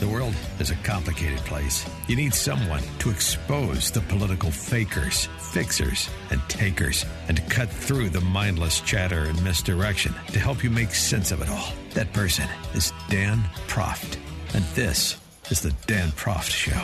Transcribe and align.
The 0.00 0.08
world 0.08 0.34
is 0.58 0.70
a 0.70 0.76
complicated 0.76 1.40
place. 1.40 1.84
You 2.08 2.16
need 2.16 2.32
someone 2.32 2.80
to 3.00 3.10
expose 3.10 3.90
the 3.90 4.00
political 4.00 4.50
fakers, 4.50 5.26
fixers, 5.52 6.08
and 6.30 6.40
takers, 6.48 7.04
and 7.28 7.36
to 7.36 7.42
cut 7.54 7.68
through 7.68 8.08
the 8.08 8.22
mindless 8.22 8.80
chatter 8.80 9.24
and 9.24 9.44
misdirection 9.44 10.14
to 10.28 10.38
help 10.38 10.64
you 10.64 10.70
make 10.70 10.94
sense 10.94 11.32
of 11.32 11.42
it 11.42 11.50
all. 11.50 11.74
That 11.92 12.14
person 12.14 12.48
is 12.72 12.94
Dan 13.10 13.42
Proft. 13.68 14.16
And 14.54 14.64
this 14.74 15.18
is 15.50 15.60
the 15.60 15.72
Dan 15.86 16.08
Proft 16.12 16.48
Show. 16.48 16.80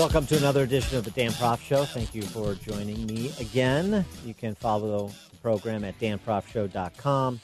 Welcome 0.00 0.26
to 0.26 0.36
another 0.36 0.62
edition 0.62 0.98
of 0.98 1.04
the 1.04 1.10
Dan 1.10 1.32
Proft 1.32 1.62
Show. 1.62 1.84
Thank 1.84 2.14
you 2.14 2.22
for 2.22 2.54
joining 2.54 3.06
me 3.06 3.32
again. 3.40 4.04
You 4.24 4.34
can 4.34 4.54
follow 4.54 5.08
the 5.32 5.36
program 5.38 5.82
at 5.82 5.98
danproftshow.com. 5.98 7.40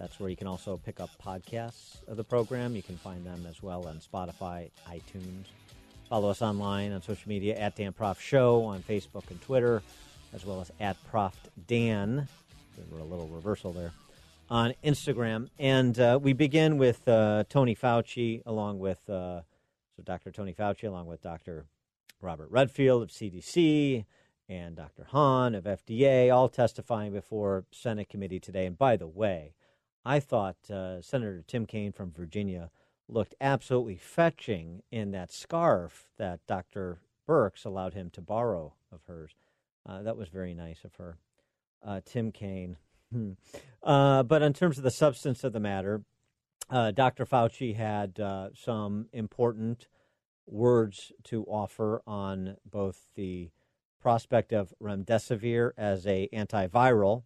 That's 0.00 0.18
where 0.18 0.30
you 0.30 0.36
can 0.36 0.46
also 0.46 0.78
pick 0.78 0.98
up 0.98 1.10
podcasts 1.22 1.98
of 2.08 2.16
the 2.16 2.24
program. 2.24 2.74
You 2.74 2.82
can 2.82 2.96
find 2.96 3.22
them 3.22 3.46
as 3.46 3.62
well 3.62 3.86
on 3.86 3.98
Spotify, 3.98 4.70
iTunes. 4.88 5.44
Follow 6.08 6.30
us 6.30 6.40
online 6.40 6.92
on 6.92 7.02
social 7.02 7.28
media 7.28 7.54
at 7.58 7.76
Dan 7.76 7.92
Proft 7.92 8.18
Show 8.18 8.64
on 8.64 8.82
Facebook 8.82 9.30
and 9.30 9.38
Twitter, 9.42 9.82
as 10.32 10.46
well 10.46 10.62
as 10.62 10.72
at 10.80 10.96
Proft 11.12 11.50
Dan. 11.66 12.26
A 12.78 13.04
little 13.04 13.28
reversal 13.28 13.74
there 13.74 13.92
on 14.48 14.72
Instagram. 14.82 15.50
And 15.58 16.00
uh, 16.00 16.18
we 16.20 16.32
begin 16.32 16.78
with 16.78 17.06
uh, 17.06 17.44
Tony 17.50 17.76
Fauci, 17.76 18.40
along 18.46 18.78
with 18.78 19.00
uh, 19.10 19.42
so 19.94 20.02
Dr. 20.02 20.30
Tony 20.30 20.54
Fauci, 20.54 20.88
along 20.88 21.08
with 21.08 21.20
Dr. 21.20 21.66
Robert 22.22 22.50
Redfield 22.50 23.02
of 23.02 23.10
CDC 23.10 24.06
and 24.48 24.76
Dr. 24.76 25.04
Hahn 25.10 25.54
of 25.54 25.64
FDA, 25.64 26.34
all 26.34 26.48
testifying 26.48 27.12
before 27.12 27.66
Senate 27.70 28.08
committee 28.08 28.40
today. 28.40 28.64
And 28.64 28.78
by 28.78 28.96
the 28.96 29.06
way, 29.06 29.52
I 30.04 30.20
thought 30.20 30.70
uh, 30.70 31.02
Senator 31.02 31.44
Tim 31.46 31.66
Kaine 31.66 31.92
from 31.92 32.10
Virginia 32.10 32.70
looked 33.08 33.34
absolutely 33.40 33.96
fetching 33.96 34.82
in 34.90 35.10
that 35.10 35.32
scarf 35.32 36.06
that 36.16 36.40
Dr. 36.46 37.00
Birx 37.28 37.64
allowed 37.64 37.94
him 37.94 38.10
to 38.10 38.20
borrow 38.20 38.74
of 38.92 39.00
hers. 39.06 39.32
Uh, 39.86 40.02
that 40.02 40.16
was 40.16 40.28
very 40.28 40.54
nice 40.54 40.84
of 40.84 40.94
her. 40.96 41.18
Uh, 41.84 42.00
Tim 42.04 42.32
Kaine. 42.32 42.76
Hmm. 43.12 43.32
Uh, 43.82 44.22
but 44.22 44.42
in 44.42 44.52
terms 44.52 44.78
of 44.78 44.84
the 44.84 44.90
substance 44.90 45.42
of 45.44 45.52
the 45.52 45.60
matter, 45.60 46.02
uh, 46.70 46.92
Dr. 46.92 47.26
Fauci 47.26 47.74
had 47.74 48.20
uh, 48.20 48.50
some 48.54 49.08
important 49.12 49.88
words 50.46 51.12
to 51.24 51.44
offer 51.44 52.02
on 52.06 52.56
both 52.64 53.08
the 53.16 53.50
prospect 54.00 54.52
of 54.52 54.72
remdesivir 54.80 55.72
as 55.76 56.06
a 56.06 56.28
antiviral 56.32 57.24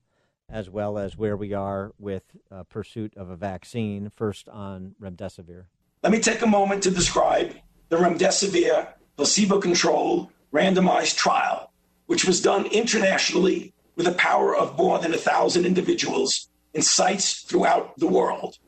as 0.48 0.70
well 0.70 0.98
as 0.98 1.16
where 1.16 1.36
we 1.36 1.52
are 1.52 1.92
with 1.98 2.22
uh, 2.50 2.62
pursuit 2.64 3.14
of 3.16 3.30
a 3.30 3.36
vaccine. 3.36 4.10
First 4.14 4.48
on 4.48 4.94
remdesivir. 5.00 5.64
Let 6.02 6.12
me 6.12 6.20
take 6.20 6.42
a 6.42 6.46
moment 6.46 6.82
to 6.82 6.90
describe 6.90 7.54
the 7.88 7.96
remdesivir 7.96 8.88
placebo-controlled 9.16 10.30
randomized 10.52 11.16
trial, 11.16 11.72
which 12.06 12.24
was 12.24 12.40
done 12.40 12.66
internationally 12.66 13.72
with 13.96 14.06
a 14.06 14.12
power 14.12 14.54
of 14.56 14.76
more 14.76 14.98
than 14.98 15.14
a 15.14 15.18
thousand 15.18 15.66
individuals 15.66 16.48
in 16.72 16.82
sites 16.82 17.42
throughout 17.42 17.98
the 17.98 18.06
world. 18.06 18.58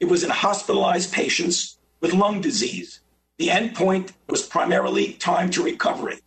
It 0.00 0.06
was 0.06 0.22
in 0.22 0.30
hospitalized 0.30 1.12
patients 1.12 1.78
with 2.00 2.12
lung 2.12 2.40
disease. 2.40 3.00
The 3.38 3.48
endpoint 3.48 4.12
was 4.28 4.42
primarily 4.42 5.14
time 5.14 5.50
to 5.50 5.62
recovery. 5.62 6.20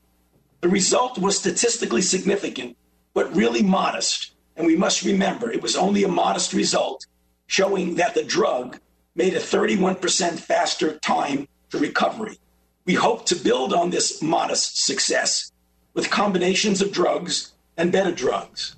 The 0.62 0.70
result 0.70 1.18
was 1.20 1.38
statistically 1.38 2.02
significant, 2.02 2.76
but 3.14 3.36
really 3.36 3.62
modest 3.62 4.32
and 4.58 4.66
we 4.66 4.76
must 4.76 5.04
remember 5.04 5.50
it 5.50 5.62
was 5.62 5.76
only 5.76 6.04
a 6.04 6.08
modest 6.10 6.52
result 6.52 7.06
showing 7.46 7.96
that 7.96 8.16
the 8.16 8.24
drug 8.24 8.80
made 9.16 9.34
a 9.34 9.40
31% 9.40 10.40
faster 10.40 10.98
time 11.00 11.48
to 11.70 11.78
recovery. 11.78 12.38
We 12.86 12.96
hope 12.96 13.26
to 13.28 13.36
build 13.36 13.74
on 13.74 13.92
this 13.92 14.22
modest 14.22 14.84
success 14.84 15.52
with 15.94 16.10
combinations 16.10 16.82
of 16.82 16.92
drugs 16.92 17.54
and 17.78 17.92
better 17.92 18.12
drugs. 18.12 18.76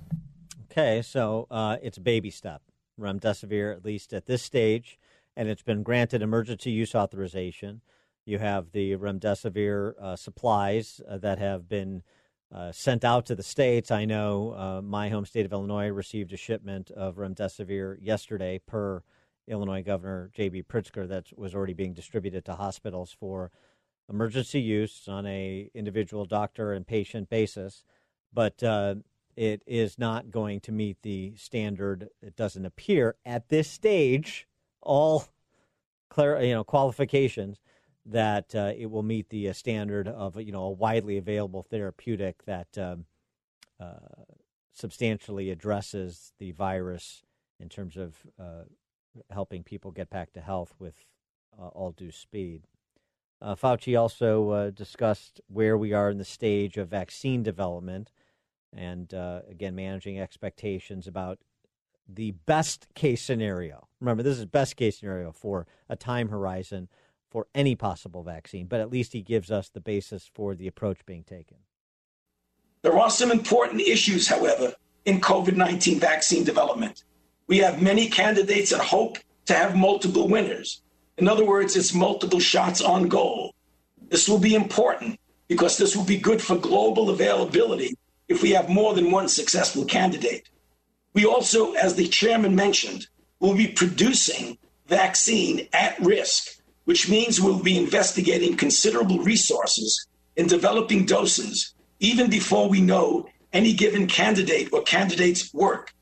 Okay, 0.72 1.02
so 1.02 1.48
uh, 1.50 1.78
it's 1.82 1.98
baby 1.98 2.30
step. 2.30 2.62
Remdesivir, 3.00 3.74
at 3.74 3.86
least 3.86 4.14
at 4.14 4.26
this 4.26 4.44
stage, 4.44 5.00
and 5.36 5.48
it's 5.48 5.64
been 5.64 5.84
granted 5.84 6.22
emergency 6.22 6.72
use 6.72 6.94
authorization. 6.94 7.82
You 8.26 8.40
have 8.40 8.72
the 8.72 8.98
remdesivir 8.98 9.94
uh, 10.02 10.16
supplies 10.16 11.02
uh, 11.10 11.18
that 11.20 11.40
have 11.40 11.68
been 11.70 12.04
uh, 12.54 12.72
sent 12.72 13.06
out 13.06 13.26
to 13.28 13.36
the 13.36 13.44
states. 13.44 13.92
I 13.92 14.06
know 14.06 14.54
uh, 14.54 14.82
my 14.82 15.10
home 15.10 15.26
state 15.26 15.46
of 15.46 15.54
Illinois 15.54 15.90
received 15.90 16.34
a 16.34 16.38
shipment 16.38 16.92
of 16.92 17.16
remdesivir 17.16 17.98
yesterday, 18.02 18.60
per 18.66 19.04
Illinois 19.48 19.84
Governor 19.84 20.32
J.B. 20.34 20.64
Pritzker, 20.64 21.08
that 21.08 21.38
was 21.38 21.54
already 21.54 21.74
being 21.74 21.94
distributed 21.94 22.46
to 22.46 22.54
hospitals 22.54 23.16
for 23.20 23.52
emergency 24.10 24.62
use 24.62 25.08
on 25.08 25.26
a 25.28 25.70
individual 25.74 26.26
doctor 26.26 26.74
and 26.74 26.88
patient 26.88 27.30
basis. 27.30 27.84
But 28.34 28.62
uh, 28.64 28.96
it 29.36 29.62
is 29.66 29.98
not 29.98 30.32
going 30.32 30.60
to 30.62 30.72
meet 30.72 31.02
the 31.02 31.34
standard. 31.36 32.10
It 32.22 32.36
doesn't 32.36 32.66
appear 32.66 33.16
at 33.26 33.50
this 33.50 33.70
stage. 33.70 34.48
All 34.82 35.26
clar- 36.10 36.42
you 36.42 36.54
know 36.54 36.64
qualifications 36.64 37.60
that 38.06 38.56
uh, 38.56 38.74
it 38.78 38.90
will 38.90 39.04
meet 39.04 39.30
the 39.30 39.50
uh, 39.50 39.54
standard 39.54 40.08
of 40.08 40.40
you 40.40 40.52
know 40.52 40.64
a 40.64 40.72
widely 40.72 41.18
available 41.18 41.64
therapeutic 41.64 42.46
that 42.46 42.78
um, 42.78 43.06
uh, 43.80 44.24
substantially 44.74 45.50
addresses 45.50 46.34
the 46.40 46.52
virus 46.52 47.24
in 47.60 47.70
terms 47.70 47.98
of 47.98 48.16
uh, 48.40 48.64
helping 49.32 49.64
people 49.64 49.92
get 49.92 50.10
back 50.10 50.32
to 50.34 50.42
health 50.42 50.74
with 50.80 51.04
uh, 51.60 51.68
all 51.68 51.92
due 51.92 52.12
speed. 52.12 52.64
Uh, 53.42 53.56
Fauci 53.56 54.00
also 54.00 54.70
discussed 54.72 55.40
where 55.48 55.78
we 55.78 55.94
are 55.94 56.10
in 56.10 56.18
the 56.18 56.26
stage 56.26 56.78
of 56.78 56.90
vaccine 56.90 57.42
development, 57.42 58.12
and 58.76 59.14
again 59.50 59.76
managing 59.76 60.20
expectations 60.20 61.08
about 61.08 61.40
the 62.08 62.32
best 62.32 62.88
case 62.96 63.22
scenario. 63.22 63.88
Remember, 64.02 64.24
this 64.24 64.38
is 64.38 64.46
best 64.46 64.76
case 64.76 65.00
scenario 65.00 65.32
for 65.32 65.68
a 65.88 65.96
time 65.96 66.30
horizon 66.30 66.90
for 67.30 67.48
any 67.54 67.76
possible 67.76 68.24
vaccine, 68.24 68.68
but 68.68 68.80
at 68.80 68.90
least 68.90 69.14
he 69.14 69.22
gives 69.22 69.52
us 69.52 69.70
the 69.70 69.80
basis 69.80 70.30
for 70.34 70.56
the 70.56 70.68
approach 70.68 71.06
being 71.06 71.24
taken. 71.24 71.58
There 72.82 72.98
are 72.98 73.10
some 73.10 73.32
important 73.32 73.82
issues, 73.82 74.28
however, 74.28 74.74
in 75.06 75.22
COVID 75.22 75.56
19 75.56 76.00
vaccine 76.00 76.44
development. 76.44 77.04
We 77.48 77.58
have 77.60 77.82
many 77.82 78.10
candidates 78.10 78.72
and 78.72 78.82
hope 78.82 79.18
to 79.46 79.54
have 79.54 79.76
multiple 79.76 80.28
winners. 80.28 80.82
In 81.18 81.28
other 81.28 81.46
words, 81.46 81.76
it's 81.76 81.94
multiple 81.94 82.40
shots 82.40 82.82
on 82.82 83.08
goal. 83.08 83.54
This 84.10 84.30
will 84.30 84.40
be 84.40 84.56
important 84.56 85.20
because 85.48 85.78
this 85.78 85.96
will 85.96 86.06
be 86.06 86.18
good 86.18 86.42
for 86.42 86.56
global 86.56 87.10
availability 87.10 87.98
if 88.28 88.42
we 88.42 88.52
have 88.52 88.70
more 88.70 88.94
than 88.94 89.12
one 89.12 89.28
successful 89.28 89.84
candidate. 89.86 90.50
We 91.14 91.26
also, 91.26 91.74
as 91.74 91.96
the 91.96 92.08
chairman 92.08 92.56
mentioned, 92.56 93.08
will 93.40 93.56
be 93.56 93.68
producing 93.68 94.58
vaccine 94.88 95.68
at 95.74 96.00
risk 96.00 96.59
which 96.90 97.08
means 97.08 97.40
we'll 97.40 97.62
be 97.62 97.78
investigating 97.78 98.58
considerable 98.58 99.20
resources 99.20 100.08
in 100.38 100.48
developing 100.48 101.06
doses 101.06 101.76
even 102.00 102.32
before 102.32 102.68
we 102.68 102.82
know 102.82 103.30
any 103.54 103.74
given 103.74 104.08
candidate 104.08 104.74
or 104.74 104.82
candidate's 104.82 105.54
work. 105.54 105.94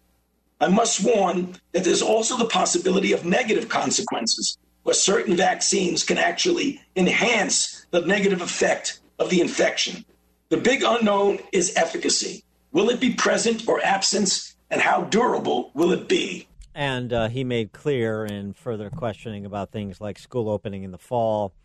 I 0.62 0.70
must 0.70 1.04
warn 1.04 1.58
that 1.74 1.84
there's 1.84 2.02
also 2.02 2.38
the 2.38 2.46
possibility 2.46 3.12
of 3.12 3.26
negative 3.26 3.68
consequences, 3.68 4.58
where 4.84 4.94
certain 4.94 5.36
vaccines 5.36 6.06
can 6.06 6.18
actually 6.18 6.82
enhance 6.96 7.86
the 7.92 8.06
negative 8.06 8.40
effect 8.40 9.02
of 9.20 9.30
the 9.30 9.42
infection. 9.42 10.06
The 10.48 10.56
big 10.56 10.84
unknown 10.84 11.40
is 11.52 11.76
efficacy. 11.76 12.46
Will 12.72 12.90
it 12.92 13.02
be 13.02 13.14
present 13.14 13.68
or 13.68 13.84
absent, 13.84 14.54
and 14.72 14.80
how 14.80 15.02
durable 15.02 15.70
will 15.74 15.92
it 15.92 16.08
be? 16.08 16.47
And 16.78 17.12
uh, 17.12 17.30
he 17.30 17.44
made 17.44 17.72
clear 17.72 18.24
in 18.24 18.54
further 18.54 18.92
questioning 18.92 19.48
about 19.48 19.72
things 19.72 20.00
like 20.00 20.20
school 20.20 20.48
opening 20.48 20.84
in 20.84 20.92
the 20.92 21.00
fall 21.00 21.56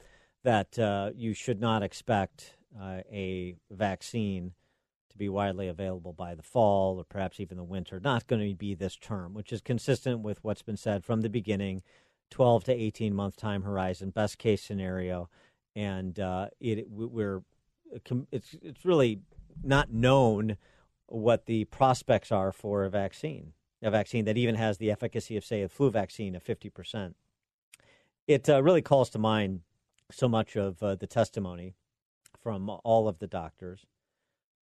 that 0.42 0.78
uh, 0.78 1.10
you 1.14 1.34
should 1.34 1.60
not 1.60 1.82
expect 1.82 2.56
uh, 2.80 3.02
a 3.12 3.56
vaccine 3.70 4.54
to 5.10 5.18
be 5.18 5.28
widely 5.28 5.68
available 5.68 6.14
by 6.14 6.34
the 6.34 6.42
fall 6.42 6.96
or 6.96 7.04
perhaps 7.04 7.40
even 7.40 7.58
the 7.58 7.62
winter. 7.62 8.00
Not 8.00 8.26
going 8.26 8.48
to 8.48 8.54
be 8.54 8.74
this 8.74 8.96
term, 8.96 9.34
which 9.34 9.52
is 9.52 9.60
consistent 9.60 10.20
with 10.20 10.42
what's 10.42 10.62
been 10.62 10.78
said 10.78 11.04
from 11.04 11.20
the 11.20 11.28
beginning 11.28 11.82
12 12.30 12.64
to 12.64 12.72
18 12.72 13.12
month 13.14 13.36
time 13.36 13.64
horizon, 13.64 14.08
best 14.08 14.38
case 14.38 14.62
scenario, 14.62 15.28
and 15.76 16.18
uh, 16.18 16.48
it 16.58 16.86
we're 16.88 17.42
it's 18.30 18.56
it's 18.62 18.86
really 18.86 19.20
not 19.62 19.92
known 19.92 20.56
what 21.08 21.44
the 21.44 21.66
prospects 21.66 22.32
are 22.32 22.50
for 22.50 22.84
a 22.84 22.88
vaccine, 22.88 23.52
a 23.82 23.90
vaccine 23.90 24.24
that 24.24 24.38
even 24.38 24.54
has 24.54 24.78
the 24.78 24.90
efficacy 24.90 25.36
of 25.36 25.44
say 25.44 25.62
a 25.62 25.68
flu 25.68 25.90
vaccine 25.90 26.34
of 26.34 26.42
50 26.42 26.70
percent. 26.70 27.16
It 28.26 28.48
uh, 28.48 28.62
really 28.62 28.82
calls 28.82 29.10
to 29.10 29.18
mind 29.18 29.60
so 30.10 30.28
much 30.28 30.56
of 30.56 30.82
uh, 30.82 30.94
the 30.94 31.06
testimony 31.06 31.74
from 32.42 32.70
all 32.84 33.08
of 33.08 33.18
the 33.18 33.26
doctors, 33.26 33.86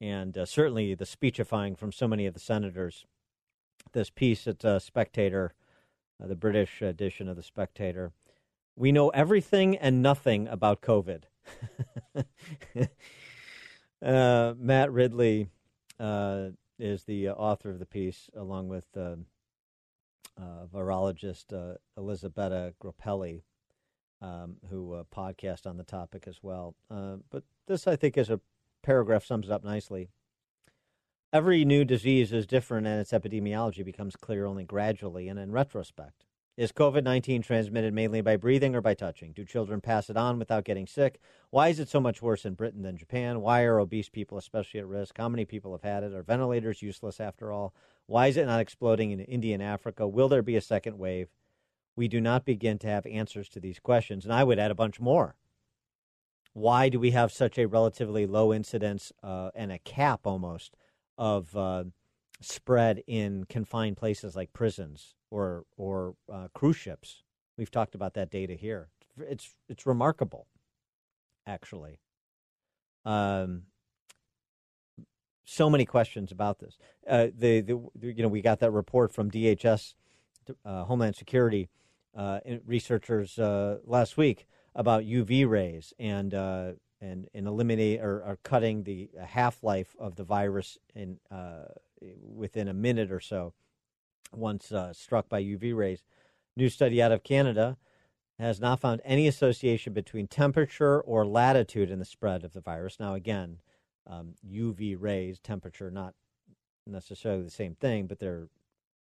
and 0.01 0.37
uh, 0.37 0.47
certainly 0.47 0.95
the 0.95 1.07
speechifying 1.07 1.77
from 1.77 1.93
so 1.93 2.09
many 2.09 2.27
of 2.27 2.35
the 2.35 2.41
senators. 2.41 3.05
This 3.93 4.11
piece 4.11 4.47
at 4.47 4.65
uh, 4.65 4.79
Spectator 4.79 5.55
uh, 6.23 6.27
the 6.27 6.37
British 6.37 6.83
edition 6.83 7.29
of 7.29 7.37
The 7.37 7.43
Spectator. 7.43 8.13
We 8.77 8.93
know 8.93 9.09
everything 9.11 9.77
and 9.77 10.03
nothing 10.03 10.49
about 10.49 10.81
COVID. 10.81 11.25
uh, 14.05 14.55
Matt 14.57 14.93
Ridley 14.93 15.49
uh, 15.99 16.49
is 16.79 17.05
the 17.05 17.29
author 17.31 17.71
of 17.71 17.79
the 17.79 17.87
piece, 17.87 18.31
along 18.35 18.69
with 18.69 18.87
uh, 18.97 19.17
uh, 20.37 20.67
virologist 20.73 21.53
uh, 21.53 21.77
Elisabetta 21.97 22.75
Groppelli, 22.83 23.43
um, 24.21 24.57
who 24.71 25.05
podcast 25.15 25.67
on 25.67 25.77
the 25.77 25.85
topic 25.85 26.25
as 26.27 26.43
well. 26.43 26.75
but 26.89 27.45
this, 27.67 27.87
I 27.87 27.97
think, 27.97 28.17
is 28.17 28.31
a 28.31 28.41
paragraph 28.83 29.25
sums 29.25 29.47
it 29.47 29.53
up 29.53 29.65
nicely. 29.65 30.09
Every 31.33 31.65
new 31.65 31.85
disease 31.85 32.33
is 32.33 32.47
different, 32.47 32.87
and 32.87 33.01
its 33.01 33.11
epidemiology 33.11 33.85
becomes 33.85 34.15
clear 34.15 34.47
only 34.47 34.65
gradually 34.65 35.29
and 35.29 35.39
in 35.39 35.51
retrospect. 35.51 36.24
Is 36.57 36.71
COVID 36.71 37.03
19 37.03 37.43
transmitted 37.43 37.93
mainly 37.93 38.21
by 38.21 38.37
breathing 38.37 38.77
or 38.77 38.81
by 38.81 38.95
touching? 38.95 39.33
Do 39.33 39.45
children 39.45 39.81
pass 39.81 40.09
it 40.09 40.17
on 40.17 40.39
without 40.39 40.63
getting 40.63 40.87
sick? 40.87 41.19
Why 41.51 41.67
is 41.69 41.81
it 41.81 41.89
so 41.89 42.01
much 42.01 42.23
worse 42.23 42.45
in 42.45 42.55
Britain 42.55 42.83
than 42.83 42.97
Japan? 42.97 43.41
Why 43.41 43.65
are 43.65 43.81
obese 43.81 44.09
people 44.09 44.39
especially 44.39 44.79
at 44.79 44.87
risk? 44.87 45.19
How 45.19 45.29
many 45.29 45.45
people 45.45 45.73
have 45.73 45.83
had 45.83 46.05
it? 46.05 46.15
Are 46.15 46.23
ventilators 46.23 46.81
useless 46.81 47.19
after 47.19 47.51
all? 47.51 47.75
Why 48.07 48.29
is 48.29 48.37
it 48.37 48.47
not 48.47 48.61
exploding 48.61 49.11
in 49.11 49.19
India 49.19 49.55
and 49.55 49.63
Africa? 49.63 50.07
Will 50.07 50.29
there 50.29 50.43
be 50.43 50.55
a 50.55 50.61
second 50.61 50.97
wave? 50.97 51.29
We 51.97 52.07
do 52.07 52.21
not 52.21 52.45
begin 52.45 52.79
to 52.79 52.87
have 52.87 53.07
answers 53.07 53.49
to 53.49 53.61
these 53.61 53.81
questions, 53.81 54.25
and 54.25 54.33
I 54.33 54.45
would 54.45 54.61
add 54.61 54.71
a 54.71 54.77
bunch 54.77 55.01
more. 55.01 55.35
Why 56.53 56.89
do 56.89 57.01
we 57.01 57.11
have 57.11 57.33
such 57.33 57.59
a 57.59 57.67
relatively 57.67 58.27
low 58.27 58.53
incidence 58.53 59.13
uh, 59.25 59.51
and 59.57 59.73
a 59.73 59.81
cap 59.81 60.21
almost 60.25 60.77
of 61.19 61.57
uh, 61.57 61.85
spread 62.45 63.03
in 63.07 63.45
confined 63.45 63.97
places 63.97 64.37
like 64.37 64.53
prisons 64.53 65.15
or 65.31 65.65
or 65.77 66.15
uh, 66.33 66.49
cruise 66.55 66.77
ships? 66.77 67.23
We've 67.57 67.71
talked 67.71 67.95
about 67.95 68.15
that 68.15 68.31
data 68.31 68.55
here. 68.55 68.89
It's 69.19 69.55
it's 69.69 69.87
remarkable, 69.87 70.47
actually. 71.47 72.01
Um, 73.05 73.65
so 75.45 75.69
many 75.69 75.85
questions 75.85 76.33
about 76.33 76.59
this. 76.59 76.79
Uh, 77.09 77.29
the, 77.37 77.61
the 77.61 77.81
you 78.01 78.23
know 78.23 78.29
we 78.29 78.41
got 78.41 78.61
that 78.61 78.71
report 78.71 79.13
from 79.13 79.31
DHS, 79.31 79.95
uh, 80.65 80.85
Homeland 80.85 81.17
Security 81.17 81.69
uh, 82.17 82.41
researchers 82.67 83.39
uh, 83.39 83.79
last 83.85 84.17
week 84.17 84.47
about 84.75 85.05
UV 85.05 85.49
rays 85.49 85.93
and 85.99 86.35
uh, 86.35 86.73
and 87.01 87.29
and 87.35 87.47
eliminate 87.47 88.01
or, 88.01 88.23
or 88.25 88.39
cutting 88.43 88.85
the 88.85 89.11
half 89.27 89.63
life 89.63 89.95
of 89.99 90.17
the 90.17 90.25
virus 90.25 90.79
in 90.95 91.19
within 92.21 92.69
a 92.69 92.75
minute 92.75 93.11
or 93.11 93.21
so 93.21 93.53
once 94.33 94.73
uh, 94.73 94.93
struck 94.93 95.29
by 95.29 95.43
UV 95.43 95.75
rays. 95.75 96.05
New 96.57 96.69
study 96.69 97.03
out 97.03 97.13
of 97.13 97.23
Canada 97.23 97.77
has 98.39 98.61
not 98.61 98.81
found 98.81 99.01
any 99.05 99.29
association 99.29 99.93
between 99.93 100.27
temperature 100.27 101.01
or 101.01 101.27
latitude 101.27 101.91
in 101.91 101.99
the 101.99 102.05
spread 102.05 102.45
of 102.45 102.53
the 102.53 102.61
virus. 102.61 102.99
Now, 102.99 103.15
again, 103.15 103.59
um, 104.07 104.35
UV 104.49 104.97
rays, 104.99 105.39
temperature, 105.39 105.91
not 105.91 106.15
necessarily 106.87 107.43
the 107.43 107.51
same 107.51 107.75
thing, 107.75 108.07
but 108.07 108.19
they're 108.19 108.49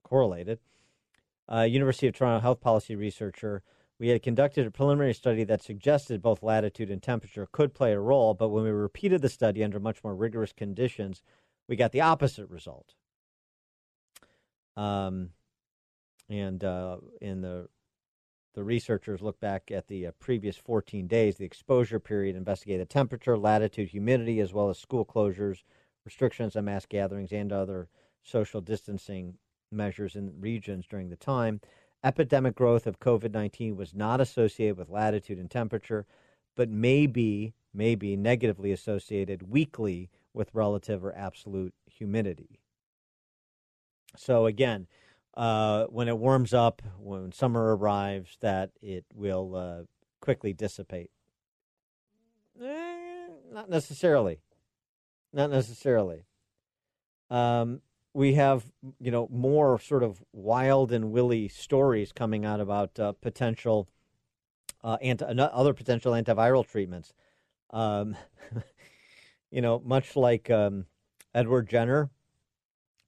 correlated. 0.04 0.60
Uh, 1.52 1.62
University 1.62 2.06
of 2.06 2.14
Toronto 2.14 2.40
health 2.40 2.60
policy 2.60 2.94
researcher 2.96 3.62
we 3.99 4.08
had 4.08 4.22
conducted 4.22 4.66
a 4.66 4.70
preliminary 4.70 5.14
study 5.14 5.44
that 5.44 5.62
suggested 5.62 6.20
both 6.20 6.42
latitude 6.42 6.90
and 6.90 7.02
temperature 7.02 7.49
could 7.50 7.72
play 7.72 7.92
a 7.92 8.00
role, 8.00 8.34
but 8.34 8.49
when 8.49 8.64
we 8.64 8.70
repeated 8.70 9.22
the 9.22 9.28
study 9.28 9.64
under 9.64 9.81
much 9.81 10.04
more 10.04 10.14
rigorous 10.14 10.52
conditions, 10.52 11.22
we 11.68 11.76
got 11.76 11.92
the 11.92 12.00
opposite 12.00 12.48
result. 12.48 12.94
Um, 14.76 15.30
and 16.28 16.62
uh, 16.62 16.98
in 17.20 17.40
the 17.40 17.68
the 18.54 18.64
researchers 18.64 19.20
looked 19.20 19.40
back 19.40 19.70
at 19.70 19.86
the 19.86 20.06
uh, 20.06 20.12
previous 20.18 20.56
14 20.56 21.06
days, 21.06 21.36
the 21.36 21.44
exposure 21.44 22.00
period, 22.00 22.36
investigated 22.36 22.88
temperature, 22.88 23.36
latitude, 23.36 23.90
humidity, 23.90 24.40
as 24.40 24.54
well 24.54 24.70
as 24.70 24.78
school 24.78 25.04
closures, 25.04 25.62
restrictions 26.06 26.56
on 26.56 26.64
mass 26.64 26.86
gatherings, 26.86 27.32
and 27.32 27.52
other 27.52 27.90
social 28.22 28.62
distancing 28.62 29.34
measures 29.70 30.16
in 30.16 30.40
regions 30.40 30.86
during 30.86 31.10
the 31.10 31.16
time. 31.16 31.60
Epidemic 32.02 32.54
growth 32.54 32.86
of 32.86 32.98
COVID 32.98 33.32
19 33.32 33.76
was 33.76 33.94
not 33.94 34.22
associated 34.22 34.78
with 34.78 34.88
latitude 34.88 35.38
and 35.38 35.50
temperature, 35.50 36.06
but 36.56 36.70
may 36.70 37.06
be, 37.06 37.52
may 37.74 37.94
be 37.94 38.16
negatively 38.16 38.72
associated 38.72 39.50
weakly 39.50 40.08
with 40.36 40.54
relative 40.54 41.02
or 41.04 41.16
absolute 41.16 41.72
humidity. 41.86 42.60
So, 44.16 44.46
again, 44.46 44.86
uh, 45.34 45.86
when 45.86 46.08
it 46.08 46.18
warms 46.18 46.52
up, 46.52 46.82
when 46.98 47.32
summer 47.32 47.74
arrives, 47.74 48.36
that 48.40 48.70
it 48.82 49.06
will 49.14 49.56
uh, 49.56 49.82
quickly 50.20 50.52
dissipate. 50.52 51.10
Eh, 52.62 53.26
not 53.50 53.68
necessarily. 53.70 54.40
Not 55.32 55.50
necessarily. 55.50 56.26
Um, 57.30 57.80
we 58.14 58.34
have 58.34 58.64
you 59.00 59.10
know 59.10 59.28
more 59.30 59.78
sort 59.78 60.02
of 60.02 60.22
wild 60.32 60.92
and 60.92 61.10
willy 61.10 61.48
stories 61.48 62.12
coming 62.12 62.44
out 62.44 62.60
about 62.60 62.98
uh, 62.98 63.12
potential 63.12 63.88
uh, 64.84 64.96
anti- 65.02 65.26
other 65.26 65.74
potential 65.74 66.12
antiviral 66.12 66.66
treatments. 66.66 67.12
Um, 67.70 68.16
you 69.56 69.62
know, 69.62 69.80
much 69.86 70.16
like 70.16 70.50
um, 70.50 70.84
Edward 71.34 71.66
Jenner, 71.66 72.10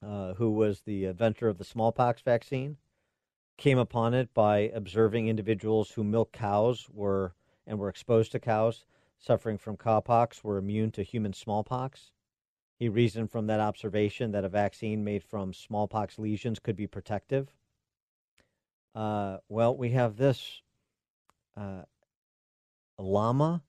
uh, 0.02 0.32
who 0.32 0.50
was 0.50 0.80
the 0.80 1.04
inventor 1.04 1.46
of 1.46 1.58
the 1.58 1.64
smallpox 1.64 2.22
vaccine, 2.22 2.78
came 3.58 3.76
upon 3.76 4.14
it 4.14 4.32
by 4.32 4.60
observing 4.74 5.28
individuals 5.28 5.90
who 5.90 6.02
milk 6.02 6.32
cows 6.32 6.88
were 6.90 7.34
and 7.66 7.78
were 7.78 7.90
exposed 7.90 8.32
to 8.32 8.40
cows 8.40 8.86
suffering 9.18 9.58
from 9.58 9.76
cowpox 9.76 10.42
were 10.42 10.56
immune 10.56 10.90
to 10.92 11.02
human 11.02 11.34
smallpox. 11.34 12.12
He 12.78 12.88
reasoned 12.88 13.30
from 13.30 13.46
that 13.48 13.60
observation 13.60 14.32
that 14.32 14.46
a 14.46 14.48
vaccine 14.48 15.04
made 15.04 15.22
from 15.22 15.52
smallpox 15.52 16.18
lesions 16.18 16.58
could 16.60 16.76
be 16.76 16.86
protective. 16.86 17.52
Uh, 18.94 19.36
well, 19.50 19.76
we 19.76 19.90
have 19.90 20.16
this 20.16 20.62
uh, 21.58 21.82
llama 22.96 23.60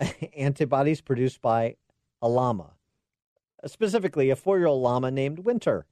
antibodies 0.36 1.00
produced 1.00 1.40
by 1.40 1.76
a 2.22 2.28
llama, 2.28 2.72
specifically 3.66 4.30
a 4.30 4.36
four 4.36 4.58
year 4.58 4.66
old 4.66 4.82
llama 4.82 5.10
named 5.10 5.40
Winter. 5.40 5.86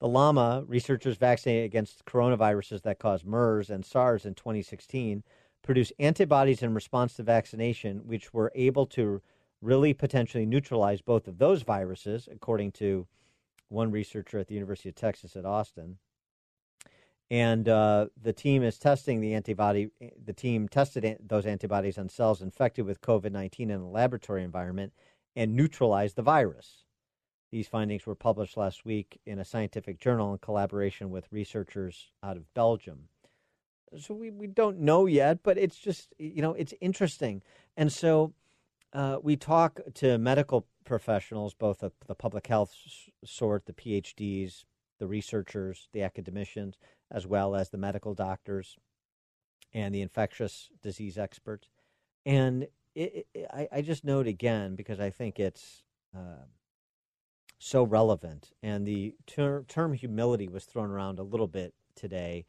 The 0.00 0.08
llama, 0.08 0.64
researchers 0.66 1.16
vaccinated 1.16 1.64
against 1.64 2.04
coronaviruses 2.04 2.82
that 2.82 2.98
cause 2.98 3.24
MERS 3.24 3.70
and 3.70 3.84
SARS 3.84 4.26
in 4.26 4.34
2016, 4.34 5.22
produced 5.62 5.92
antibodies 5.98 6.62
in 6.62 6.74
response 6.74 7.14
to 7.14 7.22
vaccination, 7.22 7.98
which 7.98 8.34
were 8.34 8.50
able 8.54 8.84
to 8.86 9.22
really 9.60 9.94
potentially 9.94 10.44
neutralize 10.44 11.00
both 11.00 11.28
of 11.28 11.38
those 11.38 11.62
viruses, 11.62 12.28
according 12.30 12.72
to 12.72 13.06
one 13.68 13.92
researcher 13.92 14.40
at 14.40 14.48
the 14.48 14.54
University 14.54 14.88
of 14.88 14.96
Texas 14.96 15.36
at 15.36 15.46
Austin. 15.46 15.98
And 17.32 17.66
uh, 17.66 18.08
the 18.22 18.34
team 18.34 18.62
is 18.62 18.78
testing 18.78 19.22
the 19.22 19.32
antibody. 19.32 19.88
The 20.22 20.34
team 20.34 20.68
tested 20.68 21.02
an- 21.02 21.16
those 21.26 21.46
antibodies 21.46 21.96
on 21.96 22.10
cells 22.10 22.42
infected 22.42 22.84
with 22.84 23.00
COVID 23.00 23.32
19 23.32 23.70
in 23.70 23.80
a 23.80 23.88
laboratory 23.88 24.44
environment 24.44 24.92
and 25.34 25.56
neutralized 25.56 26.16
the 26.16 26.22
virus. 26.22 26.84
These 27.50 27.68
findings 27.68 28.04
were 28.04 28.14
published 28.14 28.58
last 28.58 28.84
week 28.84 29.18
in 29.24 29.38
a 29.38 29.46
scientific 29.46 29.98
journal 29.98 30.32
in 30.32 30.40
collaboration 30.40 31.10
with 31.10 31.32
researchers 31.32 32.10
out 32.22 32.36
of 32.36 32.52
Belgium. 32.52 33.08
So 33.98 34.12
we, 34.12 34.30
we 34.30 34.46
don't 34.46 34.80
know 34.80 35.06
yet, 35.06 35.38
but 35.42 35.56
it's 35.56 35.78
just, 35.78 36.12
you 36.18 36.42
know, 36.42 36.52
it's 36.52 36.74
interesting. 36.82 37.40
And 37.78 37.90
so 37.90 38.34
uh, 38.92 39.20
we 39.22 39.36
talk 39.36 39.80
to 39.94 40.18
medical 40.18 40.66
professionals, 40.84 41.54
both 41.54 41.78
the, 41.78 41.92
the 42.06 42.14
public 42.14 42.46
health 42.46 42.74
sort, 43.24 43.64
the 43.64 43.72
PhDs, 43.72 44.64
the 44.98 45.06
researchers, 45.08 45.88
the 45.92 46.02
academicians, 46.02 46.76
as 47.12 47.26
well 47.26 47.54
as 47.54 47.68
the 47.68 47.78
medical 47.78 48.14
doctors 48.14 48.76
and 49.72 49.94
the 49.94 50.00
infectious 50.00 50.70
disease 50.82 51.18
experts. 51.18 51.68
And 52.24 52.66
it, 52.94 53.26
it, 53.34 53.46
I, 53.52 53.68
I, 53.70 53.82
just 53.82 54.04
note 54.04 54.26
again 54.26 54.74
because 54.74 55.00
I 55.00 55.10
think 55.10 55.38
it's 55.38 55.82
uh, 56.16 56.44
so 57.58 57.82
relevant. 57.82 58.50
And 58.62 58.86
the 58.86 59.14
ter- 59.26 59.64
term 59.68 59.92
humility 59.92 60.48
was 60.48 60.64
thrown 60.64 60.90
around 60.90 61.18
a 61.18 61.24
little 61.24 61.46
bit 61.46 61.74
today 61.94 62.44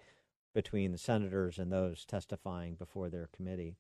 between 0.54 0.92
the 0.92 0.98
senators 0.98 1.60
and 1.60 1.72
those 1.72 2.06
testifying 2.06 2.76
before 2.76 3.10
their 3.10 3.30
committee 3.36 3.78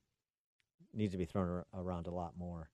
needs 0.93 1.11
to 1.11 1.17
be 1.17 1.25
thrown 1.25 1.63
around 1.73 2.07
a 2.07 2.13
lot 2.13 2.33
more. 2.37 2.69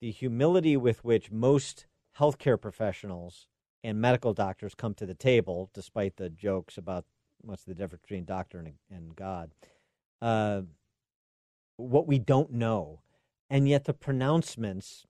The 0.00 0.10
humility 0.10 0.76
with 0.76 1.04
which 1.04 1.30
most 1.30 1.86
healthcare 2.18 2.60
professionals 2.60 3.46
and 3.82 4.00
medical 4.00 4.34
doctors 4.34 4.74
come 4.74 4.94
to 4.94 5.06
the 5.06 5.14
table, 5.14 5.70
despite 5.72 6.16
the 6.16 6.28
jokes 6.28 6.76
about 6.76 7.04
what's 7.42 7.64
the 7.64 7.74
difference 7.74 8.02
between 8.02 8.24
doctor 8.24 8.58
and, 8.58 8.74
and 8.90 9.16
God, 9.16 9.50
uh, 10.20 10.62
what 11.76 12.06
we 12.06 12.18
don't 12.18 12.52
know. 12.52 13.00
And 13.48 13.68
yet 13.68 13.84
the 13.84 13.94
pronouncements 13.94 15.06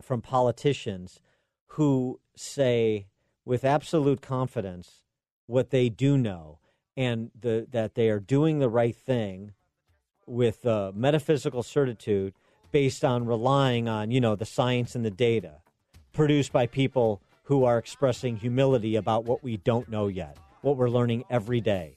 from 0.00 0.22
politicians 0.22 1.20
who 1.68 2.20
say 2.36 3.06
with 3.44 3.64
absolute 3.64 4.20
confidence 4.20 5.02
what 5.46 5.70
they 5.70 5.88
do 5.88 6.16
know 6.16 6.58
and 6.96 7.30
the, 7.38 7.66
that 7.70 7.94
they 7.94 8.08
are 8.08 8.20
doing 8.20 8.58
the 8.58 8.68
right 8.68 8.96
thing 8.96 9.52
with 10.26 10.66
uh, 10.66 10.92
metaphysical 10.94 11.62
certitude 11.62 12.34
based 12.72 13.04
on 13.04 13.26
relying 13.26 13.88
on 13.88 14.10
you 14.10 14.20
know 14.20 14.34
the 14.34 14.44
science 14.44 14.94
and 14.94 15.04
the 15.04 15.10
data 15.10 15.60
produced 16.12 16.52
by 16.52 16.66
people 16.66 17.22
who 17.44 17.64
are 17.64 17.78
expressing 17.78 18.36
humility 18.36 18.96
about 18.96 19.24
what 19.24 19.42
we 19.44 19.56
don't 19.56 19.88
know 19.88 20.08
yet 20.08 20.36
what 20.66 20.76
we're 20.76 20.90
learning 20.90 21.22
every 21.30 21.60
day 21.60 21.96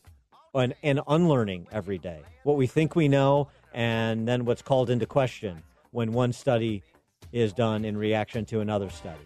and, 0.54 0.76
and 0.84 1.02
unlearning 1.08 1.68
every 1.72 1.98
day. 1.98 2.22
What 2.44 2.56
we 2.56 2.68
think 2.68 2.96
we 2.96 3.08
know 3.08 3.50
and 3.74 4.28
then 4.28 4.46
what's 4.46 4.62
called 4.62 4.92
into 4.92 5.08
question 5.08 5.64
when 5.90 6.14
one 6.14 6.32
study 6.32 6.84
is 7.32 7.52
done 7.52 7.84
in 7.84 7.98
reaction 7.98 8.46
to 8.46 8.60
another 8.60 8.92
study. 8.92 9.26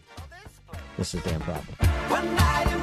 This 0.95 1.13
is 1.13 1.21
dan 1.23 1.41
proft 1.41 2.82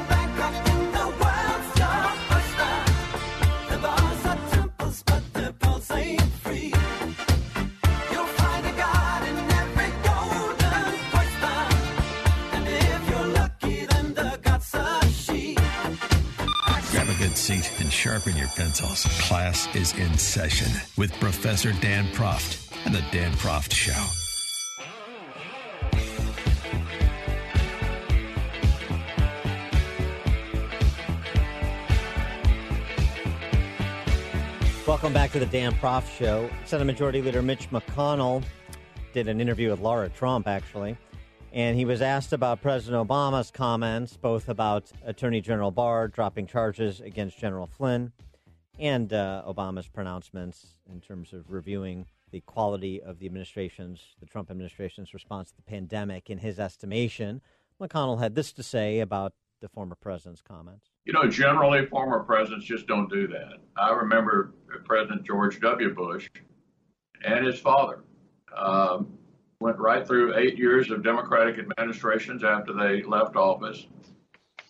sharpen 18.01 18.35
your 18.35 18.49
pencils. 18.57 19.05
Class 19.21 19.69
is 19.77 19.93
in 19.99 20.17
session 20.17 20.73
with 20.97 21.13
Professor 21.21 21.71
Dan 21.83 22.07
Proft 22.15 22.75
and 22.87 22.95
the 22.95 23.05
Dan 23.13 23.31
Proft 23.33 23.75
Show. 23.75 23.93
Welcome 34.87 35.13
back 35.13 35.31
to 35.33 35.39
the 35.39 35.45
Dan 35.45 35.75
Proft 35.75 36.09
Show. 36.17 36.49
Senate 36.65 36.87
Majority 36.87 37.21
Leader 37.21 37.43
Mitch 37.43 37.69
McConnell 37.69 38.43
did 39.13 39.29
an 39.29 39.43
interview 39.43 39.69
with 39.69 39.81
Laura 39.81 40.09
Trump, 40.09 40.49
actually 40.49 40.97
and 41.53 41.77
he 41.77 41.85
was 41.85 42.01
asked 42.01 42.33
about 42.33 42.63
President 42.63 43.07
Obama's 43.07 43.51
comments, 43.51 44.17
both 44.17 44.49
about 44.49 44.91
Attorney 45.05 45.41
General 45.41 45.71
Barr 45.71 46.09
dropping 46.09 46.47
charges 46.47 47.01
against 47.01 47.39
General 47.39 47.67
Flynn 47.67 48.13
and 48.79 49.13
uh, 49.13 49.43
Obama's 49.47 49.89
pronouncements 49.89 50.77
in 50.91 51.01
terms 51.01 51.33
of 51.33 51.51
reviewing 51.51 52.07
the 52.31 52.41
quality 52.43 53.03
of 53.03 53.19
the 53.19 53.27
administration's, 53.27 54.01
the 54.21 54.27
Trump 54.27 54.51
administration's 54.51 55.13
response 55.13 55.51
to 55.51 55.57
the 55.57 55.63
pandemic. 55.63 56.31
In 56.31 56.39
his 56.39 56.59
estimation, 56.59 57.41
McConnell 57.81 58.21
had 58.21 58.35
this 58.35 58.53
to 58.53 58.63
say 58.63 59.01
about 59.01 59.33
the 59.61 59.69
former 59.69 59.95
president's 59.95 60.41
comments. 60.41 60.87
You 61.05 61.13
know, 61.13 61.29
generally, 61.29 61.85
former 61.87 62.21
presidents 62.21 62.65
just 62.65 62.87
don't 62.87 63.11
do 63.11 63.27
that. 63.29 63.55
I 63.77 63.91
remember 63.91 64.55
President 64.85 65.25
George 65.25 65.61
W. 65.61 65.95
Bush 65.95 66.31
and 67.25 67.45
his 67.45 67.59
father. 67.59 68.05
Um, 68.57 69.19
went 69.61 69.79
right 69.79 70.07
through 70.07 70.37
eight 70.37 70.57
years 70.57 70.91
of 70.91 71.05
Democratic 71.05 71.59
administrations 71.59 72.43
after 72.43 72.73
they 72.73 73.03
left 73.03 73.37
office 73.37 73.87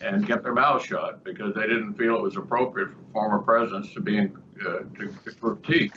and 0.00 0.26
kept 0.26 0.42
their 0.42 0.54
mouths 0.54 0.85
shut 0.85 1.23
because 1.25 1.54
they 1.54 1.62
didn't 1.62 1.94
feel 1.94 2.16
it 2.16 2.23
was 2.23 2.37
appropriate 2.37 2.88
for 2.90 3.12
former 3.12 3.38
presidents 3.38 3.92
to 3.94 4.00
be 4.00 4.18
in, 4.18 4.37
uh, 4.66 4.78
to, 4.99 5.14
to 5.25 5.32
critique 5.40 5.92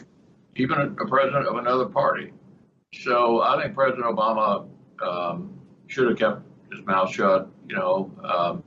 even 0.56 0.78
a, 0.78 0.86
a, 1.04 1.08
president 1.08 1.48
of 1.48 1.56
another 1.56 1.86
party. 1.86 2.32
So 2.94 3.42
I 3.42 3.62
think 3.62 3.74
President 3.74 4.06
Obama 4.06 4.68
um, 5.02 5.60
should 5.88 6.10
have 6.10 6.20
kept 6.20 6.42
his 6.72 6.86
mouth 6.86 7.12
shut. 7.12 7.50
You 7.68 7.76
know, 7.76 8.12
um, 8.24 8.64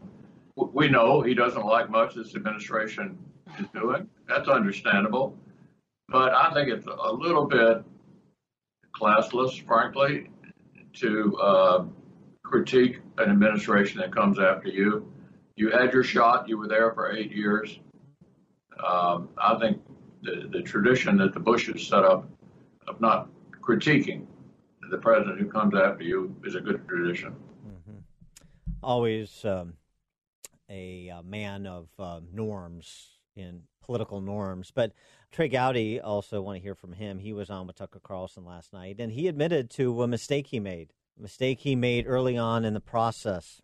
we 0.57 0.89
know 0.89 1.23
he 1.23 1.35
doesn't 1.35 1.65
like 1.65 1.91
much 1.91 2.17
this 2.17 2.35
administration 2.35 3.17
is 3.61 3.67
doing. 3.73 4.09
That's 4.27 4.49
understandable. 4.49 5.37
But 6.09 6.33
I 6.33 6.53
think 6.53 6.71
it's 6.71 6.87
a 6.87 7.13
little 7.13 7.45
bit 7.45 7.85
classless, 8.99 9.65
frankly, 9.67 10.31
to 10.95 11.37
uh, 11.37 11.85
critique 12.43 13.01
an 13.19 13.31
administration 13.31 14.01
that 14.01 14.15
comes 14.15 14.39
after 14.39 14.69
you. 14.69 15.13
You 15.57 15.71
had 15.71 15.93
your 15.93 16.05
shot. 16.05 16.49
You 16.49 16.59
were 16.59 16.69
there 16.69 16.93
for 16.93 17.13
eight 17.13 17.33
years. 17.33 17.79
Um, 18.85 19.31
I 19.39 19.59
think 19.59 19.81
the, 20.23 20.49
the 20.51 20.63
tradition 20.63 21.17
that 21.19 21.33
the 21.33 21.41
Bushes 21.41 21.87
set 21.87 22.05
up 22.05 22.29
of 22.89 23.01
not 23.01 23.29
critiquing 23.61 24.27
the 24.91 24.99
president 24.99 25.41
who 25.41 25.47
comes 25.47 25.75
after 25.75 26.05
you 26.05 26.35
is 26.45 26.55
a 26.55 26.61
good 26.61 26.87
tradition. 26.87 27.35
Mm-hmm. 27.67 27.99
Always 28.83 29.45
um, 29.45 29.75
a, 30.71 31.09
a, 31.09 31.23
man 31.23 31.67
of 31.67 31.89
uh, 31.99 32.21
norms 32.33 33.09
in 33.35 33.63
political 33.83 34.21
norms. 34.21 34.71
But 34.75 34.93
Trey 35.33 35.49
Gowdy 35.49 36.01
also 36.01 36.41
want 36.41 36.57
to 36.57 36.63
hear 36.63 36.75
from 36.75 36.93
him. 36.93 37.19
He 37.19 37.33
was 37.33 37.51
on 37.51 37.67
with 37.67 37.77
Tucker 37.77 38.01
Carlson 38.03 38.45
last 38.45 38.73
night, 38.73 38.97
and 38.99 39.13
he 39.13 39.29
admitted 39.29 39.71
to 39.71 40.03
a 40.03 40.09
mistake 40.09 40.49
he 40.49 40.61
made, 40.61 40.93
a 41.19 41.23
mistake 41.23 41.61
he 41.61 41.77
made 41.77 42.07
early 42.07 42.37
on 42.37 42.65
in 42.65 42.75
the 42.75 42.81
process. 42.81 43.61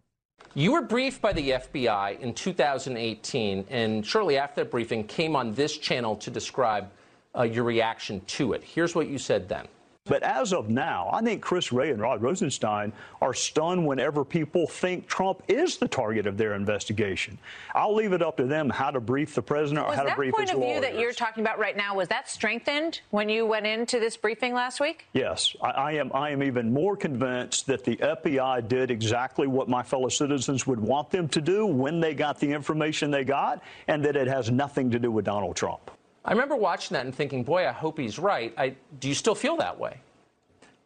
You 0.55 0.73
were 0.73 0.83
briefed 0.83 1.23
by 1.23 1.33
the 1.33 1.51
FBI 1.51 2.21
in 2.21 2.35
2018, 2.35 3.67
and 3.71 4.05
shortly 4.05 4.37
after 4.37 4.63
that 4.63 4.71
briefing, 4.71 5.05
came 5.05 5.35
on 5.35 5.55
this 5.55 5.79
channel 5.79 6.17
to 6.17 6.31
describe 6.31 6.91
uh, 7.35 7.43
your 7.43 7.65
reaction 7.65 8.21
to 8.27 8.53
it. 8.53 8.63
Here's 8.63 8.95
what 8.95 9.09
you 9.09 9.19
said 9.19 9.49
then. 9.49 9.67
But 10.05 10.25
as 10.25 10.53
of 10.53 10.69
now, 10.69 11.09
I 11.13 11.23
think 11.23 11.43
Chris 11.43 11.73
Wray 11.73 11.91
and 11.91 12.01
Rod 12.01 12.23
Rosenstein 12.23 12.93
are 13.21 13.33
stunned 13.33 13.87
whenever 13.87 14.25
people 14.25 14.67
think 14.67 15.07
Trump 15.07 15.45
is 15.47 15.77
the 15.77 15.87
target 15.87 16.27
of 16.27 16.37
their 16.37 16.55
investigation. 16.55 17.39
I'll 17.73 17.95
leave 17.95 18.13
it 18.13 18.21
up 18.21 18.37
to 18.39 18.45
them 18.45 18.69
how 18.69 18.91
to 18.91 19.01
brief 19.01 19.37
the 19.37 19.43
president 19.43 19.87
or 19.87 19.95
how 19.95 20.03
to 20.03 20.15
brief 20.17 20.35
his 20.37 20.37
lawyers. 20.37 20.51
that 20.51 20.57
point 20.57 20.71
of 20.71 20.73
view 20.73 20.81
that 20.81 21.01
you're 21.01 21.13
talking 21.13 21.45
about 21.45 21.61
right 21.61 21.77
now 21.77 21.95
was 21.95 22.09
that 22.09 22.29
strengthened 22.29 23.01
when 23.11 23.29
you 23.29 23.47
went 23.47 23.65
into 23.65 24.01
this 24.01 24.17
briefing 24.17 24.55
last 24.55 24.81
week? 24.81 25.07
Yes, 25.13 25.55
I, 25.63 25.71
I 25.71 25.93
am. 25.93 26.11
I 26.13 26.31
am 26.31 26.43
even 26.43 26.73
more 26.73 26.97
convinced 26.97 27.69
that 27.69 27.85
the 27.85 27.97
FBI 27.97 28.67
did 28.67 28.91
exactly 28.91 29.47
what 29.47 29.69
my 29.69 29.85
fellow 29.85 30.09
citizens 30.09 30.67
would 30.67 30.81
want 30.81 31.11
them 31.11 31.29
to 31.29 31.41
do 31.41 31.65
when 31.65 32.01
they 32.01 32.13
got 32.13 32.41
the 32.41 32.51
information 32.51 33.13
they 33.13 33.25
got, 33.25 33.63
and 33.87 34.05
that 34.05 34.17
it 34.17 34.27
has 34.27 34.51
nothing 34.51 34.91
to 34.91 34.99
do 34.99 35.13
with 35.13 35.27
Donald 35.27 35.55
Trump. 35.55 35.93
I 36.25 36.33
remember 36.33 36.57
watching 36.57 36.95
that 36.95 37.05
and 37.05 37.15
thinking, 37.15 37.43
boy, 37.43 37.67
I 37.67 37.73
hope 37.73 37.99
he's 37.99 38.19
right. 38.19 38.55
I, 38.57 38.77
do 38.99 39.09
you 39.09 39.15
still 39.15 39.35
feel 39.35 39.57
that 39.57 39.79
way? 39.79 40.01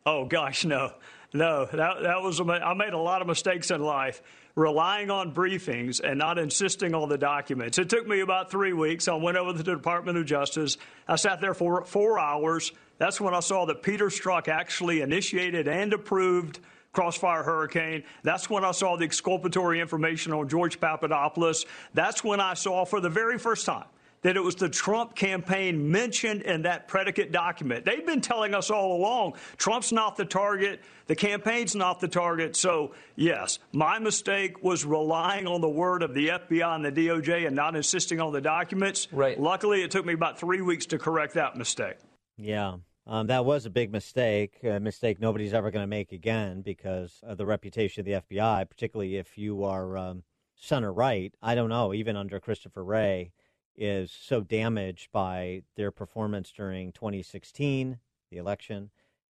Oh, 0.06 0.24
gosh, 0.24 0.64
no. 0.64 0.92
No, 1.34 1.66
that, 1.66 2.02
that 2.02 2.22
was, 2.22 2.40
I 2.40 2.72
made 2.74 2.94
a 2.94 2.98
lot 2.98 3.20
of 3.20 3.28
mistakes 3.28 3.70
in 3.70 3.82
life 3.82 4.22
relying 4.54 5.10
on 5.10 5.34
briefings 5.34 6.00
and 6.00 6.18
not 6.18 6.38
insisting 6.38 6.94
on 6.94 7.10
the 7.10 7.18
documents. 7.18 7.78
It 7.78 7.90
took 7.90 8.06
me 8.06 8.20
about 8.20 8.50
three 8.50 8.72
weeks. 8.72 9.06
I 9.06 9.14
went 9.14 9.36
over 9.36 9.52
to 9.52 9.58
the 9.62 9.74
Department 9.74 10.16
of 10.16 10.24
Justice. 10.24 10.78
I 11.06 11.16
sat 11.16 11.42
there 11.42 11.52
for 11.52 11.84
four 11.84 12.18
hours. 12.18 12.72
That's 12.98 13.20
when 13.20 13.34
I 13.34 13.40
saw 13.40 13.66
that 13.66 13.82
Peter 13.82 14.06
Strzok 14.06 14.48
actually 14.48 15.02
initiated 15.02 15.68
and 15.68 15.92
approved 15.92 16.60
Crossfire 16.92 17.42
Hurricane. 17.42 18.04
That's 18.22 18.48
when 18.48 18.64
I 18.64 18.70
saw 18.70 18.96
the 18.96 19.04
exculpatory 19.04 19.80
information 19.80 20.32
on 20.32 20.48
George 20.48 20.80
Papadopoulos. 20.80 21.66
That's 21.92 22.24
when 22.24 22.40
I 22.40 22.54
saw 22.54 22.86
for 22.86 23.00
the 23.00 23.10
very 23.10 23.38
first 23.38 23.66
time 23.66 23.84
that 24.22 24.36
it 24.36 24.40
was 24.40 24.56
the 24.56 24.68
Trump 24.68 25.14
campaign 25.14 25.90
mentioned 25.90 26.42
in 26.42 26.62
that 26.62 26.88
predicate 26.88 27.32
document. 27.32 27.84
They've 27.84 28.04
been 28.04 28.20
telling 28.20 28.54
us 28.54 28.70
all 28.70 28.96
along 28.96 29.34
Trump's 29.56 29.92
not 29.92 30.16
the 30.16 30.24
target, 30.24 30.80
the 31.06 31.14
campaign's 31.14 31.74
not 31.74 32.00
the 32.00 32.08
target. 32.08 32.56
So, 32.56 32.94
yes, 33.14 33.58
my 33.72 33.98
mistake 33.98 34.62
was 34.62 34.84
relying 34.84 35.46
on 35.46 35.60
the 35.60 35.68
word 35.68 36.02
of 36.02 36.14
the 36.14 36.28
FBI 36.28 36.74
and 36.74 36.84
the 36.84 36.92
DOJ 36.92 37.46
and 37.46 37.54
not 37.54 37.76
insisting 37.76 38.20
on 38.20 38.32
the 38.32 38.40
documents. 38.40 39.08
Right. 39.12 39.38
Luckily, 39.38 39.82
it 39.82 39.90
took 39.90 40.04
me 40.04 40.14
about 40.14 40.38
three 40.38 40.60
weeks 40.60 40.86
to 40.86 40.98
correct 40.98 41.34
that 41.34 41.56
mistake. 41.56 41.96
Yeah. 42.36 42.76
Um, 43.06 43.28
that 43.28 43.44
was 43.44 43.66
a 43.66 43.70
big 43.70 43.92
mistake, 43.92 44.58
a 44.64 44.80
mistake 44.80 45.20
nobody's 45.20 45.54
ever 45.54 45.70
going 45.70 45.84
to 45.84 45.86
make 45.86 46.10
again 46.10 46.62
because 46.62 47.20
of 47.22 47.38
the 47.38 47.46
reputation 47.46 48.00
of 48.00 48.06
the 48.06 48.36
FBI, 48.36 48.68
particularly 48.68 49.16
if 49.16 49.38
you 49.38 49.62
are 49.62 49.96
um, 49.96 50.24
center 50.56 50.92
right. 50.92 51.32
I 51.40 51.54
don't 51.54 51.68
know, 51.68 51.94
even 51.94 52.16
under 52.16 52.40
Christopher 52.40 52.82
Wray 52.82 53.30
is 53.76 54.10
so 54.10 54.40
damaged 54.40 55.10
by 55.12 55.62
their 55.76 55.90
performance 55.90 56.52
during 56.52 56.92
2016, 56.92 57.98
the 58.30 58.36
election, 58.36 58.90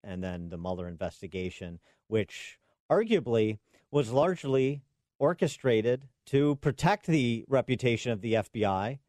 and 0.04 0.24
then 0.24 0.50
the 0.50 0.58
Mueller 0.58 0.88
investigation, 0.88 1.80
which 2.08 2.60
arguably 2.90 3.58
was 3.92 4.12
largely 4.12 4.82
orchestrated 5.20 6.08
to 6.26 6.56
protect 6.58 7.08
the 7.08 7.46
reputation 7.48 8.12
of 8.12 8.22
the 8.22 8.34
FBI 8.34 9.00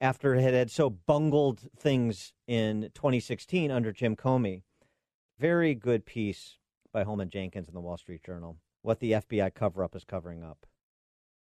after 0.00 0.34
it 0.34 0.54
had 0.54 0.70
so 0.70 0.90
bungled 0.90 1.60
things 1.78 2.32
in 2.46 2.90
2016 2.94 3.70
under 3.70 3.92
Jim 3.92 4.16
Comey. 4.16 4.62
Very 5.38 5.74
good 5.74 6.04
piece 6.04 6.58
by 6.92 7.04
Holman 7.04 7.30
Jenkins 7.30 7.68
in 7.68 7.74
the 7.74 7.80
Wall 7.80 7.96
Street 7.96 8.22
Journal. 8.24 8.56
What 8.82 9.00
the 9.00 9.12
FBI 9.12 9.54
cover 9.54 9.82
up 9.82 9.96
is 9.96 10.04
covering 10.04 10.42
up. 10.42 10.66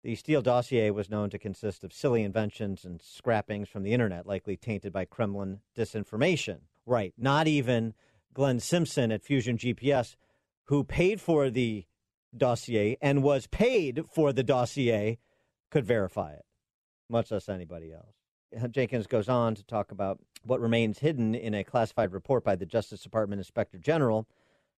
The 0.07 0.15
Steele 0.15 0.41
dossier 0.41 0.93
was 0.93 1.11
known 1.11 1.31
to 1.31 1.39
consist 1.39 1.83
of 1.83 1.93
silly 1.93 2.23
inventions 2.23 2.85
and 2.85 3.03
scrappings 3.03 3.69
from 3.69 3.83
the 3.83 3.93
internet, 3.93 4.25
likely 4.25 4.57
tainted 4.57 4.93
by 4.93 5.05
Kremlin 5.05 5.63
disinformation. 5.77 6.59
Right. 6.87 7.13
Not 7.19 7.49
even 7.49 7.93
Glenn 8.33 8.61
Simpson 8.61 9.11
at 9.11 9.25
Fusion 9.25 9.59
GPS, 9.59 10.15
who 10.67 10.85
paid 10.85 11.21
for 11.21 11.51
the 11.51 11.87
dossier 12.37 12.97
and 13.03 13.25
was 13.25 13.49
paid 13.49 14.05
for 14.09 14.33
the 14.33 14.45
dossier, 14.45 15.19
could 15.73 15.85
verify 15.85 16.35
it, 16.35 16.45
much 17.09 17.33
less 17.33 17.49
anybody 17.49 17.93
else. 17.93 18.15
Uh, 18.57 18.69
Jenkins 18.69 19.09
goes 19.09 19.29
on 19.29 19.57
to 19.57 19.65
talk 19.65 19.91
about 19.91 20.21
what 20.45 20.61
remains 20.61 21.01
hidden 21.01 21.35
in 21.35 21.53
a 21.53 21.65
classified 21.65 22.13
report 22.13 22.45
by 22.45 22.55
the 22.55 22.65
Justice 22.65 23.01
Department 23.01 23.41
Inspector 23.41 23.79
General 23.79 24.29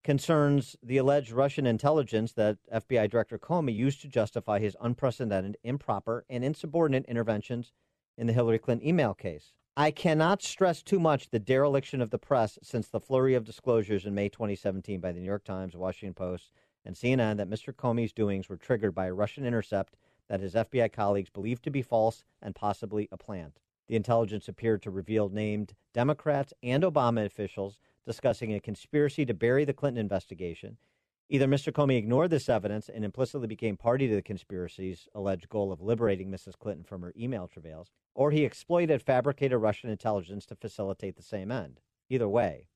concerns 0.04 0.76
the 0.82 0.96
alleged 0.96 1.32
Russian 1.32 1.66
intelligence 1.66 2.32
that 2.32 2.58
FBI 2.72 3.10
Director 3.10 3.38
Comey 3.38 3.74
used 3.74 4.00
to 4.02 4.08
justify 4.08 4.58
his 4.58 4.76
unprecedented, 4.80 5.56
improper, 5.62 6.24
and 6.30 6.44
insubordinate 6.44 7.04
interventions 7.06 7.72
in 8.16 8.26
the 8.26 8.32
Hillary 8.32 8.58
Clinton 8.58 8.86
email 8.86 9.14
case. 9.14 9.52
I 9.76 9.90
cannot 9.90 10.42
stress 10.42 10.82
too 10.82 10.98
much 10.98 11.30
the 11.30 11.38
dereliction 11.38 12.00
of 12.00 12.10
the 12.10 12.18
press 12.18 12.58
since 12.62 12.88
the 12.88 13.00
flurry 13.00 13.34
of 13.34 13.44
disclosures 13.44 14.06
in 14.06 14.14
May 14.14 14.28
2017 14.28 15.00
by 15.00 15.12
the 15.12 15.20
New 15.20 15.26
York 15.26 15.44
Times, 15.44 15.76
Washington 15.76 16.14
Post, 16.14 16.50
and 16.84 16.96
CNN 16.96 17.36
that 17.36 17.50
Mr. 17.50 17.72
Comey's 17.72 18.12
doings 18.12 18.48
were 18.48 18.56
triggered 18.56 18.94
by 18.94 19.06
a 19.06 19.14
Russian 19.14 19.44
intercept 19.44 19.96
that 20.28 20.40
his 20.40 20.54
FBI 20.54 20.92
colleagues 20.92 21.30
believed 21.30 21.62
to 21.64 21.70
be 21.70 21.82
false 21.82 22.24
and 22.42 22.54
possibly 22.54 23.08
a 23.12 23.16
plant. 23.16 23.60
The 23.86 23.96
intelligence 23.96 24.48
appeared 24.48 24.82
to 24.82 24.90
reveal 24.90 25.28
named 25.28 25.74
Democrats 25.94 26.52
and 26.62 26.82
Obama 26.82 27.24
officials 27.24 27.78
discussing 28.08 28.54
a 28.54 28.60
conspiracy 28.60 29.26
to 29.26 29.34
bury 29.34 29.66
the 29.66 29.74
Clinton 29.74 30.00
investigation. 30.00 30.78
Either 31.28 31.46
Mr. 31.46 31.70
Comey 31.70 31.98
ignored 31.98 32.30
this 32.30 32.48
evidence 32.48 32.88
and 32.88 33.04
implicitly 33.04 33.46
became 33.46 33.76
party 33.76 34.08
to 34.08 34.14
the 34.14 34.22
conspiracy's 34.22 35.08
alleged 35.14 35.50
goal 35.50 35.70
of 35.70 35.82
liberating 35.82 36.30
Mrs. 36.30 36.58
Clinton 36.58 36.84
from 36.84 37.02
her 37.02 37.12
email 37.18 37.46
travails, 37.46 37.90
or 38.14 38.30
he 38.30 38.46
exploited 38.46 39.02
fabricated 39.02 39.58
Russian 39.58 39.90
intelligence 39.90 40.46
to 40.46 40.56
facilitate 40.56 41.16
the 41.16 41.22
same 41.22 41.52
end. 41.52 41.80
Either 42.08 42.26
way, 42.26 42.66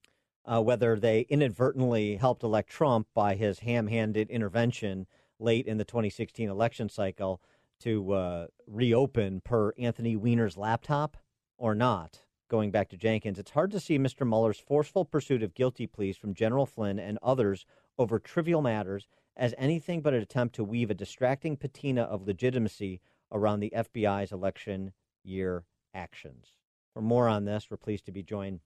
uh, 0.45 0.61
whether 0.61 0.99
they 0.99 1.23
inadvertently 1.31 2.17
helped 2.17 2.43
elect 2.43 2.69
Trump 2.69 3.07
by 3.15 3.35
his 3.35 3.61
ham 3.61 3.87
handed 3.87 4.29
intervention 4.29 5.07
late 5.39 5.67
in 5.67 5.79
the 5.79 5.85
2016 5.85 6.51
election 6.51 6.91
cycle 6.91 7.41
to 7.81 8.13
uh, 8.13 8.47
reopen 8.67 9.41
per 9.41 9.73
Anthony 9.79 10.15
Weiner's 10.15 10.59
laptop 10.59 11.17
or 11.57 11.75
not. 11.75 12.21
Going 12.53 12.71
back 12.71 12.91
to 12.91 12.99
Jenkins, 12.99 13.39
it's 13.39 13.53
hard 13.53 13.71
to 13.71 13.81
see 13.81 13.99
Mr. 13.99 14.29
Mueller's 14.29 14.59
forceful 14.59 15.07
pursuit 15.07 15.43
of 15.43 15.55
guilty 15.55 15.87
pleas 15.87 16.19
from 16.19 16.35
General 16.35 16.67
Flynn 16.67 16.99
and 16.99 17.19
others 17.23 17.65
over 17.97 18.19
trivial 18.19 18.61
matters 18.61 19.09
as 19.35 19.55
anything 19.57 20.03
but 20.03 20.13
an 20.13 20.21
attempt 20.21 20.55
to 20.57 20.63
weave 20.63 20.91
a 20.91 20.95
distracting 20.95 21.57
patina 21.57 22.03
of 22.03 22.27
legitimacy 22.27 23.01
around 23.33 23.61
the 23.61 23.73
FBI's 23.75 24.33
election 24.33 24.93
year 25.25 25.65
actions. 25.95 26.49
For 26.93 27.01
more 27.01 27.27
on 27.27 27.47
this, 27.47 27.71
we're 27.71 27.79
pleased 27.79 28.05
to 28.05 28.13
be 28.13 28.23
joined 28.23 28.61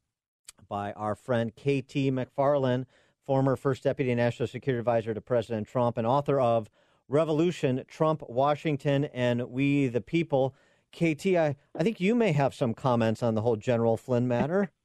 by 0.68 0.90
our 0.94 1.14
friend 1.14 1.52
KT 1.54 2.10
McFarland, 2.10 2.86
former 3.24 3.54
First 3.54 3.84
Deputy 3.84 4.16
National 4.16 4.48
Security 4.48 4.80
Advisor 4.80 5.14
to 5.14 5.20
President 5.20 5.68
Trump 5.68 5.96
and 5.96 6.08
author 6.08 6.40
of 6.40 6.68
Revolution, 7.08 7.84
Trump, 7.86 8.24
Washington, 8.28 9.04
and 9.04 9.42
We 9.48 9.86
the 9.86 10.00
People. 10.00 10.56
KT, 10.92 11.26
I, 11.26 11.56
I 11.76 11.82
think 11.82 12.00
you 12.00 12.14
may 12.14 12.32
have 12.32 12.54
some 12.54 12.74
comments 12.74 13.22
on 13.22 13.34
the 13.34 13.42
whole 13.42 13.56
General 13.56 13.96
Flynn 13.96 14.26
matter. 14.28 14.70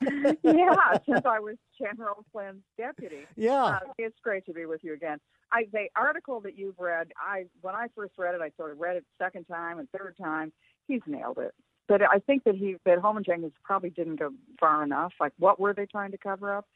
yeah, 0.42 0.98
since 1.06 1.24
I 1.24 1.40
was 1.40 1.56
General 1.78 2.24
Flynn's 2.32 2.62
deputy. 2.76 3.26
Yeah, 3.36 3.64
uh, 3.64 3.78
it's 3.98 4.18
great 4.22 4.44
to 4.46 4.52
be 4.52 4.66
with 4.66 4.84
you 4.84 4.94
again. 4.94 5.18
I, 5.52 5.66
the 5.72 5.86
article 5.96 6.40
that 6.40 6.58
you've 6.58 6.78
read, 6.78 7.08
I 7.18 7.46
when 7.62 7.74
I 7.74 7.86
first 7.94 8.14
read 8.18 8.34
it, 8.34 8.40
I 8.40 8.50
sort 8.56 8.72
of 8.72 8.78
read 8.78 8.96
it 8.96 9.04
second 9.18 9.44
time 9.44 9.78
and 9.78 9.88
third 9.90 10.16
time. 10.20 10.52
He's 10.86 11.00
nailed 11.06 11.38
it. 11.38 11.54
But 11.86 12.02
I 12.02 12.18
think 12.18 12.44
that 12.44 12.54
he 12.54 12.76
that 12.84 12.98
Holman 12.98 13.24
Jenkins 13.24 13.52
probably 13.62 13.90
didn't 13.90 14.16
go 14.16 14.30
far 14.58 14.82
enough. 14.82 15.12
Like, 15.20 15.32
what 15.38 15.60
were 15.60 15.74
they 15.74 15.86
trying 15.86 16.12
to 16.12 16.18
cover 16.18 16.54
up? 16.54 16.66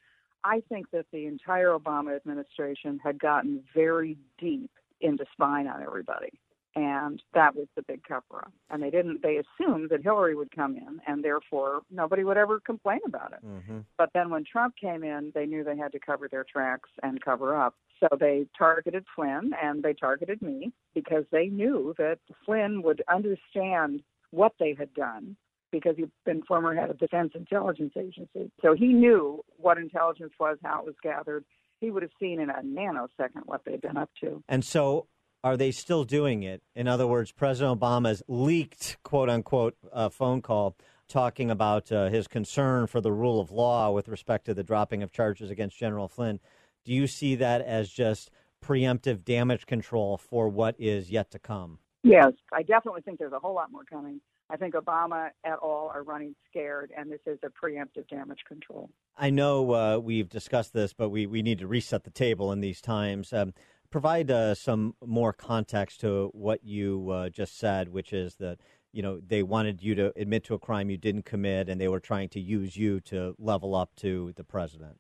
I 0.45 0.63
think 0.69 0.91
that 0.93 1.07
the 1.13 1.27
entire 1.27 1.77
Obama 1.77 2.15
administration 2.15 3.01
had 3.03 3.19
gotten 3.19 3.65
very 3.75 4.17
deep 4.39 4.71
into 5.01 5.25
spying 5.33 5.67
on 5.67 5.83
everybody. 5.83 6.39
And 6.79 7.21
that 7.35 7.57
was 7.57 7.67
the 7.75 7.83
big 7.83 8.05
cover 8.05 8.37
up. 8.37 8.53
And 8.71 8.81
they 8.81 8.91
didn't, 8.91 9.21
they 9.21 9.39
assumed 9.39 9.91
that 9.91 10.05
Hillary 10.05 10.37
would 10.37 10.55
come 10.55 10.77
in 10.77 11.01
and 11.09 11.25
therefore 11.25 11.81
nobody 11.91 12.23
would 12.23 12.37
ever 12.37 12.61
complain 12.61 13.01
about 13.05 13.33
it. 13.33 13.45
Mm-hmm. 13.45 13.79
But 13.97 14.11
then 14.15 14.31
when 14.31 14.45
Trump 14.45 14.75
came 14.81 15.03
in, 15.03 15.33
they 15.35 15.45
knew 15.45 15.65
they 15.65 15.77
had 15.77 15.91
to 15.91 15.99
cover 15.99 16.29
their 16.29 16.45
tracks 16.45 16.89
and 17.03 17.21
cover 17.21 17.61
up. 17.61 17.75
So 17.99 18.17
they 18.19 18.47
targeted 18.57 19.05
Flynn 19.17 19.51
and 19.61 19.83
they 19.83 19.93
targeted 19.93 20.41
me 20.41 20.73
because 20.95 21.25
they 21.33 21.47
knew 21.47 21.95
that 21.99 22.19
Flynn 22.47 22.83
would 22.83 23.03
understand 23.13 24.03
what 24.31 24.53
they 24.61 24.77
had 24.79 24.95
done 24.95 25.37
because 25.73 25.97
he'd 25.97 26.13
been 26.25 26.43
former 26.43 26.77
head 26.77 26.91
of 26.91 26.99
Defense 26.99 27.33
Intelligence 27.35 27.95
Agency. 27.99 28.53
So 28.63 28.75
he 28.75 28.93
knew 28.93 29.45
what 29.57 29.79
intelligence 29.79 30.33
was, 30.39 30.59
how 30.63 30.79
it 30.81 30.87
was 30.87 30.95
gathered. 31.03 31.45
He 31.81 31.91
would 31.91 32.03
have 32.05 32.13
seen 32.21 32.39
in 32.41 32.51
a 32.51 32.63
nanosecond 32.63 33.47
what 33.47 33.63
they'd 33.65 33.81
been 33.81 33.97
up 33.97 34.11
to. 34.21 34.45
And 34.49 34.65
so 34.65 35.09
are 35.45 35.57
they 35.57 35.71
still 35.71 36.05
doing 36.05 36.43
it? 36.43 36.63
In 36.75 36.89
other 36.89 37.07
words, 37.07 37.33
President 37.33 37.81
Obama's 37.81 38.23
leaked, 38.29 38.99
quote 39.03 39.29
unquote, 39.29 39.77
uh, 39.93 40.09
phone 40.09 40.43
call 40.43 40.77
talking 41.09 41.51
about 41.51 41.91
uh, 41.91 42.09
his 42.09 42.29
concern 42.29 42.87
for 42.87 43.01
the 43.01 43.13
rule 43.13 43.41
of 43.41 43.51
law 43.51 43.91
with 43.91 44.09
respect 44.09 44.45
to 44.47 44.55
the 44.55 44.63
dropping 44.63 45.03
of 45.03 45.11
charges 45.11 45.51
against 45.51 45.79
General 45.79 46.09
Flynn. 46.09 46.39
Do 46.85 46.93
you 46.93 47.07
see 47.07 47.35
that 47.37 47.63
as 47.63 47.89
just 47.89 48.31
preemptive 48.65 49.25
damage 49.25 49.67
control 49.67 50.19
for 50.19 50.49
what 50.49 50.75
is 50.79 51.11
yet 51.11 51.31
to 51.31 51.39
come? 51.39 51.79
Yes, 52.03 52.33
I 52.53 52.63
definitely 52.63 53.03
think 53.03 53.19
there's 53.19 53.33
a 53.33 53.39
whole 53.39 53.55
lot 53.55 53.73
more 53.73 53.85
coming. 53.85 54.21
I 54.51 54.57
think 54.57 54.75
Obama 54.75 55.29
et 55.45 55.59
al. 55.63 55.91
are 55.95 56.03
running 56.03 56.35
scared, 56.49 56.91
and 56.97 57.11
this 57.11 57.21
is 57.27 57.39
a 57.43 57.49
preemptive 57.49 58.09
damage 58.09 58.39
control. 58.47 58.89
I 59.17 59.31
know 59.31 59.73
uh, 59.73 59.99
we've 59.99 60.29
discussed 60.29 60.73
this, 60.73 60.95
but 60.95 61.11
we, 61.11 61.27
we 61.27 61.43
need 61.43 61.59
to 61.59 61.67
reset 61.67 62.05
the 62.05 62.11
table 62.11 62.51
in 62.53 62.61
these 62.61 62.81
times. 62.81 63.33
Um, 63.33 63.53
provide 63.91 64.31
uh, 64.31 64.55
some 64.55 64.95
more 65.05 65.33
context 65.33 66.01
to 66.01 66.31
what 66.33 66.65
you 66.65 67.11
uh, 67.11 67.29
just 67.29 67.59
said, 67.59 67.89
which 67.89 68.13
is 68.13 68.37
that 68.37 68.59
you 68.93 69.03
know 69.03 69.21
they 69.27 69.43
wanted 69.43 69.83
you 69.83 69.95
to 69.95 70.13
admit 70.17 70.45
to 70.45 70.55
a 70.55 70.59
crime 70.59 70.91
you 70.91 70.97
didn't 70.97 71.25
commit, 71.25 71.69
and 71.69 71.81
they 71.81 71.89
were 71.89 72.01
trying 72.01 72.29
to 72.31 72.41
use 72.41 72.77
you 72.77 73.01
to 73.01 73.35
level 73.39 73.75
up 73.75 73.95
to 73.97 74.33
the 74.37 74.45
president. 74.45 74.99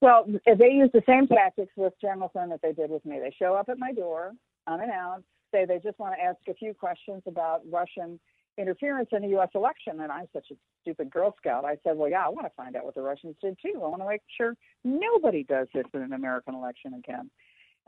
Well, 0.00 0.26
they 0.46 0.70
used 0.70 0.92
the 0.92 1.02
same 1.06 1.26
tactics 1.26 1.72
with 1.76 1.92
Flynn 2.00 2.20
that 2.50 2.60
they 2.62 2.72
did 2.72 2.90
with 2.90 3.04
me. 3.04 3.18
They 3.18 3.34
show 3.36 3.54
up 3.54 3.68
at 3.68 3.78
my 3.78 3.92
door 3.92 4.32
unannounced, 4.68 5.26
say 5.52 5.64
they 5.64 5.78
just 5.78 5.98
want 5.98 6.14
to 6.16 6.22
ask 6.22 6.36
a 6.48 6.54
few 6.54 6.72
questions 6.74 7.22
about 7.26 7.62
Russian 7.70 8.20
interference 8.58 9.08
in 9.12 9.22
the 9.22 9.28
U.S. 9.28 9.48
election. 9.54 10.00
And 10.00 10.12
I'm 10.12 10.28
such 10.32 10.46
a 10.52 10.54
stupid 10.82 11.10
Girl 11.10 11.34
Scout. 11.38 11.64
I 11.64 11.78
said, 11.84 11.96
well, 11.96 12.10
yeah, 12.10 12.24
I 12.24 12.28
want 12.28 12.46
to 12.46 12.52
find 12.56 12.76
out 12.76 12.84
what 12.84 12.94
the 12.94 13.02
Russians 13.02 13.36
did 13.40 13.56
too. 13.60 13.74
I 13.76 13.88
want 13.88 14.02
to 14.02 14.08
make 14.08 14.20
sure 14.36 14.54
nobody 14.84 15.42
does 15.44 15.68
this 15.74 15.86
in 15.94 16.02
an 16.02 16.12
American 16.12 16.54
election 16.54 16.94
again. 16.94 17.30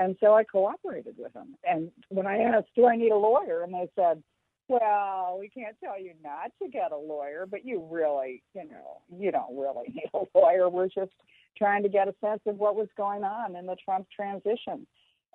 And 0.01 0.17
so 0.19 0.35
I 0.35 0.45
cooperated 0.45 1.17
with 1.19 1.35
them. 1.35 1.55
And 1.63 1.93
when 2.09 2.27
I 2.27 2.39
asked, 2.39 2.69
do 2.75 2.87
I 2.87 2.97
need 2.97 3.13
a 3.13 3.17
lawyer? 3.17 3.63
And 3.63 3.75
they 3.75 3.87
said, 3.95 4.23
well, 4.67 5.37
we 5.39 5.51
can't 5.51 5.77
tell 5.85 6.01
you 6.01 6.13
not 6.25 6.53
to 6.63 6.71
get 6.71 6.91
a 6.91 6.97
lawyer, 6.97 7.45
but 7.49 7.67
you 7.67 7.87
really, 7.91 8.43
you 8.55 8.63
know, 8.63 9.03
you 9.15 9.31
don't 9.31 9.55
really 9.59 9.89
need 9.95 10.09
a 10.15 10.23
lawyer. 10.35 10.71
We're 10.71 10.89
just 10.89 11.13
trying 11.59 11.83
to 11.83 11.91
get 11.91 12.09
a 12.09 12.15
sense 12.25 12.41
of 12.47 12.57
what 12.57 12.77
was 12.77 12.89
going 12.97 13.25
on 13.25 13.57
in 13.57 13.67
the 13.67 13.77
Trump 13.85 14.07
transition 14.15 14.87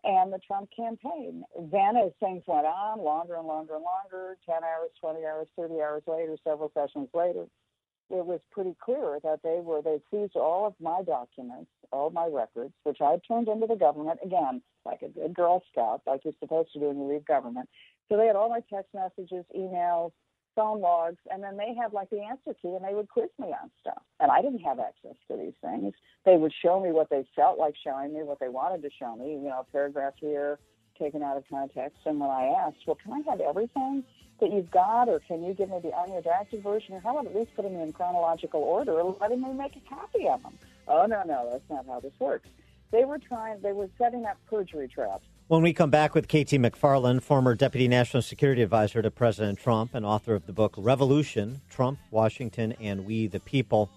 and 0.03 0.33
the 0.33 0.39
Trump 0.47 0.69
campaign. 0.75 1.43
Then, 1.71 1.95
as 1.97 2.11
things 2.19 2.41
went 2.47 2.65
on, 2.65 3.03
longer 3.03 3.35
and 3.35 3.45
longer 3.45 3.75
and 3.75 3.83
longer 3.83 4.37
10 4.47 4.55
hours, 4.55 4.89
20 4.99 5.25
hours, 5.25 5.47
30 5.55 5.75
hours 5.75 6.03
later, 6.07 6.37
several 6.43 6.71
sessions 6.73 7.09
later, 7.13 7.45
it 8.09 8.25
was 8.25 8.39
pretty 8.51 8.75
clear 8.83 9.19
that 9.23 9.39
they 9.43 9.59
were, 9.63 9.81
they 9.81 9.99
seized 10.11 10.35
all 10.35 10.67
of 10.67 10.73
my 10.79 11.01
documents, 11.03 11.71
all 11.91 12.09
my 12.09 12.27
records, 12.27 12.73
which 12.83 13.01
I 13.01 13.11
had 13.11 13.21
turned 13.27 13.47
into 13.47 13.67
the 13.67 13.75
government, 13.75 14.19
again, 14.23 14.61
like 14.85 15.01
a 15.01 15.09
good 15.09 15.33
Girl 15.33 15.63
Scout, 15.71 16.01
like 16.05 16.21
you're 16.23 16.33
supposed 16.39 16.71
to 16.73 16.79
do 16.79 16.87
when 16.87 16.99
you 16.99 17.11
leave 17.11 17.25
government. 17.25 17.67
So 18.09 18.17
they 18.17 18.27
had 18.27 18.35
all 18.35 18.49
my 18.49 18.61
text 18.71 18.93
messages, 18.93 19.45
emails, 19.57 20.11
phone 20.55 20.79
logs, 20.79 21.17
and 21.31 21.43
then 21.43 21.57
they 21.57 21.73
had 21.73 21.93
like 21.93 22.09
the 22.09 22.21
answer 22.21 22.53
key 22.61 22.69
and 22.69 22.85
they 22.85 22.93
would 22.93 23.09
quiz 23.09 23.29
me 23.39 23.47
on 23.47 23.69
stuff. 23.81 24.01
And 24.19 24.31
I 24.31 24.41
didn't 24.41 24.59
have 24.59 24.79
access 24.79 25.15
to 25.29 25.37
these 25.37 25.53
things. 25.61 25.93
They 26.25 26.37
would 26.37 26.53
show 26.63 26.79
me 26.79 26.91
what 26.91 27.09
they 27.09 27.25
felt 27.35 27.59
like 27.59 27.75
showing 27.83 28.13
me, 28.13 28.23
what 28.23 28.39
they 28.39 28.49
wanted 28.49 28.81
to 28.83 28.89
show 28.97 29.15
me, 29.15 29.33
you 29.33 29.49
know, 29.49 29.65
a 29.67 29.71
paragraph 29.71 30.13
here 30.17 30.59
taken 30.97 31.21
out 31.21 31.37
of 31.37 31.43
context. 31.49 31.99
And 32.05 32.19
when 32.19 32.29
I 32.29 32.53
asked, 32.65 32.77
well, 32.87 32.97
can 33.03 33.11
I 33.11 33.29
have 33.29 33.41
everything 33.41 34.03
that 34.39 34.51
you've 34.51 34.71
got, 34.71 35.07
or 35.07 35.19
can 35.19 35.43
you 35.43 35.53
give 35.53 35.69
me 35.69 35.79
the 35.81 35.91
unredacted 35.91 36.61
version, 36.61 36.95
or 36.95 36.99
how 36.99 37.11
about 37.17 37.25
at 37.27 37.35
least 37.35 37.55
putting 37.55 37.73
them 37.73 37.81
in 37.81 37.93
chronological 37.93 38.61
order, 38.61 38.99
or 38.99 39.15
letting 39.19 39.41
me 39.41 39.53
make 39.53 39.75
a 39.75 39.89
copy 39.89 40.27
of 40.27 40.41
them? 40.43 40.53
Oh, 40.87 41.05
no, 41.05 41.23
no, 41.25 41.49
that's 41.51 41.69
not 41.69 41.85
how 41.87 41.99
this 41.99 42.13
works. 42.19 42.47
They 42.91 43.05
were 43.05 43.17
trying, 43.17 43.61
they 43.61 43.71
were 43.71 43.89
setting 43.97 44.25
up 44.25 44.37
perjury 44.49 44.87
traps. 44.87 45.25
When 45.47 45.61
we 45.61 45.73
come 45.73 45.89
back 45.89 46.15
with 46.15 46.27
KT 46.27 46.57
McFarland, 46.57 47.21
former 47.21 47.55
Deputy 47.55 47.87
National 47.87 48.21
Security 48.23 48.61
Advisor 48.61 49.01
to 49.01 49.11
President 49.11 49.59
Trump 49.59 49.93
and 49.93 50.05
author 50.05 50.33
of 50.33 50.47
the 50.47 50.53
book 50.53 50.73
Revolution 50.77 51.61
Trump, 51.69 51.99
Washington, 52.11 52.73
and 52.79 53.05
We 53.05 53.27
the 53.27 53.39
People, 53.39 53.89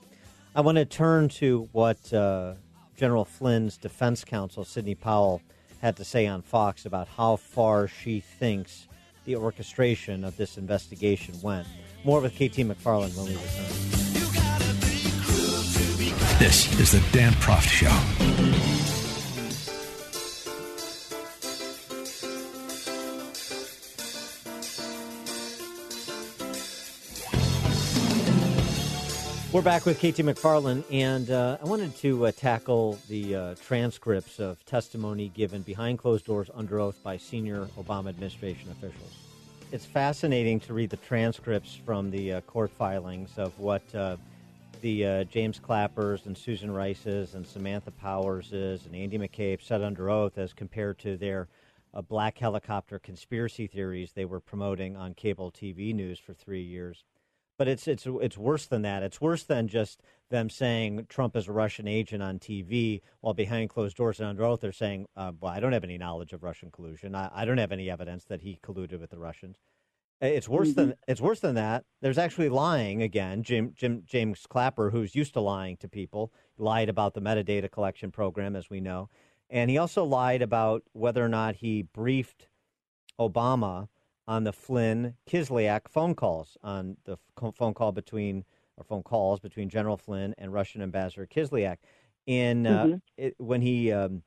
I 0.55 0.61
want 0.61 0.77
to 0.77 0.85
turn 0.85 1.29
to 1.31 1.69
what 1.73 2.13
uh, 2.13 2.55
General 2.97 3.25
Flynn's 3.25 3.77
defense 3.77 4.25
counsel, 4.25 4.65
Sidney 4.65 4.95
Powell, 4.95 5.41
had 5.81 5.97
to 5.97 6.05
say 6.05 6.27
on 6.27 6.43
Fox 6.43 6.85
about 6.85 7.09
how 7.17 7.37
far 7.37 7.87
she 7.87 8.21
thinks 8.21 8.88
the 9.29 9.37
orchestration 9.37 10.25
of 10.25 10.35
this 10.39 10.57
investigation 10.57 11.35
went. 11.43 11.67
More 12.03 12.19
with 12.19 12.33
KT 12.33 12.65
McFarland 12.65 13.15
when 13.15 13.27
we 13.27 13.33
return. 13.33 13.67
This 16.39 16.81
is 16.81 16.93
the 16.93 17.05
Dan 17.13 17.33
Proft 17.35 17.69
Show. 17.69 18.58
We're 29.51 29.63
back 29.63 29.87
with 29.87 29.97
KT 29.97 30.19
McFarland, 30.19 30.85
and 30.93 31.31
uh, 31.31 31.57
I 31.59 31.65
wanted 31.65 31.97
to 31.97 32.27
uh, 32.27 32.33
tackle 32.33 32.99
the 33.09 33.35
uh, 33.35 33.55
transcripts 33.55 34.41
of 34.41 34.63
testimony 34.67 35.31
given 35.31 35.63
behind 35.63 35.99
closed 35.99 36.27
doors 36.27 36.51
under 36.53 36.79
oath 36.79 37.03
by 37.03 37.17
senior 37.17 37.65
Obama 37.79 38.11
administration 38.11 38.71
officials. 38.71 39.17
It's 39.73 39.87
fascinating 39.87 40.61
to 40.61 40.75
read 40.75 40.91
the 40.91 40.99
transcripts 40.99 41.75
from 41.75 42.11
the 42.11 42.35
uh, 42.35 42.41
court 42.43 42.71
filings 42.73 43.39
of 43.39 43.59
what 43.59 43.83
uh, 43.95 44.19
the 44.83 45.07
uh, 45.07 45.25
James 45.25 45.59
Clappers 45.59 46.27
and 46.27 46.37
Susan 46.37 46.71
Rice's 46.71 47.35
and 47.35 47.47
Samantha 47.47 47.91
Powers's 47.91 48.85
and 48.85 48.95
Andy 48.95 49.17
McCabe 49.17 49.63
said 49.63 49.81
under 49.81 50.11
oath 50.11 50.37
as 50.37 50.53
compared 50.53 50.99
to 50.99 51.17
their 51.17 51.49
black 52.07 52.37
helicopter 52.37 52.99
conspiracy 52.99 53.67
theories 53.67 54.13
they 54.13 54.27
were 54.27 54.41
promoting 54.41 54.95
on 54.95 55.15
cable 55.15 55.51
TV 55.51 55.95
news 55.95 56.19
for 56.19 56.35
three 56.35 56.61
years. 56.61 57.05
But 57.59 57.67
it's 57.67 57.89
it's 57.89 58.07
it's 58.07 58.39
worse 58.39 58.67
than 58.67 58.83
that. 58.83 59.03
It's 59.03 59.21
worse 59.21 59.43
than 59.43 59.67
just 59.67 60.01
them 60.31 60.49
saying 60.49 61.07
Trump 61.09 61.37
is 61.37 61.49
a 61.49 61.53
Russian 61.53 61.89
agent 61.89 62.23
on 62.23 62.39
TV 62.39 63.01
while 63.21 63.35
behind 63.35 63.69
closed 63.69 63.97
doors 63.97 64.21
and 64.21 64.29
under 64.29 64.45
oath 64.45 64.61
they're 64.61 64.71
saying, 64.71 65.07
uh, 65.17 65.33
"Well, 65.41 65.53
I 65.53 65.59
don't 65.59 65.73
have 65.73 65.83
any 65.83 65.99
knowledge 65.99 66.33
of 66.33 66.45
Russian 66.45 66.71
collusion. 66.71 67.17
I, 67.17 67.31
I, 67.35 67.45
don't 67.45 67.59
have 67.59 67.73
any 67.73 67.91
evidence 67.91 68.25
that 68.27 68.43
he 68.43 68.61
colluded 68.63 69.01
with 69.01 69.11
the 69.11 69.19
Russians." 69.19 69.57
It's 70.21 70.49
worse 70.49 70.69
mm-hmm. 70.69 70.81
than 70.81 70.95
it's 71.09 71.21
worse 71.21 71.41
than 71.41 71.57
that. 71.57 71.85
There's 72.01 72.19
actually 72.19 72.49
lying 72.49 73.03
again. 73.03 73.43
Jim, 73.43 73.73
Jim 73.75 74.05
James 74.07 74.47
Clapper, 74.49 74.91
who's 74.91 75.17
used 75.17 75.35
to 75.35 75.41
lying 75.41 75.77
to 75.79 75.89
people, 75.89 76.33
lied 76.59 76.89
about 76.89 77.15
the 77.15 77.21
metadata 77.21 77.71
collection 77.71 78.13
program, 78.13 78.55
as 78.55 78.71
we 78.71 78.81
know, 78.81 79.09
and 79.51 79.69
he 79.69 79.79
also 79.79 80.05
lied 80.05 80.43
about 80.43 80.85
whether 80.93 81.25
or 81.25 81.29
not 81.29 81.57
he 81.57 81.83
briefed 81.83 82.49
Obama 83.19 83.89
on 84.29 84.45
the 84.45 84.53
Flynn 84.53 85.15
Kislyak 85.27 85.89
phone 85.89 86.15
calls 86.15 86.59
on 86.63 86.99
the 87.05 87.17
phone 87.55 87.73
call 87.73 87.93
between 87.93 88.45
or 88.77 88.85
phone 88.85 89.03
calls 89.03 89.41
between 89.41 89.69
General 89.71 89.97
Flynn 89.97 90.35
and 90.39 90.53
Russian 90.53 90.83
Ambassador 90.83 91.27
Kislyak. 91.27 91.79
In 92.27 92.67
uh, 92.67 92.85
mm-hmm. 92.85 92.97
it, 93.17 93.35
when 93.39 93.63
he 93.63 93.91
um, 93.91 94.23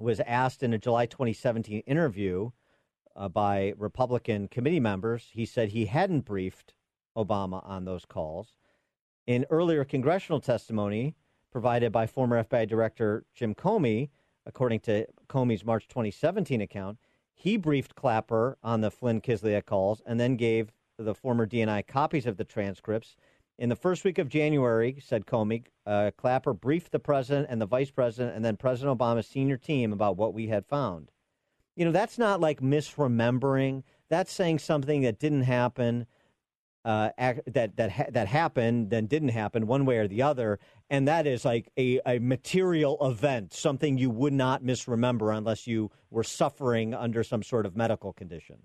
was 0.00 0.18
asked 0.20 0.62
in 0.62 0.72
a 0.72 0.78
July 0.78 1.06
2017 1.06 1.80
interview 1.80 2.50
uh, 3.14 3.28
by 3.28 3.74
Republican 3.76 4.48
committee 4.48 4.80
members, 4.80 5.28
he 5.30 5.44
said 5.44 5.68
he 5.68 5.84
hadn't 5.86 6.22
briefed 6.22 6.74
Obama 7.16 7.60
on 7.68 7.84
those 7.84 8.06
calls. 8.06 8.56
In 9.26 9.46
earlier 9.50 9.84
congressional 9.84 10.40
testimony 10.40 11.14
provided 11.52 11.92
by 11.92 12.06
former 12.06 12.42
FBI 12.42 12.66
Director 12.66 13.26
Jim 13.34 13.54
Comey, 13.54 14.08
according 14.46 14.80
to 14.80 15.06
Comey's 15.28 15.64
March 15.64 15.86
2017 15.86 16.62
account, 16.62 16.98
he 17.34 17.56
briefed 17.56 17.94
Clapper 17.94 18.56
on 18.62 18.80
the 18.80 18.90
Flynn 18.90 19.20
Kislyak 19.20 19.66
calls 19.66 20.00
and 20.06 20.18
then 20.18 20.36
gave 20.36 20.72
the 20.98 21.14
former 21.14 21.46
DNI 21.46 21.86
copies 21.86 22.26
of 22.26 22.36
the 22.36 22.44
transcripts. 22.44 23.16
In 23.58 23.68
the 23.68 23.76
first 23.76 24.04
week 24.04 24.18
of 24.18 24.28
January, 24.28 24.96
said 25.00 25.26
Comey, 25.26 25.64
uh, 25.86 26.10
Clapper 26.16 26.52
briefed 26.52 26.92
the 26.92 26.98
president 26.98 27.48
and 27.50 27.60
the 27.60 27.66
vice 27.66 27.90
president 27.90 28.34
and 28.34 28.44
then 28.44 28.56
President 28.56 28.98
Obama's 28.98 29.26
senior 29.26 29.56
team 29.56 29.92
about 29.92 30.16
what 30.16 30.34
we 30.34 30.48
had 30.48 30.66
found. 30.66 31.10
You 31.76 31.84
know, 31.84 31.92
that's 31.92 32.18
not 32.18 32.40
like 32.40 32.60
misremembering. 32.60 33.82
That's 34.08 34.32
saying 34.32 34.60
something 34.60 35.02
that 35.02 35.18
didn't 35.18 35.42
happen 35.42 36.06
uh, 36.84 37.10
that 37.46 37.76
that 37.76 37.90
ha- 37.90 38.10
that 38.10 38.28
happened 38.28 38.90
then 38.90 39.06
didn't 39.06 39.30
happen 39.30 39.66
one 39.66 39.86
way 39.86 39.98
or 39.98 40.06
the 40.06 40.22
other, 40.22 40.58
and 40.90 41.08
that 41.08 41.26
is 41.26 41.44
like 41.44 41.70
a, 41.78 42.00
a 42.06 42.18
material 42.18 42.98
event, 43.00 43.54
something 43.54 43.96
you 43.96 44.10
would 44.10 44.32
not 44.32 44.62
misremember 44.62 45.30
unless 45.32 45.66
you 45.66 45.90
were 46.10 46.24
suffering 46.24 46.92
under 46.94 47.22
some 47.22 47.42
sort 47.42 47.64
of 47.64 47.74
medical 47.76 48.12
condition. 48.12 48.58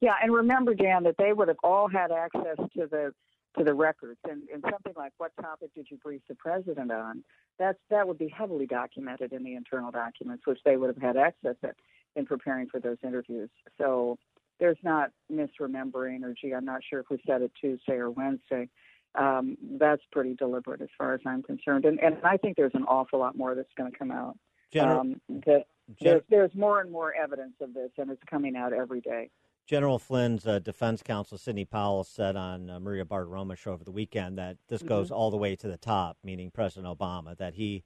Yeah, 0.00 0.14
and 0.22 0.32
remember, 0.32 0.74
Dan, 0.74 1.04
that 1.04 1.14
they 1.16 1.32
would 1.32 1.48
have 1.48 1.58
all 1.62 1.88
had 1.88 2.10
access 2.10 2.56
to 2.76 2.86
the 2.86 3.12
to 3.56 3.64
the 3.64 3.74
records, 3.74 4.18
and, 4.28 4.42
and 4.52 4.62
something 4.70 4.94
like 4.96 5.12
what 5.18 5.32
topic 5.40 5.70
did 5.74 5.86
you 5.90 5.98
brief 5.98 6.22
the 6.28 6.34
president 6.34 6.90
on? 6.90 7.24
That's 7.58 7.78
that 7.88 8.06
would 8.06 8.18
be 8.18 8.28
heavily 8.28 8.66
documented 8.66 9.32
in 9.32 9.42
the 9.42 9.54
internal 9.54 9.90
documents, 9.90 10.46
which 10.46 10.58
they 10.64 10.76
would 10.76 10.88
have 10.88 11.02
had 11.02 11.16
access 11.16 11.54
to 11.62 11.72
in 12.14 12.26
preparing 12.26 12.68
for 12.68 12.78
those 12.78 12.98
interviews. 13.02 13.48
So 13.78 14.18
there's 14.60 14.78
not 14.82 15.10
misremembering 15.30 16.22
or 16.22 16.34
gee, 16.40 16.54
I'm 16.54 16.64
not 16.64 16.82
sure 16.88 17.00
if 17.00 17.06
we 17.10 17.20
said 17.26 17.42
it 17.42 17.52
Tuesday 17.60 17.94
or 17.94 18.10
Wednesday. 18.10 18.68
Um, 19.14 19.58
that's 19.78 20.02
pretty 20.10 20.34
deliberate 20.34 20.80
as 20.80 20.88
far 20.96 21.14
as 21.14 21.20
I'm 21.26 21.42
concerned, 21.42 21.84
and 21.84 22.00
and 22.00 22.16
I 22.24 22.38
think 22.38 22.56
there's 22.56 22.74
an 22.74 22.84
awful 22.84 23.18
lot 23.18 23.36
more 23.36 23.54
that's 23.54 23.72
going 23.76 23.92
to 23.92 23.98
come 23.98 24.10
out. 24.10 24.38
General, 24.72 25.00
um, 25.00 25.20
that 25.44 25.66
there's, 26.00 26.22
there's 26.30 26.54
more 26.54 26.80
and 26.80 26.90
more 26.90 27.12
evidence 27.14 27.54
of 27.60 27.74
this, 27.74 27.90
and 27.98 28.10
it's 28.10 28.22
coming 28.24 28.56
out 28.56 28.72
every 28.72 29.02
day. 29.02 29.28
General 29.66 29.98
Flynn's 29.98 30.46
uh, 30.46 30.58
defense 30.58 31.02
counsel, 31.02 31.36
Sidney 31.36 31.66
Powell, 31.66 32.04
said 32.04 32.36
on 32.36 32.70
uh, 32.70 32.80
Maria 32.80 33.04
Bartiromo 33.04 33.56
show 33.56 33.72
over 33.72 33.84
the 33.84 33.92
weekend 33.92 34.38
that 34.38 34.56
this 34.68 34.80
mm-hmm. 34.80 34.88
goes 34.88 35.10
all 35.10 35.30
the 35.30 35.36
way 35.36 35.54
to 35.56 35.68
the 35.68 35.76
top, 35.76 36.16
meaning 36.24 36.50
President 36.50 36.86
Obama, 36.86 37.36
that 37.36 37.54
he 37.54 37.84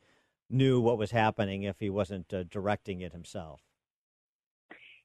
knew 0.48 0.80
what 0.80 0.96
was 0.96 1.10
happening 1.10 1.64
if 1.64 1.80
he 1.80 1.90
wasn't 1.90 2.32
uh, 2.32 2.44
directing 2.44 3.00
it 3.00 3.12
himself 3.12 3.62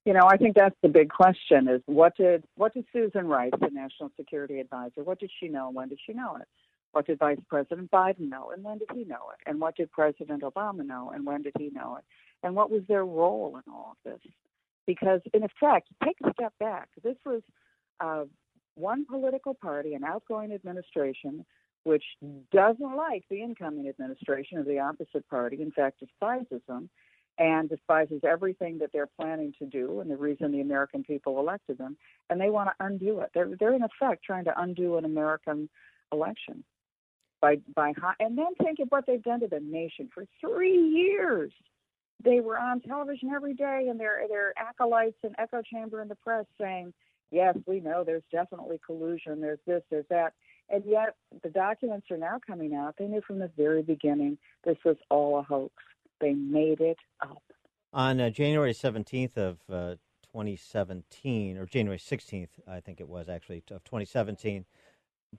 you 0.05 0.13
know, 0.13 0.27
I 0.27 0.37
think 0.37 0.55
that's 0.55 0.75
the 0.81 0.89
big 0.89 1.09
question: 1.09 1.67
is 1.67 1.81
what 1.85 2.15
did 2.17 2.43
what 2.55 2.73
did 2.73 2.85
Susan 2.91 3.27
Rice, 3.27 3.51
the 3.59 3.69
national 3.71 4.11
security 4.17 4.59
advisor, 4.59 5.03
what 5.03 5.19
did 5.19 5.31
she 5.39 5.47
know? 5.47 5.69
When 5.69 5.89
did 5.89 5.99
she 6.05 6.13
know 6.13 6.37
it? 6.37 6.47
What 6.91 7.07
did 7.07 7.19
Vice 7.19 7.39
President 7.47 7.89
Biden 7.91 8.29
know, 8.29 8.51
and 8.51 8.63
when 8.63 8.79
did 8.79 8.89
he 8.93 9.05
know 9.05 9.29
it? 9.31 9.49
And 9.49 9.61
what 9.61 9.77
did 9.77 9.91
President 9.91 10.43
Obama 10.43 10.85
know, 10.85 11.11
and 11.13 11.25
when 11.25 11.41
did 11.41 11.53
he 11.57 11.69
know 11.73 11.97
it? 11.97 12.03
And 12.43 12.55
what 12.55 12.69
was 12.69 12.81
their 12.87 13.05
role 13.05 13.55
in 13.55 13.71
all 13.71 13.95
of 13.95 14.11
this? 14.11 14.31
Because 14.85 15.21
in 15.33 15.43
effect, 15.43 15.87
take 16.03 16.17
a 16.25 16.33
step 16.33 16.53
back. 16.59 16.89
This 17.03 17.15
was 17.25 17.41
uh, 18.01 18.25
one 18.75 19.05
political 19.05 19.53
party, 19.53 19.93
an 19.93 20.03
outgoing 20.03 20.51
administration, 20.51 21.45
which 21.83 22.03
doesn't 22.51 22.95
like 22.95 23.23
the 23.29 23.41
incoming 23.41 23.87
administration 23.87 24.57
of 24.57 24.65
the 24.65 24.79
opposite 24.79 25.27
party. 25.29 25.61
In 25.61 25.71
fact, 25.71 25.99
despises 25.99 26.61
them 26.67 26.89
and 27.41 27.67
despises 27.67 28.21
everything 28.23 28.77
that 28.77 28.91
they're 28.93 29.09
planning 29.19 29.51
to 29.57 29.65
do 29.65 29.99
and 29.99 30.11
the 30.11 30.15
reason 30.15 30.51
the 30.51 30.61
American 30.61 31.03
people 31.03 31.39
elected 31.39 31.75
them, 31.79 31.97
and 32.29 32.39
they 32.39 32.51
want 32.51 32.69
to 32.69 32.85
undo 32.85 33.21
it. 33.21 33.31
They're 33.33 33.49
they're 33.59 33.73
in 33.73 33.81
effect 33.81 34.23
trying 34.23 34.45
to 34.45 34.61
undo 34.61 34.97
an 34.97 35.05
American 35.05 35.67
election 36.13 36.63
by 37.41 37.57
by 37.75 37.93
and 38.19 38.37
then 38.37 38.53
think 38.61 38.77
of 38.79 38.89
what 38.89 39.05
they've 39.07 39.23
done 39.23 39.39
to 39.39 39.47
the 39.47 39.59
nation 39.59 40.07
for 40.13 40.25
three 40.39 40.77
years. 40.77 41.51
They 42.23 42.41
were 42.41 42.59
on 42.59 42.79
television 42.81 43.31
every 43.35 43.55
day, 43.55 43.87
and 43.89 43.99
their 43.99 44.21
their 44.29 44.53
acolytes 44.55 45.17
and 45.23 45.33
echo 45.39 45.63
chamber 45.63 45.99
in 45.99 46.09
the 46.09 46.15
press 46.15 46.45
saying, 46.59 46.93
"Yes, 47.31 47.57
we 47.65 47.79
know 47.79 48.03
there's 48.03 48.23
definitely 48.31 48.79
collusion. 48.85 49.41
There's 49.41 49.59
this, 49.65 49.81
there's 49.89 50.05
that." 50.11 50.33
And 50.69 50.85
yet, 50.85 51.15
the 51.41 51.49
documents 51.49 52.11
are 52.11 52.17
now 52.17 52.39
coming 52.45 52.75
out. 52.75 52.97
They 52.97 53.07
knew 53.07 53.21
from 53.25 53.39
the 53.39 53.49
very 53.57 53.81
beginning 53.81 54.37
this 54.63 54.77
was 54.85 54.97
all 55.09 55.39
a 55.39 55.41
hoax. 55.41 55.73
They 56.21 56.33
made 56.33 56.79
it 56.79 56.97
up. 57.21 57.41
On 57.93 58.21
uh, 58.21 58.29
January 58.29 58.73
17th 58.73 59.35
of 59.37 59.57
uh, 59.69 59.95
2017, 60.31 61.57
or 61.57 61.65
January 61.65 61.97
16th, 61.97 62.49
I 62.67 62.79
think 62.79 63.01
it 63.01 63.09
was 63.09 63.27
actually, 63.27 63.63
of 63.71 63.83
2017, 63.83 64.65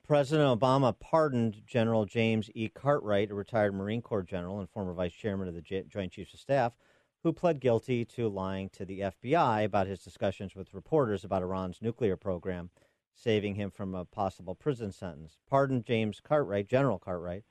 President 0.06 0.60
Obama 0.60 0.98
pardoned 0.98 1.62
General 1.66 2.04
James 2.04 2.50
E. 2.54 2.68
Cartwright, 2.68 3.30
a 3.30 3.34
retired 3.34 3.74
Marine 3.74 4.02
Corps 4.02 4.22
general 4.22 4.58
and 4.58 4.68
former 4.68 4.92
vice 4.92 5.12
chairman 5.12 5.48
of 5.48 5.54
the 5.54 5.62
J- 5.62 5.84
Joint 5.88 6.12
Chiefs 6.12 6.34
of 6.34 6.40
Staff, 6.40 6.76
who 7.22 7.32
pled 7.32 7.60
guilty 7.60 8.04
to 8.04 8.28
lying 8.28 8.68
to 8.70 8.84
the 8.84 9.00
FBI 9.00 9.64
about 9.64 9.86
his 9.86 10.02
discussions 10.02 10.54
with 10.54 10.74
reporters 10.74 11.24
about 11.24 11.42
Iran's 11.42 11.80
nuclear 11.80 12.16
program, 12.16 12.70
saving 13.14 13.54
him 13.54 13.70
from 13.70 13.94
a 13.94 14.04
possible 14.04 14.54
prison 14.54 14.92
sentence. 14.92 15.38
Pardoned 15.48 15.84
James 15.84 16.20
Cartwright, 16.20 16.68
General 16.68 16.98
Cartwright, 16.98 17.44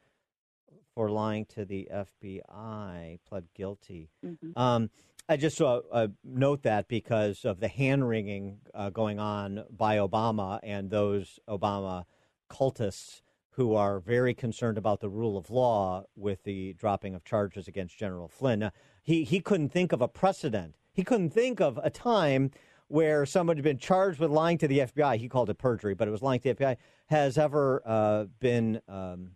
for 0.94 1.10
lying 1.10 1.46
to 1.46 1.66
the 1.66 1.88
FBI, 1.94 3.20
pled 3.28 3.46
guilty. 3.56 4.10
Mm-hmm. 4.26 4.58
Um, 4.60 4.90
I 5.30 5.38
just 5.38 5.62
uh, 5.62 5.82
uh, 5.92 6.08
note 6.24 6.64
that 6.64 6.88
because 6.88 7.46
of 7.46 7.60
the 7.60 7.68
hand 7.68 8.08
wringing 8.08 8.60
uh, 8.74 8.90
going 8.90 9.20
on 9.20 9.64
by 9.70 9.98
Obama 9.98 10.60
and 10.64 10.90
those 10.90 11.40
Obama 11.48 12.04
cultists 12.50 13.22
who 13.52 13.76
are 13.76 14.00
very 14.00 14.34
concerned 14.34 14.78
about 14.78 15.00
the 15.00 15.10
rule 15.10 15.38
of 15.38 15.50
law 15.50 16.04
with 16.16 16.44
the 16.44 16.74
dropping 16.74 17.16
of 17.16 17.24
charges 17.24 17.68
against 17.68 17.98
General 17.98 18.28
Flynn. 18.28 18.72
he 19.02 19.24
he 19.24 19.40
couldn't 19.40 19.70
think 19.70 19.92
of 19.92 20.02
a 20.02 20.08
precedent. 20.08 20.76
he 20.94 21.04
couldn't 21.04 21.30
think 21.30 21.62
of 21.62 21.80
a 21.84 21.90
time 21.90 22.52
where 22.88 23.26
somebody 23.26 23.60
had 23.60 23.64
been 23.64 23.78
charged 23.78 24.20
with 24.20 24.30
lying 24.30 24.58
to 24.58 24.68
the 24.68 24.80
FBI. 24.80 25.16
He 25.16 25.30
called 25.30 25.50
it 25.50 25.58
perjury, 25.58 25.94
but 25.94 26.10
it 26.10 26.12
was 26.12 26.22
lying 26.22 26.42
to 26.42 26.54
the 26.54 26.66
FBI. 26.66 26.76
Has 27.08 27.38
ever 27.38 27.82
uh, 27.86 28.26
been 28.42 28.82
um, 28.90 29.32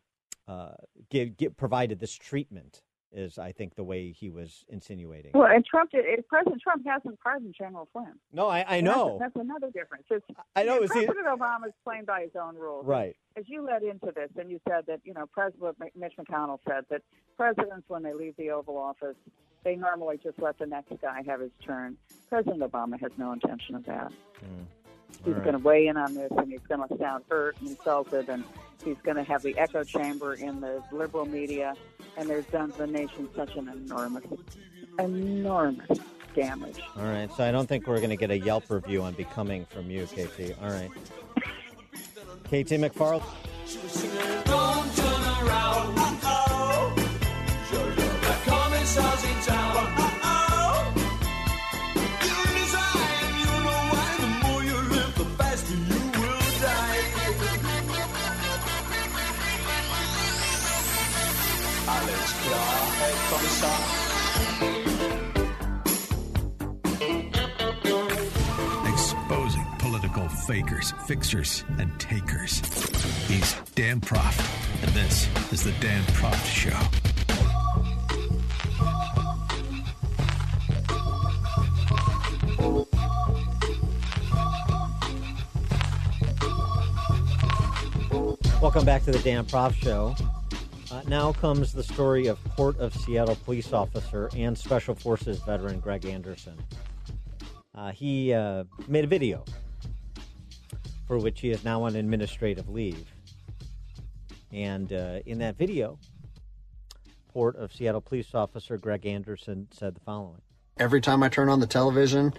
uh, 0.48 0.72
give, 1.10 1.38
give, 1.38 1.58
provided 1.58 2.00
this 2.00 2.14
treatment 2.14 2.82
is, 3.12 3.40
I 3.40 3.52
think, 3.52 3.76
the 3.76 3.84
way 3.84 4.12
he 4.12 4.30
was 4.30 4.66
insinuating. 4.68 5.32
Well, 5.34 5.50
and 5.50 5.66
Trump, 5.66 5.92
did, 5.92 6.06
President 6.28 6.62
Trump 6.62 6.86
hasn't 6.86 7.20
pardoned 7.22 7.56
General 7.58 7.88
Flynn. 7.94 8.14
No, 8.34 8.48
I, 8.48 8.66
I 8.68 8.82
know. 8.82 9.18
That's, 9.20 9.34
that's, 9.34 9.46
another 9.46 9.72
difference. 9.72 10.04
It's, 10.12 10.26
I 10.56 10.64
know. 10.64 10.80
President 10.80 11.18
he, 11.18 11.24
Obama 11.24 11.68
is 11.68 11.74
playing 11.84 12.06
by 12.06 12.22
his 12.22 12.32
own 12.40 12.56
rules. 12.56 12.86
Right. 12.86 13.16
As 13.38 13.46
you 13.48 13.66
led 13.66 13.84
into 13.84 14.12
this, 14.14 14.30
and 14.38 14.50
you 14.52 14.60
said 14.68 14.86
that, 14.88 15.00
you 15.04 15.14
know, 15.14 15.26
President 15.28 15.78
Mitch 15.96 16.14
McConnell 16.20 16.60
said 16.68 16.86
that 16.90 17.02
presidents, 17.38 17.86
when 17.88 18.04
they 18.04 18.14
leave 18.14 18.36
the 18.38 18.52
Oval 18.52 18.78
Office, 18.78 19.16
they 19.64 19.76
normally 19.76 20.20
just 20.22 20.40
let 20.40 20.60
the 20.60 20.66
next 20.66 20.94
guy 21.02 21.24
have 21.26 21.40
his 21.40 21.52
turn. 21.66 21.98
President 22.30 22.60
Obama 22.62 23.00
has 23.00 23.12
no 23.18 23.32
intention 23.32 23.76
of 23.76 23.86
that. 23.86 24.12
Mm. 24.44 24.66
He's 25.26 25.34
right. 25.34 25.44
going 25.44 25.58
to 25.58 25.64
weigh 25.64 25.88
in 25.88 25.98
on 25.98 26.14
this, 26.14 26.32
and 26.38 26.52
he's 26.52 26.62
going 26.70 26.88
to 26.88 26.98
sound 27.00 27.24
hurt 27.30 27.58
and 27.60 27.70
insulted, 27.70 28.30
and 28.30 28.44
he's 28.84 28.98
going 29.04 29.18
to 29.18 29.24
have 29.24 29.42
the 29.42 29.58
echo 29.58 29.84
chamber 29.84 30.36
in 30.36 30.62
the 30.62 30.84
liberal 30.92 31.26
media, 31.26 31.74
and 32.16 32.30
there's 32.30 32.46
done 32.46 32.72
the 32.78 32.86
nation 32.86 33.28
such 33.36 33.56
an 33.56 33.68
enormous, 33.68 34.24
enormous 35.00 36.00
damage. 36.36 36.80
All 36.96 37.06
right, 37.06 37.30
so 37.36 37.44
I 37.44 37.52
don't 37.52 37.68
think 37.68 37.88
we're 37.88 37.98
going 37.98 38.12
to 38.12 38.18
get 38.18 38.30
a 38.30 38.38
Yelp 38.38 38.70
review 38.70 39.02
on 39.02 39.14
Becoming 39.14 39.66
from 39.66 39.90
you, 39.90 40.06
KT. 40.06 40.54
All 40.62 40.70
right. 40.70 40.92
KT 42.46 42.78
McFarland. 42.78 43.24
Exposing 48.96 50.05
fakers, 70.46 70.92
fixers, 71.08 71.66
and 71.80 72.00
takers. 72.00 72.60
He's 73.28 73.56
Dan 73.74 74.00
Proft, 74.00 74.40
and 74.84 74.92
this 74.92 75.28
is 75.52 75.64
the 75.64 75.72
Dan 75.82 76.04
Proft 76.04 76.46
Show. 76.46 76.70
Welcome 88.62 88.86
back 88.86 89.04
to 89.06 89.12
the 89.12 89.20
Dan 89.20 89.46
Proft 89.46 89.74
Show. 89.82 90.16
Uh, 90.92 91.02
now 91.08 91.34
comes 91.34 91.74
the 91.74 91.84
story 91.84 92.28
of 92.28 92.44
Port 92.44 92.78
of 92.78 92.94
Seattle 92.94 93.36
police 93.46 93.74
officer 93.74 94.30
and 94.36 94.56
Special 94.56 94.94
Forces 94.94 95.40
veteran 95.40 95.80
Greg 95.80 96.06
Anderson. 96.06 96.56
Uh, 97.74 97.92
he 97.92 98.32
uh, 98.32 98.64
made 98.88 99.04
a 99.04 99.08
video 99.08 99.44
for 101.08 101.18
which 101.18 101.42
he 101.42 101.52
is 101.52 101.64
now 101.64 101.84
on 101.84 101.96
administrative 101.96 102.70
leave. 102.70 103.06
And 104.52 104.92
uh, 104.92 105.20
in 105.26 105.40
that 105.40 105.58
video, 105.58 106.00
Port 107.36 107.58
of 107.58 107.74
Seattle 107.74 108.02
police 108.02 108.34
officer 108.34 108.78
Greg 108.78 109.06
Anderson 109.06 109.68
said 109.72 109.96
the 109.96 110.00
following 110.00 110.42
Every 110.78 111.02
time 111.02 111.24
I 111.24 111.30
turn 111.30 111.50
on 111.50 111.60
the 111.60 111.68
television, 111.68 112.34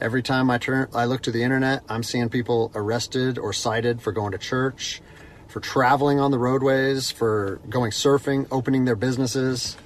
every 0.00 0.22
time 0.22 0.50
I 0.50 0.58
turn 0.58 0.88
I 0.94 1.04
look 1.04 1.22
to 1.22 1.30
the 1.30 1.42
internet, 1.42 1.82
I'm 1.88 2.02
seeing 2.02 2.28
people 2.28 2.72
arrested 2.74 3.38
or 3.38 3.52
cited 3.52 4.00
for 4.00 4.12
going 4.12 4.32
to 4.32 4.38
church, 4.38 5.00
for 5.48 5.60
traveling 5.60 6.18
on 6.20 6.30
the 6.30 6.38
roadways, 6.38 7.10
for 7.10 7.60
going 7.68 7.90
surfing, 7.90 8.46
opening 8.50 8.84
their 8.84 8.96
businesses, 8.96 9.76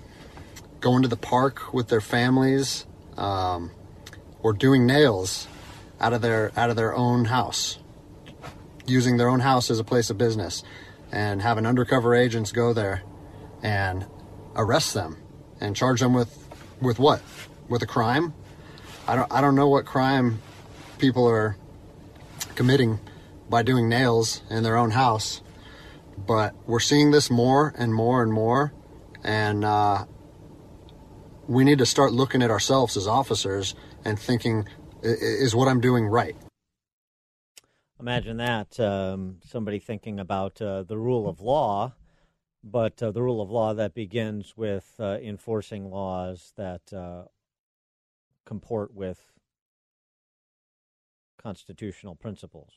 going 0.81 1.03
to 1.03 1.09
the 1.09 1.17
park 1.17 1.73
with 1.73 1.89
their 1.89 2.01
families, 2.01 2.87
um, 3.17 3.71
or 4.43 4.53
doing 4.53 4.87
nails 4.87 5.47
out 6.01 6.13
of 6.13 6.23
their 6.23 6.53
out 6.57 6.71
of 6.71 6.77
their 6.77 6.95
own 6.95 7.25
house, 7.27 7.79
using 8.87 9.17
their 9.17 9.29
own 9.29 9.41
house 9.41 9.71
as 9.71 9.79
a 9.79 9.85
place 9.85 10.11
of 10.11 10.19
business, 10.19 10.63
and 11.11 11.43
having 11.43 11.67
undercover 11.67 12.15
agents 12.15 12.53
go 12.53 12.73
there 12.73 13.03
and 13.63 14.07
arrest 14.57 14.95
them 14.95 15.17
and 15.61 15.77
charge 15.77 16.01
them 16.01 16.15
with 16.15 16.39
with 16.81 16.99
what? 16.99 17.23
With 17.69 17.83
a 17.83 17.87
crime? 17.87 18.35
I 19.07 19.17
don't 19.17 19.33
I 19.33 19.41
don't 19.41 19.55
know 19.55 19.69
what 19.69 19.87
crime 19.87 20.41
people 20.99 21.29
are 21.29 21.57
committing 22.55 23.01
by 23.49 23.63
doing 23.63 23.89
nails 23.89 24.43
in 24.51 24.63
their 24.63 24.77
own 24.77 24.91
house 24.91 25.43
but 26.27 26.55
we're 26.67 26.81
seeing 26.81 27.11
this 27.11 27.31
more 27.31 27.75
and 27.77 27.93
more 27.93 28.23
and 28.23 28.33
more, 28.33 28.73
and 29.25 29.65
uh, 29.65 30.05
we 31.49 31.65
need 31.65 31.79
to 31.79 31.87
start 31.87 32.13
looking 32.13 32.43
at 32.43 32.51
ourselves 32.51 32.97
as 32.97 33.07
officers 33.07 33.75
and 34.05 34.19
thinking, 34.19 34.67
is 35.03 35.55
what 35.55 35.69
I'm 35.69 35.81
doing 35.81 36.07
right? 36.07 36.37
Imagine 38.03 38.39
that 38.39 38.81
um, 38.81 39.37
somebody 39.45 39.79
thinking 39.79 40.19
about 40.19 40.61
uh, 40.61 40.83
the 40.83 40.99
rule 40.99 41.29
of 41.29 41.41
law, 41.41 41.95
but 42.65 43.01
uh, 43.01 43.13
the 43.13 43.23
rule 43.23 43.41
of 43.41 43.49
law 43.49 43.75
that 43.75 43.95
begins 43.95 44.57
with 44.57 44.97
uh, 44.99 45.19
enforcing 45.23 45.89
laws 45.89 46.53
that 46.57 46.93
uh, 46.93 47.27
comport 48.45 48.93
with 48.93 49.21
constitutional 51.41 52.17
principles. 52.17 52.73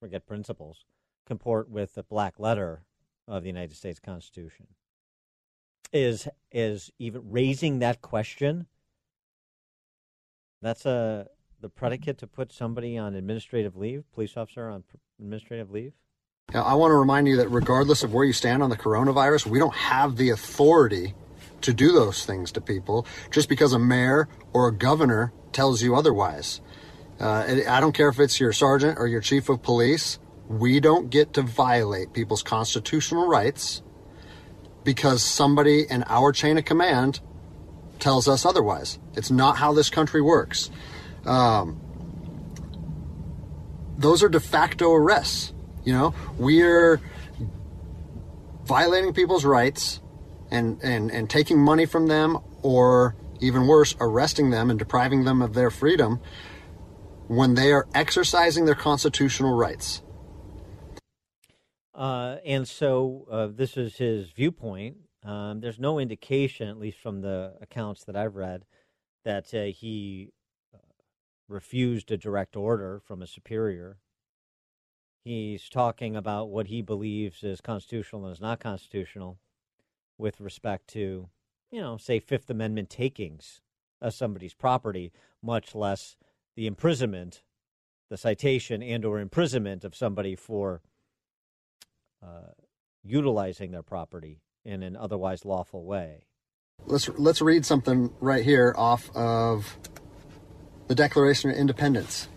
Forget 0.00 0.26
principles 0.26 0.86
comport 1.26 1.68
with 1.68 1.96
the 1.96 2.04
black 2.04 2.38
letter 2.38 2.86
of 3.26 3.42
the 3.42 3.48
United 3.50 3.76
States 3.76 4.00
Constitution. 4.00 4.68
Is 5.92 6.28
is 6.50 6.90
even 6.98 7.30
raising 7.30 7.80
that 7.80 8.00
question? 8.00 8.68
That's 10.62 10.86
a 10.86 11.28
the 11.60 11.68
predicate 11.68 12.18
to 12.18 12.26
put 12.26 12.52
somebody 12.52 12.96
on 12.96 13.14
administrative 13.14 13.76
leave, 13.76 14.04
police 14.12 14.36
officer 14.36 14.68
on 14.68 14.84
administrative 15.18 15.70
leave. 15.70 15.92
Now, 16.54 16.62
I 16.62 16.74
want 16.74 16.92
to 16.92 16.94
remind 16.94 17.28
you 17.28 17.36
that 17.36 17.48
regardless 17.48 18.02
of 18.02 18.14
where 18.14 18.24
you 18.24 18.32
stand 18.32 18.62
on 18.62 18.70
the 18.70 18.76
coronavirus, 18.76 19.46
we 19.46 19.58
don't 19.58 19.74
have 19.74 20.16
the 20.16 20.30
authority 20.30 21.14
to 21.60 21.74
do 21.74 21.92
those 21.92 22.24
things 22.24 22.52
to 22.52 22.60
people 22.60 23.06
just 23.30 23.48
because 23.48 23.72
a 23.72 23.78
mayor 23.78 24.28
or 24.52 24.68
a 24.68 24.72
governor 24.72 25.32
tells 25.52 25.82
you 25.82 25.94
otherwise. 25.94 26.60
Uh, 27.20 27.62
I 27.68 27.80
don't 27.80 27.92
care 27.92 28.08
if 28.08 28.20
it's 28.20 28.38
your 28.38 28.52
sergeant 28.52 28.98
or 28.98 29.08
your 29.08 29.20
chief 29.20 29.48
of 29.48 29.62
police 29.62 30.18
we 30.48 30.80
don't 30.80 31.10
get 31.10 31.34
to 31.34 31.42
violate 31.42 32.12
people's 32.12 32.42
constitutional 32.42 33.28
rights 33.28 33.82
because 34.82 35.22
somebody 35.22 35.84
in 35.88 36.02
our 36.06 36.32
chain 36.32 36.56
of 36.56 36.64
command 36.64 37.20
tells 37.98 38.26
us 38.26 38.46
otherwise. 38.46 38.98
It's 39.14 39.30
not 39.30 39.58
how 39.58 39.74
this 39.74 39.90
country 39.90 40.22
works. 40.22 40.70
Um, 41.24 41.80
those 43.96 44.22
are 44.22 44.28
de 44.28 44.40
facto 44.40 44.92
arrests. 44.92 45.52
You 45.84 45.92
know, 45.92 46.14
we're 46.38 47.00
violating 48.64 49.14
people's 49.14 49.44
rights 49.44 50.00
and, 50.50 50.80
and, 50.82 51.10
and 51.10 51.28
taking 51.28 51.58
money 51.58 51.86
from 51.86 52.06
them, 52.06 52.38
or 52.62 53.16
even 53.40 53.66
worse, 53.66 53.94
arresting 54.00 54.50
them 54.50 54.70
and 54.70 54.78
depriving 54.78 55.24
them 55.24 55.42
of 55.42 55.54
their 55.54 55.70
freedom 55.70 56.20
when 57.28 57.54
they 57.54 57.72
are 57.72 57.86
exercising 57.94 58.64
their 58.64 58.74
constitutional 58.74 59.56
rights. 59.56 60.02
Uh, 61.94 62.36
and 62.44 62.68
so 62.68 63.26
uh, 63.30 63.48
this 63.50 63.76
is 63.76 63.96
his 63.96 64.30
viewpoint. 64.30 64.96
Um, 65.24 65.60
there's 65.60 65.78
no 65.78 65.98
indication, 65.98 66.68
at 66.68 66.78
least 66.78 66.98
from 66.98 67.22
the 67.22 67.54
accounts 67.60 68.04
that 68.04 68.16
I've 68.16 68.36
read, 68.36 68.64
that 69.24 69.52
uh, 69.52 69.64
he 69.64 70.30
refused 71.48 72.10
a 72.10 72.16
direct 72.16 72.56
order 72.56 73.00
from 73.04 73.22
a 73.22 73.26
superior. 73.26 73.98
He's 75.24 75.68
talking 75.68 76.14
about 76.14 76.50
what 76.50 76.68
he 76.68 76.82
believes 76.82 77.42
is 77.42 77.60
constitutional 77.60 78.24
and 78.24 78.32
is 78.32 78.40
not 78.40 78.60
constitutional 78.60 79.38
with 80.16 80.40
respect 80.40 80.88
to, 80.88 81.28
you 81.70 81.80
know, 81.80 81.96
say 81.96 82.20
Fifth 82.20 82.50
Amendment 82.50 82.90
takings 82.90 83.60
of 84.00 84.14
somebody's 84.14 84.54
property, 84.54 85.12
much 85.42 85.74
less 85.74 86.16
the 86.56 86.66
imprisonment, 86.66 87.42
the 88.10 88.16
citation 88.16 88.82
and 88.82 89.04
or 89.04 89.18
imprisonment 89.18 89.84
of 89.84 89.94
somebody 89.94 90.34
for 90.34 90.82
uh, 92.22 92.52
utilizing 93.04 93.70
their 93.70 93.82
property 93.82 94.40
in 94.64 94.82
an 94.82 94.96
otherwise 94.96 95.44
lawful 95.44 95.84
way. 95.84 96.24
Let's 96.86 97.08
let's 97.18 97.40
read 97.40 97.66
something 97.66 98.12
right 98.20 98.44
here 98.44 98.74
off 98.76 99.10
of 99.16 99.76
the 100.88 100.94
Declaration 100.94 101.50
of 101.50 101.56
Independence. 101.56 102.28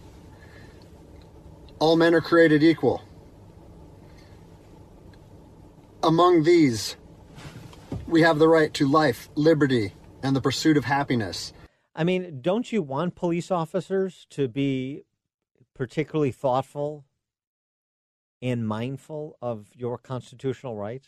All 1.80 1.96
men 1.96 2.14
are 2.14 2.22
created 2.22 2.62
equal. 2.62 3.02
Among 6.04 6.44
these, 6.44 6.98
we 8.08 8.22
have 8.22 8.40
the 8.40 8.48
right 8.48 8.74
to 8.74 8.88
life, 8.88 9.30
liberty, 9.36 9.94
and 10.22 10.36
the 10.36 10.42
pursuit 10.42 10.78
of 10.78 10.86
happiness. 10.86 11.54
I 11.96 12.04
mean, 12.04 12.40
don't 12.42 12.72
you 12.72 12.82
want 12.82 13.16
police 13.16 13.52
officers 13.52 14.28
to 14.32 14.48
be 14.48 15.06
particularly 15.74 16.32
thoughtful 16.32 17.06
and 18.42 18.68
mindful 18.68 19.38
of 19.42 19.68
your 19.76 19.98
constitutional 19.98 20.76
rights? 20.76 21.08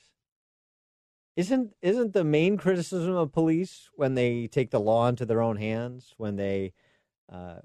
Isn't 1.35 1.73
isn't 1.81 2.13
the 2.13 2.23
main 2.23 2.57
criticism 2.57 3.15
of 3.15 3.31
police 3.31 3.89
when 3.95 4.13
they 4.13 4.47
take 4.47 4.69
the 4.69 4.79
law 4.79 5.07
into 5.07 5.25
their 5.25 5.41
own 5.41 5.57
hands, 5.57 6.13
when 6.17 6.35
they 6.35 6.73
uh, 7.31 7.59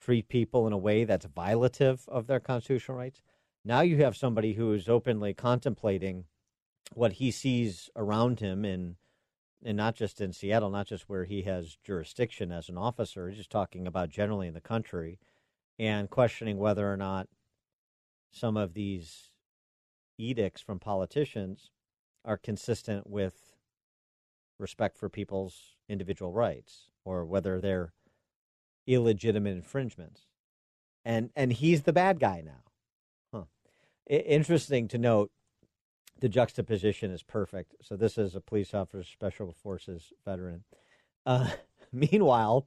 treat 0.00 0.28
people 0.28 0.66
in 0.66 0.72
a 0.72 0.78
way 0.78 1.04
that's 1.04 1.26
violative 1.26 2.08
of 2.08 2.26
their 2.26 2.40
constitutional 2.40 2.98
rights? 2.98 3.22
Now 3.64 3.80
you 3.80 3.98
have 3.98 4.16
somebody 4.16 4.54
who 4.54 4.72
is 4.72 4.88
openly 4.88 5.34
contemplating 5.34 6.24
what 6.94 7.14
he 7.14 7.30
sees 7.30 7.88
around 7.96 8.40
him 8.40 8.64
in 8.64 8.96
and 9.64 9.76
not 9.76 9.94
just 9.94 10.20
in 10.20 10.32
Seattle, 10.32 10.70
not 10.70 10.88
just 10.88 11.08
where 11.08 11.24
he 11.24 11.42
has 11.42 11.78
jurisdiction 11.84 12.50
as 12.50 12.68
an 12.68 12.76
officer, 12.76 13.28
he's 13.28 13.38
just 13.38 13.50
talking 13.50 13.86
about 13.86 14.08
generally 14.10 14.48
in 14.48 14.54
the 14.54 14.60
country 14.60 15.18
and 15.78 16.10
questioning 16.10 16.58
whether 16.58 16.92
or 16.92 16.96
not 16.96 17.28
some 18.32 18.56
of 18.56 18.74
these 18.74 19.30
edicts 20.18 20.60
from 20.60 20.78
politicians 20.78 21.70
are 22.24 22.36
consistent 22.36 23.08
with 23.08 23.54
respect 24.58 24.96
for 24.96 25.08
people's 25.08 25.76
individual 25.88 26.32
rights 26.32 26.88
or 27.04 27.24
whether 27.24 27.60
they're 27.60 27.92
illegitimate 28.86 29.56
infringements. 29.56 30.26
And 31.04 31.30
and 31.34 31.52
he's 31.52 31.82
the 31.82 31.92
bad 31.92 32.20
guy 32.20 32.42
now. 32.44 32.62
Huh. 33.32 33.44
I- 34.10 34.14
interesting 34.14 34.88
to 34.88 34.98
note 34.98 35.30
the 36.20 36.28
juxtaposition 36.28 37.10
is 37.10 37.22
perfect. 37.22 37.74
So 37.82 37.96
this 37.96 38.16
is 38.16 38.36
a 38.36 38.40
police 38.40 38.74
officer, 38.74 39.02
special 39.02 39.52
forces 39.52 40.12
veteran. 40.24 40.62
Uh, 41.26 41.50
meanwhile, 41.92 42.66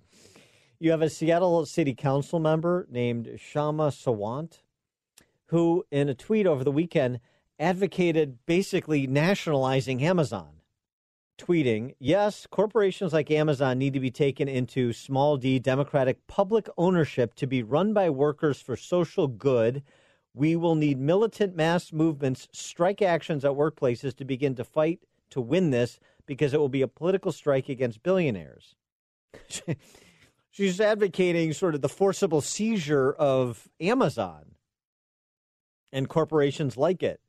you 0.79 0.91
have 0.91 1.01
a 1.01 1.09
Seattle 1.09 1.65
City 1.65 1.93
Council 1.93 2.39
member 2.39 2.85
named 2.91 3.27
Kshama 3.27 3.91
Sawant, 3.91 4.59
who, 5.47 5.85
in 5.89 6.09
a 6.09 6.13
tweet 6.13 6.45
over 6.45 6.65
the 6.65 6.71
weekend, 6.71 7.21
advocated 7.57 8.39
basically 8.45 9.07
nationalizing 9.07 10.03
Amazon. 10.03 10.54
Tweeting, 11.37 11.95
yes, 11.99 12.47
corporations 12.49 13.11
like 13.11 13.29
Amazon 13.29 13.77
need 13.77 13.93
to 13.93 13.99
be 13.99 14.11
taken 14.11 14.47
into 14.47 14.93
small 14.93 15.35
d 15.35 15.59
democratic 15.59 16.25
public 16.27 16.67
ownership 16.77 17.33
to 17.35 17.45
be 17.45 17.61
run 17.61 17.93
by 17.93 18.09
workers 18.09 18.61
for 18.61 18.77
social 18.77 19.27
good 19.27 19.83
we 20.35 20.57
will 20.57 20.75
need 20.75 20.99
militant 20.99 21.55
mass 21.55 21.93
movements, 21.93 22.49
strike 22.51 23.01
actions 23.01 23.45
at 23.45 23.51
workplaces 23.51 24.13
to 24.17 24.25
begin 24.25 24.53
to 24.55 24.65
fight 24.65 24.99
to 25.29 25.39
win 25.39 25.71
this 25.71 25.97
because 26.25 26.53
it 26.53 26.59
will 26.59 26.69
be 26.69 26.81
a 26.81 26.87
political 26.87 27.31
strike 27.31 27.69
against 27.69 28.03
billionaires. 28.03 28.75
She's 30.51 30.81
advocating 30.81 31.53
sort 31.53 31.73
of 31.73 31.81
the 31.81 31.89
forcible 31.89 32.41
seizure 32.41 33.13
of 33.13 33.69
Amazon 33.79 34.55
and 35.93 36.09
corporations 36.09 36.75
like 36.75 37.01
it. 37.01 37.21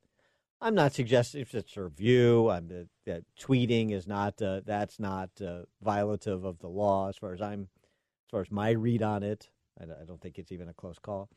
I'm 0.61 0.75
not 0.75 0.93
suggesting 0.93 1.43
if 1.43 1.55
it's 1.55 1.75
her 1.75 1.89
view. 1.89 2.51
I'm 2.51 2.69
uh, 2.73 2.85
that 3.07 3.23
tweeting 3.41 3.93
is 3.93 4.07
not 4.07 4.41
uh, 4.43 4.61
that's 4.65 5.01
not 5.01 5.31
uh, 5.41 5.63
violative 5.85 6.45
of 6.45 6.59
the 6.59 6.69
law 6.69 7.09
as 7.09 7.17
far 7.17 7.33
as 7.33 7.41
I'm 7.41 7.69
as 8.27 8.31
far 8.31 8.41
as 8.41 8.51
my 8.51 8.71
read 8.71 9.03
on 9.03 9.23
it. 9.23 9.51
I, 9.81 9.85
I 9.85 10.05
don't 10.07 10.21
think 10.21 10.39
it's 10.39 10.53
even 10.53 10.69
a 10.69 10.75
close 10.75 10.99
call 10.99 11.29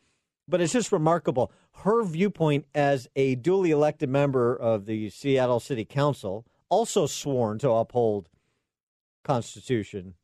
but 0.50 0.62
it's 0.62 0.74
just 0.74 0.92
remarkable. 0.92 1.52
Her 1.84 2.04
viewpoint 2.04 2.66
as 2.74 3.08
a 3.16 3.36
duly 3.36 3.72
elected 3.72 4.10
member 4.10 4.56
of 4.56 4.86
the 4.86 5.10
Seattle 5.10 5.60
City 5.60 5.86
Council, 5.86 6.46
also 6.70 7.06
sworn 7.06 7.60
to 7.60 7.70
uphold 7.70 8.30
Constitution 9.24 10.16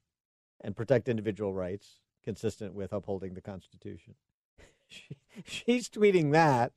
and 0.61 0.75
protect 0.75 1.07
individual 1.07 1.53
rights, 1.53 1.99
consistent 2.23 2.73
with 2.73 2.91
upholding 2.91 3.35
the 3.35 3.41
Constitution. 3.41 4.15
She, 4.87 5.17
she's 5.43 5.89
tweeting 5.89 6.31
that 6.33 6.73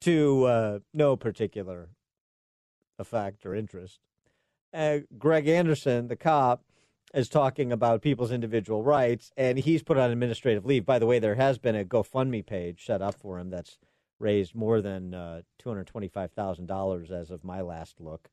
to 0.00 0.44
uh, 0.46 0.78
no 0.92 1.14
particular 1.14 1.90
effect 2.98 3.44
or 3.46 3.54
interest. 3.54 4.00
Uh, 4.72 4.98
Greg 5.18 5.48
Anderson, 5.48 6.08
the 6.08 6.16
cop, 6.16 6.62
is 7.14 7.28
talking 7.28 7.72
about 7.72 8.02
people's 8.02 8.32
individual 8.32 8.82
rights, 8.82 9.30
and 9.36 9.58
he's 9.58 9.82
put 9.82 9.96
on 9.96 10.10
administrative 10.10 10.66
leave. 10.66 10.84
By 10.84 10.98
the 10.98 11.06
way, 11.06 11.18
there 11.18 11.36
has 11.36 11.58
been 11.58 11.76
a 11.76 11.84
GoFundMe 11.84 12.44
page 12.44 12.84
set 12.84 13.00
up 13.00 13.14
for 13.14 13.38
him 13.38 13.50
that's 13.50 13.78
raised 14.18 14.54
more 14.54 14.80
than 14.80 15.14
uh, 15.14 15.42
two 15.58 15.68
hundred 15.68 15.86
twenty-five 15.86 16.32
thousand 16.32 16.66
dollars 16.66 17.10
as 17.10 17.30
of 17.30 17.44
my 17.44 17.60
last 17.60 18.00
look, 18.00 18.28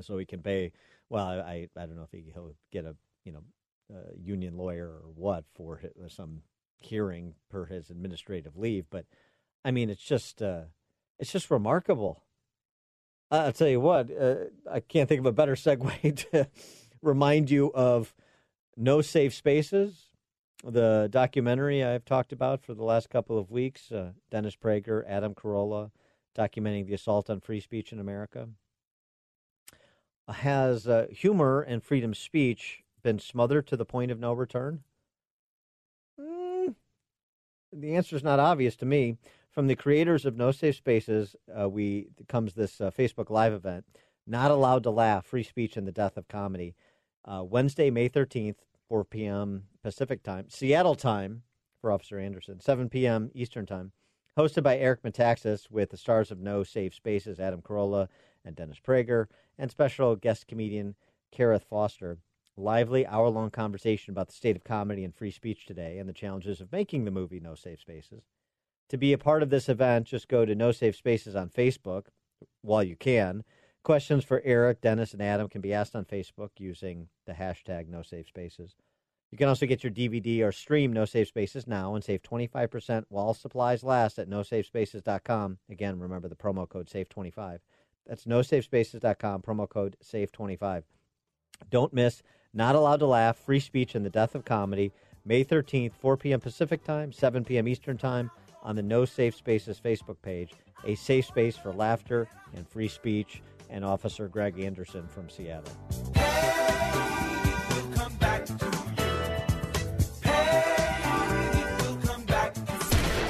so 0.00 0.18
he 0.18 0.26
can 0.26 0.42
pay. 0.42 0.72
Well, 1.08 1.26
I 1.26 1.68
I 1.76 1.86
don't 1.86 1.96
know 1.96 2.04
if 2.04 2.12
he, 2.12 2.30
he'll 2.32 2.54
get 2.70 2.84
a 2.84 2.94
you 3.24 3.32
know 3.32 3.42
a 3.92 4.18
union 4.20 4.56
lawyer 4.56 4.88
or 4.88 5.10
what 5.14 5.44
for 5.54 5.78
his, 5.78 6.12
some 6.14 6.42
hearing 6.78 7.34
per 7.50 7.66
his 7.66 7.90
administrative 7.90 8.56
leave, 8.56 8.86
but 8.90 9.06
I 9.64 9.70
mean 9.70 9.90
it's 9.90 10.02
just 10.02 10.42
uh, 10.42 10.62
it's 11.18 11.32
just 11.32 11.50
remarkable. 11.50 12.22
I'll 13.32 13.52
tell 13.52 13.68
you 13.68 13.80
what, 13.80 14.10
uh, 14.10 14.34
I 14.70 14.80
can't 14.80 15.08
think 15.08 15.20
of 15.20 15.26
a 15.26 15.32
better 15.32 15.54
segue 15.54 16.16
to 16.30 16.48
remind 17.00 17.50
you 17.50 17.72
of 17.74 18.14
No 18.76 19.00
Safe 19.00 19.32
Spaces, 19.32 20.08
the 20.62 21.08
documentary 21.10 21.82
I've 21.82 22.04
talked 22.04 22.32
about 22.32 22.62
for 22.62 22.74
the 22.74 22.84
last 22.84 23.08
couple 23.08 23.38
of 23.38 23.50
weeks. 23.50 23.90
Uh, 23.90 24.10
Dennis 24.30 24.54
Prager, 24.54 25.02
Adam 25.08 25.34
Carolla, 25.34 25.92
documenting 26.36 26.86
the 26.86 26.92
assault 26.92 27.30
on 27.30 27.40
free 27.40 27.60
speech 27.60 27.90
in 27.90 27.98
America. 27.98 28.50
Has 30.28 30.86
uh, 30.86 31.06
humor 31.10 31.62
and 31.62 31.82
freedom 31.82 32.10
of 32.10 32.18
speech 32.18 32.82
been 33.02 33.18
smothered 33.18 33.66
to 33.68 33.78
the 33.78 33.86
point 33.86 34.10
of 34.10 34.20
no 34.20 34.34
return? 34.34 34.80
Mm, 36.20 36.74
the 37.72 37.96
answer 37.96 38.14
is 38.14 38.22
not 38.22 38.38
obvious 38.38 38.76
to 38.76 38.84
me. 38.84 39.16
From 39.52 39.66
the 39.66 39.76
creators 39.76 40.24
of 40.24 40.34
No 40.34 40.50
Safe 40.50 40.76
Spaces, 40.76 41.36
uh, 41.54 41.68
we 41.68 42.08
comes 42.26 42.54
this 42.54 42.80
uh, 42.80 42.90
Facebook 42.90 43.28
Live 43.28 43.52
event. 43.52 43.84
Not 44.26 44.50
allowed 44.50 44.82
to 44.84 44.90
laugh, 44.90 45.26
free 45.26 45.42
speech 45.42 45.76
and 45.76 45.86
the 45.86 45.92
death 45.92 46.16
of 46.16 46.26
comedy 46.26 46.74
uh, 47.26 47.44
Wednesday, 47.44 47.90
May 47.90 48.08
13th, 48.08 48.56
4 48.88 49.04
p.m. 49.04 49.64
Pacific 49.82 50.22
time, 50.22 50.48
Seattle 50.48 50.94
time 50.94 51.42
for 51.82 51.92
Officer 51.92 52.18
Anderson, 52.18 52.60
7 52.60 52.88
p.m. 52.88 53.30
Eastern 53.34 53.66
time. 53.66 53.92
Hosted 54.38 54.62
by 54.62 54.78
Eric 54.78 55.02
Metaxas 55.02 55.70
with 55.70 55.90
the 55.90 55.98
stars 55.98 56.30
of 56.30 56.40
No 56.40 56.62
Safe 56.64 56.94
Spaces, 56.94 57.38
Adam 57.38 57.60
Carolla 57.60 58.08
and 58.46 58.56
Dennis 58.56 58.80
Prager, 58.80 59.26
and 59.58 59.70
special 59.70 60.16
guest 60.16 60.46
comedian 60.46 60.94
Karith 61.30 61.64
Foster. 61.64 62.16
Lively 62.56 63.06
hour 63.06 63.28
long 63.28 63.50
conversation 63.50 64.12
about 64.12 64.28
the 64.28 64.34
state 64.34 64.56
of 64.56 64.64
comedy 64.64 65.04
and 65.04 65.14
free 65.14 65.30
speech 65.30 65.66
today 65.66 65.98
and 65.98 66.08
the 66.08 66.14
challenges 66.14 66.62
of 66.62 66.72
making 66.72 67.04
the 67.04 67.10
movie 67.10 67.38
No 67.38 67.54
Safe 67.54 67.80
Spaces. 67.80 68.22
To 68.88 68.98
be 68.98 69.12
a 69.12 69.18
part 69.18 69.42
of 69.42 69.50
this 69.50 69.68
event, 69.68 70.06
just 70.06 70.28
go 70.28 70.44
to 70.44 70.54
No 70.54 70.72
Safe 70.72 70.96
Spaces 70.96 71.34
on 71.34 71.48
Facebook 71.48 72.06
while 72.60 72.82
you 72.82 72.96
can 72.96 73.44
Questions 73.84 74.24
for 74.24 74.40
Eric, 74.44 74.80
Dennis, 74.80 75.12
and 75.12 75.20
Adam 75.20 75.48
can 75.48 75.60
be 75.60 75.74
asked 75.74 75.96
on 75.96 76.04
Facebook 76.04 76.50
using 76.58 77.08
the 77.26 77.32
hashtag 77.32 77.88
No 77.88 78.02
Safe 78.02 78.28
Spaces. 78.28 78.76
You 79.32 79.38
can 79.38 79.48
also 79.48 79.66
get 79.66 79.82
your 79.82 79.92
DVD 79.92 80.42
or 80.42 80.52
stream 80.52 80.92
No 80.92 81.04
Safe 81.04 81.26
Spaces 81.26 81.66
now 81.66 81.96
and 81.96 82.04
save 82.04 82.22
25% 82.22 83.04
while 83.08 83.34
supplies 83.34 83.82
last 83.82 84.20
at 84.20 84.30
nosafespaces.com. 84.30 85.58
Again, 85.68 85.98
remember 85.98 86.28
the 86.28 86.36
promo 86.36 86.68
code 86.68 86.86
SAFE25. 86.86 87.58
That's 88.06 88.24
nosafespaces.com, 88.24 89.42
promo 89.42 89.68
code 89.68 89.96
SAFE25. 90.04 90.84
Don't 91.68 91.92
miss 91.92 92.22
Not 92.54 92.76
Allowed 92.76 92.98
to 92.98 93.06
Laugh, 93.06 93.36
Free 93.36 93.60
Speech 93.60 93.96
and 93.96 94.06
the 94.06 94.10
Death 94.10 94.36
of 94.36 94.44
Comedy, 94.44 94.92
May 95.24 95.44
13th, 95.44 95.94
4 95.94 96.16
p.m. 96.16 96.40
Pacific 96.40 96.84
Time, 96.84 97.10
7 97.10 97.44
p.m. 97.44 97.66
Eastern 97.66 97.98
Time 97.98 98.30
on 98.62 98.76
the 98.76 98.82
No 98.82 99.04
Safe 99.04 99.34
Spaces 99.34 99.80
Facebook 99.80 100.16
page, 100.22 100.52
a 100.84 100.94
safe 100.94 101.26
space 101.26 101.56
for 101.56 101.72
laughter 101.72 102.28
and 102.54 102.68
free 102.68 102.88
speech 102.88 103.42
and 103.70 103.84
Officer 103.84 104.28
Greg 104.28 104.58
Anderson 104.60 105.08
from 105.08 105.28
Seattle. 105.28 105.72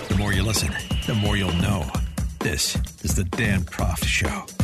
The 0.08 0.16
more 0.18 0.32
you 0.32 0.42
listen, 0.42 0.72
the 1.06 1.14
more 1.14 1.36
you'll 1.36 1.52
know. 1.54 1.90
This 2.40 2.76
is 3.04 3.14
the 3.14 3.24
Dan 3.24 3.60
Proft 3.62 4.04
Show. 4.04 4.61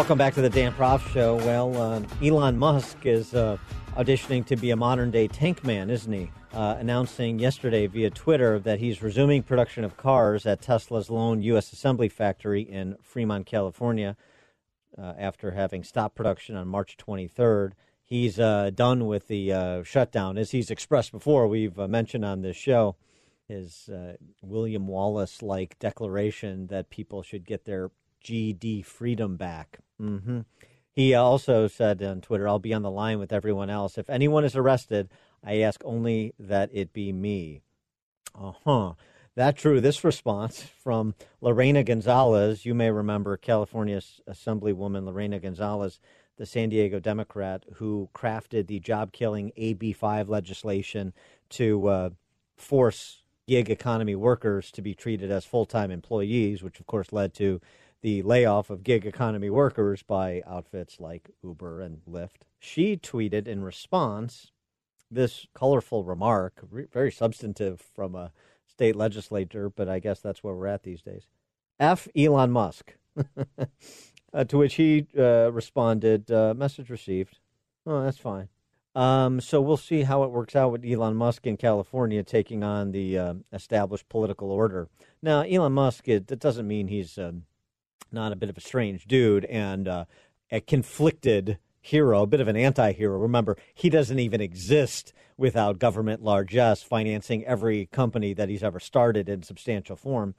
Welcome 0.00 0.16
back 0.16 0.32
to 0.36 0.40
the 0.40 0.48
Dan 0.48 0.72
Proft 0.72 1.12
Show. 1.12 1.36
Well, 1.36 1.76
uh, 1.76 2.00
Elon 2.22 2.56
Musk 2.56 3.04
is 3.04 3.34
uh, 3.34 3.58
auditioning 3.98 4.46
to 4.46 4.56
be 4.56 4.70
a 4.70 4.76
modern 4.76 5.10
day 5.10 5.28
tank 5.28 5.62
man, 5.62 5.90
isn't 5.90 6.10
he? 6.10 6.30
Uh, 6.54 6.76
announcing 6.78 7.38
yesterday 7.38 7.86
via 7.86 8.08
Twitter 8.08 8.58
that 8.60 8.78
he's 8.78 9.02
resuming 9.02 9.42
production 9.42 9.84
of 9.84 9.98
cars 9.98 10.46
at 10.46 10.62
Tesla's 10.62 11.10
lone 11.10 11.42
U.S. 11.42 11.70
assembly 11.74 12.08
factory 12.08 12.62
in 12.62 12.96
Fremont, 13.02 13.44
California, 13.44 14.16
uh, 14.96 15.12
after 15.18 15.50
having 15.50 15.84
stopped 15.84 16.16
production 16.16 16.56
on 16.56 16.66
March 16.66 16.96
23rd. 16.96 17.72
He's 18.02 18.40
uh, 18.40 18.70
done 18.74 19.06
with 19.06 19.28
the 19.28 19.52
uh, 19.52 19.82
shutdown, 19.82 20.38
as 20.38 20.52
he's 20.52 20.70
expressed 20.70 21.12
before. 21.12 21.46
We've 21.46 21.76
mentioned 21.76 22.24
on 22.24 22.40
this 22.40 22.56
show 22.56 22.96
his 23.46 23.90
William 24.42 24.86
Wallace 24.86 25.42
like 25.42 25.78
declaration 25.78 26.68
that 26.68 26.88
people 26.88 27.22
should 27.22 27.44
get 27.44 27.66
their 27.66 27.90
GD 28.24 28.84
freedom 28.86 29.36
back. 29.36 29.80
Mm-hmm. 30.00 30.40
He 30.92 31.14
also 31.14 31.68
said 31.68 32.02
on 32.02 32.20
Twitter, 32.20 32.48
I'll 32.48 32.58
be 32.58 32.74
on 32.74 32.82
the 32.82 32.90
line 32.90 33.18
with 33.18 33.32
everyone 33.32 33.70
else. 33.70 33.96
If 33.96 34.10
anyone 34.10 34.44
is 34.44 34.56
arrested, 34.56 35.08
I 35.44 35.58
ask 35.58 35.80
only 35.84 36.34
that 36.38 36.70
it 36.72 36.92
be 36.92 37.12
me. 37.12 37.62
Uh 38.34 38.52
huh. 38.64 38.94
That 39.36 39.56
true. 39.56 39.80
This 39.80 40.02
response 40.02 40.62
from 40.62 41.14
Lorena 41.40 41.84
Gonzalez, 41.84 42.66
you 42.66 42.74
may 42.74 42.90
remember 42.90 43.36
California 43.36 44.00
Assemblywoman 44.28 45.04
Lorena 45.04 45.38
Gonzalez, 45.38 46.00
the 46.36 46.46
San 46.46 46.70
Diego 46.70 46.98
Democrat 46.98 47.64
who 47.74 48.08
crafted 48.14 48.66
the 48.66 48.80
job 48.80 49.12
killing 49.12 49.52
AB5 49.58 50.28
legislation 50.28 51.12
to 51.50 51.86
uh, 51.86 52.10
force 52.56 53.22
gig 53.46 53.70
economy 53.70 54.14
workers 54.14 54.70
to 54.70 54.82
be 54.82 54.94
treated 54.94 55.30
as 55.30 55.44
full 55.44 55.66
time 55.66 55.90
employees, 55.90 56.62
which 56.62 56.80
of 56.80 56.86
course 56.86 57.12
led 57.12 57.34
to 57.34 57.60
the 58.02 58.22
layoff 58.22 58.70
of 58.70 58.82
gig 58.82 59.04
economy 59.06 59.50
workers 59.50 60.02
by 60.02 60.42
outfits 60.46 61.00
like 61.00 61.30
Uber 61.42 61.80
and 61.80 62.00
Lyft. 62.08 62.42
She 62.58 62.96
tweeted 62.96 63.46
in 63.46 63.62
response 63.62 64.52
this 65.10 65.46
colorful 65.54 66.04
remark, 66.04 66.64
very 66.92 67.10
substantive 67.10 67.80
from 67.80 68.14
a 68.14 68.32
state 68.66 68.96
legislator, 68.96 69.68
but 69.68 69.88
I 69.88 69.98
guess 69.98 70.20
that's 70.20 70.42
where 70.42 70.54
we're 70.54 70.66
at 70.66 70.84
these 70.84 71.02
days. 71.02 71.26
F. 71.78 72.08
Elon 72.16 72.50
Musk. 72.50 72.94
uh, 74.32 74.44
to 74.44 74.58
which 74.58 74.74
he 74.74 75.06
uh, 75.18 75.50
responded, 75.52 76.30
uh, 76.30 76.54
message 76.56 76.90
received. 76.90 77.38
Oh, 77.86 78.02
that's 78.02 78.18
fine. 78.18 78.48
Um, 78.94 79.40
so 79.40 79.60
we'll 79.60 79.76
see 79.76 80.02
how 80.02 80.24
it 80.24 80.30
works 80.30 80.56
out 80.56 80.72
with 80.72 80.84
Elon 80.84 81.14
Musk 81.14 81.46
in 81.46 81.56
California 81.56 82.22
taking 82.22 82.64
on 82.64 82.92
the 82.92 83.18
uh, 83.18 83.34
established 83.52 84.08
political 84.08 84.50
order. 84.50 84.88
Now, 85.22 85.42
Elon 85.42 85.72
Musk, 85.72 86.08
it, 86.08 86.26
that 86.26 86.40
doesn't 86.40 86.66
mean 86.66 86.88
he's 86.88 87.16
um, 87.16 87.44
not 88.12 88.32
a 88.32 88.36
bit 88.36 88.50
of 88.50 88.56
a 88.56 88.60
strange 88.60 89.06
dude 89.06 89.44
and 89.46 89.88
uh, 89.88 90.04
a 90.50 90.60
conflicted 90.60 91.58
hero, 91.80 92.22
a 92.22 92.26
bit 92.26 92.40
of 92.40 92.48
an 92.48 92.56
anti 92.56 92.92
hero. 92.92 93.18
Remember, 93.18 93.56
he 93.74 93.88
doesn't 93.90 94.18
even 94.18 94.40
exist 94.40 95.12
without 95.36 95.78
government 95.78 96.22
largesse 96.22 96.82
financing 96.82 97.44
every 97.46 97.86
company 97.86 98.34
that 98.34 98.48
he's 98.48 98.62
ever 98.62 98.78
started 98.78 99.28
in 99.28 99.42
substantial 99.42 99.96
form. 99.96 100.34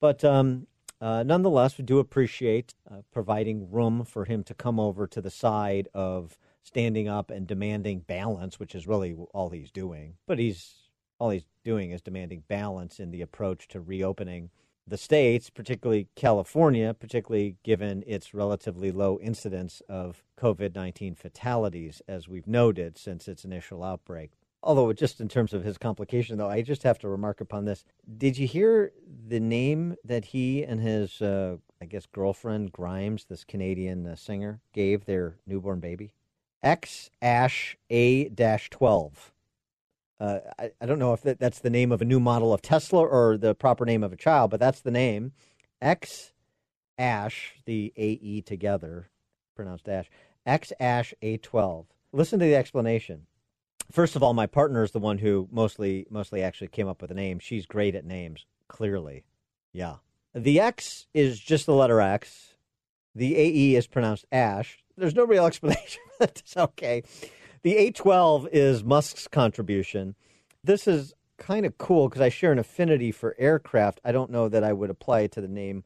But 0.00 0.24
um, 0.24 0.66
uh, 1.00 1.22
nonetheless, 1.22 1.76
we 1.76 1.84
do 1.84 1.98
appreciate 1.98 2.74
uh, 2.90 3.02
providing 3.12 3.70
room 3.70 4.04
for 4.04 4.24
him 4.24 4.42
to 4.44 4.54
come 4.54 4.80
over 4.80 5.06
to 5.08 5.20
the 5.20 5.30
side 5.30 5.88
of 5.92 6.38
standing 6.62 7.06
up 7.06 7.30
and 7.30 7.46
demanding 7.46 8.00
balance, 8.00 8.58
which 8.58 8.74
is 8.74 8.86
really 8.86 9.14
all 9.32 9.50
he's 9.50 9.70
doing. 9.70 10.14
But 10.26 10.38
he's 10.38 10.74
all 11.18 11.30
he's 11.30 11.46
doing 11.64 11.90
is 11.90 12.02
demanding 12.02 12.44
balance 12.48 12.98
in 12.98 13.10
the 13.10 13.22
approach 13.22 13.68
to 13.68 13.80
reopening 13.80 14.50
the 14.86 14.96
states, 14.96 15.50
particularly 15.50 16.08
California, 16.14 16.94
particularly 16.94 17.56
given 17.62 18.04
its 18.06 18.32
relatively 18.32 18.92
low 18.92 19.18
incidence 19.20 19.82
of 19.88 20.22
COVID 20.38 20.74
19 20.74 21.14
fatalities, 21.14 22.02
as 22.06 22.28
we've 22.28 22.46
noted 22.46 22.96
since 22.96 23.28
its 23.28 23.44
initial 23.44 23.82
outbreak. 23.82 24.30
Although, 24.62 24.92
just 24.92 25.20
in 25.20 25.28
terms 25.28 25.52
of 25.52 25.64
his 25.64 25.78
complication, 25.78 26.38
though, 26.38 26.48
I 26.48 26.62
just 26.62 26.82
have 26.82 26.98
to 27.00 27.08
remark 27.08 27.40
upon 27.40 27.64
this. 27.64 27.84
Did 28.18 28.36
you 28.38 28.46
hear 28.46 28.92
the 29.28 29.38
name 29.38 29.96
that 30.04 30.24
he 30.24 30.64
and 30.64 30.80
his, 30.80 31.22
uh, 31.22 31.56
I 31.80 31.84
guess, 31.84 32.06
girlfriend 32.06 32.72
Grimes, 32.72 33.26
this 33.26 33.44
Canadian 33.44 34.06
uh, 34.06 34.16
singer, 34.16 34.60
gave 34.72 35.04
their 35.04 35.36
newborn 35.46 35.80
baby? 35.80 36.12
X 36.62 37.10
Ash 37.22 37.76
A 37.90 38.28
12. 38.28 39.32
Uh, 40.18 40.38
I, 40.58 40.70
I, 40.80 40.86
don't 40.86 40.98
know 40.98 41.12
if 41.12 41.22
that, 41.22 41.38
that's 41.38 41.58
the 41.58 41.70
name 41.70 41.92
of 41.92 42.00
a 42.00 42.06
new 42.06 42.18
model 42.18 42.54
of 42.54 42.62
Tesla 42.62 43.04
or 43.04 43.36
the 43.36 43.54
proper 43.54 43.84
name 43.84 44.02
of 44.02 44.12
a 44.12 44.16
child, 44.16 44.50
but 44.50 44.60
that's 44.60 44.80
the 44.80 44.90
name. 44.90 45.32
X 45.80 46.32
Ash, 46.98 47.54
the 47.66 47.92
AE 47.96 48.40
together, 48.40 49.10
pronounced 49.54 49.88
Ash, 49.88 50.08
X 50.46 50.72
Ash 50.80 51.12
A12. 51.22 51.86
Listen 52.12 52.38
to 52.38 52.46
the 52.46 52.54
explanation. 52.54 53.26
First 53.90 54.16
of 54.16 54.22
all, 54.22 54.32
my 54.32 54.46
partner 54.46 54.82
is 54.82 54.92
the 54.92 54.98
one 54.98 55.18
who 55.18 55.48
mostly 55.52 56.06
mostly 56.10 56.42
actually 56.42 56.68
came 56.68 56.88
up 56.88 57.02
with 57.02 57.08
the 57.08 57.14
name. 57.14 57.38
She's 57.38 57.66
great 57.66 57.94
at 57.94 58.04
names, 58.04 58.46
clearly. 58.68 59.24
Yeah. 59.72 59.96
The 60.34 60.60
X 60.60 61.06
is 61.14 61.38
just 61.38 61.66
the 61.66 61.74
letter 61.74 62.00
X. 62.00 62.54
The 63.14 63.36
AE 63.36 63.76
is 63.76 63.86
pronounced 63.86 64.24
Ash. 64.32 64.78
There's 64.96 65.14
no 65.14 65.24
real 65.24 65.46
explanation. 65.46 66.02
That's 66.18 66.56
okay. 66.56 67.02
The 67.66 67.90
A12 67.90 68.50
is 68.52 68.84
Musk's 68.84 69.26
contribution. 69.26 70.14
This 70.62 70.86
is 70.86 71.14
kind 71.36 71.66
of 71.66 71.76
cool 71.78 72.08
because 72.08 72.22
I 72.22 72.28
share 72.28 72.52
an 72.52 72.60
affinity 72.60 73.10
for 73.10 73.34
aircraft. 73.40 74.00
I 74.04 74.12
don't 74.12 74.30
know 74.30 74.48
that 74.48 74.62
I 74.62 74.72
would 74.72 74.88
apply 74.88 75.22
it 75.22 75.32
to 75.32 75.40
the 75.40 75.48
name 75.48 75.82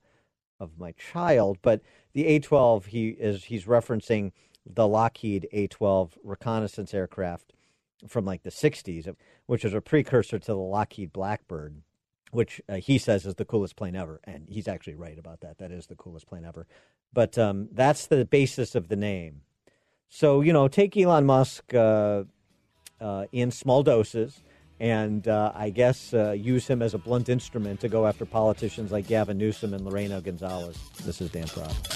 of 0.59 0.78
my 0.78 0.93
child, 0.93 1.57
but 1.62 1.81
the 2.12 2.39
A12 2.39 2.85
he 2.85 3.09
is 3.09 3.45
he's 3.45 3.64
referencing 3.64 4.33
the 4.66 4.87
Lockheed 4.87 5.49
A12 5.55 6.18
reconnaissance 6.22 6.93
aircraft 6.93 7.55
from 8.07 8.26
like 8.26 8.43
the 8.43 8.51
60s, 8.51 9.16
which 9.47 9.64
is 9.64 9.72
a 9.72 9.81
precursor 9.81 10.39
to 10.39 10.53
the 10.53 10.59
Lockheed 10.59 11.14
Blackbird, 11.14 11.81
which 12.31 12.61
uh, 12.68 12.74
he 12.74 12.99
says 12.99 13.24
is 13.24 13.37
the 13.37 13.47
coolest 13.47 13.76
plane 13.76 13.97
ever, 13.97 14.20
and 14.24 14.51
he's 14.51 14.68
actually 14.68 14.97
right 14.97 15.18
about 15.18 15.41
that. 15.41 15.57
That 15.57 15.72
is 15.72 15.87
the 15.87 15.97
coolest 15.97 16.26
plane 16.26 16.45
ever. 16.45 16.66
But 17.11 17.39
um, 17.39 17.70
that's 17.72 18.07
the 18.07 18.26
basis 18.26 18.74
of 18.74 18.89
the 18.89 18.97
name. 18.97 19.41
So, 20.12 20.40
you 20.40 20.52
know, 20.52 20.66
take 20.66 20.96
Elon 20.96 21.24
Musk 21.24 21.72
uh, 21.72 22.24
uh, 23.00 23.26
in 23.30 23.52
small 23.52 23.84
doses 23.84 24.42
and 24.80 25.26
uh, 25.28 25.52
I 25.54 25.70
guess 25.70 26.12
uh, 26.12 26.32
use 26.32 26.66
him 26.66 26.82
as 26.82 26.94
a 26.94 26.98
blunt 26.98 27.28
instrument 27.28 27.78
to 27.80 27.88
go 27.88 28.06
after 28.06 28.26
politicians 28.26 28.90
like 28.90 29.06
Gavin 29.06 29.38
Newsom 29.38 29.72
and 29.72 29.84
Lorena 29.84 30.20
Gonzalez. 30.20 30.76
This 31.04 31.20
is 31.20 31.30
Dan 31.30 31.44
Proft. 31.44 31.86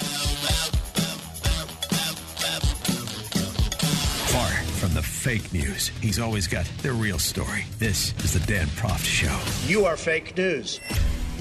Far 4.31 4.49
from 4.79 4.93
the 4.93 5.03
fake 5.03 5.51
news, 5.51 5.89
he's 5.99 6.17
always 6.17 6.47
got 6.47 6.65
the 6.83 6.93
real 6.93 7.19
story. 7.19 7.65
This 7.79 8.13
is 8.23 8.31
the 8.31 8.39
Dan 8.47 8.67
Proft 8.67 9.03
Show. 9.03 9.37
You 9.67 9.85
are 9.85 9.97
fake 9.97 10.37
news. 10.37 10.79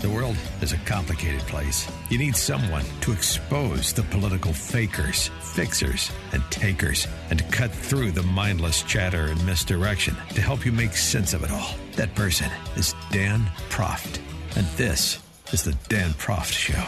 The 0.05 0.11
world 0.11 0.37
is 0.61 0.75
a 0.75 0.77
complicated 0.85 1.41
place. 1.49 1.91
You 2.11 2.19
need 2.19 2.37
someone 2.37 2.85
to 3.01 3.11
expose 3.11 3.91
the 3.95 4.03
political 4.03 4.53
fakers, 4.53 5.29
fixers, 5.41 6.11
and 6.33 6.43
takers, 6.51 7.09
and 7.31 7.39
to 7.39 7.45
cut 7.47 7.71
through 7.71 8.11
the 8.11 8.23
mindless 8.23 8.83
chatter 8.83 9.29
and 9.29 9.47
misdirection 9.47 10.15
to 10.35 10.43
help 10.43 10.67
you 10.67 10.73
make 10.73 10.95
sense 10.95 11.33
of 11.33 11.43
it 11.43 11.51
all. 11.51 11.75
That 11.93 12.15
person 12.15 12.51
is 12.77 12.95
Dan 13.13 13.47
Proft. 13.71 14.21
And 14.57 14.67
this 14.77 15.21
is 15.55 15.65
the 15.65 15.73
Dan 15.89 16.11
Proft 16.11 16.53
Show. 16.53 16.85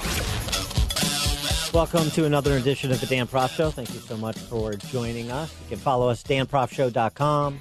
Welcome 1.73 2.11
to 2.11 2.27
another 2.27 2.59
edition 2.59 2.93
of 2.93 3.01
the 3.01 3.07
Dan 3.07 3.27
Proft 3.27 3.57
Show. 3.57 3.71
Thank 3.71 3.95
you 3.95 4.01
so 4.01 4.19
much 4.19 4.37
for 4.37 4.75
joining 4.75 5.31
us. 5.31 5.57
You 5.63 5.71
can 5.71 5.79
follow 5.79 6.11
us, 6.11 6.23
danproftshow.com. 6.23 7.61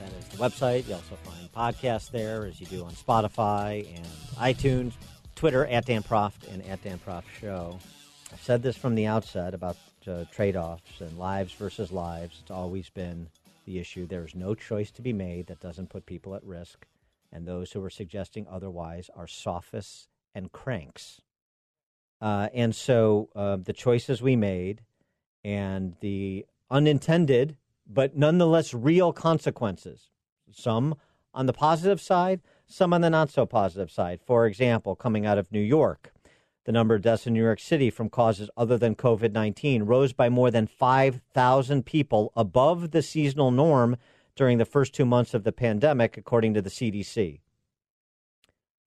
That 0.00 0.12
is 0.18 0.28
the 0.28 0.38
website. 0.38 0.88
You 0.88 0.94
also 0.94 1.14
find 1.24 1.37
podcasts 1.48 2.10
there 2.10 2.46
as 2.46 2.60
you 2.60 2.66
do 2.66 2.84
on 2.84 2.92
Spotify 2.92 3.86
and 3.96 4.06
iTunes, 4.36 4.92
Twitter 5.34 5.66
at 5.66 5.86
Dan 5.86 6.02
Proft 6.02 6.52
and 6.52 6.64
at 6.66 6.82
Dan 6.82 6.98
Proft 6.98 7.24
Show. 7.40 7.78
I've 8.32 8.40
said 8.40 8.62
this 8.62 8.76
from 8.76 8.94
the 8.94 9.06
outset 9.06 9.54
about 9.54 9.76
uh, 10.06 10.24
trade 10.32 10.56
offs 10.56 11.00
and 11.00 11.18
lives 11.18 11.52
versus 11.52 11.92
lives. 11.92 12.38
It's 12.42 12.50
always 12.50 12.90
been 12.90 13.28
the 13.64 13.78
issue. 13.78 14.06
There 14.06 14.24
is 14.24 14.34
no 14.34 14.54
choice 14.54 14.90
to 14.92 15.02
be 15.02 15.12
made 15.12 15.46
that 15.46 15.60
doesn't 15.60 15.90
put 15.90 16.06
people 16.06 16.34
at 16.34 16.44
risk, 16.44 16.86
and 17.32 17.46
those 17.46 17.72
who 17.72 17.82
are 17.84 17.90
suggesting 17.90 18.46
otherwise 18.50 19.10
are 19.14 19.26
sophists 19.26 20.08
and 20.34 20.52
cranks. 20.52 21.20
Uh, 22.20 22.48
and 22.52 22.74
so 22.74 23.28
uh, 23.36 23.56
the 23.56 23.72
choices 23.72 24.20
we 24.20 24.36
made 24.36 24.82
and 25.44 25.94
the 26.00 26.44
unintended 26.70 27.56
but 27.88 28.16
nonetheless 28.16 28.74
real 28.74 29.12
consequences, 29.12 30.10
some 30.52 30.94
on 31.34 31.46
the 31.46 31.52
positive 31.52 32.00
side, 32.00 32.40
some 32.66 32.92
on 32.92 33.00
the 33.00 33.10
not 33.10 33.30
so 33.30 33.46
positive 33.46 33.90
side. 33.90 34.20
For 34.20 34.46
example, 34.46 34.94
coming 34.94 35.26
out 35.26 35.38
of 35.38 35.50
New 35.50 35.60
York, 35.60 36.12
the 36.64 36.72
number 36.72 36.94
of 36.94 37.02
deaths 37.02 37.26
in 37.26 37.32
New 37.32 37.42
York 37.42 37.60
City 37.60 37.88
from 37.90 38.10
causes 38.10 38.50
other 38.56 38.76
than 38.76 38.94
COVID 38.94 39.32
19 39.32 39.84
rose 39.84 40.12
by 40.12 40.28
more 40.28 40.50
than 40.50 40.66
5,000 40.66 41.86
people 41.86 42.32
above 42.36 42.90
the 42.90 43.02
seasonal 43.02 43.50
norm 43.50 43.96
during 44.36 44.58
the 44.58 44.64
first 44.64 44.94
two 44.94 45.06
months 45.06 45.34
of 45.34 45.44
the 45.44 45.52
pandemic, 45.52 46.16
according 46.16 46.54
to 46.54 46.62
the 46.62 46.70
CDC. 46.70 47.40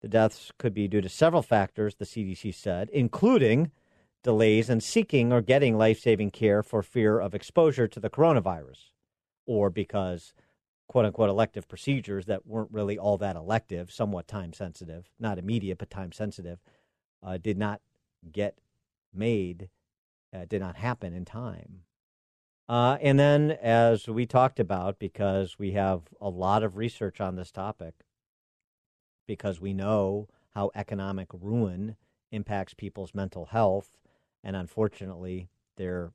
The 0.02 0.08
deaths 0.08 0.52
could 0.58 0.74
be 0.74 0.88
due 0.88 1.02
to 1.02 1.10
several 1.10 1.42
factors, 1.42 1.96
the 1.96 2.06
CDC 2.06 2.54
said, 2.54 2.90
including 2.92 3.72
delays 4.24 4.70
in 4.70 4.82
seeking 4.82 5.34
or 5.34 5.42
getting 5.42 5.78
life 5.78 6.00
saving 6.00 6.32
care 6.32 6.64
for 6.64 6.84
fear 6.84 7.20
of 7.20 7.34
exposure 7.34 7.88
to 7.88 8.00
the 8.00 8.10
coronavirus, 8.10 8.92
or 9.46 9.70
because 9.70 10.34
quote 10.92 11.06
unquote 11.06 11.30
elective 11.30 11.70
procedures 11.70 12.26
that 12.26 12.46
weren't 12.46 12.70
really 12.70 12.98
all 12.98 13.18
that 13.18 13.38
elective, 13.38 13.90
somewhat 13.90 14.28
time 14.28 14.52
sensitive, 14.52 15.10
not 15.18 15.40
immediate, 15.40 15.78
but 15.78 15.90
time 15.90 16.12
sensitive, 16.12 16.60
uh, 17.24 17.38
did 17.38 17.58
not 17.58 17.80
get 18.30 18.58
made, 19.14 19.70
uh, 20.36 20.44
did 20.50 20.60
not 20.60 20.76
happen 20.76 21.14
in 21.14 21.24
time. 21.24 21.84
Uh, 22.68 22.98
and 23.02 23.18
then, 23.18 23.52
as 23.52 24.10
we 24.10 24.26
talked 24.26 24.60
about, 24.60 25.00
because 25.00 25.58
we 25.58 25.72
have 25.72 26.02
a 26.20 26.28
lot 26.28 26.62
of 26.62 26.76
research 26.76 27.22
on 27.22 27.38
this 27.38 27.54
topic, 27.54 27.94
because 29.26 29.62
we 29.62 29.74
know 29.74 30.28
how 30.56 30.72
economic 30.76 31.30
ruin 31.32 31.96
impacts 32.34 32.74
people's 32.74 33.16
mental 33.16 33.46
health, 33.46 33.98
and 34.44 34.58
unfortunately, 34.58 35.48
their 35.78 36.12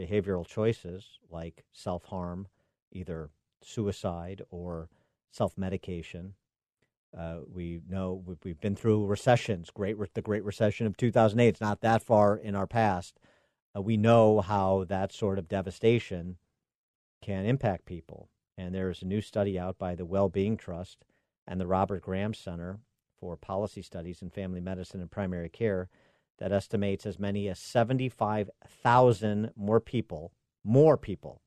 behavioral 0.00 0.46
choices 0.46 1.18
like 1.28 1.64
self 1.72 2.04
harm, 2.04 2.46
either 2.92 3.28
suicide 3.64 4.42
or 4.50 4.88
self 5.30 5.56
medication. 5.56 6.34
Uh, 7.16 7.38
we 7.52 7.80
know 7.88 8.22
we've 8.42 8.60
been 8.60 8.76
through 8.76 9.06
recessions, 9.06 9.70
great 9.70 9.96
the 10.14 10.22
Great 10.22 10.44
Recession 10.44 10.86
of 10.86 10.96
2008. 10.96 11.48
It's 11.48 11.60
not 11.60 11.82
that 11.82 12.02
far 12.02 12.36
in 12.36 12.54
our 12.54 12.66
past. 12.66 13.18
Uh, 13.76 13.82
we 13.82 13.96
know 13.96 14.40
how 14.40 14.84
that 14.88 15.12
sort 15.12 15.38
of 15.38 15.48
devastation 15.48 16.36
can 17.20 17.44
impact 17.44 17.84
people. 17.84 18.28
And 18.56 18.74
there 18.74 18.90
is 18.90 19.02
a 19.02 19.06
new 19.06 19.20
study 19.20 19.58
out 19.58 19.78
by 19.78 19.94
the 19.94 20.04
Well-Being 20.04 20.56
Trust 20.56 21.04
and 21.46 21.60
the 21.60 21.66
Robert 21.66 22.02
Graham 22.02 22.34
Center 22.34 22.80
for 23.18 23.36
Policy 23.36 23.82
Studies 23.82 24.22
in 24.22 24.30
Family 24.30 24.60
Medicine 24.60 25.00
and 25.00 25.10
Primary 25.10 25.48
Care 25.48 25.88
that 26.38 26.52
estimates 26.52 27.06
as 27.06 27.18
many 27.18 27.48
as 27.48 27.58
75,000 27.58 29.50
more 29.56 29.80
people, 29.80 30.32
more 30.64 30.96
people 30.96 31.40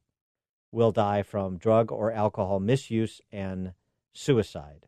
will 0.76 0.92
die 0.92 1.24
from 1.24 1.58
drug 1.58 1.90
or 1.90 2.12
alcohol 2.12 2.60
misuse 2.60 3.22
and 3.32 3.74
suicide. 4.14 4.88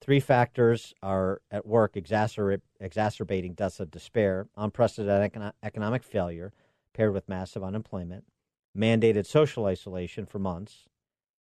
Three 0.00 0.20
factors 0.20 0.92
are 1.02 1.40
at 1.50 1.64
work 1.64 1.94
exacerb- 1.94 2.60
exacerbating 2.80 3.54
deaths 3.54 3.80
of 3.80 3.92
despair 3.92 4.48
unprecedented 4.56 5.52
economic 5.62 6.02
failure 6.02 6.52
paired 6.92 7.14
with 7.14 7.28
massive 7.28 7.62
unemployment, 7.62 8.24
mandated 8.76 9.26
social 9.26 9.64
isolation 9.66 10.26
for 10.26 10.40
months, 10.40 10.88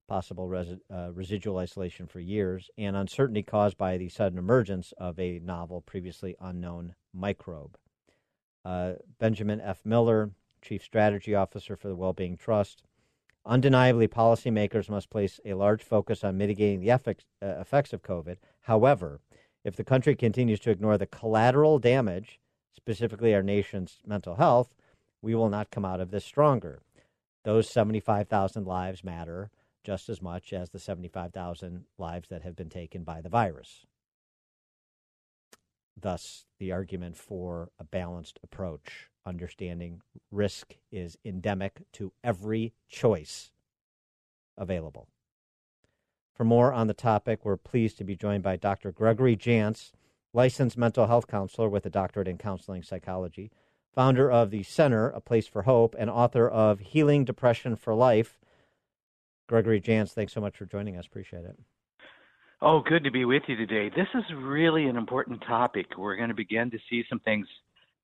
possible 0.06 0.76
uh, 0.90 1.10
residual 1.12 1.56
isolation 1.56 2.06
for 2.06 2.20
years, 2.20 2.70
and 2.76 2.94
uncertainty 2.94 3.42
caused 3.42 3.78
by 3.78 3.96
the 3.96 4.10
sudden 4.10 4.38
emergence 4.38 4.92
of 4.98 5.18
a 5.18 5.38
novel, 5.38 5.80
previously 5.80 6.36
unknown 6.38 6.94
microbe. 7.14 7.78
Uh, 8.64 8.92
Benjamin 9.18 9.60
F. 9.60 9.80
Miller, 9.84 10.30
Chief 10.62 10.82
Strategy 10.82 11.34
Officer 11.34 11.76
for 11.76 11.88
the 11.88 11.96
Wellbeing 11.96 12.36
Trust. 12.36 12.82
Undeniably, 13.44 14.08
policymakers 14.08 14.88
must 14.88 15.10
place 15.10 15.40
a 15.44 15.54
large 15.54 15.82
focus 15.82 16.22
on 16.22 16.38
mitigating 16.38 16.80
the 16.80 16.90
effects, 16.90 17.24
uh, 17.42 17.58
effects 17.60 17.92
of 17.92 18.02
COVID. 18.02 18.36
However, 18.62 19.20
if 19.64 19.76
the 19.76 19.84
country 19.84 20.14
continues 20.14 20.60
to 20.60 20.70
ignore 20.70 20.96
the 20.96 21.06
collateral 21.06 21.78
damage, 21.78 22.40
specifically 22.74 23.34
our 23.34 23.42
nation's 23.42 23.98
mental 24.06 24.36
health, 24.36 24.74
we 25.20 25.34
will 25.34 25.48
not 25.48 25.70
come 25.70 25.84
out 25.84 26.00
of 26.00 26.10
this 26.10 26.24
stronger. 26.24 26.82
Those 27.44 27.68
75,000 27.68 28.66
lives 28.66 29.04
matter 29.04 29.50
just 29.84 30.08
as 30.08 30.22
much 30.22 30.52
as 30.52 30.70
the 30.70 30.78
75,000 30.78 31.84
lives 31.98 32.28
that 32.28 32.42
have 32.42 32.54
been 32.54 32.68
taken 32.68 33.02
by 33.02 33.20
the 33.20 33.28
virus. 33.28 33.84
Thus, 36.00 36.44
the 36.58 36.72
argument 36.72 37.16
for 37.16 37.70
a 37.78 37.84
balanced 37.84 38.38
approach, 38.42 39.08
understanding 39.24 40.02
risk 40.30 40.76
is 40.90 41.16
endemic 41.24 41.82
to 41.92 42.12
every 42.22 42.72
choice 42.88 43.50
available. 44.56 45.08
For 46.34 46.44
more 46.44 46.72
on 46.72 46.86
the 46.86 46.94
topic, 46.94 47.44
we're 47.44 47.56
pleased 47.56 47.98
to 47.98 48.04
be 48.04 48.16
joined 48.16 48.42
by 48.42 48.56
Dr. 48.56 48.90
Gregory 48.90 49.36
Jantz, 49.36 49.92
licensed 50.32 50.78
mental 50.78 51.06
health 51.06 51.26
counselor 51.26 51.68
with 51.68 51.84
a 51.86 51.90
doctorate 51.90 52.28
in 52.28 52.38
counseling 52.38 52.82
psychology, 52.82 53.50
founder 53.94 54.30
of 54.30 54.50
the 54.50 54.62
Center, 54.62 55.10
A 55.10 55.20
Place 55.20 55.46
for 55.46 55.62
Hope, 55.62 55.94
and 55.98 56.08
author 56.08 56.48
of 56.48 56.80
Healing 56.80 57.24
Depression 57.24 57.76
for 57.76 57.94
Life. 57.94 58.38
Gregory 59.46 59.80
Jantz, 59.80 60.12
thanks 60.12 60.32
so 60.32 60.40
much 60.40 60.56
for 60.56 60.64
joining 60.64 60.96
us. 60.96 61.06
Appreciate 61.06 61.44
it. 61.44 61.58
Oh, 62.62 62.80
good 62.80 63.04
to 63.04 63.10
be 63.10 63.24
with 63.24 63.42
you 63.48 63.56
today. 63.56 63.90
This 63.90 64.06
is 64.14 64.22
really 64.36 64.86
an 64.86 64.96
important 64.96 65.42
topic. 65.46 65.98
We're 65.98 66.16
going 66.16 66.28
to 66.28 66.34
begin 66.34 66.70
to 66.70 66.78
see 66.88 67.04
some 67.10 67.18
things 67.20 67.46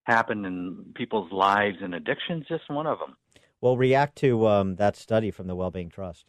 happen 0.09 0.45
in 0.45 0.85
people's 0.95 1.31
lives, 1.31 1.77
and 1.81 1.95
addiction's 1.95 2.47
just 2.49 2.69
one 2.69 2.87
of 2.87 2.99
them. 2.99 3.17
Well, 3.61 3.77
react 3.77 4.17
to 4.19 4.47
um, 4.49 4.77
that 4.77 4.97
study 4.97 5.31
from 5.31 5.47
the 5.47 5.55
Wellbeing 5.55 5.91
Trust. 5.91 6.27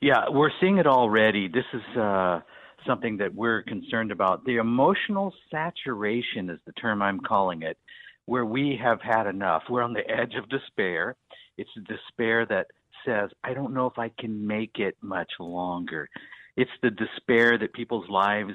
Yeah, 0.00 0.28
we're 0.28 0.50
seeing 0.60 0.78
it 0.78 0.86
already. 0.86 1.48
This 1.48 1.64
is 1.72 1.96
uh, 1.96 2.40
something 2.86 3.16
that 3.18 3.34
we're 3.34 3.62
concerned 3.62 4.10
about. 4.10 4.44
The 4.44 4.56
emotional 4.56 5.32
saturation 5.50 6.50
is 6.50 6.58
the 6.66 6.72
term 6.72 7.02
I'm 7.02 7.20
calling 7.20 7.62
it, 7.62 7.78
where 8.26 8.44
we 8.44 8.78
have 8.82 9.00
had 9.00 9.26
enough. 9.26 9.62
We're 9.70 9.82
on 9.82 9.92
the 9.92 10.08
edge 10.10 10.34
of 10.34 10.48
despair. 10.48 11.16
It's 11.56 11.70
despair 11.88 12.46
that 12.46 12.66
says, 13.06 13.30
I 13.44 13.54
don't 13.54 13.74
know 13.74 13.86
if 13.86 13.98
I 13.98 14.10
can 14.18 14.46
make 14.46 14.78
it 14.78 14.96
much 15.00 15.30
longer. 15.38 16.08
It's 16.56 16.70
the 16.82 16.90
despair 16.90 17.58
that 17.58 17.72
people's 17.72 18.08
lives 18.08 18.54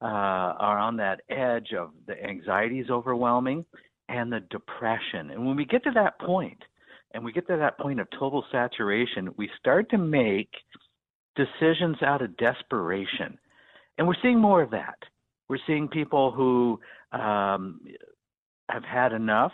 uh, 0.00 0.04
are 0.04 0.78
on 0.78 0.96
that 0.96 1.20
edge 1.28 1.72
of 1.72 1.90
the 2.06 2.22
anxiety 2.22 2.80
is 2.80 2.90
overwhelming 2.90 3.64
and 4.08 4.32
the 4.32 4.40
depression. 4.50 5.30
And 5.30 5.46
when 5.46 5.56
we 5.56 5.64
get 5.64 5.84
to 5.84 5.90
that 5.92 6.18
point, 6.20 6.62
and 7.12 7.24
we 7.24 7.32
get 7.32 7.46
to 7.48 7.56
that 7.56 7.78
point 7.78 8.00
of 8.00 8.08
total 8.10 8.44
saturation, 8.52 9.30
we 9.36 9.50
start 9.58 9.90
to 9.90 9.98
make 9.98 10.50
decisions 11.36 11.96
out 12.02 12.22
of 12.22 12.36
desperation. 12.36 13.38
And 13.96 14.06
we're 14.06 14.14
seeing 14.22 14.38
more 14.38 14.62
of 14.62 14.70
that. 14.70 14.98
We're 15.48 15.58
seeing 15.66 15.88
people 15.88 16.30
who 16.30 16.78
um, 17.12 17.80
have 18.68 18.84
had 18.84 19.12
enough, 19.12 19.52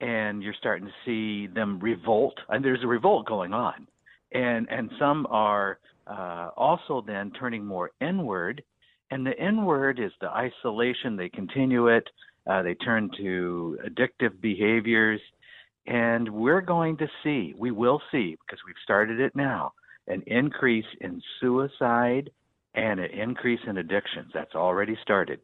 and 0.00 0.42
you're 0.42 0.54
starting 0.58 0.86
to 0.86 0.92
see 1.04 1.52
them 1.52 1.80
revolt. 1.80 2.38
And 2.48 2.64
there's 2.64 2.84
a 2.84 2.86
revolt 2.86 3.26
going 3.26 3.52
on, 3.52 3.88
and 4.32 4.68
and 4.70 4.90
some 4.98 5.26
are 5.28 5.78
uh, 6.06 6.50
also 6.56 7.02
then 7.06 7.30
turning 7.32 7.64
more 7.64 7.90
inward. 8.00 8.62
And 9.10 9.26
the 9.26 9.36
inward 9.38 9.98
is 10.00 10.12
the 10.20 10.30
isolation. 10.30 11.16
They 11.16 11.28
continue 11.28 11.88
it. 11.88 12.08
Uh, 12.46 12.62
they 12.62 12.74
turn 12.74 13.10
to 13.18 13.78
addictive 13.86 14.40
behaviors. 14.40 15.20
And 15.86 16.28
we're 16.28 16.60
going 16.60 16.96
to 16.98 17.08
see, 17.22 17.54
we 17.58 17.70
will 17.70 18.00
see, 18.10 18.36
because 18.40 18.60
we've 18.66 18.76
started 18.82 19.20
it 19.20 19.34
now, 19.34 19.72
an 20.06 20.22
increase 20.26 20.86
in 21.00 21.20
suicide 21.40 22.30
and 22.74 23.00
an 23.00 23.10
increase 23.10 23.60
in 23.66 23.76
addictions. 23.78 24.30
That's 24.32 24.54
already 24.54 24.96
started. 25.02 25.40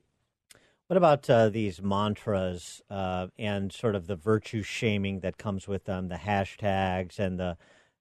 What 0.86 0.96
about 0.96 1.28
uh, 1.28 1.50
these 1.50 1.82
mantras 1.82 2.80
uh, 2.88 3.26
and 3.38 3.70
sort 3.70 3.94
of 3.94 4.06
the 4.06 4.16
virtue 4.16 4.62
shaming 4.62 5.20
that 5.20 5.36
comes 5.36 5.68
with 5.68 5.84
them, 5.84 6.08
the 6.08 6.14
hashtags 6.14 7.18
and 7.18 7.38
the 7.38 7.58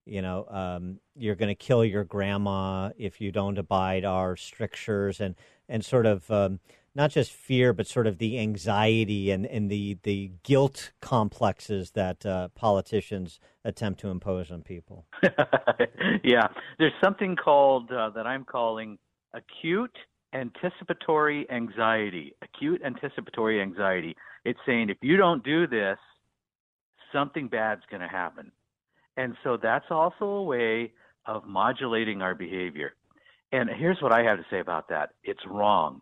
you 0.07 0.21
know, 0.21 0.45
um, 0.49 0.99
you're 1.15 1.35
going 1.35 1.49
to 1.49 1.55
kill 1.55 1.83
your 1.83 2.03
grandma 2.03 2.91
if 2.97 3.19
you 3.21 3.31
don't 3.31 3.57
abide 3.57 4.05
our 4.05 4.35
strictures, 4.35 5.19
and 5.19 5.35
and 5.69 5.83
sort 5.83 6.05
of 6.05 6.29
um, 6.31 6.59
not 6.95 7.11
just 7.11 7.31
fear, 7.31 7.73
but 7.73 7.85
sort 7.85 8.07
of 8.07 8.17
the 8.17 8.39
anxiety 8.39 9.29
and, 9.31 9.45
and 9.45 9.69
the 9.69 9.97
the 10.03 10.31
guilt 10.43 10.91
complexes 11.01 11.91
that 11.91 12.25
uh, 12.25 12.47
politicians 12.49 13.39
attempt 13.63 13.99
to 13.99 14.09
impose 14.09 14.51
on 14.51 14.63
people. 14.63 15.05
yeah, 16.23 16.47
there's 16.79 16.93
something 17.03 17.35
called 17.35 17.91
uh, 17.91 18.09
that 18.11 18.25
I'm 18.25 18.43
calling 18.45 18.97
acute 19.33 19.95
anticipatory 20.33 21.49
anxiety. 21.51 22.33
Acute 22.41 22.81
anticipatory 22.83 23.61
anxiety. 23.61 24.15
It's 24.43 24.59
saying 24.65 24.89
if 24.89 24.97
you 25.01 25.17
don't 25.17 25.43
do 25.43 25.67
this, 25.67 25.97
something 27.13 27.47
bad's 27.47 27.83
going 27.89 28.01
to 28.01 28.07
happen. 28.07 28.51
And 29.17 29.35
so 29.43 29.57
that's 29.61 29.85
also 29.89 30.25
a 30.25 30.43
way 30.43 30.93
of 31.25 31.45
modulating 31.45 32.21
our 32.21 32.35
behavior. 32.35 32.93
And 33.51 33.69
here's 33.69 34.01
what 34.01 34.11
I 34.13 34.23
have 34.23 34.37
to 34.37 34.45
say 34.49 34.59
about 34.59 34.89
that 34.89 35.11
it's 35.23 35.45
wrong. 35.45 36.01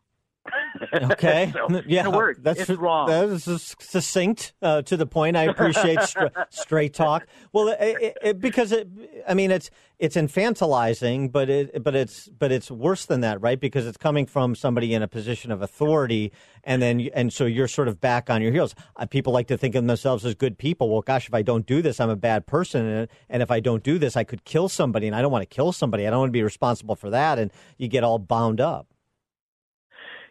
Okay. 0.93 1.51
so, 1.69 1.81
yeah, 1.87 2.31
that's 2.39 2.61
it's 2.61 2.69
wrong. 2.71 3.07
That 3.07 3.29
is 3.29 3.75
succinct 3.79 4.53
uh, 4.61 4.81
to 4.83 4.97
the 4.97 5.05
point. 5.05 5.37
I 5.37 5.43
appreciate 5.43 6.01
stra- 6.03 6.47
straight 6.49 6.93
talk. 6.93 7.27
Well, 7.53 7.75
it, 7.79 8.17
it, 8.21 8.39
because 8.39 8.71
it, 8.71 8.87
I 9.27 9.33
mean, 9.33 9.51
it's 9.51 9.69
it's 9.99 10.15
infantilizing, 10.15 11.31
but 11.31 11.49
it 11.49 11.83
but 11.83 11.95
it's 11.95 12.27
but 12.27 12.51
it's 12.51 12.69
worse 12.69 13.05
than 13.05 13.21
that, 13.21 13.41
right? 13.41 13.59
Because 13.59 13.87
it's 13.87 13.97
coming 13.97 14.25
from 14.25 14.55
somebody 14.55 14.93
in 14.93 15.01
a 15.01 15.07
position 15.07 15.51
of 15.51 15.61
authority, 15.61 16.31
and 16.63 16.81
then 16.81 17.09
and 17.13 17.31
so 17.31 17.45
you're 17.45 17.67
sort 17.67 17.87
of 17.87 18.01
back 18.01 18.29
on 18.29 18.41
your 18.41 18.51
heels. 18.51 18.75
Uh, 18.95 19.05
people 19.05 19.31
like 19.31 19.47
to 19.47 19.57
think 19.57 19.75
of 19.75 19.85
themselves 19.85 20.25
as 20.25 20.35
good 20.35 20.57
people. 20.57 20.89
Well, 20.89 21.01
gosh, 21.01 21.27
if 21.27 21.33
I 21.33 21.41
don't 21.41 21.65
do 21.65 21.81
this, 21.81 21.99
I'm 21.99 22.09
a 22.09 22.15
bad 22.15 22.45
person, 22.45 22.85
and, 22.85 23.07
and 23.29 23.41
if 23.41 23.51
I 23.51 23.59
don't 23.59 23.83
do 23.83 23.97
this, 23.97 24.17
I 24.17 24.23
could 24.23 24.43
kill 24.43 24.69
somebody, 24.69 25.07
and 25.07 25.15
I 25.15 25.21
don't 25.21 25.31
want 25.31 25.43
to 25.43 25.55
kill 25.55 25.71
somebody. 25.71 26.05
I 26.07 26.09
don't 26.09 26.19
want 26.19 26.29
to 26.29 26.33
be 26.33 26.43
responsible 26.43 26.95
for 26.95 27.09
that, 27.09 27.39
and 27.39 27.51
you 27.77 27.87
get 27.87 28.03
all 28.03 28.19
bound 28.19 28.59
up. 28.59 28.87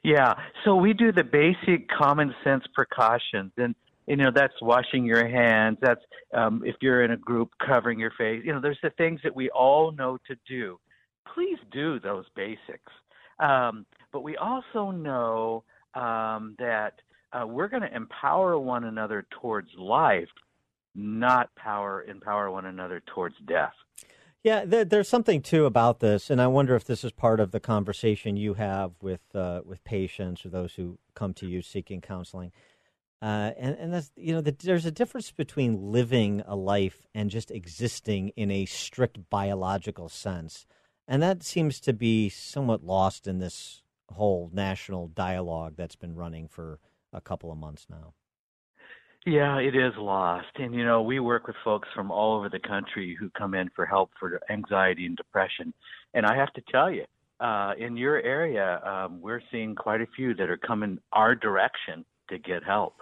Yeah. 0.04 0.34
So 0.64 0.76
we 0.76 0.92
do 0.92 1.12
the 1.12 1.24
basic 1.24 1.88
common 1.88 2.34
sense 2.44 2.64
precautions, 2.74 3.52
and 3.56 3.74
you 4.06 4.16
know 4.16 4.30
that's 4.32 4.54
washing 4.60 5.04
your 5.04 5.26
hands. 5.26 5.78
That's 5.80 6.02
um, 6.34 6.62
if 6.64 6.76
you're 6.82 7.02
in 7.04 7.10
a 7.12 7.16
group, 7.16 7.50
covering 7.66 7.98
your 7.98 8.12
face. 8.16 8.42
You 8.44 8.52
know, 8.52 8.60
there's 8.60 8.78
the 8.82 8.90
things 8.90 9.20
that 9.24 9.34
we 9.34 9.48
all 9.50 9.92
know 9.92 10.18
to 10.28 10.36
do. 10.46 10.78
Please 11.34 11.58
do 11.72 11.98
those 11.98 12.26
basics. 12.36 12.92
Um, 13.40 13.86
but 14.12 14.22
we 14.22 14.36
also 14.36 14.90
know 14.90 15.64
um, 15.94 16.54
that 16.58 17.00
uh, 17.32 17.46
we're 17.46 17.68
going 17.68 17.82
to 17.82 17.96
empower 17.96 18.58
one 18.58 18.84
another 18.84 19.26
towards 19.40 19.68
life, 19.76 20.28
not 20.94 21.52
power 21.56 22.04
empower 22.04 22.50
one 22.50 22.66
another 22.66 23.02
towards 23.14 23.34
death. 23.48 23.72
Yeah, 24.44 24.66
there, 24.66 24.84
there's 24.84 25.08
something 25.08 25.40
too 25.40 25.64
about 25.64 26.00
this, 26.00 26.28
and 26.28 26.38
I 26.38 26.48
wonder 26.48 26.76
if 26.76 26.84
this 26.84 27.02
is 27.02 27.12
part 27.12 27.40
of 27.40 27.50
the 27.50 27.60
conversation 27.60 28.36
you 28.36 28.54
have 28.54 28.92
with 29.00 29.22
uh, 29.34 29.62
with 29.64 29.82
patients 29.84 30.44
or 30.44 30.50
those 30.50 30.74
who 30.74 30.98
come 31.14 31.32
to 31.34 31.48
you 31.48 31.62
seeking 31.62 32.02
counseling. 32.02 32.52
Uh, 33.22 33.52
and 33.58 33.74
and 33.78 33.94
that's 33.94 34.12
you 34.16 34.34
know 34.34 34.42
the, 34.42 34.52
there's 34.52 34.84
a 34.84 34.90
difference 34.90 35.32
between 35.32 35.90
living 35.90 36.42
a 36.46 36.54
life 36.54 37.06
and 37.14 37.30
just 37.30 37.50
existing 37.50 38.32
in 38.36 38.50
a 38.50 38.66
strict 38.66 39.30
biological 39.30 40.10
sense, 40.10 40.66
and 41.08 41.22
that 41.22 41.42
seems 41.42 41.80
to 41.80 41.94
be 41.94 42.28
somewhat 42.28 42.84
lost 42.84 43.26
in 43.26 43.38
this 43.38 43.82
whole 44.10 44.50
national 44.52 45.08
dialogue 45.08 45.72
that's 45.74 45.96
been 45.96 46.14
running 46.14 46.48
for 46.48 46.80
a 47.14 47.20
couple 47.22 47.50
of 47.50 47.56
months 47.56 47.86
now. 47.88 48.12
Yeah, 49.26 49.58
it 49.58 49.74
is 49.74 49.94
lost. 49.96 50.48
And, 50.56 50.74
you 50.74 50.84
know, 50.84 51.00
we 51.00 51.18
work 51.18 51.46
with 51.46 51.56
folks 51.64 51.88
from 51.94 52.10
all 52.10 52.36
over 52.36 52.50
the 52.50 52.58
country 52.58 53.16
who 53.18 53.30
come 53.30 53.54
in 53.54 53.70
for 53.74 53.86
help 53.86 54.10
for 54.20 54.38
anxiety 54.50 55.06
and 55.06 55.16
depression. 55.16 55.72
And 56.12 56.26
I 56.26 56.36
have 56.36 56.52
to 56.54 56.62
tell 56.70 56.90
you, 56.90 57.04
uh, 57.40 57.72
in 57.78 57.96
your 57.96 58.20
area, 58.20 58.80
um, 58.84 59.22
we're 59.22 59.40
seeing 59.50 59.74
quite 59.74 60.02
a 60.02 60.06
few 60.14 60.34
that 60.34 60.50
are 60.50 60.58
coming 60.58 60.98
our 61.12 61.34
direction 61.34 62.04
to 62.28 62.38
get 62.38 62.62
help. 62.64 62.96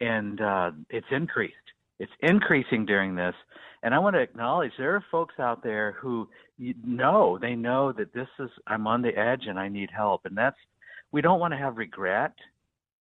And 0.00 0.40
uh, 0.40 0.70
it's 0.90 1.06
increased. 1.10 1.54
It's 1.98 2.12
increasing 2.22 2.86
during 2.86 3.16
this. 3.16 3.34
And 3.82 3.94
I 3.94 3.98
want 3.98 4.14
to 4.14 4.22
acknowledge 4.22 4.72
there 4.78 4.94
are 4.94 5.04
folks 5.10 5.34
out 5.40 5.64
there 5.64 5.96
who 6.00 6.28
know, 6.84 7.36
they 7.40 7.56
know 7.56 7.92
that 7.92 8.14
this 8.14 8.28
is, 8.38 8.50
I'm 8.68 8.86
on 8.86 9.02
the 9.02 9.16
edge 9.18 9.42
and 9.48 9.58
I 9.58 9.68
need 9.68 9.90
help. 9.94 10.20
And 10.24 10.36
that's, 10.36 10.56
we 11.10 11.20
don't 11.20 11.40
want 11.40 11.52
to 11.52 11.58
have 11.58 11.78
regret 11.78 12.32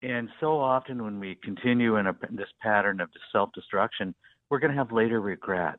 and 0.03 0.29
so 0.41 0.59
often, 0.59 1.03
when 1.03 1.21
we 1.21 1.37
continue 1.43 1.97
in, 1.97 2.07
a, 2.09 2.17
this 2.31 2.49
pattern 2.61 3.01
of 3.01 3.09
self 3.31 3.51
destruction, 3.55 4.15
we're 4.51 4.59
going 4.59 4.73
to 4.73 4.77
have 4.77 4.93
later 4.93 5.21
regret. 5.21 5.79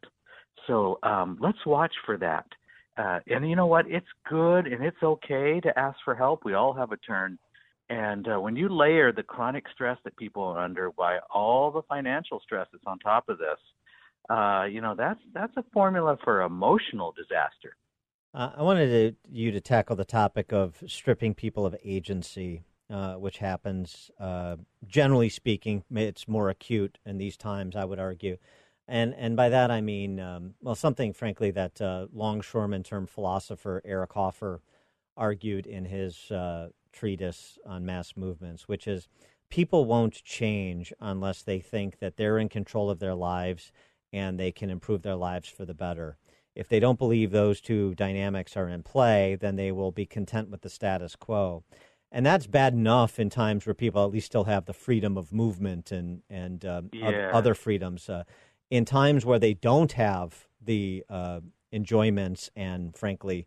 So 0.67 0.97
um, 1.03 1.37
let's 1.41 1.65
watch 1.65 1.93
for 2.05 2.17
that. 2.17 2.45
Uh, 2.97 3.19
and 3.27 3.49
you 3.49 3.55
know 3.55 3.65
what? 3.65 3.85
It's 3.89 4.07
good 4.29 4.67
and 4.67 4.83
it's 4.83 5.01
okay 5.01 5.59
to 5.59 5.79
ask 5.79 5.97
for 6.05 6.15
help. 6.15 6.45
We 6.45 6.53
all 6.53 6.73
have 6.73 6.91
a 6.91 6.97
turn. 6.97 7.37
And 7.89 8.27
uh, 8.27 8.39
when 8.39 8.55
you 8.55 8.69
layer 8.69 9.11
the 9.11 9.23
chronic 9.23 9.65
stress 9.73 9.97
that 10.03 10.15
people 10.15 10.43
are 10.43 10.59
under 10.63 10.91
by 10.91 11.19
all 11.33 11.71
the 11.71 11.81
financial 11.83 12.39
stress 12.39 12.67
that's 12.71 12.83
on 12.87 12.99
top 12.99 13.29
of 13.29 13.37
this, 13.37 13.59
uh, 14.29 14.63
you 14.63 14.79
know 14.79 14.95
that's 14.97 15.19
that's 15.33 15.51
a 15.57 15.63
formula 15.73 16.17
for 16.23 16.43
emotional 16.43 17.11
disaster. 17.11 17.75
Uh, 18.33 18.51
I 18.57 18.63
wanted 18.63 18.87
to, 18.87 19.31
you 19.31 19.51
to 19.51 19.59
tackle 19.59 19.95
the 19.95 20.05
topic 20.05 20.53
of 20.53 20.81
stripping 20.87 21.33
people 21.33 21.65
of 21.65 21.75
agency 21.83 22.63
uh, 22.89 23.15
which 23.15 23.37
happens 23.37 24.11
uh, 24.19 24.57
generally 24.85 25.29
speaking. 25.29 25.83
It's 25.91 26.27
more 26.27 26.49
acute 26.49 26.97
in 27.05 27.17
these 27.17 27.37
times, 27.37 27.75
I 27.75 27.85
would 27.85 27.99
argue. 27.99 28.37
And 28.87 29.15
and 29.15 29.35
by 29.35 29.49
that 29.49 29.71
I 29.71 29.81
mean 29.81 30.19
um, 30.19 30.55
well 30.61 30.75
something 30.75 31.13
frankly 31.13 31.51
that 31.51 31.81
uh, 31.81 32.07
longshoreman 32.11 32.83
term 32.83 33.07
philosopher 33.07 33.81
Eric 33.85 34.13
Hoffer 34.13 34.61
argued 35.15 35.65
in 35.65 35.85
his 35.85 36.29
uh, 36.31 36.69
treatise 36.91 37.57
on 37.65 37.85
mass 37.85 38.13
movements, 38.17 38.67
which 38.67 38.87
is 38.87 39.07
people 39.49 39.85
won't 39.85 40.23
change 40.23 40.91
unless 40.99 41.43
they 41.43 41.59
think 41.59 41.99
that 41.99 42.17
they're 42.17 42.39
in 42.39 42.49
control 42.49 42.89
of 42.89 42.99
their 42.99 43.15
lives 43.15 43.71
and 44.11 44.39
they 44.39 44.51
can 44.51 44.69
improve 44.69 45.01
their 45.01 45.15
lives 45.15 45.47
for 45.47 45.65
the 45.65 45.73
better. 45.73 46.17
If 46.55 46.67
they 46.67 46.79
don't 46.79 46.99
believe 46.99 47.31
those 47.31 47.61
two 47.61 47.95
dynamics 47.95 48.55
are 48.55 48.67
in 48.67 48.83
play, 48.83 49.35
then 49.39 49.55
they 49.55 49.71
will 49.71 49.91
be 49.91 50.05
content 50.05 50.49
with 50.49 50.61
the 50.61 50.69
status 50.69 51.15
quo 51.15 51.63
and 52.13 52.25
that's 52.25 52.47
bad 52.47 52.73
enough 52.73 53.19
in 53.19 53.29
times 53.29 53.65
where 53.65 53.73
people 53.73 54.03
at 54.03 54.11
least 54.11 54.27
still 54.27 54.45
have 54.45 54.65
the 54.65 54.73
freedom 54.73 55.17
of 55.17 55.33
movement 55.33 55.91
and 55.91 56.21
and 56.29 56.63
um, 56.63 56.89
yeah. 56.93 57.31
other 57.33 57.53
freedoms. 57.53 58.07
Uh, 58.07 58.23
in 58.69 58.85
times 58.85 59.25
where 59.25 59.39
they 59.39 59.53
don't 59.53 59.91
have 59.91 60.47
the 60.59 61.03
uh, 61.09 61.41
enjoyments 61.71 62.49
and, 62.55 62.95
frankly, 62.95 63.45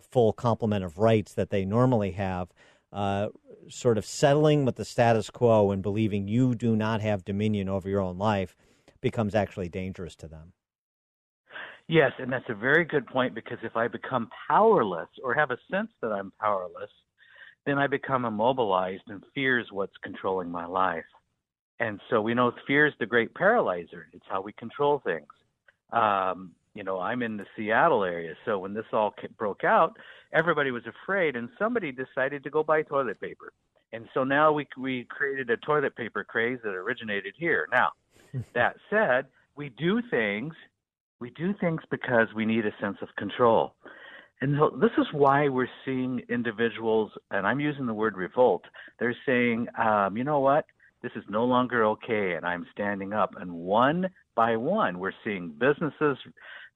full 0.00 0.32
complement 0.32 0.84
of 0.84 0.98
rights 0.98 1.34
that 1.34 1.50
they 1.50 1.64
normally 1.64 2.12
have, 2.12 2.48
uh, 2.92 3.28
sort 3.68 3.98
of 3.98 4.04
settling 4.04 4.64
with 4.64 4.76
the 4.76 4.84
status 4.84 5.30
quo 5.30 5.70
and 5.70 5.82
believing 5.82 6.26
you 6.26 6.54
do 6.54 6.74
not 6.74 7.00
have 7.00 7.24
dominion 7.24 7.68
over 7.68 7.88
your 7.88 8.00
own 8.00 8.18
life 8.18 8.56
becomes 9.00 9.34
actually 9.34 9.68
dangerous 9.68 10.16
to 10.16 10.26
them. 10.26 10.52
Yes, 11.86 12.12
and 12.18 12.32
that's 12.32 12.48
a 12.48 12.54
very 12.54 12.84
good 12.84 13.06
point 13.06 13.34
because 13.34 13.58
if 13.62 13.76
I 13.76 13.88
become 13.88 14.30
powerless 14.48 15.08
or 15.22 15.34
have 15.34 15.50
a 15.50 15.58
sense 15.70 15.90
that 16.00 16.12
I'm 16.12 16.32
powerless, 16.40 16.90
then 17.66 17.78
I 17.78 17.86
become 17.86 18.24
immobilized 18.24 19.04
and 19.08 19.22
fear's 19.34 19.66
what's 19.70 19.96
controlling 20.02 20.50
my 20.50 20.66
life. 20.66 21.04
And 21.80 22.00
so 22.08 22.20
we 22.20 22.34
know 22.34 22.52
fear 22.66 22.86
is 22.86 22.94
the 23.00 23.06
great 23.06 23.34
paralyzer. 23.34 24.06
It's 24.12 24.24
how 24.28 24.40
we 24.42 24.52
control 24.52 25.02
things. 25.04 25.26
Um, 25.92 26.52
you 26.74 26.84
know, 26.84 26.98
I'm 27.00 27.22
in 27.22 27.36
the 27.36 27.46
Seattle 27.56 28.04
area, 28.04 28.34
so 28.44 28.58
when 28.58 28.74
this 28.74 28.84
all 28.92 29.14
broke 29.38 29.64
out, 29.64 29.96
everybody 30.32 30.70
was 30.70 30.82
afraid, 30.86 31.36
and 31.36 31.48
somebody 31.58 31.92
decided 31.92 32.42
to 32.44 32.50
go 32.50 32.62
buy 32.64 32.82
toilet 32.82 33.20
paper. 33.20 33.52
And 33.92 34.08
so 34.12 34.24
now 34.24 34.52
we 34.52 34.66
we 34.76 35.04
created 35.04 35.50
a 35.50 35.56
toilet 35.58 35.94
paper 35.94 36.24
craze 36.24 36.58
that 36.64 36.70
originated 36.70 37.34
here. 37.38 37.68
Now, 37.70 37.90
that 38.54 38.74
said, 38.90 39.26
we 39.56 39.68
do 39.68 40.02
things 40.10 40.52
we 41.20 41.30
do 41.30 41.54
things 41.58 41.80
because 41.90 42.28
we 42.34 42.44
need 42.44 42.66
a 42.66 42.74
sense 42.80 42.98
of 43.00 43.08
control. 43.16 43.72
And 44.44 44.56
so 44.58 44.76
this 44.78 44.90
is 44.98 45.06
why 45.12 45.48
we're 45.48 45.70
seeing 45.86 46.20
individuals, 46.28 47.10
and 47.30 47.46
I'm 47.46 47.60
using 47.60 47.86
the 47.86 47.94
word 47.94 48.14
revolt. 48.14 48.62
They're 49.00 49.16
saying, 49.24 49.68
um, 49.82 50.18
you 50.18 50.24
know 50.24 50.40
what? 50.40 50.66
This 51.00 51.12
is 51.16 51.24
no 51.30 51.46
longer 51.46 51.86
okay, 51.86 52.34
and 52.34 52.44
I'm 52.44 52.66
standing 52.70 53.14
up. 53.14 53.36
And 53.40 53.50
one 53.50 54.06
by 54.34 54.56
one, 54.56 54.98
we're 54.98 55.14
seeing 55.24 55.48
businesses 55.58 56.18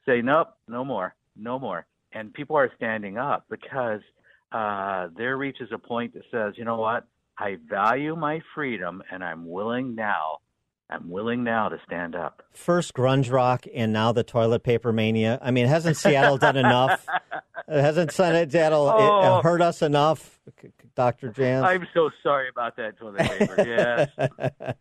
say, 0.07 0.23
nope, 0.23 0.49
no 0.67 0.83
more, 0.83 1.15
no 1.37 1.59
more. 1.59 1.85
And 2.13 2.33
people 2.33 2.57
are 2.57 2.73
standing 2.75 3.19
up 3.19 3.45
because 3.51 4.01
uh, 4.51 5.09
there 5.15 5.37
reaches 5.37 5.69
a 5.71 5.79
point 5.79 6.15
that 6.15 6.23
says, 6.31 6.55
you 6.57 6.65
know 6.65 6.79
what? 6.79 7.07
I 7.37 7.59
value 7.69 8.17
my 8.17 8.41
freedom, 8.55 9.03
and 9.13 9.23
I'm 9.23 9.47
willing 9.47 9.95
now 9.95 10.39
I'm 10.91 11.11
willing 11.11 11.45
now 11.45 11.69
to 11.69 11.79
stand 11.87 12.15
up. 12.15 12.43
First 12.53 12.95
grunge 12.95 13.31
rock 13.31 13.67
and 13.75 13.93
now 13.93 14.13
the 14.13 14.25
toilet 14.25 14.63
paper 14.63 14.93
mania. 14.93 15.39
I 15.43 15.51
mean, 15.51 15.67
hasn't 15.67 15.99
Seattle 15.99 16.39
done 16.39 16.57
enough? 16.57 17.07
hasn't 17.69 18.11
Seattle 18.13 18.89
oh. 18.89 19.43
hurt 19.43 19.61
us 19.61 19.83
enough, 19.83 20.41
Dr. 20.95 21.31
Jantz? 21.31 21.65
I'm 21.65 21.87
so 21.93 22.11
sorry 22.23 22.49
about 22.49 22.77
that 22.77 22.99
toilet 22.99 23.19
paper. 23.19 23.65
Yes. 23.67 24.75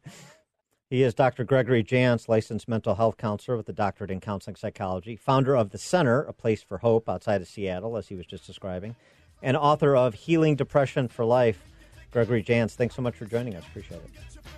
he 0.90 1.04
is 1.04 1.14
Dr. 1.14 1.44
Gregory 1.44 1.84
Jantz, 1.84 2.30
licensed 2.30 2.70
mental 2.70 2.96
health 2.96 3.18
counselor 3.18 3.58
with 3.58 3.68
a 3.68 3.74
doctorate 3.74 4.12
in 4.12 4.22
counseling 4.22 4.56
psychology, 4.56 5.18
founder 5.18 5.58
of 5.58 5.72
The 5.72 5.78
Center, 5.78 6.22
a 6.24 6.34
place 6.34 6.64
for 6.64 6.78
hope 6.78 7.10
outside 7.10 7.42
of 7.42 7.50
Seattle, 7.50 7.98
as 7.98 8.08
he 8.08 8.16
was 8.16 8.26
just 8.26 8.48
describing, 8.48 8.96
and 9.42 9.58
author 9.58 9.94
of 9.94 10.14
Healing 10.14 10.56
Depression 10.56 11.10
for 11.10 11.26
Life. 11.26 11.66
Gregory 12.12 12.44
Jantz, 12.44 12.72
thanks 12.72 12.96
so 12.96 13.02
much 13.02 13.16
for 13.16 13.26
joining 13.26 13.56
us. 13.56 13.64
Appreciate 13.68 14.02
it. 14.02 14.10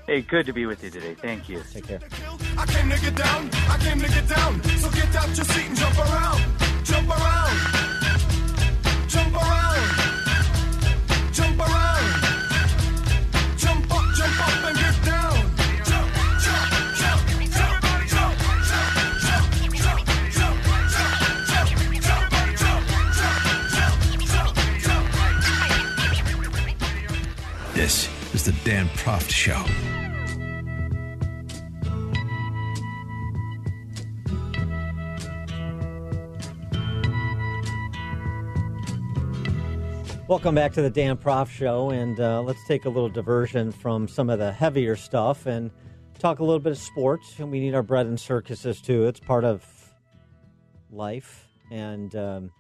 Hey, 0.06 0.22
good 0.22 0.46
to 0.46 0.54
be 0.54 0.66
with 0.66 0.84
you 0.84 0.90
today. 0.90 1.16
Thank 1.16 1.50
you. 1.50 1.62
Take 1.72 1.88
care. 1.88 2.00
I 2.58 2.66
came 2.66 2.90
to 2.90 3.00
get 3.00 3.16
down. 3.16 3.50
I 3.70 3.78
came 3.80 4.00
to 4.00 4.08
get 4.08 4.28
down. 4.28 4.64
So 4.64 4.90
get 4.92 5.16
out 5.16 5.28
your 5.36 5.46
seat 5.46 5.68
and 5.68 5.78
jump 5.78 5.98
around. 6.00 6.42
Jump 6.84 7.10
around. 7.10 7.58
Jump 9.08 9.36
around. 9.36 11.34
Jump 11.34 11.60
around. 11.60 11.69
Is 28.40 28.46
the 28.46 28.56
Dan 28.64 28.88
Proft 28.96 29.32
Show. 29.32 29.62
Welcome 40.30 40.56
back 40.56 40.72
to 40.72 40.82
the 40.82 40.90
Dan 40.90 41.18
Proft 41.18 41.50
Show, 41.50 41.90
and 41.90 42.18
uh, 42.22 42.42
let's 42.42 42.66
take 42.66 42.86
a 42.86 42.90
little 42.90 43.10
diversion 43.10 43.74
from 43.74 44.08
some 44.08 44.30
of 44.30 44.40
the 44.40 44.54
heavier 44.54 44.96
stuff 44.96 45.46
and 45.46 45.70
talk 46.18 46.40
a 46.40 46.44
little 46.46 46.62
bit 46.62 46.72
of 46.72 46.78
sports. 46.78 47.40
And 47.40 47.52
we 47.52 47.60
need 47.60 47.76
our 47.76 47.84
bread 47.84 48.06
and 48.06 48.18
circuses 48.18 48.80
too. 48.80 49.06
It's 49.06 49.20
part 49.20 49.44
of 49.44 49.66
life, 50.90 51.46
and 51.72 52.16
um, 52.16 52.52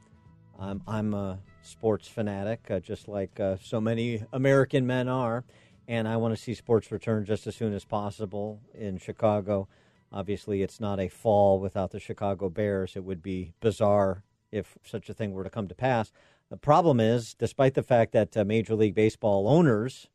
I'm, 0.59 0.81
I'm, 0.85 1.13
a 1.13 1.39
sports 1.61 2.07
fanatic, 2.07 2.65
uh, 2.69 2.79
just 2.79 3.07
like 3.07 3.39
uh, 3.39 3.55
so 3.63 3.79
many 3.79 4.23
American 4.33 4.85
men 4.85 5.07
are. 5.07 5.45
And 5.89 6.07
I 6.07 6.17
want 6.17 6.35
to 6.35 6.41
see 6.41 6.53
sports 6.53 6.91
return 6.91 7.25
just 7.25 7.47
as 7.47 7.55
soon 7.55 7.73
as 7.73 7.83
possible 7.83 8.61
in 8.75 8.99
Chicago. 8.99 9.67
Obviously, 10.11 10.61
it's 10.61 10.79
not 10.79 10.99
a 10.99 11.07
fall 11.07 11.59
without 11.59 11.89
the 11.89 11.99
Chicago 11.99 12.47
Bears. 12.47 12.95
It 12.95 13.03
would 13.03 13.23
be 13.23 13.53
bizarre 13.59 14.23
if 14.51 14.77
such 14.85 15.09
a 15.09 15.15
thing 15.15 15.33
were 15.33 15.43
to 15.43 15.49
come 15.49 15.67
to 15.67 15.73
pass. 15.73 16.11
The 16.51 16.57
problem 16.57 16.99
is, 16.99 17.33
despite 17.33 17.73
the 17.73 17.81
fact 17.81 18.11
that 18.11 18.37
uh, 18.37 18.45
Major 18.45 18.75
League 18.75 18.93
Baseball 18.93 19.47
owners, 19.47 20.05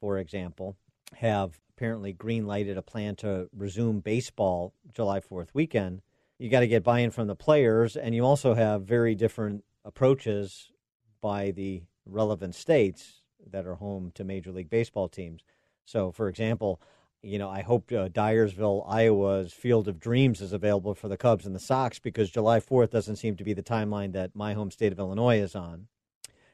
for 0.00 0.16
example, 0.16 0.78
have 1.16 1.60
apparently 1.76 2.14
green 2.14 2.46
lighted 2.46 2.78
a 2.78 2.82
plan 2.82 3.14
to 3.16 3.50
resume 3.54 4.00
baseball 4.00 4.72
July 4.90 5.20
4th 5.20 5.48
weekend, 5.52 6.00
you 6.38 6.48
got 6.48 6.60
to 6.60 6.66
get 6.66 6.82
buy-in 6.82 7.10
from 7.10 7.26
the 7.26 7.36
players, 7.36 7.94
and 7.94 8.14
you 8.14 8.24
also 8.24 8.54
have 8.54 8.84
very 8.84 9.14
different 9.14 9.64
approaches 9.84 10.72
by 11.20 11.50
the 11.50 11.82
relevant 12.06 12.54
states 12.54 13.19
that 13.50 13.66
are 13.66 13.74
home 13.74 14.12
to 14.14 14.24
Major 14.24 14.52
League 14.52 14.70
Baseball 14.70 15.08
teams. 15.08 15.42
So, 15.84 16.12
for 16.12 16.28
example, 16.28 16.80
you 17.22 17.38
know, 17.38 17.50
I 17.50 17.62
hope 17.62 17.92
uh, 17.92 18.08
Dyersville, 18.08 18.84
Iowa's 18.88 19.52
Field 19.52 19.88
of 19.88 20.00
Dreams 20.00 20.40
is 20.40 20.52
available 20.52 20.94
for 20.94 21.08
the 21.08 21.16
Cubs 21.16 21.44
and 21.44 21.54
the 21.54 21.60
Sox 21.60 21.98
because 21.98 22.30
July 22.30 22.60
4th 22.60 22.90
doesn't 22.90 23.16
seem 23.16 23.36
to 23.36 23.44
be 23.44 23.52
the 23.52 23.62
timeline 23.62 24.12
that 24.12 24.34
my 24.34 24.54
home 24.54 24.70
state 24.70 24.92
of 24.92 24.98
Illinois 24.98 25.38
is 25.38 25.54
on. 25.54 25.88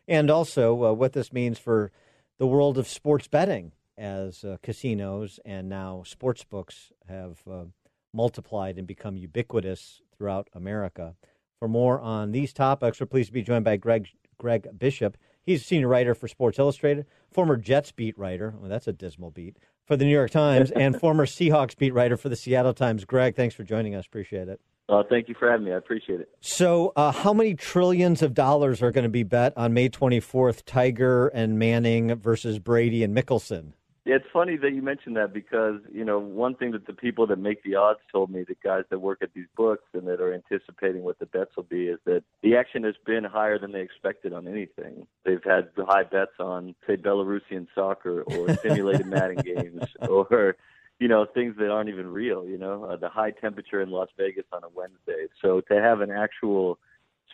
And 0.09 0.31
also 0.31 0.85
uh, 0.85 0.93
what 0.93 1.13
this 1.13 1.33
means 1.33 1.59
for 1.59 1.93
the 2.39 2.47
world 2.47 2.79
of 2.79 2.89
sports 2.89 3.29
betting 3.29 3.73
as 3.97 4.45
uh, 4.45 4.57
casinos 4.63 5.41
and 5.45 5.69
now 5.69 6.03
sports 6.05 6.45
books 6.45 6.93
have 7.09 7.39
uh, 7.51 7.65
multiplied 8.13 8.79
and 8.79 8.87
become 8.87 9.17
ubiquitous 9.17 10.03
throughout 10.17 10.49
America. 10.53 11.15
For 11.59 11.69
more 11.69 12.01
on 12.01 12.33
these 12.33 12.53
topics, 12.53 13.01
we're 13.01 13.07
pleased 13.07 13.29
to 13.29 13.33
be 13.33 13.43
joined 13.43 13.65
by 13.65 13.77
Greg 13.77 14.09
Greg 14.39 14.69
Bishop. 14.79 15.17
He's 15.47 15.63
a 15.63 15.65
senior 15.65 15.87
writer 15.87 16.15
for 16.15 16.27
Sports 16.27 16.59
Illustrated, 16.59 17.07
former 17.31 17.57
Jets 17.57 17.93
beat 17.93 18.19
writer. 18.19 18.53
Well, 18.59 18.69
that's 18.69 18.89
a 18.89 18.93
dismal 18.93 19.31
beat 19.31 19.57
for 19.85 19.97
the 19.97 20.05
New 20.05 20.11
York 20.11 20.33
Times, 20.33 20.73
and 20.73 20.99
former 21.01 21.25
Seahawks 21.25 21.79
beat 21.79 21.95
writer 21.95 22.17
for 22.17 22.29
the 22.29 22.35
Seattle 22.35 22.75
Times. 22.75 23.05
Greg, 23.05 23.37
thanks 23.37 23.55
for 23.55 23.63
joining 23.63 23.95
us. 23.95 24.05
Appreciate 24.07 24.49
it. 24.49 24.61
Uh, 24.89 25.03
thank 25.09 25.29
you 25.29 25.35
for 25.39 25.51
having 25.51 25.67
me. 25.67 25.73
I 25.73 25.77
appreciate 25.77 26.21
it. 26.21 26.29
So, 26.41 26.93
uh, 26.97 27.13
how 27.13 27.33
many 27.33 27.55
trillions 27.55 28.23
of 28.23 28.35
dollars 28.35 28.83
are 28.83 28.91
going 28.91 29.05
to 29.05 29.11
be 29.11 29.23
bet 29.23 29.53
on 29.57 29.73
May 29.73 29.89
24th, 29.89 30.65
Tiger 30.65 31.29
and 31.29 31.59
Manning 31.59 32.15
versus 32.17 32.59
Brady 32.59 33.03
and 33.03 33.17
Mickelson? 33.17 33.73
It's 34.09 34.25
funny 34.33 34.57
that 34.59 34.71
you 34.73 34.83
mentioned 34.83 35.17
that 35.17 35.33
because, 35.33 35.81
you 35.93 36.05
know, 36.05 36.21
one 36.21 36.55
thing 36.55 36.71
that 36.71 36.87
the 36.87 36.93
people 36.93 37.27
that 37.27 37.41
make 37.41 37.65
the 37.65 37.75
odds 37.75 37.99
told 38.13 38.31
me, 38.31 38.45
the 38.47 38.55
guys 38.63 38.85
that 38.91 39.01
work 39.01 39.19
at 39.21 39.35
these 39.35 39.49
books 39.57 39.83
and 39.95 40.07
that 40.07 40.21
are 40.21 40.33
anticipating 40.33 41.03
what 41.03 41.19
the 41.19 41.27
bets 41.27 41.57
will 41.57 41.65
be, 41.65 41.89
is 41.89 41.99
that 42.05 42.23
the 42.41 42.55
action 42.55 42.85
has 42.85 42.95
been 43.05 43.25
higher 43.25 43.59
than 43.59 43.73
they 43.73 43.81
expected 43.81 44.33
on 44.33 44.47
anything. 44.47 45.09
They've 45.25 45.43
had 45.43 45.71
high 45.77 46.05
bets 46.05 46.39
on, 46.39 46.77
say, 46.87 46.97
Belarusian 46.97 47.67
soccer 47.75 48.23
or 48.23 48.55
simulated 48.63 49.07
Madden 49.07 49.39
games 49.39 49.83
or, 50.09 50.55
you 51.01 51.09
know, 51.09 51.27
things 51.27 51.57
that 51.59 51.73
aren't 51.73 51.89
even 51.89 52.07
real, 52.07 52.47
you 52.47 52.59
know, 52.59 52.85
uh, 52.85 52.95
the 52.95 53.09
high 53.09 53.33
temperature 53.33 53.83
in 53.83 53.91
Las 53.91 54.09
Vegas 54.17 54.47
on 54.53 54.63
a 54.63 54.69
Wednesday. 54.69 55.27
So 55.43 55.63
to 55.63 55.83
have 55.83 56.01
an 56.01 56.13
actual 56.13 56.79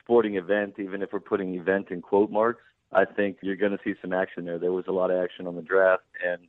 sporting 0.02 0.36
event, 0.36 0.76
even 0.78 1.02
if 1.02 1.12
we're 1.12 1.20
putting 1.20 1.54
event 1.54 1.90
in 1.90 2.00
quote 2.00 2.30
marks, 2.30 2.62
I 2.92 3.04
think 3.04 3.38
you're 3.42 3.56
going 3.56 3.72
to 3.72 3.78
see 3.84 3.94
some 4.00 4.12
action 4.14 4.46
there. 4.46 4.58
There 4.58 4.72
was 4.72 4.86
a 4.88 4.92
lot 4.92 5.10
of 5.10 5.22
action 5.22 5.46
on 5.46 5.56
the 5.56 5.62
draft, 5.62 6.02
and 6.26 6.40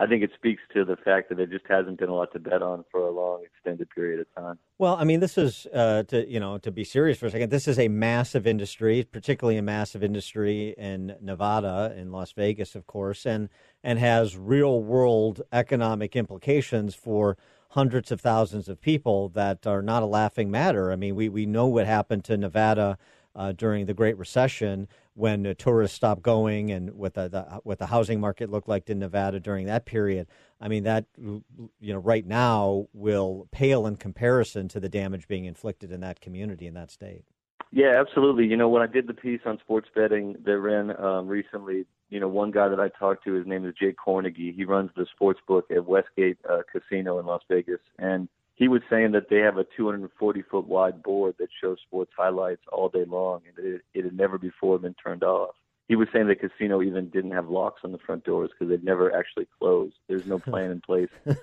I 0.00 0.06
think 0.06 0.22
it 0.22 0.30
speaks 0.34 0.62
to 0.74 0.84
the 0.84 0.96
fact 0.96 1.28
that 1.28 1.34
there 1.34 1.46
just 1.46 1.66
hasn't 1.68 1.98
been 1.98 2.08
a 2.08 2.14
lot 2.14 2.32
to 2.32 2.38
bet 2.38 2.62
on 2.62 2.84
for 2.90 3.00
a 3.00 3.10
long, 3.10 3.42
extended 3.42 3.90
period 3.90 4.20
of 4.20 4.32
time. 4.32 4.58
Well, 4.78 4.94
I 4.94 5.02
mean, 5.02 5.18
this 5.18 5.36
is 5.36 5.66
uh, 5.74 6.04
to 6.04 6.28
you 6.28 6.38
know 6.38 6.58
to 6.58 6.70
be 6.70 6.84
serious 6.84 7.18
for 7.18 7.26
a 7.26 7.30
second. 7.30 7.50
This 7.50 7.66
is 7.66 7.80
a 7.80 7.88
massive 7.88 8.46
industry, 8.46 9.02
particularly 9.02 9.58
a 9.58 9.62
massive 9.62 10.04
industry 10.04 10.74
in 10.78 11.16
Nevada, 11.20 11.92
in 11.96 12.12
Las 12.12 12.30
Vegas, 12.32 12.76
of 12.76 12.86
course, 12.86 13.26
and 13.26 13.48
and 13.82 13.98
has 13.98 14.36
real 14.36 14.80
world 14.82 15.42
economic 15.52 16.14
implications 16.14 16.94
for 16.94 17.36
hundreds 17.70 18.12
of 18.12 18.20
thousands 18.20 18.68
of 18.68 18.80
people 18.80 19.28
that 19.30 19.66
are 19.66 19.82
not 19.82 20.04
a 20.04 20.06
laughing 20.06 20.48
matter. 20.48 20.92
I 20.92 20.96
mean, 20.96 21.16
we 21.16 21.28
we 21.28 21.44
know 21.44 21.66
what 21.66 21.86
happened 21.86 22.24
to 22.24 22.36
Nevada 22.36 22.98
uh, 23.34 23.52
during 23.52 23.86
the 23.86 23.94
Great 23.94 24.16
Recession 24.16 24.86
when 25.18 25.44
uh, 25.46 25.54
tourists 25.58 25.96
stopped 25.96 26.22
going 26.22 26.70
and 26.70 26.94
what 26.94 27.14
the, 27.14 27.28
the, 27.28 27.42
what 27.64 27.78
the 27.78 27.86
housing 27.86 28.20
market 28.20 28.50
looked 28.50 28.68
like 28.68 28.88
in 28.88 29.00
Nevada 29.00 29.40
during 29.40 29.66
that 29.66 29.84
period. 29.84 30.28
I 30.60 30.68
mean 30.68 30.84
that 30.84 31.06
you 31.16 31.42
know 31.80 31.98
right 31.98 32.26
now 32.26 32.86
will 32.92 33.48
pale 33.50 33.86
in 33.86 33.96
comparison 33.96 34.68
to 34.68 34.80
the 34.80 34.88
damage 34.88 35.26
being 35.26 35.44
inflicted 35.44 35.90
in 35.90 36.00
that 36.00 36.20
community 36.20 36.66
in 36.66 36.74
that 36.74 36.90
state. 36.90 37.24
Yeah, 37.70 38.00
absolutely. 38.00 38.46
You 38.46 38.56
know, 38.56 38.68
when 38.68 38.80
I 38.80 38.86
did 38.86 39.06
the 39.06 39.14
piece 39.14 39.40
on 39.44 39.58
sports 39.58 39.88
betting 39.94 40.36
that 40.44 40.58
ran 40.58 40.98
um, 40.98 41.28
recently, 41.28 41.84
you 42.08 42.18
know, 42.18 42.28
one 42.28 42.50
guy 42.50 42.68
that 42.68 42.80
I 42.80 42.88
talked 42.88 43.24
to, 43.24 43.34
his 43.34 43.46
name 43.46 43.66
is 43.66 43.74
Jay 43.78 43.92
Kornegay. 43.92 44.54
He 44.54 44.64
runs 44.64 44.90
the 44.96 45.06
sports 45.12 45.40
book 45.46 45.66
at 45.70 45.84
Westgate 45.84 46.38
uh, 46.48 46.62
Casino 46.72 47.18
in 47.18 47.26
Las 47.26 47.42
Vegas, 47.48 47.80
and 47.98 48.28
he 48.58 48.66
was 48.66 48.82
saying 48.90 49.12
that 49.12 49.30
they 49.30 49.38
have 49.38 49.56
a 49.56 49.64
240 49.76 50.42
foot 50.42 50.66
wide 50.66 51.02
board 51.02 51.36
that 51.38 51.48
shows 51.62 51.78
sports 51.86 52.10
highlights 52.16 52.62
all 52.72 52.88
day 52.88 53.04
long, 53.04 53.42
and 53.46 53.64
it, 53.64 53.82
it 53.94 54.04
had 54.04 54.16
never 54.16 54.36
before 54.36 54.78
been 54.78 54.94
turned 54.94 55.22
off. 55.22 55.54
He 55.86 55.94
was 55.94 56.08
saying 56.12 56.26
the 56.26 56.34
casino 56.34 56.82
even 56.82 57.08
didn't 57.08 57.30
have 57.30 57.48
locks 57.48 57.80
on 57.84 57.92
the 57.92 57.98
front 57.98 58.24
doors 58.24 58.50
because 58.50 58.68
they'd 58.68 58.84
never 58.84 59.16
actually 59.16 59.46
closed. 59.58 59.94
There's 60.08 60.26
no 60.26 60.38
plan 60.38 60.70
in 60.72 60.80
place 60.80 61.08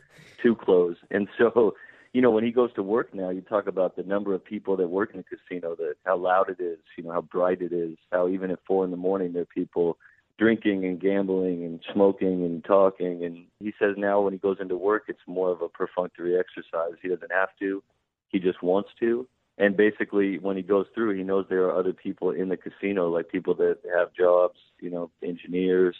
to 0.43 0.55
close, 0.55 0.97
and 1.09 1.28
so 1.38 1.76
you 2.11 2.22
know 2.22 2.32
when 2.32 2.43
he 2.43 2.51
goes 2.51 2.74
to 2.74 2.84
work 2.84 3.13
now, 3.13 3.30
you 3.30 3.41
talk 3.41 3.68
about 3.68 3.95
the 3.95 4.03
number 4.03 4.34
of 4.34 4.43
people 4.43 4.76
that 4.78 4.88
work 4.88 5.11
in 5.13 5.18
the 5.18 5.24
casino, 5.24 5.74
that 5.76 5.95
how 6.05 6.18
loud 6.18 6.49
it 6.49 6.61
is, 6.61 6.80
you 6.97 7.05
know 7.05 7.11
how 7.11 7.22
bright 7.22 7.61
it 7.61 7.72
is, 7.72 7.97
how 8.11 8.28
even 8.28 8.51
at 8.51 8.59
four 8.68 8.84
in 8.84 8.91
the 8.91 8.97
morning 8.97 9.32
there 9.32 9.43
are 9.43 9.45
people 9.45 9.97
drinking 10.38 10.86
and 10.86 11.00
gambling 11.00 11.64
and 11.64 11.80
smoking 11.94 12.44
and 12.44 12.64
talking. 12.64 13.24
And 13.24 13.46
he 13.60 13.74
says 13.80 13.96
now 13.98 14.22
when 14.22 14.34
he 14.34 14.40
goes 14.40 14.58
into 14.60 14.76
work, 14.76 15.04
it's 15.08 15.20
more 15.28 15.52
of 15.52 15.62
a 15.62 15.70
perfunctory 15.70 16.38
exercise. 16.38 16.94
He 17.02 17.08
doesn't 17.08 17.32
have 17.32 17.50
to, 17.60 17.82
he 18.30 18.40
just 18.40 18.62
wants 18.62 18.90
to. 19.00 19.28
And 19.58 19.78
basically, 19.78 20.38
when 20.38 20.58
he 20.58 20.64
goes 20.64 20.86
through, 20.94 21.16
he 21.16 21.24
knows 21.24 21.46
there 21.50 21.64
are 21.64 21.80
other 21.80 21.94
people 21.94 22.32
in 22.32 22.50
the 22.50 22.58
casino, 22.58 23.10
like 23.10 23.30
people 23.30 23.56
that 23.56 23.78
have 23.98 24.14
jobs, 24.14 24.60
you 24.82 24.90
know, 24.90 25.10
engineers, 25.24 25.96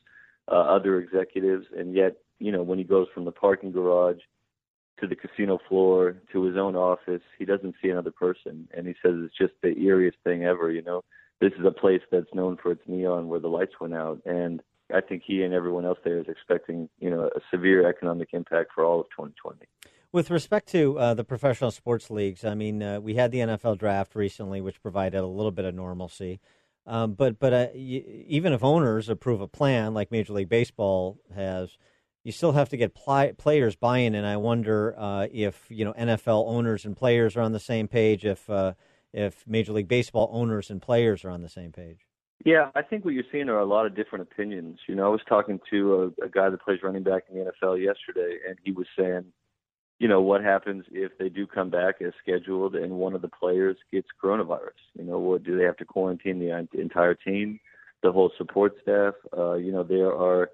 uh, 0.52 0.56
other 0.56 1.00
executives. 1.00 1.66
And 1.78 1.96
yet, 1.96 2.18
you 2.40 2.52
know, 2.52 2.64
when 2.64 2.78
he 2.78 2.84
goes 2.84 3.08
from 3.14 3.24
the 3.24 3.32
parking 3.32 3.72
garage 3.72 4.20
to 5.00 5.08
the 5.08 5.16
casino 5.16 5.58
floor 5.70 6.18
to 6.34 6.44
his 6.44 6.58
own 6.58 6.76
office, 6.76 7.22
he 7.40 7.46
doesn't 7.46 7.76
see 7.82 7.88
another 7.88 8.12
person. 8.12 8.68
And 8.76 8.88
he 8.88 8.94
says 9.02 9.14
it's 9.16 9.38
just 9.38 9.54
the 9.64 9.70
eeriest 9.70 10.20
thing 10.26 10.44
ever, 10.44 10.70
you 10.70 10.82
know 10.82 11.02
this 11.42 11.54
is 11.60 11.66
a 11.66 11.72
place 11.72 12.02
that's 12.12 12.34
known 12.34 12.58
for 12.62 12.72
its 12.72 12.82
neon 12.88 13.28
where 13.28 13.40
the 13.40 13.48
lights 13.48 13.74
went 13.80 13.94
out 13.94 14.22
and 14.26 14.62
I 14.94 15.02
think 15.02 15.24
he 15.26 15.44
and 15.44 15.54
everyone 15.54 15.86
else 15.86 15.98
there 16.04 16.20
is 16.20 16.28
expecting, 16.28 16.90
you 17.00 17.10
know, 17.10 17.30
a 17.36 17.40
severe 17.52 17.88
economic 17.90 18.30
impact 18.34 18.72
for 18.74 18.86
all 18.86 19.00
of 19.00 19.08
2020. 19.08 19.66
With 20.12 20.30
respect 20.30 20.70
to 20.70 20.98
uh, 21.00 21.14
the 21.14 21.24
professional 21.24 21.72
sports 21.72 22.10
leagues, 22.10 22.46
I 22.46 22.56
mean, 22.56 22.82
uh, 22.82 23.00
we 23.00 23.16
had 23.16 23.32
the 23.32 23.40
NFL 23.40 23.80
draft 23.80 24.16
recently, 24.16 24.62
which 24.62 24.82
provided 24.82 25.20
a 25.20 25.26
little 25.26 25.52
bit 25.52 25.66
of 25.66 25.74
normalcy. 25.74 26.40
Um, 26.88 27.14
but 27.14 27.40
but 27.40 27.52
uh, 27.52 27.68
y- 27.74 28.06
even 28.28 28.54
if 28.54 28.64
owners 28.64 29.10
approve 29.10 29.42
a 29.42 29.48
plan 29.48 29.94
like 29.94 30.12
Major 30.12 30.34
League 30.34 30.50
Baseball 30.50 31.18
has, 31.34 31.78
you 32.24 32.32
still 32.32 32.52
have 32.52 32.70
to 32.70 32.78
get 32.78 32.94
pl- 32.94 33.34
players 33.34 33.76
buy-in. 33.76 34.14
And 34.14 34.26
I 34.26 34.38
wonder 34.38 34.94
uh, 34.98 35.28
if 35.34 35.66
you 35.70 35.84
know 35.84 35.94
NFL 35.94 36.48
owners 36.48 36.86
and 36.86 36.96
players 36.96 37.36
are 37.36 37.42
on 37.42 37.54
the 37.54 37.60
same 37.60 37.88
page. 37.88 38.24
If 38.24 38.48
uh, 38.50 38.74
if 39.16 39.48
Major 39.48 39.72
League 39.72 39.88
Baseball 39.88 40.30
owners 40.34 40.70
and 40.70 40.82
players 40.82 41.24
are 41.24 41.30
on 41.30 41.42
the 41.42 41.50
same 41.50 41.72
page. 41.72 42.06
Yeah, 42.44 42.70
I 42.76 42.82
think 42.82 43.06
what 43.06 43.14
you're 43.14 43.24
seeing 43.32 43.48
are 43.48 43.60
a 43.60 43.66
lot 43.66 43.86
of 43.86 43.96
different 43.96 44.28
opinions. 44.30 44.80
You 44.88 44.96
know, 44.96 45.06
I 45.06 45.10
was 45.10 45.22
talking 45.28 45.60
to 45.72 46.14
a, 46.22 46.26
a 46.26 46.30
guy 46.30 46.50
that 46.50 46.62
plays 46.62 46.80
running 46.84 47.02
back 47.02 47.24
in 47.32 47.40
the 47.40 47.52
NFL 47.52 47.82
yesterday, 47.82 48.38
and 48.48 48.58
he 48.64 48.72
was 48.72 48.86
saying, 49.00 49.26
you 50.00 50.10
know, 50.10 50.22
what 50.22 50.44
happens 50.44 50.84
if 50.92 51.18
they 51.18 51.30
do 51.30 51.48
come 51.48 51.70
back 51.70 52.02
as 52.02 52.12
scheduled 52.22 52.76
and 52.76 52.92
one 52.92 53.16
of 53.16 53.22
the 53.22 53.30
players 53.30 53.78
gets 53.92 54.10
coronavirus? 54.22 54.78
You 54.98 55.06
know, 55.06 55.18
what 55.18 55.44
do 55.44 55.58
they 55.58 55.64
have 55.64 55.78
to 55.78 55.86
quarantine 55.86 56.40
the 56.40 56.68
entire 56.80 57.16
team, 57.16 57.62
the 58.04 58.12
whole 58.12 58.32
support 58.38 58.76
staff? 58.82 59.14
Uh, 59.36 59.54
you 59.54 59.72
know, 59.72 59.84
there 59.84 60.14
are 60.14 60.50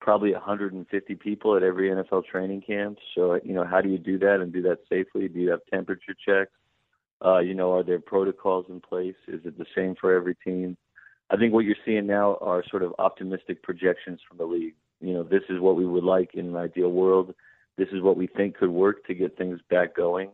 probably 0.00 0.32
150 0.32 1.14
people 1.16 1.56
at 1.56 1.64
every 1.64 1.90
NFL 1.90 2.26
training 2.26 2.60
camp. 2.60 2.98
So, 3.16 3.40
you 3.42 3.54
know, 3.54 3.64
how 3.64 3.80
do 3.80 3.88
you 3.88 3.98
do 3.98 4.18
that 4.20 4.40
and 4.40 4.52
do 4.52 4.62
that 4.62 4.78
safely? 4.88 5.26
Do 5.26 5.40
you 5.40 5.50
have 5.50 5.60
temperature 5.72 6.14
checks? 6.24 6.52
Uh, 7.24 7.38
you 7.38 7.54
know, 7.54 7.72
are 7.72 7.82
there 7.82 7.98
protocols 7.98 8.66
in 8.68 8.80
place? 8.80 9.14
Is 9.28 9.40
it 9.44 9.56
the 9.56 9.66
same 9.74 9.94
for 9.98 10.14
every 10.14 10.34
team? 10.44 10.76
I 11.30 11.36
think 11.36 11.54
what 11.54 11.64
you're 11.64 11.76
seeing 11.84 12.06
now 12.06 12.36
are 12.40 12.62
sort 12.70 12.82
of 12.82 12.92
optimistic 12.98 13.62
projections 13.62 14.20
from 14.28 14.36
the 14.36 14.44
league. 14.44 14.74
You 15.00 15.14
know, 15.14 15.22
this 15.22 15.42
is 15.48 15.58
what 15.58 15.76
we 15.76 15.86
would 15.86 16.04
like 16.04 16.34
in 16.34 16.46
an 16.46 16.56
ideal 16.56 16.90
world. 16.90 17.34
This 17.78 17.88
is 17.92 18.02
what 18.02 18.16
we 18.16 18.26
think 18.26 18.56
could 18.56 18.70
work 18.70 19.06
to 19.06 19.14
get 19.14 19.38
things 19.38 19.60
back 19.70 19.96
going. 19.96 20.30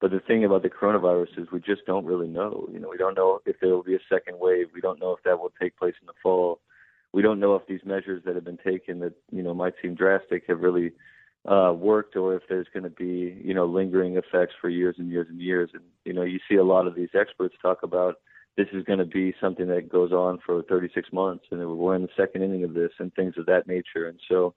But 0.00 0.10
the 0.10 0.20
thing 0.20 0.44
about 0.44 0.62
the 0.62 0.68
coronavirus 0.68 1.38
is 1.38 1.50
we 1.50 1.60
just 1.60 1.84
don't 1.86 2.04
really 2.04 2.28
know. 2.28 2.68
You 2.72 2.78
know, 2.78 2.88
we 2.88 2.98
don't 2.98 3.16
know 3.16 3.40
if 3.46 3.56
there 3.60 3.70
will 3.70 3.82
be 3.82 3.96
a 3.96 4.08
second 4.08 4.38
wave. 4.38 4.66
We 4.72 4.80
don't 4.80 5.00
know 5.00 5.12
if 5.12 5.22
that 5.24 5.40
will 5.40 5.52
take 5.60 5.76
place 5.76 5.94
in 6.00 6.06
the 6.06 6.12
fall. 6.22 6.60
We 7.12 7.22
don't 7.22 7.40
know 7.40 7.56
if 7.56 7.66
these 7.66 7.80
measures 7.84 8.22
that 8.24 8.34
have 8.34 8.44
been 8.44 8.58
taken 8.58 9.00
that, 9.00 9.14
you 9.32 9.42
know, 9.42 9.54
might 9.54 9.74
seem 9.82 9.94
drastic 9.94 10.44
have 10.46 10.60
really 10.60 10.92
uh, 11.46 11.72
worked 11.72 12.16
or 12.16 12.34
if 12.34 12.42
there's 12.48 12.66
going 12.72 12.84
to 12.84 12.90
be, 12.90 13.40
you 13.42 13.54
know, 13.54 13.66
lingering 13.66 14.16
effects 14.16 14.54
for 14.60 14.68
years 14.68 14.96
and 14.98 15.10
years 15.10 15.26
and 15.30 15.40
years. 15.40 15.70
And, 15.72 15.84
you 16.04 16.12
know, 16.12 16.22
you 16.22 16.38
see 16.48 16.56
a 16.56 16.64
lot 16.64 16.86
of 16.86 16.94
these 16.94 17.10
experts 17.14 17.54
talk 17.62 17.82
about 17.82 18.16
this 18.56 18.66
is 18.72 18.84
going 18.84 18.98
to 18.98 19.04
be 19.04 19.34
something 19.40 19.68
that 19.68 19.88
goes 19.88 20.10
on 20.12 20.40
for 20.44 20.62
36 20.62 21.12
months 21.12 21.44
and 21.50 21.78
we're 21.78 21.94
in 21.94 22.02
the 22.02 22.08
second 22.16 22.42
inning 22.42 22.64
of 22.64 22.74
this 22.74 22.90
and 22.98 23.14
things 23.14 23.34
of 23.38 23.46
that 23.46 23.68
nature. 23.68 24.08
And 24.08 24.18
so, 24.28 24.54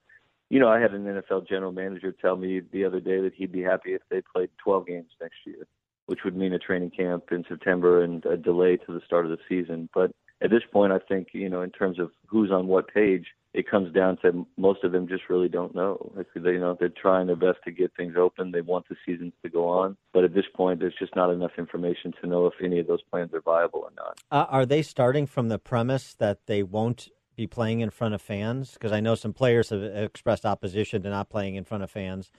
you 0.49 0.59
know, 0.59 0.67
I 0.67 0.79
had 0.79 0.93
an 0.93 1.05
NFL 1.05 1.47
general 1.47 1.71
manager 1.71 2.11
tell 2.11 2.35
me 2.35 2.61
the 2.71 2.83
other 2.83 2.99
day 2.99 3.21
that 3.21 3.35
he'd 3.35 3.51
be 3.51 3.61
happy 3.61 3.93
if 3.93 4.01
they 4.09 4.21
played 4.21 4.49
12 4.63 4.87
games 4.87 5.11
next 5.21 5.37
year, 5.45 5.67
which 6.07 6.23
would 6.25 6.35
mean 6.35 6.53
a 6.53 6.59
training 6.59 6.89
camp 6.89 7.25
in 7.31 7.45
September 7.47 8.03
and 8.03 8.25
a 8.25 8.35
delay 8.35 8.75
to 8.75 8.91
the 8.91 9.01
start 9.05 9.25
of 9.25 9.31
the 9.31 9.37
season. 9.47 9.87
But 9.93 10.11
at 10.41 10.49
this 10.49 10.63
point, 10.73 10.91
I 10.91 10.99
think 10.99 11.29
you 11.33 11.47
know, 11.47 11.61
in 11.61 11.69
terms 11.69 11.99
of 11.99 12.11
who's 12.25 12.51
on 12.51 12.67
what 12.67 12.91
page, 12.91 13.27
it 13.53 13.69
comes 13.69 13.93
down 13.93 14.17
to 14.21 14.45
most 14.57 14.83
of 14.83 14.91
them 14.91 15.07
just 15.07 15.23
really 15.29 15.49
don't 15.49 15.75
know. 15.75 16.11
Like 16.15 16.27
they, 16.35 16.53
you 16.53 16.59
know, 16.59 16.77
they're 16.79 16.89
trying 16.89 17.27
their 17.27 17.35
best 17.35 17.59
to 17.65 17.71
get 17.71 17.91
things 17.97 18.15
open. 18.17 18.51
They 18.51 18.61
want 18.61 18.87
the 18.87 18.95
seasons 19.05 19.33
to 19.43 19.49
go 19.49 19.67
on, 19.67 19.97
but 20.13 20.23
at 20.23 20.33
this 20.33 20.45
point, 20.55 20.79
there's 20.79 20.95
just 20.97 21.15
not 21.15 21.31
enough 21.31 21.51
information 21.57 22.13
to 22.21 22.27
know 22.27 22.47
if 22.47 22.53
any 22.63 22.79
of 22.79 22.87
those 22.87 23.01
plans 23.11 23.33
are 23.33 23.41
viable 23.41 23.81
or 23.81 23.91
not. 23.95 24.19
Uh, 24.31 24.45
are 24.49 24.65
they 24.65 24.81
starting 24.81 25.27
from 25.27 25.49
the 25.49 25.59
premise 25.59 26.13
that 26.15 26.45
they 26.45 26.63
won't 26.63 27.09
be 27.35 27.47
playing 27.47 27.81
in 27.81 27.89
front 27.89 28.13
of 28.13 28.21
fans? 28.21 28.73
Because 28.73 28.91
I 28.91 29.01
know 29.01 29.15
some 29.15 29.33
players 29.33 29.69
have 29.69 29.83
expressed 29.83 30.45
opposition 30.45 31.01
to 31.03 31.09
not 31.09 31.29
playing 31.29 31.55
in 31.55 31.63
front 31.63 31.83
of 31.83 31.91
fans. 31.91 32.31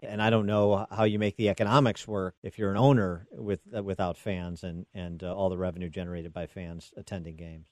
And 0.00 0.22
I 0.22 0.30
don't 0.30 0.46
know 0.46 0.86
how 0.92 1.04
you 1.04 1.18
make 1.18 1.36
the 1.36 1.48
economics 1.48 2.06
work 2.06 2.36
if 2.42 2.56
you're 2.56 2.70
an 2.70 2.76
owner 2.76 3.26
with 3.32 3.60
uh, 3.76 3.82
without 3.82 4.16
fans 4.16 4.62
and 4.62 4.86
and 4.94 5.24
uh, 5.24 5.34
all 5.34 5.48
the 5.48 5.58
revenue 5.58 5.88
generated 5.88 6.32
by 6.32 6.46
fans 6.46 6.92
attending 6.96 7.34
games. 7.34 7.66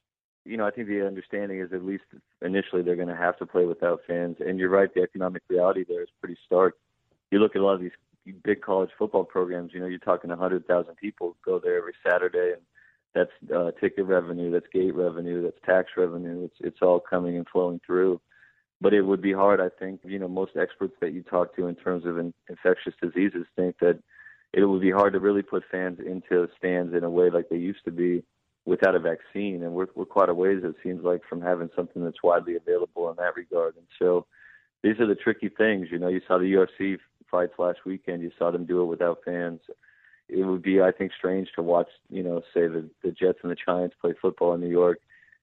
You 0.47 0.57
know, 0.57 0.66
I 0.66 0.70
think 0.70 0.88
the 0.88 1.07
understanding 1.07 1.61
is 1.61 1.72
at 1.72 1.84
least 1.84 2.05
initially 2.42 2.82
they're 2.82 2.97
going 2.97 3.09
to 3.09 3.16
have 3.16 3.38
to 3.38 3.47
play 3.47 3.64
without 3.64 4.01
fans. 4.07 4.36
And 4.40 4.59
you're 4.59 4.70
right, 4.70 4.92
the 4.94 5.03
economic 5.03 5.42
reality 5.49 5.84
there 5.88 6.03
is 6.03 6.09
pretty 6.20 6.38
stark. 6.47 6.74
You 7.30 7.38
look 7.38 7.57
at 7.57 7.62
a 7.62 7.64
lot 7.64 7.74
of 7.74 7.80
these 7.80 7.92
big 8.44 8.62
college 8.62 8.90
football 8.99 9.24
programs. 9.24 9.72
You 9.74 9.80
know, 9.80 9.86
you're 9.86 9.99
talking 9.99 10.30
100,000 10.30 10.97
people 10.97 11.36
go 11.44 11.59
there 11.59 11.76
every 11.76 11.94
Saturday, 12.07 12.53
and 12.53 12.62
that's 13.14 13.30
uh, 13.55 13.72
ticket 13.80 14.07
revenue, 14.07 14.51
that's 14.51 14.66
gate 14.72 14.94
revenue, 14.94 15.42
that's 15.42 15.59
tax 15.64 15.90
revenue. 15.97 16.44
It's 16.44 16.57
it's 16.61 16.82
all 16.82 17.01
coming 17.01 17.36
and 17.36 17.47
flowing 17.49 17.80
through 17.84 18.20
but 18.80 18.92
it 18.92 19.03
would 19.03 19.22
be 19.22 19.32
hard. 19.32 19.61
I 19.61 19.68
think 19.78 20.01
you 20.05 20.18
know 20.18 20.28
most 20.28 20.53
experts 20.57 20.94
that 21.01 21.12
you 21.12 21.22
talk 21.22 21.57
to 21.57 21.66
in 21.66 21.74
terms 21.76 22.05
of 22.05 22.18
in, 22.18 22.34
infectious 22.49 22.94
diseases 23.01 23.47
think 23.57 23.78
that 23.80 23.99
it 24.53 24.64
would 24.64 24.80
be 24.80 24.90
hard 24.90 25.12
to 25.14 25.20
really 25.20 25.42
put 25.42 25.64
fans 25.70 25.99
into 25.99 26.49
stands 26.59 26.94
in 26.94 27.05
a 27.05 27.11
way 27.11 27.30
like 27.30 27.49
they 27.49 27.57
used 27.57 27.84
to 27.84 27.90
be 27.90 28.22
without 28.67 28.97
a 28.97 28.99
vaccine, 28.99 29.62
and 29.62 29.73
we're 29.73 29.87
we're 29.95 30.05
quite 30.05 30.29
a 30.29 30.35
ways 30.35 30.61
it 30.62 30.75
seems 30.83 31.03
like 31.03 31.23
from 31.29 31.41
having 31.41 31.71
something 31.75 32.05
that's 32.05 32.23
widely 32.23 32.57
available 32.57 33.09
in 33.09 33.17
that 33.17 33.37
regard. 33.37 33.77
And 33.77 33.87
so 33.99 34.27
these 34.83 35.01
are 35.01 35.07
the 35.07 35.14
tricky 35.14 35.49
things. 35.49 35.89
You 35.91 35.99
know, 35.99 36.09
you 36.09 36.21
saw 36.27 36.39
the 36.39 36.53
UFC 36.53 36.99
fights 37.31 37.55
last 37.59 37.79
weekend. 37.87 38.23
You 38.23 38.33
saw 38.39 38.51
them 38.51 38.67
do 38.67 38.83
it 38.83 38.87
without 38.87 39.21
fans. 39.25 39.61
It 40.29 40.45
would 40.45 40.62
be, 40.62 40.81
I 40.83 40.91
think, 40.91 41.12
strange 41.17 41.49
to 41.55 41.62
watch. 41.62 41.89
You 42.11 42.23
know, 42.23 42.43
say 42.53 42.67
the 42.67 42.91
the 43.03 43.12
Jets 43.12 43.39
and 43.43 43.51
the 43.51 43.57
Giants 43.57 43.97
play 44.01 44.12
football 44.21 44.55
in 44.55 44.61
New 44.61 44.71
York 44.71 44.99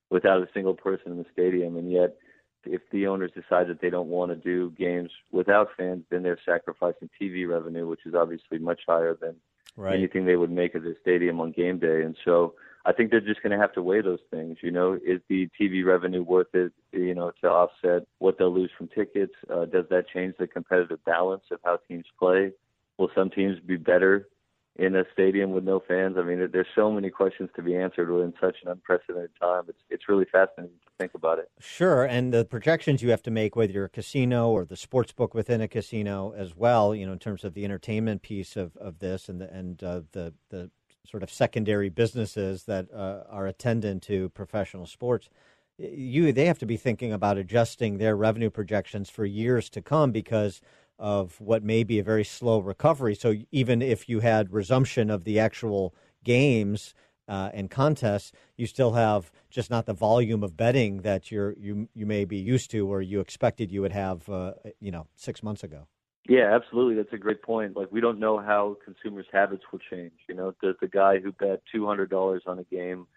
without 0.09 0.43
a 0.43 0.49
single 0.53 0.75
person 0.75 1.13
in 1.13 1.17
the 1.17 1.25
stadium, 1.31 1.77
and 1.77 1.91
yet 1.91 2.17
if 2.65 2.81
the 2.91 3.07
owners 3.07 3.31
decide 3.33 3.67
that 3.67 3.81
they 3.81 3.89
don't 3.89 4.07
want 4.07 4.31
to 4.31 4.35
do 4.35 4.71
games 4.71 5.11
without 5.31 5.69
fans, 5.75 6.03
then 6.09 6.23
they're 6.23 6.39
sacrificing 6.45 7.09
TV 7.19 7.47
revenue, 7.47 7.87
which 7.87 8.05
is 8.05 8.15
obviously 8.15 8.57
much 8.57 8.81
higher 8.87 9.17
than 9.19 9.35
right. 9.75 9.95
anything 9.95 10.25
they 10.25 10.37
would 10.37 10.51
make 10.51 10.75
at 10.75 10.83
the 10.83 10.95
stadium 11.01 11.41
on 11.41 11.51
game 11.51 11.77
day. 11.77 12.03
And 12.03 12.15
so 12.23 12.53
I 12.85 12.91
think 12.91 13.11
they're 13.11 13.21
just 13.21 13.41
going 13.41 13.51
to 13.51 13.57
have 13.57 13.73
to 13.73 13.81
weigh 13.81 14.01
those 14.01 14.19
things. 14.29 14.57
You 14.61 14.71
know, 14.71 14.93
is 14.93 15.21
the 15.29 15.49
TV 15.59 15.85
revenue 15.85 16.23
worth 16.23 16.53
it? 16.53 16.73
You 16.91 17.15
know, 17.15 17.31
to 17.41 17.47
offset 17.47 18.07
what 18.19 18.37
they'll 18.37 18.53
lose 18.53 18.71
from 18.77 18.89
tickets? 18.89 19.33
Uh, 19.49 19.65
does 19.65 19.85
that 19.89 20.05
change 20.13 20.35
the 20.37 20.47
competitive 20.47 21.03
balance 21.05 21.43
of 21.51 21.59
how 21.63 21.79
teams 21.87 22.05
play? 22.19 22.51
Will 22.97 23.09
some 23.15 23.29
teams 23.29 23.59
be 23.59 23.77
better 23.77 24.27
in 24.75 24.95
a 24.95 25.03
stadium 25.13 25.51
with 25.51 25.63
no 25.63 25.79
fans. 25.87 26.15
I 26.17 26.23
mean, 26.23 26.49
there's 26.51 26.67
so 26.73 26.91
many 26.91 27.09
questions 27.09 27.49
to 27.55 27.61
be 27.61 27.75
answered 27.75 28.09
in 28.09 28.33
such 28.41 28.57
an 28.63 28.71
unprecedented 28.71 29.31
time. 29.39 29.63
It's 29.67 29.77
it's 29.89 30.09
really 30.09 30.25
fascinating 30.25 30.75
to 30.85 30.91
think 30.99 31.13
about 31.13 31.39
it. 31.39 31.49
Sure, 31.59 32.03
and 32.03 32.33
the 32.33 32.45
projections 32.45 33.03
you 33.03 33.11
have 33.11 33.21
to 33.23 33.31
make, 33.31 33.55
whether 33.55 33.71
you're 33.71 33.85
a 33.85 33.89
casino 33.89 34.49
or 34.49 34.65
the 34.65 34.75
sports 34.75 35.11
book 35.11 35.33
within 35.33 35.61
a 35.61 35.67
casino 35.67 36.33
as 36.35 36.55
well, 36.55 36.95
you 36.95 37.05
know, 37.05 37.13
in 37.13 37.19
terms 37.19 37.43
of 37.43 37.53
the 37.53 37.65
entertainment 37.65 38.21
piece 38.23 38.55
of, 38.55 38.75
of 38.77 38.99
this 38.99 39.29
and 39.29 39.39
the 39.41 39.53
and 39.53 39.83
uh, 39.83 40.01
the 40.11 40.33
the 40.49 40.71
sort 41.09 41.23
of 41.23 41.29
secondary 41.29 41.89
businesses 41.89 42.63
that 42.63 42.91
uh, 42.93 43.23
are 43.29 43.47
attendant 43.47 44.03
to 44.03 44.29
professional 44.29 44.85
sports. 44.85 45.29
You 45.77 46.31
they 46.31 46.45
have 46.45 46.59
to 46.59 46.65
be 46.65 46.77
thinking 46.77 47.11
about 47.11 47.37
adjusting 47.37 47.97
their 47.97 48.15
revenue 48.15 48.49
projections 48.49 49.09
for 49.09 49.25
years 49.25 49.69
to 49.71 49.81
come 49.81 50.11
because 50.11 50.61
of 50.99 51.41
what 51.41 51.63
may 51.63 51.83
be 51.83 51.99
a 51.99 52.03
very 52.03 52.23
slow 52.23 52.59
recovery. 52.59 53.15
So 53.15 53.35
even 53.51 53.81
if 53.81 54.07
you 54.07 54.19
had 54.19 54.53
resumption 54.53 55.09
of 55.09 55.23
the 55.23 55.39
actual 55.39 55.93
games 56.23 56.93
uh, 57.27 57.49
and 57.53 57.69
contests, 57.69 58.31
you 58.55 58.67
still 58.67 58.93
have 58.93 59.31
just 59.49 59.69
not 59.69 59.85
the 59.85 59.93
volume 59.93 60.43
of 60.43 60.55
betting 60.55 61.01
that 61.01 61.31
you're 61.31 61.53
you 61.53 61.89
you 61.93 62.05
may 62.05 62.23
be 62.25 62.37
used 62.37 62.71
to 62.71 62.87
or 62.87 63.01
you 63.01 63.19
expected 63.19 63.71
you 63.71 63.81
would 63.81 63.91
have 63.91 64.29
uh, 64.29 64.53
you 64.79 64.91
know 64.91 65.07
six 65.15 65.43
months 65.43 65.63
ago. 65.63 65.87
Yeah, 66.27 66.55
absolutely. 66.55 66.95
That's 66.95 67.13
a 67.13 67.17
great 67.17 67.41
point. 67.41 67.75
Like 67.75 67.91
we 67.91 67.99
don't 68.01 68.19
know 68.19 68.39
how 68.39 68.77
consumers' 68.83 69.25
habits 69.31 69.63
will 69.71 69.79
change. 69.91 70.13
You 70.29 70.35
know, 70.35 70.53
does 70.61 70.75
the 70.79 70.87
guy 70.87 71.19
who 71.19 71.31
bet 71.33 71.61
two 71.71 71.85
hundred 71.85 72.09
dollars 72.09 72.43
on 72.45 72.59
a 72.59 72.63
game 72.63 73.07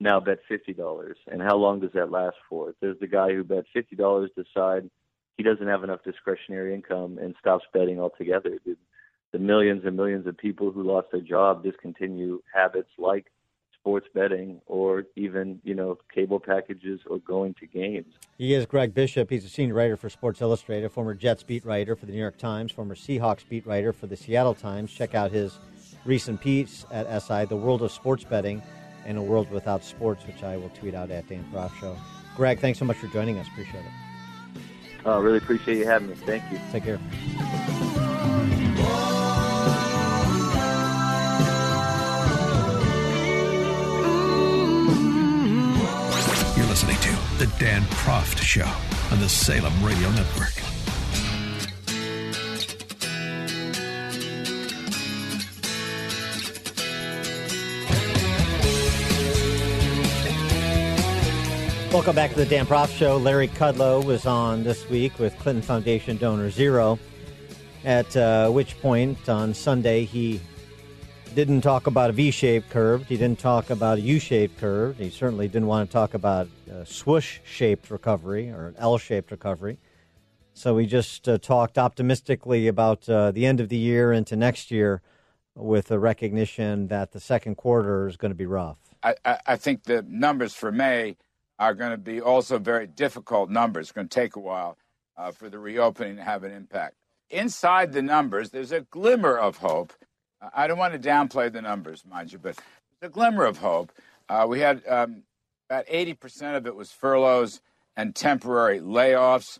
now 0.00 0.18
bet 0.20 0.38
fifty 0.48 0.72
dollars, 0.72 1.18
and 1.30 1.42
how 1.42 1.56
long 1.56 1.80
does 1.80 1.92
that 1.94 2.10
last 2.10 2.36
for? 2.48 2.74
Does 2.82 2.96
the 3.00 3.06
guy 3.06 3.32
who 3.34 3.44
bet 3.44 3.64
fifty 3.72 3.96
dollars 3.96 4.30
decide 4.36 4.88
he 5.36 5.42
doesn't 5.42 5.66
have 5.66 5.84
enough 5.84 6.04
discretionary 6.04 6.74
income 6.74 7.18
and 7.18 7.34
stops 7.40 7.64
betting 7.72 8.00
altogether. 8.00 8.58
The, 8.64 8.76
the 9.32 9.38
millions 9.38 9.82
and 9.84 9.96
millions 9.96 10.26
of 10.26 10.38
people 10.38 10.70
who 10.70 10.82
lost 10.84 11.08
their 11.12 11.20
job 11.20 11.64
discontinue 11.64 12.40
habits 12.54 12.90
like 12.98 13.26
sports 13.84 14.06
betting 14.14 14.62
or 14.66 15.04
even, 15.14 15.60
you 15.62 15.74
know, 15.74 15.98
cable 16.12 16.40
packages 16.40 17.00
or 17.06 17.18
going 17.18 17.52
to 17.60 17.66
games. 17.66 18.14
He 18.38 18.54
is 18.54 18.64
Greg 18.64 18.94
Bishop. 18.94 19.28
He's 19.28 19.44
a 19.44 19.48
senior 19.48 19.74
writer 19.74 19.98
for 19.98 20.08
Sports 20.08 20.40
Illustrated, 20.40 20.90
former 20.90 21.12
Jets 21.12 21.42
beat 21.42 21.66
writer 21.66 21.94
for 21.94 22.06
the 22.06 22.12
New 22.12 22.18
York 22.18 22.38
Times, 22.38 22.72
former 22.72 22.94
Seahawks 22.94 23.46
beat 23.46 23.66
writer 23.66 23.92
for 23.92 24.06
the 24.06 24.16
Seattle 24.16 24.54
Times. 24.54 24.90
Check 24.90 25.14
out 25.14 25.30
his 25.30 25.58
recent 26.06 26.40
piece 26.40 26.86
at 26.90 27.22
SI, 27.22 27.44
The 27.44 27.56
World 27.56 27.82
of 27.82 27.92
Sports 27.92 28.24
Betting 28.24 28.62
and 29.04 29.18
a 29.18 29.22
World 29.22 29.50
Without 29.50 29.84
Sports, 29.84 30.26
which 30.26 30.42
I 30.42 30.56
will 30.56 30.70
tweet 30.70 30.94
out 30.94 31.10
at 31.10 31.28
Dan 31.28 31.44
Proft 31.52 31.78
Show. 31.78 31.94
Greg, 32.36 32.60
thanks 32.60 32.78
so 32.78 32.86
much 32.86 32.96
for 32.96 33.08
joining 33.08 33.38
us. 33.38 33.46
Appreciate 33.48 33.84
it. 33.84 35.06
Uh, 35.06 35.18
really 35.18 35.36
appreciate 35.36 35.76
you 35.76 35.84
having 35.84 36.08
me. 36.08 36.14
Thank 36.14 36.50
you. 36.50 36.58
Take 36.72 36.84
care. 36.84 37.70
Dan 47.58 47.82
Proft 47.82 48.38
Show 48.38 48.68
on 49.12 49.20
the 49.20 49.28
Salem 49.28 49.72
Radio 49.84 50.10
Network. 50.10 50.52
Welcome 61.92 62.16
back 62.16 62.30
to 62.30 62.36
the 62.36 62.46
Dan 62.46 62.66
Proft 62.66 62.96
Show. 62.98 63.18
Larry 63.18 63.46
Kudlow 63.46 64.04
was 64.04 64.26
on 64.26 64.64
this 64.64 64.88
week 64.90 65.16
with 65.20 65.38
Clinton 65.38 65.62
Foundation 65.62 66.16
donor 66.16 66.50
zero, 66.50 66.98
at 67.84 68.16
uh, 68.16 68.50
which 68.50 68.80
point 68.80 69.28
on 69.28 69.54
Sunday 69.54 70.04
he 70.04 70.40
didn't 71.34 71.60
talk 71.60 71.86
about 71.86 72.10
a 72.10 72.12
V-shaped 72.12 72.70
curve. 72.70 73.06
He 73.06 73.16
didn't 73.16 73.38
talk 73.38 73.70
about 73.70 73.98
a 73.98 74.00
U-shaped 74.00 74.58
curve. 74.58 74.98
He 74.98 75.10
certainly 75.10 75.48
didn't 75.48 75.68
want 75.68 75.88
to 75.88 75.92
talk 75.92 76.14
about 76.14 76.48
a 76.70 76.86
swoosh-shaped 76.86 77.90
recovery 77.90 78.50
or 78.50 78.68
an 78.68 78.74
L-shaped 78.78 79.30
recovery. 79.30 79.78
So 80.54 80.74
we 80.74 80.86
just 80.86 81.28
uh, 81.28 81.38
talked 81.38 81.78
optimistically 81.78 82.68
about 82.68 83.08
uh, 83.08 83.32
the 83.32 83.44
end 83.44 83.60
of 83.60 83.68
the 83.68 83.76
year 83.76 84.12
into 84.12 84.36
next 84.36 84.70
year 84.70 85.02
with 85.54 85.90
a 85.90 85.98
recognition 85.98 86.88
that 86.88 87.12
the 87.12 87.20
second 87.20 87.56
quarter 87.56 88.06
is 88.08 88.16
going 88.16 88.30
to 88.30 88.36
be 88.36 88.46
rough. 88.46 88.78
I, 89.02 89.14
I, 89.46 89.56
think 89.56 89.84
the 89.84 90.04
numbers 90.08 90.54
for 90.54 90.72
May– 90.72 91.16
are 91.58 91.74
going 91.74 91.90
to 91.90 91.96
be 91.98 92.20
also 92.20 92.58
very 92.58 92.86
difficult 92.86 93.50
numbers. 93.50 93.86
It's 93.86 93.92
going 93.92 94.08
to 94.08 94.14
take 94.14 94.36
a 94.36 94.40
while 94.40 94.76
uh, 95.16 95.30
for 95.30 95.48
the 95.48 95.58
reopening 95.58 96.16
to 96.16 96.22
have 96.22 96.44
an 96.44 96.52
impact. 96.52 96.96
Inside 97.30 97.92
the 97.92 98.02
numbers, 98.02 98.50
there's 98.50 98.72
a 98.72 98.82
glimmer 98.82 99.36
of 99.36 99.58
hope. 99.58 99.92
I 100.54 100.66
don't 100.66 100.78
want 100.78 101.00
to 101.00 101.08
downplay 101.08 101.52
the 101.52 101.62
numbers, 101.62 102.04
mind 102.08 102.32
you, 102.32 102.38
but 102.38 102.58
a 103.02 103.08
glimmer 103.08 103.44
of 103.44 103.58
hope. 103.58 103.92
Uh, 104.28 104.46
we 104.48 104.60
had 104.60 104.82
um, 104.88 105.22
about 105.68 105.86
80% 105.86 106.56
of 106.56 106.66
it 106.66 106.74
was 106.74 106.90
furloughs 106.90 107.60
and 107.96 108.14
temporary 108.14 108.80
layoffs. 108.80 109.58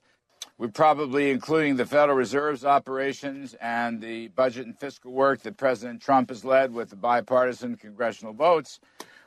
We're 0.59 0.69
probably 0.69 1.31
including 1.31 1.77
the 1.77 1.87
Federal 1.87 2.17
Reserve's 2.17 2.65
operations 2.65 3.55
and 3.61 4.01
the 4.01 4.29
budget 4.29 4.67
and 4.67 4.79
fiscal 4.79 5.13
work 5.13 5.43
that 5.43 5.57
President 5.57 6.01
Trump 6.01 6.31
has 6.31 6.45
led 6.45 6.73
with 6.73 6.91
the 6.91 6.97
bipartisan 6.97 7.77
congressional 7.77 8.33
votes 8.33 8.81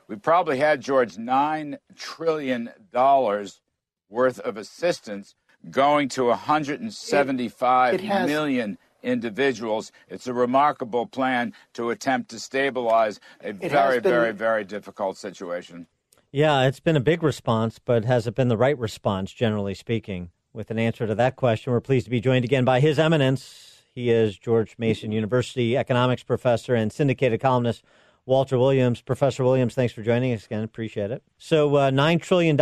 we 0.08 0.16
probably 0.16 0.58
had 0.58 0.80
George 0.80 1.18
nine 1.18 1.78
trillion 1.94 2.70
dollars 2.92 3.60
worth 4.08 4.40
of 4.40 4.56
assistance 4.56 5.36
going 5.70 6.08
to 6.08 6.24
175 6.24 7.94
it, 7.94 8.00
it 8.00 8.06
has, 8.06 8.26
million 8.26 8.78
individuals. 9.02 9.92
It's 10.08 10.26
a 10.26 10.34
remarkable 10.34 11.06
plan 11.06 11.52
to 11.74 11.90
attempt 11.90 12.30
to 12.30 12.40
stabilize 12.40 13.20
a 13.42 13.52
very, 13.52 14.00
been, 14.00 14.12
very, 14.12 14.32
very 14.32 14.64
difficult 14.64 15.16
situation. 15.16 15.86
Yeah, 16.30 16.66
it's 16.66 16.80
been 16.80 16.96
a 16.96 17.00
big 17.00 17.22
response, 17.22 17.78
but 17.78 18.04
has 18.04 18.26
it 18.26 18.34
been 18.34 18.48
the 18.48 18.56
right 18.56 18.78
response, 18.78 19.32
generally 19.32 19.74
speaking? 19.74 20.30
With 20.52 20.70
an 20.70 20.78
answer 20.78 21.06
to 21.06 21.14
that 21.14 21.36
question, 21.36 21.72
we're 21.72 21.80
pleased 21.80 22.04
to 22.04 22.10
be 22.10 22.20
joined 22.20 22.44
again 22.44 22.64
by 22.64 22.80
His 22.80 22.98
Eminence. 22.98 23.82
He 23.94 24.10
is 24.10 24.38
George 24.38 24.76
Mason 24.78 25.12
University 25.12 25.76
economics 25.76 26.22
professor 26.22 26.74
and 26.74 26.92
syndicated 26.92 27.40
columnist 27.40 27.82
Walter 28.26 28.58
Williams. 28.58 29.00
Professor 29.00 29.42
Williams, 29.42 29.74
thanks 29.74 29.94
for 29.94 30.02
joining 30.02 30.34
us 30.34 30.44
again. 30.44 30.62
Appreciate 30.62 31.10
it. 31.10 31.22
So, 31.38 31.74
uh, 31.76 31.90
$9 31.90 32.20
trillion, 32.20 32.56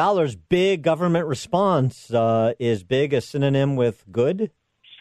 big 0.49 0.83
government 0.83 1.27
response. 1.27 2.11
Uh, 2.13 2.55
is 2.61 2.85
big 2.85 3.13
a 3.13 3.21
synonym 3.21 3.75
with 3.75 4.05
good? 4.11 4.53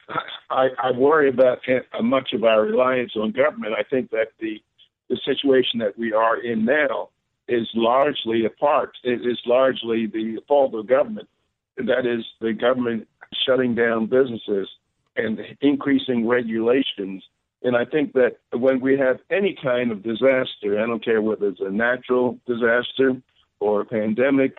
I, 0.49 0.67
I 0.81 0.91
worry 0.91 1.29
about 1.29 1.59
uh, 1.67 2.01
much 2.01 2.33
of 2.33 2.43
our 2.43 2.63
reliance 2.63 3.13
on 3.15 3.31
government. 3.31 3.73
I 3.77 3.83
think 3.83 4.11
that 4.11 4.29
the 4.39 4.61
the 5.09 5.19
situation 5.23 5.79
that 5.79 5.97
we 5.97 6.13
are 6.13 6.37
in 6.37 6.65
now 6.65 7.09
is 7.47 7.67
largely 7.75 8.45
a 8.45 8.49
part. 8.49 8.97
It 9.03 9.21
is 9.21 9.39
largely 9.45 10.07
the 10.07 10.39
fault 10.47 10.73
of 10.73 10.87
government. 10.87 11.29
That 11.77 12.07
is 12.07 12.25
the 12.41 12.53
government 12.53 13.07
shutting 13.45 13.75
down 13.75 14.07
businesses 14.07 14.67
and 15.15 15.39
increasing 15.61 16.27
regulations. 16.27 17.23
And 17.61 17.75
I 17.77 17.85
think 17.85 18.13
that 18.13 18.37
when 18.51 18.79
we 18.81 18.97
have 18.97 19.17
any 19.29 19.55
kind 19.61 19.91
of 19.91 20.01
disaster, 20.01 20.81
I 20.81 20.87
don't 20.87 21.03
care 21.03 21.21
whether 21.21 21.49
it's 21.49 21.61
a 21.61 21.69
natural 21.69 22.39
disaster 22.47 23.21
or 23.59 23.81
a 23.81 23.85
pandemic, 23.85 24.55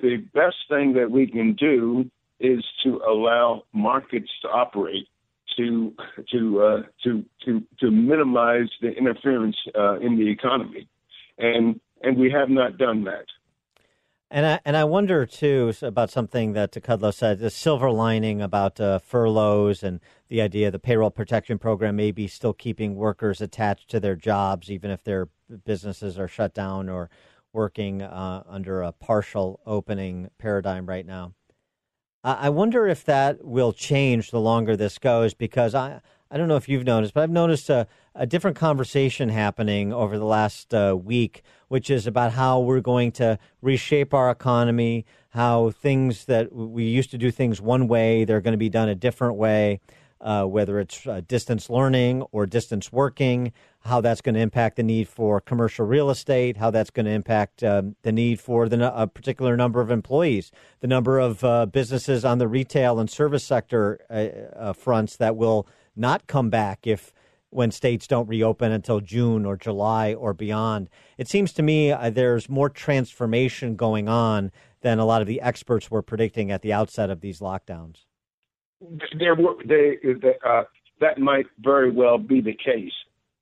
the 0.00 0.18
best 0.34 0.56
thing 0.68 0.92
that 0.94 1.10
we 1.10 1.26
can 1.26 1.54
do 1.54 2.08
is 2.38 2.64
to 2.84 3.00
allow 3.06 3.64
markets 3.72 4.30
to 4.42 4.48
operate 4.48 5.08
to 5.60 5.94
to 6.30 6.62
uh, 6.62 6.82
to 7.04 7.24
to 7.44 7.62
to 7.80 7.90
minimize 7.90 8.68
the 8.80 8.88
interference 8.88 9.56
uh, 9.78 9.98
in 9.98 10.18
the 10.18 10.28
economy, 10.28 10.88
and 11.38 11.80
and 12.02 12.16
we 12.16 12.30
have 12.30 12.48
not 12.48 12.78
done 12.78 13.04
that. 13.04 13.26
And 14.30 14.46
I 14.46 14.60
and 14.64 14.76
I 14.76 14.84
wonder 14.84 15.26
too 15.26 15.72
about 15.82 16.10
something 16.10 16.52
that 16.54 16.72
Kudlow 16.72 17.12
said: 17.12 17.38
the 17.38 17.50
silver 17.50 17.90
lining 17.90 18.40
about 18.40 18.80
uh, 18.80 18.98
furloughs 18.98 19.82
and 19.82 20.00
the 20.28 20.40
idea 20.40 20.70
the 20.70 20.78
payroll 20.78 21.10
protection 21.10 21.58
program 21.58 21.96
may 21.96 22.12
be 22.12 22.26
still 22.26 22.52
keeping 22.52 22.94
workers 22.94 23.40
attached 23.40 23.90
to 23.90 24.00
their 24.00 24.16
jobs, 24.16 24.70
even 24.70 24.90
if 24.90 25.04
their 25.04 25.28
businesses 25.64 26.18
are 26.18 26.28
shut 26.28 26.54
down 26.54 26.88
or 26.88 27.10
working 27.52 28.00
uh, 28.00 28.44
under 28.48 28.82
a 28.82 28.92
partial 28.92 29.60
opening 29.66 30.30
paradigm 30.38 30.86
right 30.86 31.06
now. 31.06 31.32
I 32.22 32.50
wonder 32.50 32.86
if 32.86 33.04
that 33.06 33.44
will 33.44 33.72
change 33.72 34.30
the 34.30 34.40
longer 34.40 34.76
this 34.76 34.98
goes 34.98 35.32
because 35.32 35.74
I, 35.74 36.02
I 36.30 36.36
don't 36.36 36.48
know 36.48 36.56
if 36.56 36.68
you've 36.68 36.84
noticed, 36.84 37.14
but 37.14 37.22
I've 37.22 37.30
noticed 37.30 37.70
a, 37.70 37.86
a 38.14 38.26
different 38.26 38.58
conversation 38.58 39.30
happening 39.30 39.90
over 39.90 40.18
the 40.18 40.26
last 40.26 40.74
uh, 40.74 40.94
week, 41.02 41.42
which 41.68 41.88
is 41.88 42.06
about 42.06 42.32
how 42.32 42.60
we're 42.60 42.80
going 42.80 43.12
to 43.12 43.38
reshape 43.62 44.12
our 44.12 44.30
economy, 44.30 45.06
how 45.30 45.70
things 45.70 46.26
that 46.26 46.52
we 46.52 46.84
used 46.84 47.10
to 47.12 47.18
do 47.18 47.30
things 47.30 47.58
one 47.58 47.88
way, 47.88 48.24
they're 48.24 48.42
going 48.42 48.52
to 48.52 48.58
be 48.58 48.68
done 48.68 48.90
a 48.90 48.94
different 48.94 49.36
way 49.36 49.80
uh, 50.20 50.44
whether 50.44 50.78
it's 50.78 51.06
uh, 51.06 51.20
distance 51.26 51.70
learning 51.70 52.22
or 52.32 52.46
distance 52.46 52.92
working, 52.92 53.52
how 53.80 54.00
that's 54.00 54.20
going 54.20 54.34
to 54.34 54.40
impact 54.40 54.76
the 54.76 54.82
need 54.82 55.08
for 55.08 55.40
commercial 55.40 55.86
real 55.86 56.10
estate, 56.10 56.58
how 56.58 56.70
that's 56.70 56.90
going 56.90 57.06
to 57.06 57.12
impact 57.12 57.62
um, 57.62 57.96
the 58.02 58.12
need 58.12 58.38
for 58.38 58.68
the, 58.68 59.00
a 59.00 59.06
particular 59.06 59.56
number 59.56 59.80
of 59.80 59.90
employees, 59.90 60.52
the 60.80 60.86
number 60.86 61.18
of 61.18 61.42
uh, 61.42 61.66
businesses 61.66 62.24
on 62.24 62.38
the 62.38 62.48
retail 62.48 62.98
and 62.98 63.10
service 63.10 63.44
sector 63.44 64.00
uh, 64.10 64.58
uh, 64.58 64.72
fronts 64.72 65.16
that 65.16 65.36
will 65.36 65.66
not 65.96 66.26
come 66.26 66.50
back 66.50 66.86
if 66.86 67.12
when 67.52 67.70
states 67.70 68.06
don't 68.06 68.28
reopen 68.28 68.70
until 68.70 69.00
June 69.00 69.44
or 69.44 69.56
July 69.56 70.14
or 70.14 70.32
beyond. 70.32 70.88
It 71.18 71.28
seems 71.28 71.52
to 71.54 71.62
me 71.62 71.90
uh, 71.90 72.10
there's 72.10 72.48
more 72.48 72.68
transformation 72.68 73.74
going 73.74 74.08
on 74.08 74.52
than 74.82 74.98
a 74.98 75.04
lot 75.04 75.20
of 75.20 75.26
the 75.26 75.40
experts 75.40 75.90
were 75.90 76.02
predicting 76.02 76.52
at 76.52 76.62
the 76.62 76.72
outset 76.72 77.10
of 77.10 77.20
these 77.20 77.40
lockdowns 77.40 78.04
there 79.18 79.36
they, 79.66 79.96
uh, 80.46 80.62
that 81.00 81.18
might 81.18 81.46
very 81.60 81.90
well 81.90 82.18
be 82.18 82.40
the 82.40 82.54
case. 82.54 82.92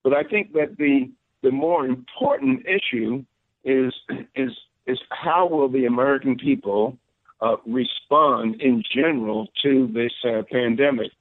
But 0.03 0.13
I 0.13 0.23
think 0.23 0.53
that 0.53 0.77
the 0.79 1.11
the 1.43 1.51
more 1.51 1.87
important 1.87 2.67
issue 2.67 3.25
is 3.65 3.93
is 4.35 4.51
is 4.87 4.99
how 5.11 5.47
will 5.47 5.69
the 5.69 5.87
American 5.87 6.37
people 6.37 6.97
uh, 7.41 7.57
respond 7.67 8.61
in 8.61 8.83
general 8.95 9.49
to 9.63 9.89
this 9.93 10.13
uh, 10.25 10.43
pandemic? 10.51 11.13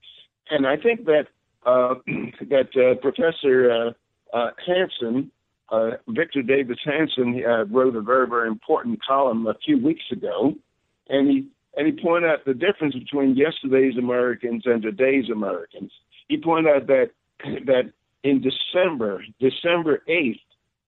And 0.50 0.66
I 0.66 0.78
think 0.78 1.06
that 1.06 1.28
uh, 1.66 1.96
that 2.50 2.70
uh, 2.76 2.96
Professor 3.02 3.72
uh, 3.72 4.36
uh, 4.36 4.52
Hanson, 4.66 5.32
Victor 6.08 6.42
Davis 6.42 6.80
Hanson, 6.84 7.44
wrote 7.70 7.96
a 7.96 8.02
very 8.02 8.28
very 8.28 8.48
important 8.48 9.00
column 9.06 9.48
a 9.48 9.56
few 9.66 9.84
weeks 9.84 10.06
ago, 10.12 10.54
and 11.10 11.30
he 11.30 11.48
and 11.78 11.88
he 11.88 11.94
pointed 11.94 12.30
out 12.30 12.44
the 12.46 12.54
difference 12.54 12.96
between 12.96 13.38
yesterday's 13.38 13.98
Americans 13.98 14.64
and 14.66 14.82
today's 14.82 15.30
Americans. 15.30 15.92
He 16.28 16.38
pointed 16.38 16.76
out 16.76 16.88
that 16.88 17.12
that 17.66 17.94
in 18.24 18.42
December, 18.42 19.24
December 19.40 20.04
eighth, 20.08 20.42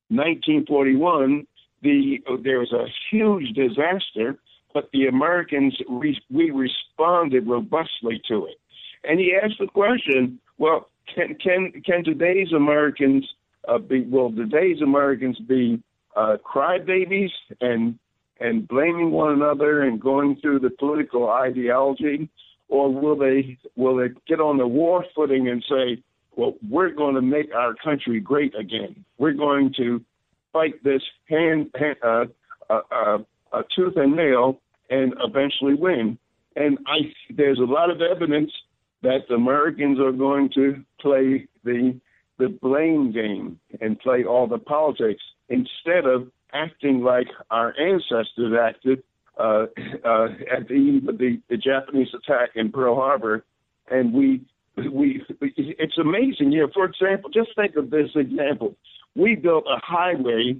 nineteen 0.09 0.65
forty-one, 0.65 1.47
the 1.81 2.19
there 2.43 2.59
was 2.59 2.73
a 2.73 2.87
huge 3.09 3.53
disaster, 3.53 4.37
but 4.73 4.89
the 4.91 5.07
Americans 5.07 5.77
re, 5.87 6.19
we 6.29 6.51
responded 6.51 7.47
robustly 7.47 8.21
to 8.27 8.47
it. 8.47 8.59
And 9.03 9.19
he 9.19 9.33
asked 9.41 9.59
the 9.59 9.67
question, 9.67 10.39
well, 10.57 10.89
can 11.15 11.35
can 11.35 11.71
can 11.85 12.03
today's 12.03 12.51
Americans 12.51 13.25
uh, 13.67 13.77
be 13.77 14.01
will 14.01 14.31
today's 14.31 14.81
Americans 14.81 15.39
be 15.39 15.81
uh, 16.15 16.37
crybabies 16.43 17.31
and 17.61 17.97
and 18.39 18.67
blaming 18.67 19.11
one 19.11 19.33
another 19.33 19.81
and 19.81 19.99
going 19.99 20.37
through 20.41 20.59
the 20.59 20.69
political 20.69 21.29
ideology, 21.29 22.29
or 22.69 22.93
will 22.93 23.17
they 23.17 23.57
will 23.75 23.97
they 23.97 24.09
get 24.27 24.39
on 24.39 24.57
the 24.57 24.67
war 24.67 25.05
footing 25.15 25.47
and 25.49 25.63
say, 25.67 26.01
well, 26.35 26.53
we're 26.69 26.91
going 26.91 27.15
to 27.15 27.21
make 27.21 27.53
our 27.53 27.75
country 27.75 28.19
great 28.19 28.53
again. 28.55 29.03
We're 29.17 29.33
going 29.33 29.73
to 29.77 30.03
fight 30.53 30.83
this 30.83 31.01
hand, 31.27 31.71
hand 31.77 31.97
uh, 32.03 32.25
uh, 32.69 32.81
uh, 32.91 33.17
uh, 33.51 33.61
tooth 33.75 33.93
and 33.97 34.15
nail 34.15 34.61
and 34.89 35.13
eventually 35.19 35.73
win. 35.73 36.17
And 36.55 36.77
I 36.87 37.11
there's 37.29 37.59
a 37.59 37.63
lot 37.63 37.89
of 37.89 38.01
evidence 38.01 38.51
that 39.01 39.19
the 39.27 39.35
Americans 39.35 39.99
are 39.99 40.11
going 40.11 40.49
to 40.55 40.83
play 40.99 41.47
the 41.63 41.99
the 42.37 42.47
blame 42.61 43.11
game 43.11 43.59
and 43.81 43.99
play 43.99 44.23
all 44.23 44.47
the 44.47 44.57
politics 44.57 45.21
instead 45.49 46.05
of 46.05 46.29
acting 46.53 47.01
like 47.01 47.27
our 47.51 47.73
ancestors 47.79 48.53
acted 48.59 49.03
uh, 49.37 49.67
uh, 50.05 50.27
at 50.51 50.67
the 50.67 51.01
the, 51.17 51.41
the 51.49 51.57
Japanese 51.57 52.09
attack 52.13 52.49
in 52.55 52.71
Pearl 52.71 52.95
Harbor, 52.95 53.43
and 53.89 54.13
we 54.13 54.41
we 54.91 55.23
it's 55.37 55.97
amazing. 55.97 56.51
You 56.51 56.61
know, 56.61 56.69
for 56.73 56.85
example, 56.85 57.29
just 57.29 57.55
think 57.55 57.75
of 57.75 57.89
this 57.89 58.09
example: 58.15 58.75
we 59.15 59.35
built 59.35 59.65
a 59.67 59.79
highway 59.81 60.57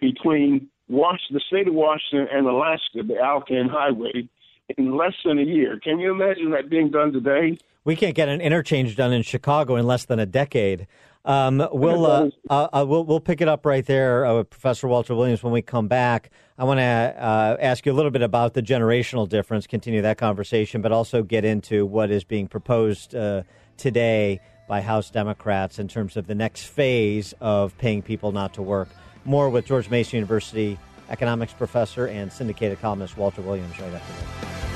between 0.00 0.68
Wash, 0.88 1.20
the 1.30 1.40
state 1.46 1.68
of 1.68 1.74
Washington 1.74 2.28
and 2.32 2.46
Alaska, 2.46 3.02
the 3.06 3.18
Alcan 3.18 3.68
Highway, 3.68 4.28
in 4.76 4.96
less 4.96 5.14
than 5.24 5.38
a 5.38 5.42
year. 5.42 5.78
Can 5.82 5.98
you 5.98 6.12
imagine 6.12 6.50
that 6.52 6.70
being 6.70 6.90
done 6.90 7.12
today? 7.12 7.58
We 7.84 7.96
can't 7.96 8.14
get 8.14 8.28
an 8.28 8.40
interchange 8.40 8.96
done 8.96 9.12
in 9.12 9.22
Chicago 9.22 9.76
in 9.76 9.86
less 9.86 10.04
than 10.04 10.18
a 10.18 10.26
decade. 10.26 10.86
Um, 11.28 11.68
we'll, 11.72 12.06
uh, 12.06 12.30
uh, 12.48 12.68
uh, 12.72 12.86
we'll 12.88 13.04
we'll 13.04 13.20
pick 13.20 13.42
it 13.42 13.48
up 13.48 13.66
right 13.66 13.84
there 13.84 14.24
uh, 14.24 14.36
with 14.38 14.48
Professor 14.48 14.88
Walter 14.88 15.14
Williams 15.14 15.42
when 15.42 15.52
we 15.52 15.60
come 15.60 15.86
back. 15.86 16.30
I 16.56 16.64
want 16.64 16.78
to 16.78 16.82
uh, 16.82 17.58
ask 17.60 17.84
you 17.84 17.92
a 17.92 17.94
little 17.94 18.10
bit 18.10 18.22
about 18.22 18.54
the 18.54 18.62
generational 18.62 19.28
difference, 19.28 19.66
continue 19.66 20.00
that 20.00 20.16
conversation, 20.16 20.80
but 20.80 20.90
also 20.90 21.22
get 21.22 21.44
into 21.44 21.84
what 21.84 22.10
is 22.10 22.24
being 22.24 22.48
proposed 22.48 23.14
uh, 23.14 23.42
today 23.76 24.40
by 24.68 24.80
House 24.80 25.10
Democrats 25.10 25.78
in 25.78 25.86
terms 25.86 26.16
of 26.16 26.26
the 26.26 26.34
next 26.34 26.62
phase 26.62 27.34
of 27.42 27.76
paying 27.76 28.00
people 28.00 28.32
not 28.32 28.54
to 28.54 28.62
work. 28.62 28.88
More 29.26 29.50
with 29.50 29.66
George 29.66 29.90
Mason 29.90 30.16
University 30.16 30.78
economics 31.10 31.52
professor 31.52 32.06
and 32.06 32.32
syndicated 32.32 32.80
columnist 32.80 33.18
Walter 33.18 33.42
Williams 33.42 33.78
right 33.78 33.92
after 33.92 34.12
this. 34.14 34.67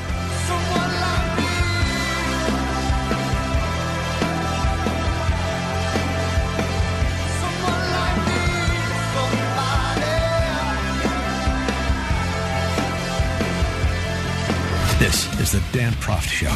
This 15.02 15.26
is 15.40 15.50
the 15.50 15.60
Dan 15.72 15.92
Proft 15.94 16.28
Show. 16.28 16.46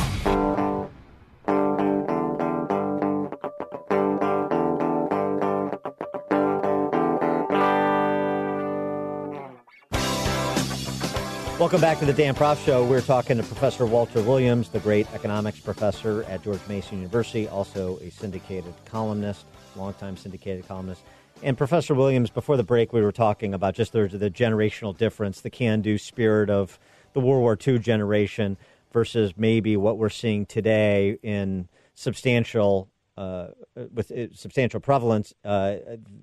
Welcome 11.58 11.80
back 11.80 11.98
to 11.98 12.04
the 12.04 12.12
Dan 12.12 12.36
Proft 12.36 12.64
Show. 12.64 12.84
We're 12.84 13.00
talking 13.00 13.36
to 13.36 13.42
Professor 13.42 13.84
Walter 13.84 14.22
Williams, 14.22 14.68
the 14.68 14.78
great 14.78 15.12
economics 15.12 15.58
professor 15.58 16.22
at 16.28 16.44
George 16.44 16.60
Mason 16.68 16.98
University, 16.98 17.48
also 17.48 17.98
a 17.98 18.10
syndicated 18.12 18.74
columnist, 18.84 19.44
longtime 19.74 20.16
syndicated 20.16 20.68
columnist. 20.68 21.02
And 21.42 21.58
Professor 21.58 21.94
Williams, 21.94 22.30
before 22.30 22.56
the 22.56 22.62
break, 22.62 22.92
we 22.92 23.02
were 23.02 23.10
talking 23.10 23.54
about 23.54 23.74
just 23.74 23.92
the, 23.92 24.06
the 24.06 24.30
generational 24.30 24.96
difference, 24.96 25.40
the 25.40 25.50
can 25.50 25.80
do 25.80 25.98
spirit 25.98 26.48
of 26.48 26.78
the 27.16 27.22
World 27.22 27.40
War 27.40 27.56
II 27.66 27.78
generation 27.78 28.58
versus 28.92 29.32
maybe 29.38 29.74
what 29.74 29.96
we're 29.96 30.10
seeing 30.10 30.44
today 30.44 31.18
in 31.22 31.66
substantial 31.94 32.90
uh, 33.16 33.46
with 33.94 34.12
uh, 34.12 34.26
substantial 34.34 34.80
prevalence, 34.80 35.32
uh, 35.42 35.76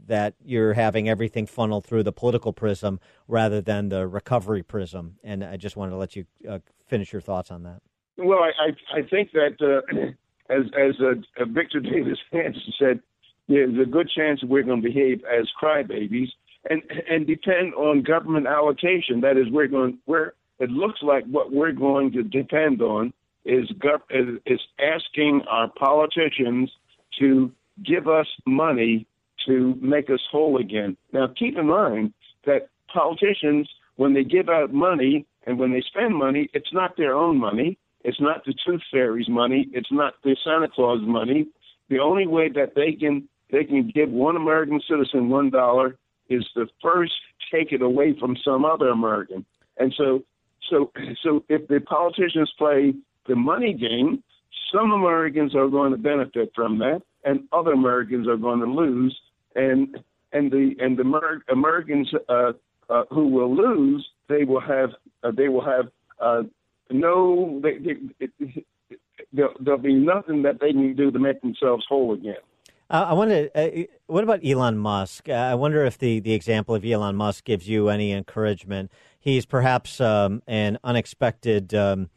that 0.05 0.35
you're 0.45 0.73
having 0.73 1.09
everything 1.09 1.47
funneled 1.47 1.83
through 1.83 2.03
the 2.03 2.11
political 2.11 2.53
prism 2.53 2.99
rather 3.27 3.59
than 3.59 3.89
the 3.89 4.07
recovery 4.07 4.61
prism. 4.61 5.17
And 5.23 5.43
I 5.43 5.57
just 5.57 5.75
wanted 5.75 5.89
to 5.93 5.97
let 5.97 6.15
you 6.15 6.25
uh, 6.47 6.59
finish 6.85 7.11
your 7.11 7.21
thoughts 7.21 7.49
on 7.49 7.63
that. 7.63 7.81
Well, 8.17 8.41
I 8.43 8.51
I, 8.67 8.99
I 8.99 9.01
think 9.09 9.31
that 9.31 9.57
uh, 9.59 10.53
as 10.53 10.65
as 10.79 10.93
uh, 11.01 11.45
Victor 11.45 11.79
Davis 11.91 12.19
Hanson 12.31 12.73
said, 12.77 12.99
there's 13.49 13.79
a 13.81 13.89
good 13.89 14.11
chance 14.15 14.43
we're 14.43 14.61
going 14.61 14.83
to 14.83 14.87
behave 14.87 15.23
as 15.25 15.47
crybabies 15.59 16.29
and 16.69 16.83
and 17.09 17.25
depend 17.25 17.73
on 17.73 18.03
government 18.03 18.45
allocation. 18.45 19.21
That 19.21 19.37
is, 19.37 19.47
we're 19.49 19.65
going 19.65 19.97
where 20.05 20.35
it 20.63 20.69
looks 20.69 21.01
like 21.01 21.25
what 21.25 21.51
we're 21.51 21.73
going 21.73 22.11
to 22.13 22.23
depend 22.23 22.81
on 22.81 23.11
is 23.43 23.69
is 24.45 24.61
asking 24.79 25.41
our 25.49 25.67
politicians 25.67 26.71
to 27.19 27.51
give 27.85 28.07
us 28.07 28.27
money 28.45 29.05
to 29.45 29.75
make 29.81 30.09
us 30.09 30.21
whole 30.31 30.57
again. 30.57 30.95
Now, 31.11 31.27
keep 31.27 31.57
in 31.57 31.67
mind 31.67 32.13
that 32.45 32.69
politicians, 32.91 33.67
when 33.97 34.13
they 34.13 34.23
give 34.23 34.47
out 34.47 34.73
money 34.73 35.25
and 35.45 35.59
when 35.59 35.73
they 35.73 35.81
spend 35.81 36.15
money, 36.15 36.49
it's 36.53 36.71
not 36.71 36.95
their 36.95 37.13
own 37.13 37.37
money. 37.37 37.77
It's 38.05 38.21
not 38.21 38.45
the 38.45 38.53
tooth 38.65 38.81
fairy's 38.89 39.27
money. 39.27 39.67
It's 39.73 39.91
not 39.91 40.13
the 40.23 40.37
Santa 40.45 40.69
Claus 40.73 41.01
money. 41.01 41.47
The 41.89 41.99
only 41.99 42.25
way 42.25 42.47
that 42.49 42.75
they 42.75 42.93
can 42.93 43.27
they 43.51 43.65
can 43.65 43.91
give 43.93 44.09
one 44.09 44.37
American 44.37 44.79
citizen 44.89 45.29
one 45.29 45.49
dollar 45.49 45.97
is 46.29 46.45
to 46.55 46.67
first 46.81 47.13
take 47.51 47.73
it 47.73 47.81
away 47.81 48.15
from 48.17 48.37
some 48.45 48.63
other 48.63 48.87
American. 48.87 49.45
And 49.77 49.93
so 49.97 50.23
so 50.69 50.91
so 51.23 51.43
if 51.49 51.67
the 51.67 51.79
politicians 51.81 52.51
play 52.57 52.93
the 53.27 53.35
money 53.35 53.73
game, 53.73 54.23
some 54.73 54.91
Americans 54.91 55.55
are 55.55 55.67
going 55.67 55.91
to 55.91 55.97
benefit 55.97 56.51
from 56.55 56.79
that, 56.79 57.01
and 57.23 57.41
other 57.51 57.71
Americans 57.71 58.27
are 58.27 58.37
going 58.37 58.59
to 58.59 58.65
lose. 58.65 59.17
And 59.55 59.97
and 60.31 60.51
the 60.51 60.75
and 60.79 60.97
the 60.97 61.03
Amer- 61.03 61.43
Americans 61.49 62.11
uh, 62.27 62.53
uh, 62.89 63.03
who 63.11 63.27
will 63.27 63.55
lose, 63.55 64.07
they 64.29 64.43
will 64.43 64.61
have 64.61 64.89
uh, 65.23 65.31
they 65.35 65.49
will 65.49 65.63
have 65.65 65.85
uh, 66.19 66.43
no. 66.89 67.59
They, 67.61 67.77
they, 67.77 67.95
it, 68.19 68.65
there'll, 69.31 69.53
there'll 69.59 69.79
be 69.79 69.93
nothing 69.93 70.43
that 70.43 70.59
they 70.59 70.71
can 70.71 70.95
do 70.95 71.11
to 71.11 71.19
make 71.19 71.41
themselves 71.41 71.85
whole 71.87 72.13
again. 72.13 72.35
Uh, 72.89 73.07
I 73.09 73.13
wonder, 73.13 73.49
uh, 73.55 73.69
what 74.07 74.23
about 74.23 74.45
Elon 74.45 74.77
Musk? 74.77 75.29
Uh, 75.29 75.33
I 75.33 75.55
wonder 75.55 75.85
if 75.85 75.97
the, 75.97 76.19
the 76.19 76.33
example 76.33 76.75
of 76.75 76.85
Elon 76.85 77.15
Musk 77.15 77.43
gives 77.45 77.67
you 77.67 77.89
any 77.89 78.11
encouragement. 78.11 78.91
He's 79.19 79.45
perhaps 79.45 80.01
um, 80.01 80.43
an 80.47 80.77
unexpected 80.83 81.73
um, 81.73 82.09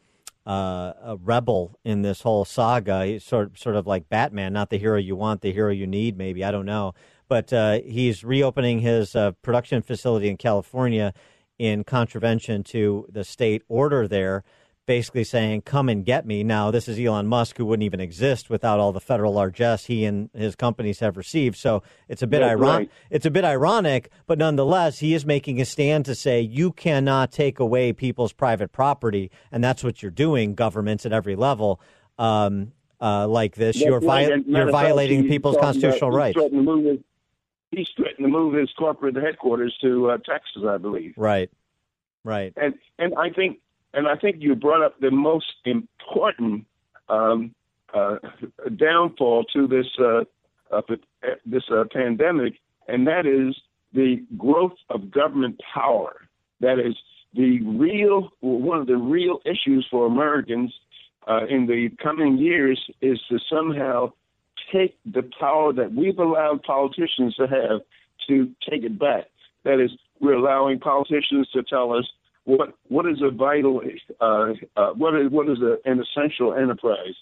uh, 0.45 1.17
rebel 1.21 1.79
in 1.83 2.01
this 2.01 2.21
whole 2.21 2.45
saga. 2.45 3.05
He's 3.05 3.23
sort 3.23 3.57
sort 3.57 3.75
of 3.75 3.87
like 3.87 4.09
Batman, 4.09 4.53
not 4.53 4.69
the 4.69 4.77
hero 4.77 4.97
you 4.97 5.15
want, 5.15 5.41
the 5.41 5.51
hero 5.53 5.71
you 5.71 5.87
need. 5.87 6.17
Maybe 6.17 6.43
I 6.43 6.51
don't 6.51 6.65
know, 6.65 6.93
but 7.27 7.51
uh, 7.51 7.79
he's 7.81 8.23
reopening 8.23 8.79
his 8.79 9.15
uh, 9.15 9.31
production 9.41 9.81
facility 9.81 10.29
in 10.29 10.37
California 10.37 11.13
in 11.57 11.83
contravention 11.83 12.63
to 12.63 13.07
the 13.09 13.23
state 13.23 13.63
order 13.67 14.07
there 14.07 14.43
basically 14.87 15.23
saying, 15.23 15.61
"Come 15.61 15.87
and 15.89 16.03
get 16.03 16.25
me." 16.25 16.43
Now, 16.43 16.71
this 16.71 16.87
is 16.87 16.99
Elon 16.99 17.27
Musk, 17.27 17.57
who 17.57 17.65
wouldn't 17.65 17.83
even 17.83 17.99
exist 17.99 18.49
without 18.49 18.79
all 18.79 18.91
the 18.91 18.99
federal 18.99 19.33
largesse 19.33 19.85
he 19.85 20.03
and 20.05 20.31
his 20.33 20.55
companies 20.55 20.99
have 21.01 21.15
received. 21.15 21.57
So 21.57 21.83
it's 22.07 22.23
a 22.23 22.27
bit 22.27 22.41
ironic. 22.41 22.89
right. 22.89 22.91
It's 23.11 23.27
a 23.27 23.31
bit 23.31 23.43
ironic, 23.45 24.09
but 24.25 24.39
nonetheless, 24.39 24.97
he 24.97 25.13
is 25.13 25.23
making 25.27 25.61
a 25.61 25.65
stand 25.65 26.05
to 26.05 26.15
say 26.15 26.41
you 26.41 26.71
cannot 26.71 27.31
take 27.31 27.59
away 27.59 27.93
people's 27.93 28.33
private 28.33 28.71
property, 28.71 29.29
and 29.51 29.63
that's 29.63 29.83
what 29.83 30.01
you're 30.01 30.09
doing, 30.09 30.55
governments 30.55 31.05
at 31.05 31.13
every 31.13 31.35
level. 31.35 31.79
Um, 32.17 32.71
uh, 32.99 33.27
like 33.27 33.53
this, 33.53 33.75
That's 33.75 33.85
you're, 33.85 33.99
right. 33.99 34.27
vi- 34.27 34.43
you're 34.47 34.71
violating 34.71 35.27
people's 35.27 35.57
constitutional 35.57 36.09
rights. 36.09 36.35
move 36.51 36.85
his- 36.85 36.99
He's 37.69 37.89
threatened 37.97 38.25
to 38.25 38.27
move 38.29 38.53
his 38.53 38.71
corporate 38.79 39.17
headquarters 39.17 39.77
to 39.81 40.09
uh, 40.11 40.17
Texas, 40.19 40.63
I 40.67 40.77
believe. 40.77 41.13
Right, 41.17 41.51
right. 42.23 42.53
And 42.55 42.75
and 42.97 43.13
I 43.15 43.29
think 43.29 43.59
and 43.97 44.07
I 44.07 44.15
think 44.15 44.37
you 44.39 44.53
brought 44.55 44.85
up 44.85 44.99
the 44.99 45.09
most 45.09 45.53
important 45.65 46.65
um, 47.09 47.55
uh, 47.95 48.17
downfall 48.75 49.45
to 49.53 49.67
this 49.67 49.87
uh, 49.99 50.23
uh, 50.71 50.81
this 51.45 51.63
uh, 51.71 51.83
pandemic, 51.91 52.53
and 52.87 53.07
that 53.07 53.25
is 53.25 53.59
the 53.93 54.23
growth 54.37 54.77
of 54.91 55.09
government 55.09 55.59
power. 55.73 56.27
That 56.61 56.77
is 56.77 56.95
the 57.33 57.61
real 57.63 58.29
one 58.41 58.79
of 58.79 58.85
the 58.85 58.97
real 58.97 59.39
issues 59.45 59.87
for 59.89 60.05
Americans 60.05 60.71
uh, 61.27 61.47
in 61.49 61.65
the 61.65 61.89
coming 62.01 62.37
years 62.37 62.79
is 63.01 63.19
to 63.29 63.39
somehow 63.49 64.13
take 64.71 64.95
the 65.11 65.27
power 65.39 65.73
that 65.73 65.91
we've 65.91 66.19
allowed 66.19 66.61
politicians 66.61 67.33
to 67.35 67.47
have 67.47 67.81
to 68.27 68.51
take 68.69 68.83
it 68.83 68.99
back. 68.99 69.25
That 69.63 69.79
is, 69.79 69.91
we're 70.19 70.33
allowing 70.33 70.79
politicians 70.79 71.49
to 71.53 71.63
tell 71.63 71.93
us 71.93 72.05
what 72.47 72.73
what 72.87 73.05
is 73.05 73.21
a 73.21 73.29
vital, 73.29 73.81
uh, 74.21 74.53
uh, 74.77 74.93
what 74.93 75.13
is 75.19 75.29
what 75.29 75.49
is 75.49 75.57
a, 75.61 75.77
an 75.83 76.01
essential 76.01 76.53
enterprise. 76.53 77.15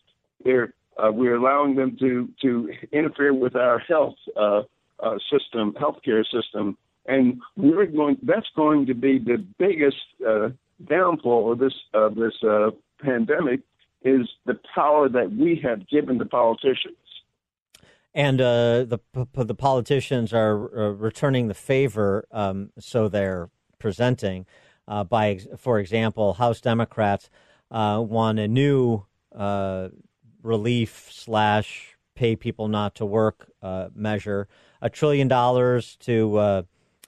They're 0.44 0.72
uh, 0.98 1.12
we're 1.12 1.36
allowing 1.36 1.76
them 1.76 1.98
to 2.00 2.30
to 2.44 2.72
interfere 2.92 3.34
with 3.34 3.56
our 3.56 3.80
health 3.80 4.16
uh, 4.38 4.62
uh, 5.00 5.18
system, 5.32 5.74
healthcare 5.74 6.24
system, 6.32 6.78
and 7.08 7.42
we're 7.58 7.88
going. 7.88 8.18
That's 8.22 8.48
going 8.56 8.86
to 8.86 8.94
be 8.94 9.18
the 9.18 9.44
biggest 9.58 9.98
uh, 10.26 10.50
downfall 10.88 11.52
of 11.52 11.58
this 11.58 11.74
of 11.96 12.14
this 12.14 12.36
pandemic 13.02 13.62
is 14.04 14.30
the 14.46 14.60
power 14.76 15.10
that 15.10 15.32
we 15.32 15.60
have 15.64 15.90
given 15.90 16.20
the 16.20 16.28
politicians. 16.28 16.98
And 18.14 18.40
the 18.40 19.00
the 19.34 19.56
politicians 19.56 20.34
are 20.34 20.56
returning 20.56 21.48
the 21.48 21.56
favor, 21.56 22.28
um, 22.32 22.70
so 22.78 23.10
they're 23.10 23.50
presenting. 23.80 24.46
Uh, 24.88 25.04
by, 25.04 25.40
for 25.58 25.80
example, 25.80 26.34
House 26.34 26.62
Democrats 26.62 27.30
uh, 27.72 28.06
a 28.12 28.48
new 28.48 29.04
uh, 29.36 29.90
relief 30.44 31.10
slash 31.12 31.98
pay 32.16 32.36
people 32.36 32.68
not 32.68 32.96
to 32.96 33.06
work 33.06 33.52
uh, 33.62 33.90
measure, 33.94 34.48
a 34.82 34.90
trillion 34.90 35.28
dollars 35.28 35.98
to 35.98 36.38
uh, 36.38 36.62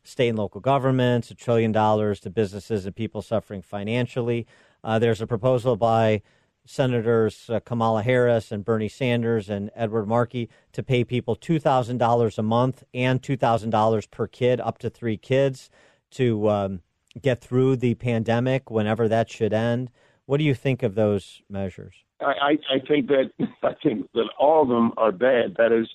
state 0.03 0.29
and 0.29 0.37
local 0.37 0.59
governments, 0.59 1.31
a 1.31 1.35
trillion 1.35 1.71
dollars 1.71 2.19
to 2.19 2.29
businesses 2.29 2.85
and 2.85 2.95
people 2.95 3.21
suffering 3.21 3.61
financially. 3.61 4.45
Uh, 4.83 4.99
there's 4.99 5.21
a 5.21 5.27
proposal 5.27 5.75
by 5.75 6.21
Senators 6.65 7.49
Kamala 7.63 8.03
Harris 8.03 8.51
and 8.51 8.65
Bernie 8.65 8.89
Sanders 8.89 9.49
and 9.49 9.71
Edward 9.73 10.05
Markey 10.05 10.49
to 10.73 10.83
pay 10.83 11.05
people 11.05 11.35
$2,000 11.35 12.37
a 12.37 12.43
month 12.43 12.83
and 12.93 13.21
$2,000 13.21 14.11
per 14.11 14.27
kid, 14.27 14.59
up 14.59 14.77
to 14.79 14.89
three 14.89 15.15
kids, 15.15 15.69
to 16.11 16.49
um, 16.49 16.81
get 17.21 17.41
through 17.41 17.77
the 17.77 17.95
pandemic 17.95 18.69
whenever 18.69 19.07
that 19.07 19.29
should 19.29 19.53
end. 19.53 19.89
What 20.25 20.37
do 20.37 20.43
you 20.43 20.53
think 20.53 20.83
of 20.83 20.95
those 20.95 21.41
measures? 21.49 21.95
I, 22.19 22.57
I, 22.71 22.79
think 22.87 23.07
that 23.07 23.31
I 23.63 23.73
think 23.83 24.11
that 24.13 24.29
all 24.39 24.63
of 24.63 24.69
them 24.69 24.91
are 24.97 25.11
bad. 25.11 25.55
That 25.57 25.71
is, 25.71 25.87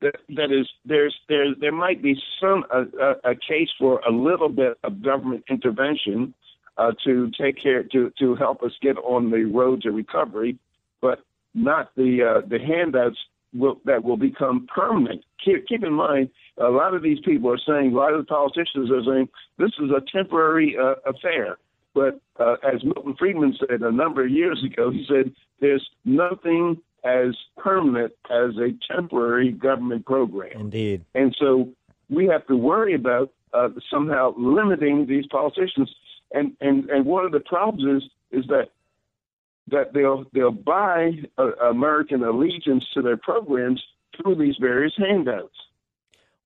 that, 0.00 0.16
that 0.30 0.50
is, 0.50 0.68
there's 0.84 1.14
there 1.28 1.54
there 1.58 1.72
might 1.72 2.02
be 2.02 2.20
some 2.40 2.64
a, 2.72 2.82
a, 3.02 3.30
a 3.32 3.34
case 3.34 3.68
for 3.78 4.00
a 4.00 4.10
little 4.10 4.48
bit 4.48 4.78
of 4.84 5.02
government 5.02 5.44
intervention 5.48 6.34
uh, 6.78 6.92
to 7.04 7.30
take 7.38 7.62
care 7.62 7.82
to 7.82 8.12
to 8.18 8.34
help 8.36 8.62
us 8.62 8.72
get 8.80 8.96
on 8.98 9.30
the 9.30 9.44
road 9.44 9.82
to 9.82 9.90
recovery, 9.90 10.58
but 11.00 11.20
not 11.54 11.90
the 11.96 12.22
uh, 12.22 12.46
the 12.46 12.58
handouts 12.58 13.18
will, 13.54 13.80
that 13.84 14.04
will 14.04 14.16
become 14.16 14.66
permanent. 14.72 15.24
Keep, 15.44 15.66
keep 15.66 15.84
in 15.84 15.92
mind, 15.92 16.30
a 16.58 16.68
lot 16.68 16.94
of 16.94 17.02
these 17.02 17.18
people 17.24 17.52
are 17.52 17.58
saying, 17.58 17.92
a 17.92 17.96
lot 17.96 18.12
of 18.12 18.20
the 18.20 18.28
politicians 18.28 18.90
are 18.90 19.04
saying, 19.04 19.28
this 19.58 19.72
is 19.78 19.90
a 19.90 20.02
temporary 20.10 20.76
uh, 20.78 20.94
affair. 21.04 21.58
But 21.94 22.20
uh, 22.38 22.56
as 22.62 22.84
Milton 22.84 23.14
Friedman 23.18 23.56
said 23.58 23.80
a 23.80 23.90
number 23.90 24.24
of 24.24 24.30
years 24.30 24.62
ago, 24.64 24.90
he 24.90 25.06
said, 25.08 25.32
there's 25.60 25.86
nothing 26.04 26.80
as 27.04 27.34
permanent 27.56 28.12
as 28.30 28.56
a 28.58 28.74
temporary 28.92 29.52
government 29.52 30.04
program. 30.04 30.60
Indeed. 30.60 31.04
And 31.14 31.34
so 31.38 31.68
we 32.10 32.26
have 32.26 32.46
to 32.48 32.56
worry 32.56 32.94
about 32.94 33.32
uh, 33.54 33.68
somehow 33.90 34.34
limiting 34.36 35.06
these 35.06 35.26
politicians. 35.26 35.94
And, 36.32 36.52
and, 36.60 36.90
and 36.90 37.06
one 37.06 37.24
of 37.24 37.32
the 37.32 37.40
problems 37.40 38.02
is, 38.02 38.10
is 38.40 38.46
that 38.48 38.70
that 39.68 39.92
they'll 39.92 40.24
they'll 40.32 40.50
buy 40.50 41.12
uh, 41.38 41.50
American 41.70 42.22
allegiance 42.22 42.84
to 42.94 43.02
their 43.02 43.16
programs 43.16 43.82
through 44.16 44.36
these 44.36 44.56
various 44.60 44.92
handouts. 44.96 45.54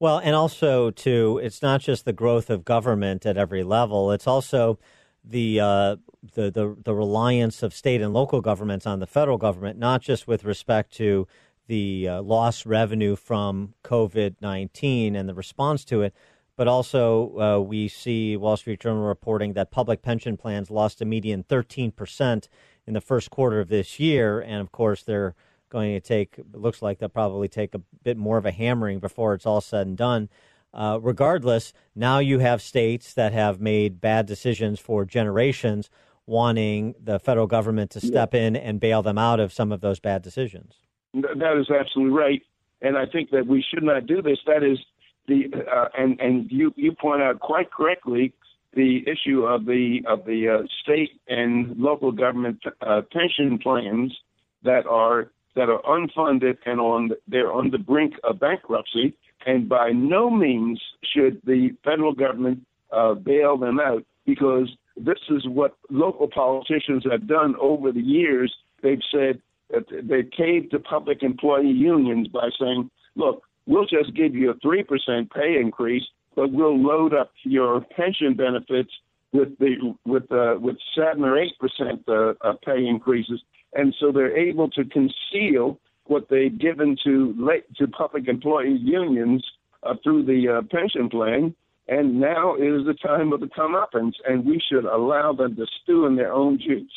Well, 0.00 0.18
and 0.18 0.34
also 0.34 0.90
too, 0.90 1.38
it's 1.42 1.60
not 1.62 1.82
just 1.82 2.04
the 2.06 2.12
growth 2.14 2.48
of 2.50 2.64
government 2.64 3.26
at 3.26 3.36
every 3.36 3.62
level; 3.62 4.10
it's 4.12 4.26
also 4.26 4.78
the 5.22 5.60
uh, 5.60 5.96
the, 6.34 6.50
the 6.50 6.76
the 6.82 6.94
reliance 6.94 7.62
of 7.62 7.74
state 7.74 8.00
and 8.00 8.12
local 8.14 8.40
governments 8.40 8.86
on 8.86 9.00
the 9.00 9.06
federal 9.06 9.36
government, 9.38 9.78
not 9.78 10.00
just 10.00 10.26
with 10.26 10.44
respect 10.44 10.92
to 10.94 11.28
the 11.68 12.08
uh, 12.08 12.22
lost 12.22 12.64
revenue 12.66 13.14
from 13.14 13.74
COVID 13.84 14.36
nineteen 14.40 15.14
and 15.14 15.28
the 15.28 15.34
response 15.34 15.84
to 15.86 16.00
it, 16.02 16.14
but 16.56 16.66
also 16.66 17.38
uh, 17.38 17.60
we 17.60 17.86
see 17.86 18.38
Wall 18.38 18.56
Street 18.56 18.80
Journal 18.80 19.04
reporting 19.04 19.52
that 19.52 19.70
public 19.70 20.00
pension 20.02 20.36
plans 20.38 20.70
lost 20.70 21.02
a 21.02 21.04
median 21.04 21.42
thirteen 21.42 21.92
percent 21.92 22.48
in 22.86 22.94
the 22.94 23.02
first 23.02 23.30
quarter 23.30 23.60
of 23.60 23.68
this 23.68 24.00
year, 24.00 24.40
and 24.40 24.62
of 24.62 24.72
course 24.72 25.02
they're 25.02 25.34
going 25.70 25.92
to 25.92 26.00
take. 26.00 26.34
It 26.38 26.54
looks 26.54 26.82
like 26.82 26.98
they'll 26.98 27.08
probably 27.08 27.48
take 27.48 27.74
a 27.74 27.80
bit 28.02 28.16
more 28.16 28.36
of 28.36 28.44
a 28.44 28.50
hammering 28.50 28.98
before 29.00 29.34
it's 29.34 29.46
all 29.46 29.60
said 29.60 29.86
and 29.86 29.96
done. 29.96 30.28
Uh, 30.72 30.98
regardless, 31.00 31.72
now 31.96 32.18
you 32.18 32.38
have 32.38 32.62
states 32.62 33.14
that 33.14 33.32
have 33.32 33.60
made 33.60 34.00
bad 34.00 34.26
decisions 34.26 34.78
for 34.78 35.04
generations, 35.04 35.90
wanting 36.26 36.94
the 37.02 37.18
federal 37.18 37.46
government 37.46 37.90
to 37.90 38.00
step 38.00 38.34
in 38.34 38.54
and 38.54 38.78
bail 38.78 39.02
them 39.02 39.18
out 39.18 39.40
of 39.40 39.52
some 39.52 39.72
of 39.72 39.80
those 39.80 39.98
bad 39.98 40.22
decisions. 40.22 40.74
That 41.12 41.58
is 41.58 41.68
absolutely 41.70 42.16
right, 42.16 42.42
and 42.82 42.96
I 42.96 43.06
think 43.06 43.30
that 43.30 43.48
we 43.48 43.64
should 43.68 43.82
not 43.82 44.06
do 44.06 44.22
this. 44.22 44.38
That 44.46 44.62
is 44.62 44.78
the 45.26 45.46
uh, 45.68 45.88
and 45.98 46.20
and 46.20 46.50
you 46.50 46.72
you 46.76 46.92
point 46.92 47.20
out 47.20 47.40
quite 47.40 47.72
correctly 47.72 48.32
the 48.74 49.04
issue 49.06 49.44
of 49.44 49.66
the 49.66 50.02
of 50.06 50.24
the 50.24 50.48
uh, 50.48 50.66
state 50.82 51.20
and 51.28 51.76
local 51.76 52.12
government 52.12 52.60
uh, 52.80 53.02
pension 53.12 53.58
plans 53.58 54.16
that 54.62 54.86
are 54.86 55.32
that 55.56 55.68
are 55.68 55.82
unfunded 55.82 56.56
and 56.66 56.80
on 56.80 57.10
they're 57.28 57.52
on 57.52 57.70
the 57.70 57.78
brink 57.78 58.14
of 58.24 58.40
bankruptcy, 58.40 59.14
and 59.46 59.68
by 59.68 59.90
no 59.90 60.30
means 60.30 60.80
should 61.12 61.40
the 61.44 61.70
federal 61.84 62.12
government 62.12 62.60
uh, 62.92 63.14
bail 63.14 63.56
them 63.56 63.80
out 63.80 64.04
because 64.26 64.68
this 64.96 65.18
is 65.30 65.46
what 65.48 65.76
local 65.88 66.28
politicians 66.28 67.04
have 67.10 67.26
done 67.26 67.54
over 67.60 67.92
the 67.92 68.00
years. 68.00 68.54
They've 68.82 69.02
said 69.10 69.40
that 69.70 69.86
they 69.90 70.22
caved 70.22 70.72
to 70.72 70.78
public 70.78 71.22
employee 71.22 71.68
unions 71.68 72.28
by 72.28 72.48
saying, 72.58 72.90
"Look, 73.16 73.42
we'll 73.66 73.86
just 73.86 74.14
give 74.14 74.34
you 74.34 74.50
a 74.50 74.54
three 74.54 74.82
percent 74.82 75.32
pay 75.32 75.56
increase, 75.60 76.04
but 76.34 76.52
we'll 76.52 76.78
load 76.78 77.14
up 77.14 77.32
your 77.44 77.80
pension 77.80 78.34
benefits 78.34 78.90
with 79.32 79.56
the 79.58 79.94
with 80.04 80.30
uh, 80.30 80.56
with 80.60 80.76
seven 80.94 81.24
or 81.24 81.38
eight 81.38 81.56
percent 81.58 82.02
uh, 82.08 82.34
uh, 82.40 82.54
pay 82.64 82.86
increases," 82.86 83.42
and 83.72 83.94
so 83.98 84.12
they're 84.12 84.36
able 84.36 84.68
to 84.70 84.84
conceal 84.84 85.78
what 86.04 86.28
they've 86.28 86.58
given 86.58 86.96
to 87.04 87.34
to 87.76 87.86
public 87.88 88.28
employee 88.28 88.78
unions 88.82 89.44
uh, 89.82 89.94
through 90.02 90.24
the 90.24 90.48
uh, 90.48 90.62
pension 90.70 91.08
plan. 91.08 91.54
And 91.88 92.20
now 92.20 92.54
is 92.54 92.86
the 92.86 92.94
time 92.94 93.32
of 93.32 93.40
the 93.40 93.46
comeuppance, 93.46 94.12
and 94.28 94.44
we 94.44 94.60
should 94.70 94.84
allow 94.84 95.32
them 95.32 95.56
to 95.56 95.66
stew 95.82 96.06
in 96.06 96.14
their 96.14 96.32
own 96.32 96.58
juice. 96.58 96.92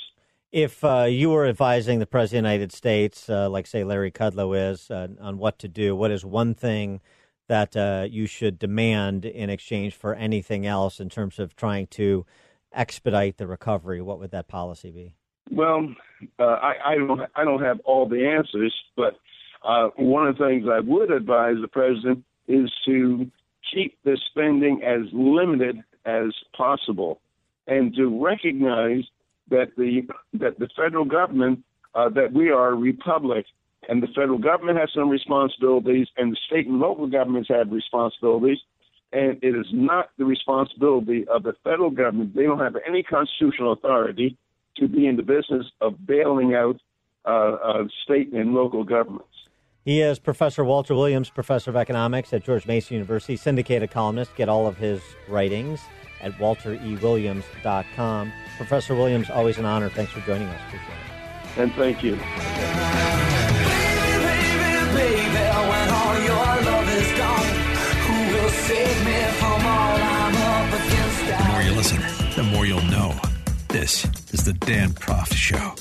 If 0.52 0.84
uh, 0.84 1.06
you 1.10 1.32
were 1.32 1.48
advising 1.48 1.98
the 1.98 2.06
President 2.06 2.46
of 2.46 2.50
the 2.50 2.54
United 2.54 2.72
States, 2.72 3.28
uh, 3.28 3.50
like 3.50 3.66
say 3.66 3.84
Larry 3.84 4.12
Kudlow 4.12 4.72
is, 4.72 4.92
uh, 4.92 5.08
on 5.20 5.40
what 5.40 5.58
to 5.60 5.68
do, 5.68 5.96
what 5.96 6.12
is 6.12 6.24
one 6.24 6.54
thing 6.54 7.02
that 7.48 7.76
uh, 7.76 8.06
you 8.08 8.28
should 8.28 8.60
demand 8.60 9.26
in 9.26 9.50
exchange 9.50 9.96
for 9.96 10.14
anything 10.14 10.68
else 10.68 11.00
in 11.00 11.10
terms 11.10 11.40
of 11.40 11.56
trying 11.56 11.88
to 11.88 12.26
expedite 12.72 13.38
the 13.38 13.48
recovery? 13.48 14.00
What 14.00 14.20
would 14.20 14.30
that 14.30 14.48
policy 14.48 14.92
be? 14.92 15.16
Well, 15.50 15.94
uh, 16.40 16.44
I, 16.44 16.74
I 16.86 16.96
don't 16.96 17.22
I 17.36 17.44
don't 17.44 17.62
have 17.62 17.80
all 17.86 18.08
the 18.08 18.26
answers, 18.28 18.74
but 18.96 19.20
uh, 19.64 19.90
one 19.96 20.28
of 20.28 20.38
the 20.38 20.46
things 20.46 20.66
I 20.72 20.80
would 20.80 21.12
advise 21.12 21.56
the 21.62 21.68
president 21.68 22.24
is 22.48 22.72
to 22.86 23.30
keep 23.74 23.98
the 24.04 24.18
spending 24.30 24.82
as 24.84 25.02
limited 25.14 25.78
as 26.06 26.34
possible, 26.56 27.22
and 27.68 27.94
to 27.96 28.24
recognize 28.24 29.04
that 29.50 29.72
the 29.78 30.02
that 30.34 30.60
the 30.60 30.70
federal 30.76 31.06
government 31.06 31.64
uh, 31.96 32.10
that 32.10 32.34
we 32.34 32.50
are 32.50 32.70
a 32.70 32.76
republic, 32.76 33.46
and 33.88 34.02
the 34.02 34.08
federal 34.08 34.38
government 34.38 34.80
has 34.80 34.90
some 34.94 35.10
responsibilities, 35.10 36.08
and 36.18 36.32
the 36.32 36.38
state 36.48 36.68
and 36.68 36.80
local 36.80 37.08
governments 37.08 37.50
have 37.50 37.72
responsibilities, 37.72 38.60
and 39.12 39.38
it 39.44 39.56
is 39.56 39.68
not 39.72 40.10
the 40.18 40.26
responsibility 40.26 41.26
of 41.28 41.44
the 41.44 41.54
federal 41.64 41.92
government. 41.92 42.36
They 42.36 42.44
don't 42.44 42.60
have 42.60 42.76
any 42.88 43.04
constitutional 43.04 43.74
authority 43.74 44.38
to 44.78 44.88
be 44.88 45.08
in 45.08 45.16
the 45.16 45.24
business 45.24 45.66
of 45.82 46.06
bailing 46.06 46.54
out 46.56 46.78
uh, 47.26 47.30
uh, 47.30 47.84
state 48.04 48.34
and 48.34 48.54
local 48.54 48.84
governments. 48.84 49.28
He 49.86 50.02
is 50.02 50.18
Professor 50.18 50.64
Walter 50.64 50.96
Williams, 50.96 51.30
Professor 51.30 51.70
of 51.70 51.76
Economics 51.76 52.32
at 52.32 52.44
George 52.44 52.66
Mason 52.66 52.94
University, 52.96 53.36
syndicated 53.36 53.92
columnist. 53.92 54.34
Get 54.36 54.48
all 54.48 54.66
of 54.66 54.78
his 54.78 55.02
writings 55.28 55.82
at 56.22 56.32
walterewilliams.com. 56.34 58.32
Professor 58.58 58.96
Williams, 58.96 59.30
always 59.30 59.58
an 59.58 59.66
honor. 59.66 59.90
Thanks 59.90 60.14
for 60.14 60.22
joining 60.22 60.48
us. 60.48 60.62
Appreciate 60.68 60.90
it. 60.90 61.58
And 61.58 61.74
thank 61.74 62.02
you. 62.02 62.16
The 71.26 71.44
more 71.50 71.62
you 71.62 71.74
listen, 71.74 72.02
the 72.36 72.44
more 72.44 72.66
you'll 72.66 72.82
know. 72.84 73.33
This 73.74 74.06
is 74.32 74.44
the 74.44 74.54
Dan 74.54 74.92
Proft 74.92 75.34
Show. 75.34 75.74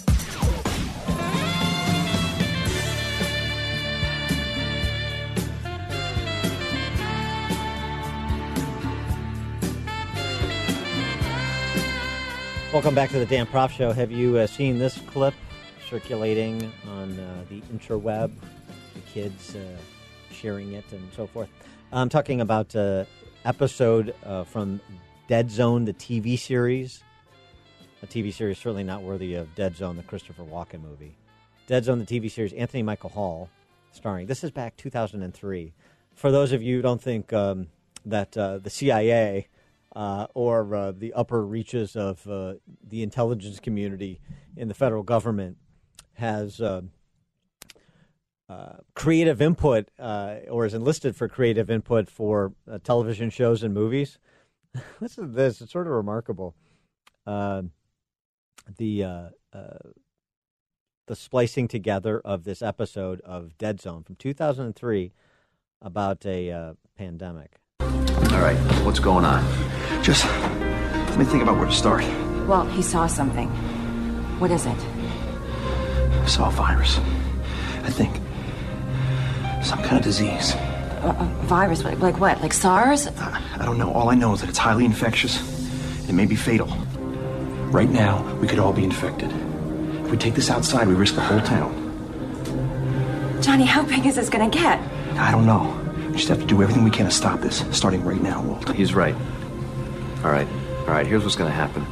Welcome 12.73 12.95
back 12.95 13.11
to 13.11 13.19
the 13.19 13.27
Dan 13.27 13.45
Proft 13.45 13.73
Show. 13.73 13.93
Have 13.93 14.11
you 14.11 14.39
uh, 14.39 14.47
seen 14.47 14.79
this 14.79 14.99
clip 15.09 15.35
circulating 15.91 16.73
on 16.89 17.21
uh, 17.21 17.45
the 17.51 17.61
interweb? 17.77 18.33
The 18.95 19.01
kids 19.01 19.55
uh, 19.55 19.61
sharing 20.31 20.73
it 20.73 20.91
and 20.93 21.13
so 21.13 21.27
forth. 21.27 21.51
I'm 21.93 22.09
talking 22.09 22.41
about 22.41 22.75
uh, 22.75 23.05
episode 23.45 24.15
uh, 24.25 24.45
from 24.45 24.81
Dead 25.29 25.51
Zone, 25.51 25.85
the 25.85 25.93
TV 25.93 26.39
series. 26.39 27.03
A 28.03 28.07
TV 28.07 28.33
series 28.33 28.59
certainly 28.59 28.83
not 28.83 29.03
worthy 29.03 29.35
of 29.35 29.55
Dead 29.55 29.77
Zone, 29.77 29.97
the 29.97 30.03
Christopher 30.03 30.43
Walken 30.43 30.83
movie. 30.83 31.17
Dead 31.69 31.85
Zone, 31.85 32.01
the 32.01 32.05
TV 32.05 32.29
series. 32.29 32.53
Anthony 32.53 32.83
Michael 32.83 33.11
Hall 33.11 33.49
starring. 33.93 34.27
This 34.27 34.43
is 34.43 34.51
back 34.51 34.77
2003. 34.77 35.73
For 36.17 36.33
those 36.33 36.51
of 36.51 36.65
you 36.65 36.77
who 36.77 36.83
don't 36.83 37.01
think 37.01 37.33
um, 37.33 37.69
that 38.05 38.37
uh, 38.37 38.59
the 38.59 38.71
CIA 38.71 39.47
uh, 39.95 40.27
or 40.35 40.75
uh, 40.75 40.91
the 40.91 41.13
upper 41.13 41.47
reaches 41.47 41.95
of 41.95 42.27
uh, 42.27 42.55
the 42.83 43.05
intelligence 43.05 43.61
community 43.61 44.21
in 44.57 44.67
the 44.67 44.75
federal 44.75 45.05
government 45.05 45.59
has 46.15 46.61
uh, 46.61 46.83
uh, 48.49 48.79
creative 48.95 49.41
input 49.41 49.89
or 49.99 50.67
is 50.67 50.75
enlisted 50.75 51.15
for 51.15 51.29
creative 51.29 51.71
input 51.71 52.11
for 52.11 52.53
television 52.83 53.31
shows 53.31 53.63
and 53.63 53.73
movies. 53.73 54.19
Listen 55.01 55.25
to 55.29 55.33
this; 55.33 55.61
it's 55.61 55.71
sort 55.71 55.87
of 55.87 55.93
remarkable. 55.93 56.57
Uh, 58.67 58.73
the 58.77 59.05
uh, 59.05 59.29
uh, 59.53 59.91
the 61.07 61.17
splicing 61.17 61.69
together 61.69 62.21
of 62.21 62.45
this 62.45 62.63
episode 62.63 63.21
of 63.23 63.57
Dead 63.59 63.81
Zone 63.81 64.03
from 64.03 64.17
2003 64.17 65.13
about 65.81 66.25
a 66.25 66.51
uh, 66.51 66.75
pandemic. 66.97 67.57
All 67.81 68.41
right, 68.41 68.57
what's 68.85 69.01
going 69.01 69.25
on? 69.25 69.43
Just 70.03 70.25
let 70.25 71.19
me 71.19 71.25
think 71.25 71.43
about 71.43 71.57
where 71.59 71.67
to 71.67 71.73
start. 71.73 72.05
Well, 72.47 72.67
he 72.67 72.83
saw 72.83 73.07
something. 73.07 73.49
What 74.39 74.51
is 74.51 74.65
it? 74.67 74.79
I 74.79 76.27
saw 76.27 76.49
a 76.49 76.53
virus. 76.53 76.99
I 77.83 77.91
think 77.91 78.17
some 79.65 79.83
kind 79.83 79.97
of 79.97 80.03
disease. 80.03 80.55
A, 80.55 81.17
a 81.19 81.25
virus? 81.47 81.85
Like, 81.85 81.99
like 81.99 82.21
what? 82.21 82.41
Like 82.41 82.53
SARS? 82.53 83.09
I 83.09 83.65
don't 83.65 83.79
know. 83.79 83.93
All 83.93 84.09
I 84.09 84.15
know 84.15 84.33
is 84.35 84.41
that 84.41 84.49
it's 84.49 84.59
highly 84.59 84.85
infectious. 84.85 85.41
It 86.09 86.13
may 86.13 86.27
be 86.27 86.37
fatal. 86.37 86.69
Right 87.73 87.91
now, 87.91 88.23
we 88.35 88.47
could 88.47 88.59
all 88.59 88.73
be 88.73 88.85
infected. 88.85 89.33
If 90.05 90.11
we 90.11 90.17
take 90.17 90.35
this 90.35 90.51
outside, 90.51 90.87
we 90.87 90.95
risk 90.95 91.15
the 91.15 91.23
whole 91.23 91.41
town. 91.41 91.81
Johnny, 93.43 93.65
how 93.65 93.83
big 93.83 94.07
is 94.07 94.17
this 94.17 94.29
gonna 94.29 94.51
get? 94.51 94.79
I 95.17 95.31
don't 95.31 95.47
know. 95.47 95.79
We 96.09 96.19
just 96.19 96.29
have 96.29 96.41
to 96.41 96.47
do 96.47 96.63
everything 96.63 96.85
we 96.85 96.91
can 96.91 97.07
to 97.07 97.11
stop 97.11 97.41
this, 97.41 97.65
starting 97.71 98.05
right 98.05 98.21
now, 98.21 98.43
Walt. 98.43 98.69
He's 98.75 98.95
right. 98.95 99.15
All 100.23 100.31
right. 100.31 100.47
All 100.81 100.89
right, 100.89 101.07
here's 101.07 101.23
what's 101.23 101.37
going 101.37 101.49
to 101.49 101.55
happen. 101.55 101.87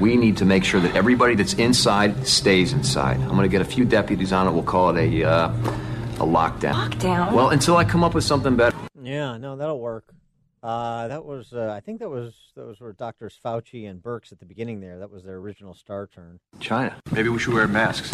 We 0.00 0.16
need 0.16 0.36
to 0.38 0.44
make 0.44 0.64
sure 0.64 0.80
that 0.80 0.94
everybody 0.96 1.34
that's 1.34 1.54
inside 1.54 2.26
stays 2.26 2.72
inside. 2.72 3.20
I'm 3.20 3.28
going 3.30 3.42
to 3.42 3.48
get 3.48 3.60
a 3.60 3.64
few 3.64 3.84
deputies 3.84 4.32
on 4.32 4.46
it. 4.46 4.52
We'll 4.52 4.62
call 4.62 4.96
it 4.96 4.98
a 4.98 5.24
uh, 5.24 5.48
a 5.48 6.24
lockdown. 6.24 6.72
Lockdown? 6.72 7.32
Well, 7.32 7.50
until 7.50 7.76
I 7.76 7.84
come 7.84 8.04
up 8.04 8.14
with 8.14 8.24
something 8.24 8.56
better. 8.56 8.76
Yeah, 9.02 9.36
no, 9.38 9.56
that'll 9.56 9.80
work. 9.80 10.14
Uh, 10.62 11.08
that 11.08 11.24
was, 11.24 11.52
uh, 11.52 11.72
I 11.74 11.80
think 11.80 12.00
that 12.00 12.08
was 12.08 12.34
those 12.56 12.80
were 12.80 12.92
doctors 12.92 13.38
Fauci 13.44 13.88
and 13.88 14.02
Birx 14.02 14.32
at 14.32 14.40
the 14.40 14.44
beginning 14.44 14.80
there. 14.80 14.98
That 14.98 15.10
was 15.10 15.22
their 15.24 15.36
original 15.36 15.74
star 15.74 16.06
turn. 16.06 16.40
China. 16.58 16.96
Maybe 17.12 17.28
we 17.28 17.38
should 17.38 17.54
wear 17.54 17.68
masks. 17.68 18.12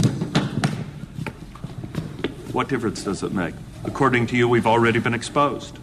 What 2.52 2.68
difference 2.68 3.02
does 3.02 3.22
it 3.22 3.32
make? 3.32 3.54
According 3.84 4.26
to 4.28 4.36
you, 4.36 4.48
we've 4.48 4.66
already 4.66 5.00
been 5.00 5.14
exposed. 5.14 5.78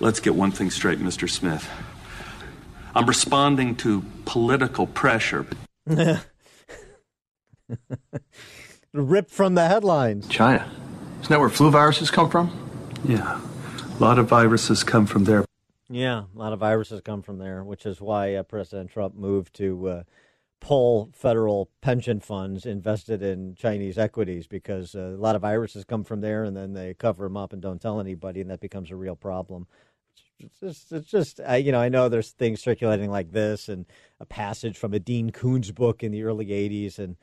Let's 0.00 0.20
get 0.20 0.34
one 0.34 0.50
thing 0.50 0.70
straight, 0.70 0.98
Mr. 0.98 1.30
Smith. 1.30 1.68
I'm 2.94 3.06
responding 3.06 3.76
to 3.76 4.02
political 4.24 4.86
pressure. 4.86 5.46
Ripped 8.92 9.30
from 9.30 9.54
the 9.54 9.66
headlines. 9.66 10.28
China. 10.28 10.70
Isn't 11.20 11.30
that 11.30 11.40
where 11.40 11.48
flu 11.48 11.70
viruses 11.70 12.10
come 12.10 12.28
from? 12.28 12.50
Yeah. 13.04 13.40
A 13.98 13.98
lot 14.02 14.18
of 14.18 14.28
viruses 14.28 14.84
come 14.84 15.06
from 15.06 15.24
there. 15.24 15.44
Yeah, 15.92 16.24
a 16.34 16.38
lot 16.38 16.54
of 16.54 16.60
viruses 16.60 17.02
come 17.02 17.22
from 17.22 17.38
there, 17.38 17.64
which 17.64 17.86
is 17.86 18.00
why 18.00 18.34
uh, 18.34 18.44
President 18.44 18.90
Trump 18.90 19.14
moved 19.14 19.54
to 19.56 19.88
uh, 19.88 20.02
pull 20.60 21.10
federal 21.14 21.70
pension 21.82 22.20
funds 22.20 22.66
invested 22.66 23.22
in 23.22 23.54
Chinese 23.56 23.98
equities 23.98 24.46
because 24.46 24.94
uh, 24.96 25.00
a 25.00 25.20
lot 25.20 25.36
of 25.36 25.42
viruses 25.42 25.84
come 25.84 26.04
from 26.04 26.22
there, 26.22 26.44
and 26.44 26.56
then 26.56 26.74
they 26.74 26.94
cover 26.94 27.24
them 27.24 27.36
up 27.36 27.52
and 27.52 27.62
don't 27.62 27.82
tell 27.82 28.00
anybody, 28.00 28.40
and 28.40 28.50
that 28.50 28.60
becomes 28.60 28.90
a 28.90 28.96
real 28.96 29.16
problem. 29.16 29.68
It's 30.40 30.60
just, 30.60 30.92
it's 30.92 31.10
just 31.10 31.40
I, 31.46 31.56
you 31.58 31.72
know, 31.72 31.80
I 31.80 31.90
know 31.90 32.08
there's 32.08 32.32
things 32.32 32.62
circulating 32.62 33.10
like 33.10 33.32
this, 33.32 33.68
and 33.68 33.86
a 34.20 34.26
passage 34.26 34.78
from 34.78 34.94
a 34.94 35.00
Dean 35.00 35.30
Koontz 35.30 35.72
book 35.72 36.02
in 36.04 36.12
the 36.12 36.24
early 36.24 36.46
'80s, 36.48 36.98
and 36.98 37.16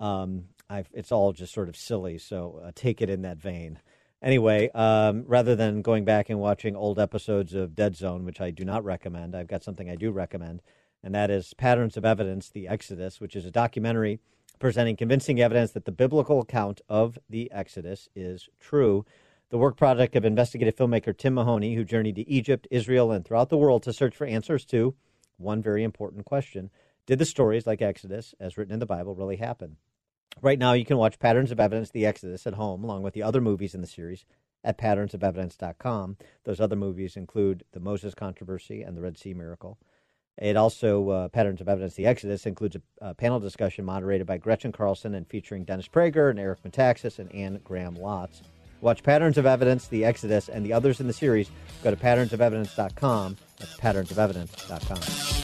um, 0.00 0.46
it's 0.94 1.12
all 1.12 1.32
just 1.32 1.54
sort 1.54 1.68
of 1.68 1.76
silly. 1.76 2.18
So 2.18 2.62
uh, 2.64 2.72
take 2.74 3.02
it 3.02 3.10
in 3.10 3.22
that 3.22 3.38
vein. 3.38 3.80
Anyway, 4.24 4.70
um, 4.70 5.22
rather 5.26 5.54
than 5.54 5.82
going 5.82 6.02
back 6.06 6.30
and 6.30 6.40
watching 6.40 6.74
old 6.74 6.98
episodes 6.98 7.52
of 7.52 7.74
Dead 7.74 7.94
Zone, 7.94 8.24
which 8.24 8.40
I 8.40 8.50
do 8.50 8.64
not 8.64 8.82
recommend, 8.82 9.36
I've 9.36 9.48
got 9.48 9.62
something 9.62 9.90
I 9.90 9.96
do 9.96 10.10
recommend, 10.10 10.62
and 11.02 11.14
that 11.14 11.30
is 11.30 11.52
Patterns 11.52 11.98
of 11.98 12.06
Evidence 12.06 12.48
The 12.48 12.66
Exodus, 12.66 13.20
which 13.20 13.36
is 13.36 13.44
a 13.44 13.50
documentary 13.50 14.20
presenting 14.58 14.96
convincing 14.96 15.42
evidence 15.42 15.72
that 15.72 15.84
the 15.84 15.92
biblical 15.92 16.40
account 16.40 16.80
of 16.88 17.18
the 17.28 17.52
Exodus 17.52 18.08
is 18.16 18.48
true. 18.58 19.04
The 19.50 19.58
work 19.58 19.76
product 19.76 20.16
of 20.16 20.24
investigative 20.24 20.74
filmmaker 20.74 21.14
Tim 21.14 21.34
Mahoney, 21.34 21.74
who 21.74 21.84
journeyed 21.84 22.16
to 22.16 22.26
Egypt, 22.26 22.66
Israel, 22.70 23.12
and 23.12 23.26
throughout 23.26 23.50
the 23.50 23.58
world 23.58 23.82
to 23.82 23.92
search 23.92 24.16
for 24.16 24.26
answers 24.26 24.64
to 24.66 24.94
one 25.36 25.60
very 25.60 25.84
important 25.84 26.24
question 26.24 26.70
Did 27.04 27.18
the 27.18 27.26
stories 27.26 27.66
like 27.66 27.82
Exodus, 27.82 28.34
as 28.40 28.56
written 28.56 28.72
in 28.72 28.80
the 28.80 28.86
Bible, 28.86 29.14
really 29.14 29.36
happen? 29.36 29.76
Right 30.42 30.58
now, 30.58 30.72
you 30.72 30.84
can 30.84 30.96
watch 30.96 31.18
Patterns 31.18 31.50
of 31.50 31.60
Evidence, 31.60 31.90
The 31.90 32.06
Exodus 32.06 32.46
at 32.46 32.54
home, 32.54 32.84
along 32.84 33.02
with 33.02 33.14
the 33.14 33.22
other 33.22 33.40
movies 33.40 33.74
in 33.74 33.80
the 33.80 33.86
series 33.86 34.24
at 34.62 34.78
patternsofevidence.com. 34.78 36.16
Those 36.44 36.60
other 36.60 36.76
movies 36.76 37.16
include 37.16 37.64
The 37.72 37.80
Moses 37.80 38.14
Controversy 38.14 38.82
and 38.82 38.96
The 38.96 39.02
Red 39.02 39.18
Sea 39.18 39.34
Miracle. 39.34 39.78
It 40.36 40.56
also, 40.56 41.08
uh, 41.10 41.28
Patterns 41.28 41.60
of 41.60 41.68
Evidence, 41.68 41.94
The 41.94 42.06
Exodus, 42.06 42.44
includes 42.44 42.76
a, 42.76 43.10
a, 43.10 43.14
panel 43.14 43.38
discussion 43.38 43.84
moderated 43.84 44.26
by 44.26 44.38
Gretchen 44.38 44.72
Carlson 44.72 45.14
and 45.14 45.28
featuring 45.28 45.64
Dennis 45.64 45.86
Prager 45.86 46.28
and 46.28 46.40
Eric 46.40 46.62
Metaxas 46.64 47.20
and 47.20 47.32
Anne 47.32 47.60
Graham 47.62 47.96
Lotz. 47.96 48.42
Watch 48.80 49.04
Patterns 49.04 49.38
of 49.38 49.46
Evidence, 49.46 49.86
The 49.86 50.04
Exodus, 50.04 50.48
and 50.48 50.66
the 50.66 50.72
others 50.72 51.00
in 51.00 51.06
the 51.06 51.12
series. 51.12 51.50
Go 51.82 51.90
to 51.90 51.96
patternsofevidence.com. 51.96 53.36
That's 53.58 53.76
patternsofevidence.com. 53.76 55.43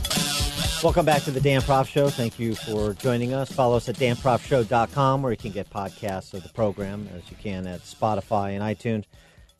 Welcome 0.83 1.05
back 1.05 1.21
to 1.25 1.31
the 1.31 1.39
Dan 1.39 1.61
Proft 1.61 1.89
Show. 1.89 2.09
Thank 2.09 2.39
you 2.39 2.55
for 2.55 2.95
joining 2.95 3.35
us. 3.35 3.51
Follow 3.51 3.77
us 3.77 3.87
at 3.87 3.97
danproftshow.com 3.97 5.21
where 5.21 5.31
you 5.31 5.37
can 5.37 5.51
get 5.51 5.69
podcasts 5.69 6.33
of 6.33 6.41
the 6.41 6.49
program 6.49 7.07
as 7.15 7.21
you 7.29 7.37
can 7.37 7.67
at 7.67 7.81
Spotify 7.81 8.59
and 8.59 8.63
iTunes 8.63 9.05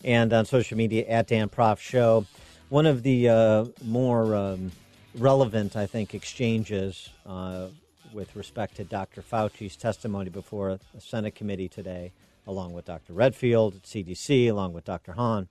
and 0.03 0.34
on 0.34 0.45
social 0.45 0.77
media 0.77 1.06
at 1.06 1.27
Dan 1.27 1.48
Proft 1.48 1.77
Show. 1.77 2.26
One 2.69 2.88
of 2.88 3.03
the 3.03 3.30
uh, 3.30 3.65
more 3.85 4.34
um, 4.34 4.72
relevant, 5.14 5.76
I 5.76 5.85
think, 5.85 6.15
exchanges 6.15 7.10
uh, 7.27 7.68
with 8.11 8.35
respect 8.35 8.77
to 8.77 8.84
Dr. 8.84 9.22
Fauci's 9.22 9.76
testimony 9.76 10.31
before 10.31 10.80
the 10.91 11.02
Senate 11.02 11.35
committee 11.35 11.69
today, 11.69 12.14
along 12.48 12.73
with 12.73 12.85
Dr. 12.85 13.14
Redfield 13.14 13.76
at 13.76 13.84
CDC, 13.84 14.49
along 14.49 14.73
with 14.73 14.85
Dr. 14.85 15.11
Hahn 15.14 15.49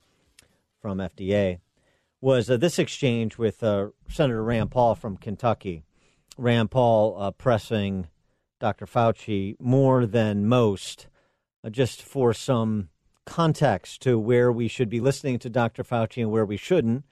from 0.82 0.98
FDA 0.98 1.60
was 2.20 2.50
uh, 2.50 2.56
this 2.56 2.78
exchange 2.78 3.38
with 3.38 3.62
uh, 3.62 3.88
Senator 4.08 4.42
Rand 4.42 4.70
Paul 4.70 4.94
from 4.94 5.16
Kentucky. 5.16 5.84
Rand 6.36 6.70
Paul 6.70 7.16
uh, 7.18 7.30
pressing 7.30 8.08
Dr. 8.58 8.86
Fauci 8.86 9.56
more 9.58 10.04
than 10.04 10.46
most, 10.46 11.06
uh, 11.64 11.70
just 11.70 12.02
for 12.02 12.34
some 12.34 12.90
context 13.24 14.02
to 14.02 14.18
where 14.18 14.52
we 14.52 14.68
should 14.68 14.90
be 14.90 15.00
listening 15.00 15.38
to 15.38 15.50
Dr. 15.50 15.82
Fauci 15.82 16.22
and 16.22 16.30
where 16.30 16.44
we 16.44 16.56
shouldn't, 16.56 17.04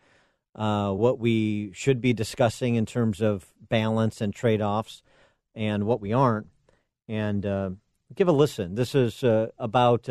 uh, 0.55 0.93
what 0.93 1.19
we 1.19 1.71
should 1.73 2.01
be 2.01 2.13
discussing 2.13 2.75
in 2.75 2.85
terms 2.85 3.23
of 3.23 3.47
balance 3.69 4.21
and 4.21 4.35
trade 4.35 4.61
offs, 4.61 5.03
and 5.55 5.85
what 5.85 6.01
we 6.01 6.13
aren't. 6.13 6.49
And 7.09 7.47
uh, 7.47 7.71
give 8.15 8.29
a 8.29 8.33
listen. 8.33 8.75
This 8.75 8.95
is 8.95 9.25
about 9.59 10.09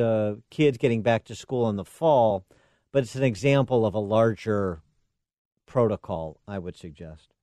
kids 0.49 0.77
getting 0.77 1.03
back 1.03 1.25
to 1.25 1.35
school 1.35 1.69
in 1.69 1.75
the 1.75 1.85
fall, 1.85 2.45
but 2.91 3.03
it's 3.03 3.15
an 3.15 3.23
example 3.23 3.85
of 3.85 3.93
a 3.93 3.99
larger 3.99 4.81
protocol, 5.67 6.39
I 6.47 6.57
would 6.57 6.75
suggest. 6.75 7.33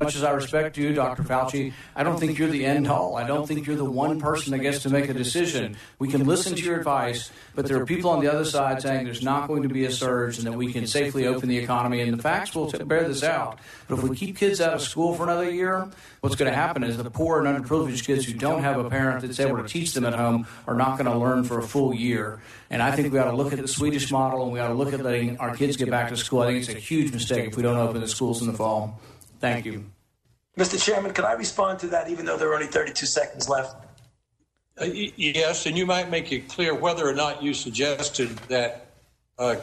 Much 0.00 0.16
as 0.16 0.24
I 0.24 0.32
respect 0.32 0.76
you, 0.76 0.92
Dr. 0.92 1.22
Fauci, 1.22 1.72
I 1.94 2.02
don't 2.02 2.18
think 2.18 2.36
you're 2.36 2.48
the 2.48 2.66
end 2.66 2.88
all. 2.88 3.16
I 3.16 3.24
don't 3.24 3.46
think 3.46 3.64
you're 3.64 3.76
the 3.76 3.84
one 3.84 4.18
person 4.18 4.50
that 4.50 4.58
gets 4.58 4.82
to 4.82 4.90
make 4.90 5.08
a 5.08 5.14
decision. 5.14 5.76
We 6.00 6.08
can 6.08 6.26
listen 6.26 6.56
to 6.56 6.62
your 6.62 6.76
advice, 6.76 7.30
but 7.54 7.66
there 7.66 7.80
are 7.80 7.86
people 7.86 8.10
on 8.10 8.18
the 8.18 8.26
other 8.26 8.44
side 8.44 8.82
saying 8.82 9.04
there's 9.04 9.22
not 9.22 9.46
going 9.46 9.62
to 9.62 9.68
be 9.68 9.84
a 9.84 9.92
surge 9.92 10.36
and 10.38 10.48
that 10.48 10.54
we 10.54 10.72
can 10.72 10.88
safely 10.88 11.28
open 11.28 11.48
the 11.48 11.58
economy, 11.58 12.00
and 12.00 12.12
the 12.12 12.20
facts 12.20 12.56
will 12.56 12.72
bear 12.72 13.06
this 13.06 13.22
out. 13.22 13.60
But 13.86 13.98
if 13.98 14.02
we 14.02 14.16
keep 14.16 14.36
kids 14.36 14.60
out 14.60 14.74
of 14.74 14.82
school 14.82 15.14
for 15.14 15.22
another 15.22 15.48
year, 15.48 15.88
what's 16.22 16.34
going 16.34 16.50
to 16.50 16.56
happen 16.56 16.82
is 16.82 16.96
the 16.96 17.08
poor 17.08 17.44
and 17.44 17.64
underprivileged 17.64 18.04
kids 18.04 18.24
who 18.24 18.32
don't 18.32 18.64
have 18.64 18.84
a 18.84 18.90
parent 18.90 19.22
that's 19.22 19.38
able 19.38 19.58
to 19.58 19.68
teach 19.68 19.92
them 19.92 20.04
at 20.04 20.14
home 20.14 20.48
are 20.66 20.74
not 20.74 20.98
going 20.98 21.08
to 21.08 21.16
learn 21.16 21.44
for 21.44 21.60
a 21.60 21.62
full 21.62 21.94
year. 21.94 22.40
And 22.68 22.82
I 22.82 22.90
think 22.90 23.12
we 23.12 23.20
ought 23.20 23.30
to 23.30 23.36
look 23.36 23.52
at 23.52 23.60
the 23.60 23.68
Swedish 23.68 24.10
model 24.10 24.42
and 24.42 24.52
we 24.52 24.58
ought 24.58 24.68
to 24.68 24.74
look 24.74 24.92
at 24.92 25.00
letting 25.00 25.38
our 25.38 25.54
kids 25.54 25.76
get 25.76 25.88
back 25.88 26.08
to 26.08 26.16
school. 26.16 26.42
I 26.42 26.46
think 26.46 26.64
it's 26.64 26.68
a 26.68 26.80
huge 26.80 27.12
mistake 27.12 27.46
if 27.46 27.56
we 27.56 27.62
don't 27.62 27.76
open 27.76 28.00
the 28.00 28.08
schools 28.08 28.40
in 28.40 28.48
the 28.48 28.54
fall. 28.54 28.98
Thank 29.44 29.66
you. 29.66 29.84
Mr. 30.56 30.82
Chairman, 30.82 31.12
can 31.12 31.26
I 31.26 31.32
respond 31.32 31.78
to 31.80 31.86
that 31.88 32.08
even 32.08 32.24
though 32.24 32.38
there 32.38 32.48
are 32.50 32.54
only 32.54 32.66
32 32.66 33.04
seconds 33.04 33.46
left? 33.46 33.74
Uh, 34.80 34.86
y- 34.86 35.12
yes, 35.16 35.66
and 35.66 35.76
you 35.76 35.84
might 35.84 36.08
make 36.10 36.32
it 36.32 36.48
clear 36.48 36.74
whether 36.74 37.06
or 37.06 37.12
not 37.12 37.42
you 37.42 37.52
suggested 37.52 38.30
that 38.48 38.86
uh, 39.38 39.56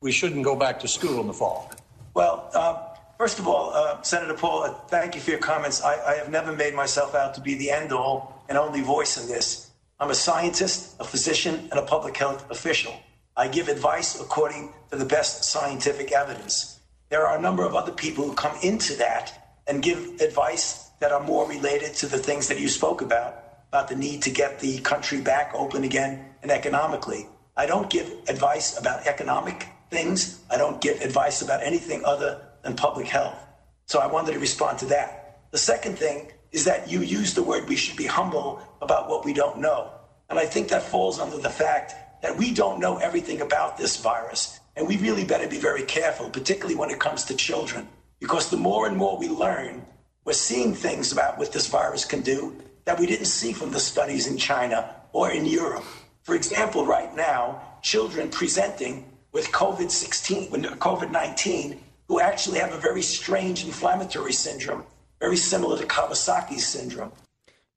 we 0.00 0.12
shouldn't 0.12 0.44
go 0.44 0.54
back 0.54 0.78
to 0.78 0.86
school 0.86 1.20
in 1.20 1.26
the 1.26 1.32
fall. 1.32 1.72
Well, 2.14 2.50
uh, 2.54 2.94
first 3.18 3.40
of 3.40 3.48
all, 3.48 3.72
uh, 3.74 4.00
Senator 4.02 4.34
Paul, 4.34 4.62
uh, 4.62 4.74
thank 4.86 5.16
you 5.16 5.20
for 5.20 5.30
your 5.30 5.40
comments. 5.40 5.82
I, 5.82 5.94
I 6.12 6.14
have 6.14 6.30
never 6.30 6.52
made 6.52 6.74
myself 6.74 7.16
out 7.16 7.34
to 7.34 7.40
be 7.40 7.54
the 7.54 7.70
end 7.70 7.92
all 7.92 8.44
and 8.48 8.56
only 8.56 8.80
voice 8.80 9.20
in 9.20 9.26
this. 9.26 9.70
I'm 9.98 10.10
a 10.10 10.14
scientist, 10.14 10.94
a 11.00 11.04
physician, 11.04 11.68
and 11.70 11.80
a 11.80 11.82
public 11.82 12.16
health 12.16 12.48
official. 12.48 12.94
I 13.36 13.48
give 13.48 13.68
advice 13.68 14.20
according 14.20 14.72
to 14.90 14.96
the 14.98 15.04
best 15.04 15.42
scientific 15.42 16.12
evidence. 16.12 16.78
There 17.12 17.26
are 17.26 17.36
a 17.36 17.42
number 17.42 17.62
of 17.62 17.74
other 17.74 17.92
people 17.92 18.24
who 18.24 18.32
come 18.32 18.56
into 18.62 18.94
that 18.94 19.58
and 19.66 19.82
give 19.82 20.18
advice 20.22 20.88
that 21.00 21.12
are 21.12 21.22
more 21.22 21.46
related 21.46 21.92
to 21.96 22.06
the 22.06 22.16
things 22.16 22.48
that 22.48 22.58
you 22.58 22.68
spoke 22.68 23.02
about, 23.02 23.34
about 23.68 23.88
the 23.88 23.96
need 23.96 24.22
to 24.22 24.30
get 24.30 24.60
the 24.60 24.78
country 24.78 25.20
back 25.20 25.52
open 25.54 25.84
again 25.84 26.24
and 26.40 26.50
economically. 26.50 27.26
I 27.54 27.66
don't 27.66 27.90
give 27.90 28.10
advice 28.28 28.78
about 28.78 29.06
economic 29.06 29.68
things. 29.90 30.40
I 30.50 30.56
don't 30.56 30.80
give 30.80 31.02
advice 31.02 31.42
about 31.42 31.62
anything 31.62 32.02
other 32.02 32.40
than 32.62 32.76
public 32.76 33.08
health. 33.08 33.36
So 33.84 33.98
I 33.98 34.06
wanted 34.06 34.32
to 34.32 34.38
respond 34.38 34.78
to 34.78 34.86
that. 34.86 35.42
The 35.50 35.58
second 35.58 35.98
thing 35.98 36.32
is 36.50 36.64
that 36.64 36.90
you 36.90 37.00
use 37.00 37.34
the 37.34 37.42
word 37.42 37.68
we 37.68 37.76
should 37.76 37.98
be 37.98 38.06
humble 38.06 38.66
about 38.80 39.10
what 39.10 39.26
we 39.26 39.34
don't 39.34 39.58
know. 39.58 39.90
And 40.30 40.38
I 40.38 40.46
think 40.46 40.68
that 40.68 40.82
falls 40.82 41.20
under 41.20 41.36
the 41.36 41.50
fact 41.50 41.92
that 42.22 42.38
we 42.38 42.54
don't 42.54 42.80
know 42.80 42.96
everything 42.96 43.42
about 43.42 43.76
this 43.76 44.00
virus. 44.00 44.60
And 44.76 44.86
we 44.86 44.96
really 44.96 45.24
better 45.24 45.48
be 45.48 45.58
very 45.58 45.82
careful, 45.82 46.30
particularly 46.30 46.74
when 46.74 46.90
it 46.90 46.98
comes 46.98 47.24
to 47.24 47.36
children. 47.36 47.88
Because 48.20 48.50
the 48.50 48.56
more 48.56 48.86
and 48.86 48.96
more 48.96 49.18
we 49.18 49.28
learn, 49.28 49.84
we're 50.24 50.32
seeing 50.32 50.74
things 50.74 51.12
about 51.12 51.38
what 51.38 51.52
this 51.52 51.66
virus 51.66 52.04
can 52.04 52.20
do 52.20 52.56
that 52.84 52.98
we 52.98 53.06
didn't 53.06 53.26
see 53.26 53.52
from 53.52 53.70
the 53.70 53.80
studies 53.80 54.26
in 54.26 54.36
China 54.38 54.94
or 55.12 55.30
in 55.30 55.44
Europe. 55.46 55.84
For 56.22 56.34
example, 56.34 56.86
right 56.86 57.14
now, 57.16 57.60
children 57.82 58.30
presenting 58.30 59.04
with 59.32 59.48
COVID 59.48 59.90
16, 59.90 60.50
COVID 60.50 61.10
19, 61.10 61.80
who 62.08 62.20
actually 62.20 62.58
have 62.58 62.72
a 62.72 62.78
very 62.78 63.02
strange 63.02 63.64
inflammatory 63.64 64.32
syndrome, 64.32 64.84
very 65.20 65.36
similar 65.36 65.78
to 65.78 65.86
Kawasaki 65.86 66.58
syndrome. 66.58 67.12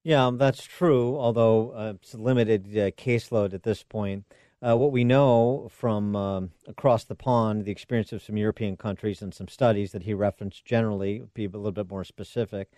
Yeah, 0.04 0.30
that's 0.34 0.64
true, 0.64 1.18
although 1.18 1.72
uh, 1.72 1.94
it's 1.96 2.14
a 2.14 2.18
limited 2.18 2.68
uh, 2.68 2.92
caseload 2.92 3.54
at 3.54 3.64
this 3.64 3.82
point. 3.82 4.26
Uh, 4.62 4.76
what 4.76 4.92
we 4.92 5.04
know 5.04 5.68
from 5.70 6.16
um, 6.16 6.52
across 6.68 7.04
the 7.04 7.16
pond, 7.16 7.66
the 7.66 7.72
experience 7.72 8.14
of 8.14 8.24
some 8.24 8.38
European 8.38 8.78
countries 8.78 9.22
and 9.22 9.34
some 9.34 9.48
studies 9.48 9.92
that 9.92 10.04
he 10.04 10.14
referenced 10.14 10.66
generally, 10.66 11.24
be 11.34 11.46
a 11.46 11.50
little 11.50 11.72
bit 11.72 11.90
more 11.90 12.04
specific. 12.04 12.72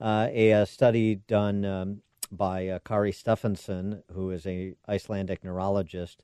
Uh, 0.00 0.28
a, 0.30 0.50
a, 0.50 0.66
study 0.66 1.16
done 1.16 1.64
um, 1.64 2.02
by 2.32 2.68
uh, 2.68 2.78
Kari 2.78 3.12
Stefansson, 3.12 4.02
who 4.12 4.30
is 4.30 4.46
a 4.46 4.74
Icelandic 4.88 5.44
neurologist 5.44 6.22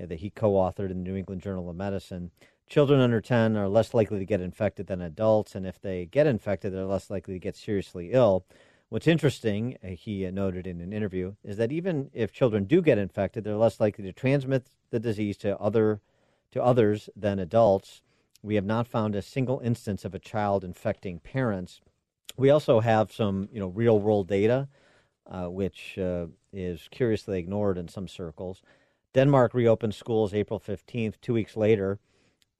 uh, 0.00 0.06
that 0.06 0.20
he 0.20 0.30
co-authored 0.30 0.90
in 0.90 1.04
the 1.04 1.10
New 1.10 1.16
England 1.16 1.42
Journal 1.42 1.70
of 1.70 1.76
Medicine, 1.76 2.30
children 2.70 3.00
under 3.00 3.20
10 3.20 3.56
are 3.56 3.68
less 3.68 3.92
likely 3.92 4.18
to 4.18 4.24
get 4.24 4.40
infected 4.40 4.86
than 4.86 5.00
adults, 5.02 5.54
and 5.54 5.66
if 5.66 5.80
they 5.80 6.06
get 6.06 6.26
infected, 6.26 6.72
they're 6.72 6.84
less 6.84 7.10
likely 7.10 7.34
to 7.34 7.40
get 7.40 7.56
seriously 7.56 8.10
ill. 8.12 8.46
What's 8.90 9.06
interesting, 9.06 9.78
uh, 9.84 9.90
he 9.90 10.26
uh, 10.26 10.32
noted 10.32 10.66
in 10.66 10.80
an 10.80 10.92
interview, 10.92 11.34
is 11.44 11.58
that 11.58 11.70
even 11.70 12.10
if 12.12 12.32
children 12.32 12.64
do 12.64 12.82
get 12.82 12.98
infected, 12.98 13.44
they're 13.44 13.56
less 13.56 13.78
likely 13.78 14.02
to 14.02 14.12
transmit 14.12 14.66
the 14.90 14.98
disease 14.98 15.36
to 15.38 15.56
other 15.58 16.00
to 16.50 16.60
others 16.60 17.08
than 17.14 17.38
adults. 17.38 18.02
We 18.42 18.56
have 18.56 18.64
not 18.64 18.88
found 18.88 19.14
a 19.14 19.22
single 19.22 19.60
instance 19.60 20.04
of 20.04 20.12
a 20.12 20.18
child 20.18 20.64
infecting 20.64 21.20
parents. 21.20 21.80
We 22.36 22.50
also 22.50 22.80
have 22.80 23.12
some, 23.12 23.48
you 23.52 23.60
know, 23.60 23.68
real 23.68 24.00
world 24.00 24.26
data, 24.26 24.66
uh, 25.24 25.46
which 25.46 25.96
uh, 25.96 26.26
is 26.52 26.88
curiously 26.90 27.38
ignored 27.38 27.78
in 27.78 27.86
some 27.86 28.08
circles. 28.08 28.60
Denmark 29.14 29.54
reopened 29.54 29.94
schools 29.94 30.34
April 30.34 30.58
15th. 30.58 31.14
Two 31.20 31.34
weeks 31.34 31.56
later, 31.56 32.00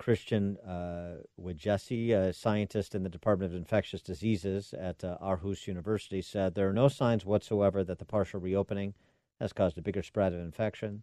Christian 0.01 0.57
uh, 0.67 1.19
Wejesi, 1.39 2.13
a 2.13 2.33
scientist 2.33 2.95
in 2.95 3.03
the 3.03 3.11
Department 3.11 3.53
of 3.53 3.59
Infectious 3.59 4.01
Diseases 4.01 4.73
at 4.73 5.05
uh, 5.05 5.19
Aarhus 5.23 5.67
University, 5.67 6.23
said 6.23 6.55
there 6.55 6.71
are 6.71 6.73
no 6.73 6.89
signs 6.89 7.27
whatsoever 7.27 7.85
that 7.85 7.99
the 7.99 8.07
partial 8.07 8.41
reopening 8.41 8.95
has 9.41 9.53
caused 9.53 9.77
a 9.77 9.83
bigger 9.83 10.03
spread 10.03 10.33
of 10.33 10.41
infection. 10.41 11.03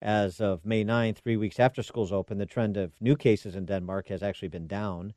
As 0.00 0.40
of 0.40 0.64
May 0.64 0.84
9, 0.84 1.14
three 1.14 1.36
weeks 1.36 1.58
after 1.58 1.82
schools 1.82 2.12
opened, 2.12 2.40
the 2.40 2.46
trend 2.46 2.76
of 2.76 2.92
new 3.00 3.16
cases 3.16 3.56
in 3.56 3.66
Denmark 3.66 4.06
has 4.06 4.22
actually 4.22 4.48
been 4.48 4.68
down. 4.68 5.14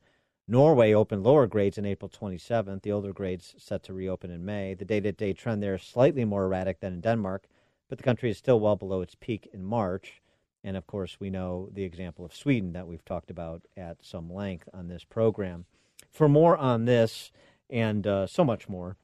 Norway 0.48 0.92
opened 0.92 1.22
lower 1.22 1.46
grades 1.46 1.78
in 1.78 1.86
April 1.86 2.08
27th, 2.08 2.82
the 2.82 2.90
older 2.90 3.12
grades 3.12 3.54
set 3.56 3.84
to 3.84 3.94
reopen 3.94 4.32
in 4.32 4.44
May. 4.44 4.74
The 4.74 4.84
day 4.84 4.98
to 4.98 5.12
day 5.12 5.32
trend 5.32 5.62
there 5.62 5.76
is 5.76 5.82
slightly 5.82 6.24
more 6.24 6.46
erratic 6.46 6.80
than 6.80 6.94
in 6.94 7.00
Denmark, 7.02 7.46
but 7.88 7.98
the 7.98 8.04
country 8.04 8.30
is 8.30 8.36
still 8.36 8.58
well 8.58 8.74
below 8.74 9.00
its 9.00 9.14
peak 9.14 9.48
in 9.52 9.62
March. 9.62 10.20
And 10.66 10.76
of 10.76 10.88
course, 10.88 11.18
we 11.20 11.30
know 11.30 11.68
the 11.72 11.84
example 11.84 12.24
of 12.24 12.34
Sweden 12.34 12.72
that 12.72 12.88
we've 12.88 13.04
talked 13.04 13.30
about 13.30 13.62
at 13.76 14.04
some 14.04 14.28
length 14.28 14.68
on 14.74 14.88
this 14.88 15.04
program. 15.04 15.64
For 16.10 16.28
more 16.28 16.56
on 16.56 16.86
this 16.86 17.30
and 17.70 18.04
uh, 18.04 18.26
so 18.26 18.44
much 18.44 18.68
more, 18.68 18.96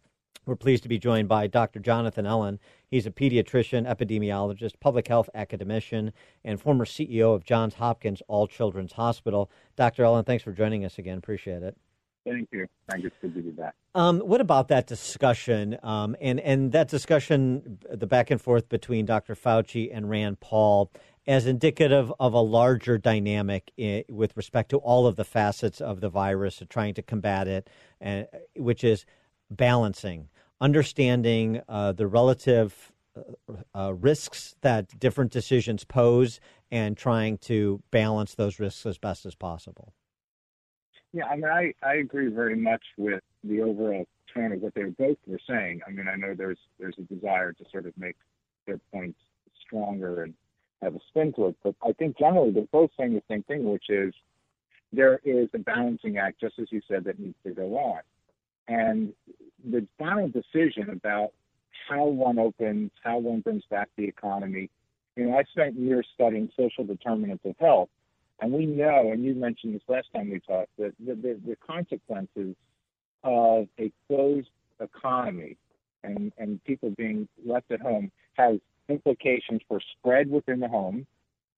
we're 0.45 0.57
pleased 0.57 0.83
to 0.83 0.89
be 0.89 0.99
joined 0.99 1.29
by 1.29 1.47
Dr. 1.47 1.79
Jonathan 1.79 2.27
Ellen. 2.27 2.59
He's 2.91 3.07
a 3.07 3.13
pediatrician, 3.13 3.87
epidemiologist, 3.87 4.81
public 4.81 5.07
health 5.07 5.31
academician, 5.37 6.13
and 6.45 6.61
former 6.61 6.85
CEO 6.85 7.33
of 7.33 7.45
Johns 7.45 7.75
Hopkins 7.75 8.23
All 8.27 8.49
Children's 8.49 8.95
Hospital. 8.95 9.49
Dr. 9.77 10.03
Ellen, 10.03 10.25
thanks 10.25 10.43
for 10.43 10.51
joining 10.51 10.85
us 10.85 10.99
again. 10.99 11.19
Appreciate 11.19 11.63
it. 11.63 11.77
Thank 12.25 12.49
you. 12.53 12.67
Thank 12.89 13.03
you. 13.03 13.09
It's 13.09 13.17
good 13.21 13.35
to 13.35 13.43
be 13.43 13.51
back. 13.51 13.75
Um, 13.95 14.21
what 14.21 14.41
about 14.41 14.69
that 14.69 14.87
discussion 14.87 15.77
um, 15.83 16.17
and 16.21 16.41
and 16.41 16.73
that 16.73 16.89
discussion, 16.89 17.79
the 17.91 18.07
back 18.07 18.31
and 18.31 18.41
forth 18.41 18.69
between 18.69 19.07
Dr. 19.07 19.35
Fauci 19.35 19.91
and 19.93 20.09
Rand 20.09 20.41
Paul, 20.41 20.91
as 21.27 21.47
indicative 21.47 22.13
of 22.19 22.35
a 22.35 22.41
larger 22.41 22.99
dynamic 22.99 23.71
in, 23.77 24.05
with 24.09 24.37
respect 24.37 24.71
to 24.71 24.79
all 24.79 25.07
of 25.07 25.17
the 25.17 25.25
facets 25.25 25.81
of 25.81 26.01
the 26.01 26.09
virus 26.09 26.61
and 26.61 26.69
trying 26.69 26.95
to 26.95 27.03
combat 27.03 27.47
it, 27.47 27.71
and 28.01 28.27
which 28.57 28.83
is 28.83 29.07
balancing, 29.51 30.29
understanding 30.61 31.61
uh, 31.69 31.93
the 31.93 32.07
relative 32.07 32.93
uh, 33.75 33.93
risks 33.95 34.57
that 34.63 34.99
different 34.99 35.31
decisions 35.31 35.85
pose, 35.85 36.41
and 36.71 36.97
trying 36.97 37.37
to 37.37 37.83
balance 37.91 38.35
those 38.35 38.59
risks 38.59 38.87
as 38.87 38.99
best 38.99 39.27
as 39.27 39.35
possible. 39.35 39.93
Yeah, 41.13 41.27
I 41.27 41.37
mean, 41.37 41.45
I, 41.45 41.75
I 41.83 41.97
agree 41.97 42.29
very 42.29 42.57
much 42.57 42.83
with 42.97 43.23
the 43.45 43.61
overall 43.61 44.07
tone 44.35 44.53
of 44.53 44.63
what 44.63 44.75
they 44.75 44.85
both 44.85 45.19
were 45.27 45.41
saying. 45.47 45.83
I 45.87 45.91
mean, 45.91 46.09
I 46.09 46.17
know 46.17 46.35
there's 46.35 46.59
there's 46.81 46.97
a 46.99 47.03
desire 47.03 47.53
to 47.53 47.65
sort 47.71 47.85
of 47.85 47.93
make 47.99 48.17
their 48.67 48.79
points 48.91 49.19
stronger 49.67 50.23
and 50.23 50.35
have 50.83 50.95
a 50.95 51.01
spin 51.09 51.33
to 51.35 51.47
it, 51.47 51.57
but 51.63 51.75
I 51.83 51.93
think 51.93 52.19
generally 52.19 52.51
they're 52.51 52.65
both 52.73 52.91
saying 52.99 53.15
the 53.15 53.23
same 53.29 53.43
thing, 53.45 53.71
which 53.71 53.89
is 53.89 54.13
there 54.93 55.21
is 55.25 55.49
a 55.55 55.59
balancing 55.59 56.19
act, 56.19 56.41
just 56.41 56.59
as 56.59 56.67
you 56.71 56.81
said, 56.89 57.05
that 57.05 57.19
needs 57.19 57.37
to 57.45 57.53
go 57.53 57.77
on. 57.79 58.01
And 58.69 59.13
the 59.65 59.87
final 59.99 60.29
decision 60.29 60.91
about 60.91 61.31
how 61.89 62.05
one 62.05 62.39
opens, 62.39 62.91
how 63.03 63.19
one 63.19 63.41
brings 63.41 63.65
back 63.71 63.89
the 63.97 64.05
economy. 64.05 64.71
You 65.17 65.27
know, 65.27 65.37
I 65.37 65.45
spent 65.45 65.75
years 65.77 66.07
studying 66.15 66.51
social 66.57 66.85
determinants 66.85 67.45
of 67.45 67.55
health, 67.59 67.89
and 68.41 68.53
we 68.53 68.67
know, 68.67 69.11
and 69.13 69.25
you 69.25 69.35
mentioned 69.35 69.75
this 69.75 69.83
last 69.89 70.09
time 70.15 70.31
we 70.31 70.41
talked, 70.41 70.71
that 70.79 70.93
the, 70.99 71.15
the, 71.15 71.41
the 71.47 71.57
consequences 71.67 72.55
of 73.25 73.69
a 73.79 73.93
closed 74.09 74.49
economy 74.81 75.57
and, 76.03 76.33
and 76.39 76.63
people 76.65 76.91
being 76.97 77.29
left 77.45 77.71
at 77.71 77.81
home 77.81 78.11
has 78.35 78.59
implications 78.93 79.61
for 79.69 79.81
spread 79.99 80.31
within 80.31 80.61
the 80.61 80.69
home. 80.69 81.07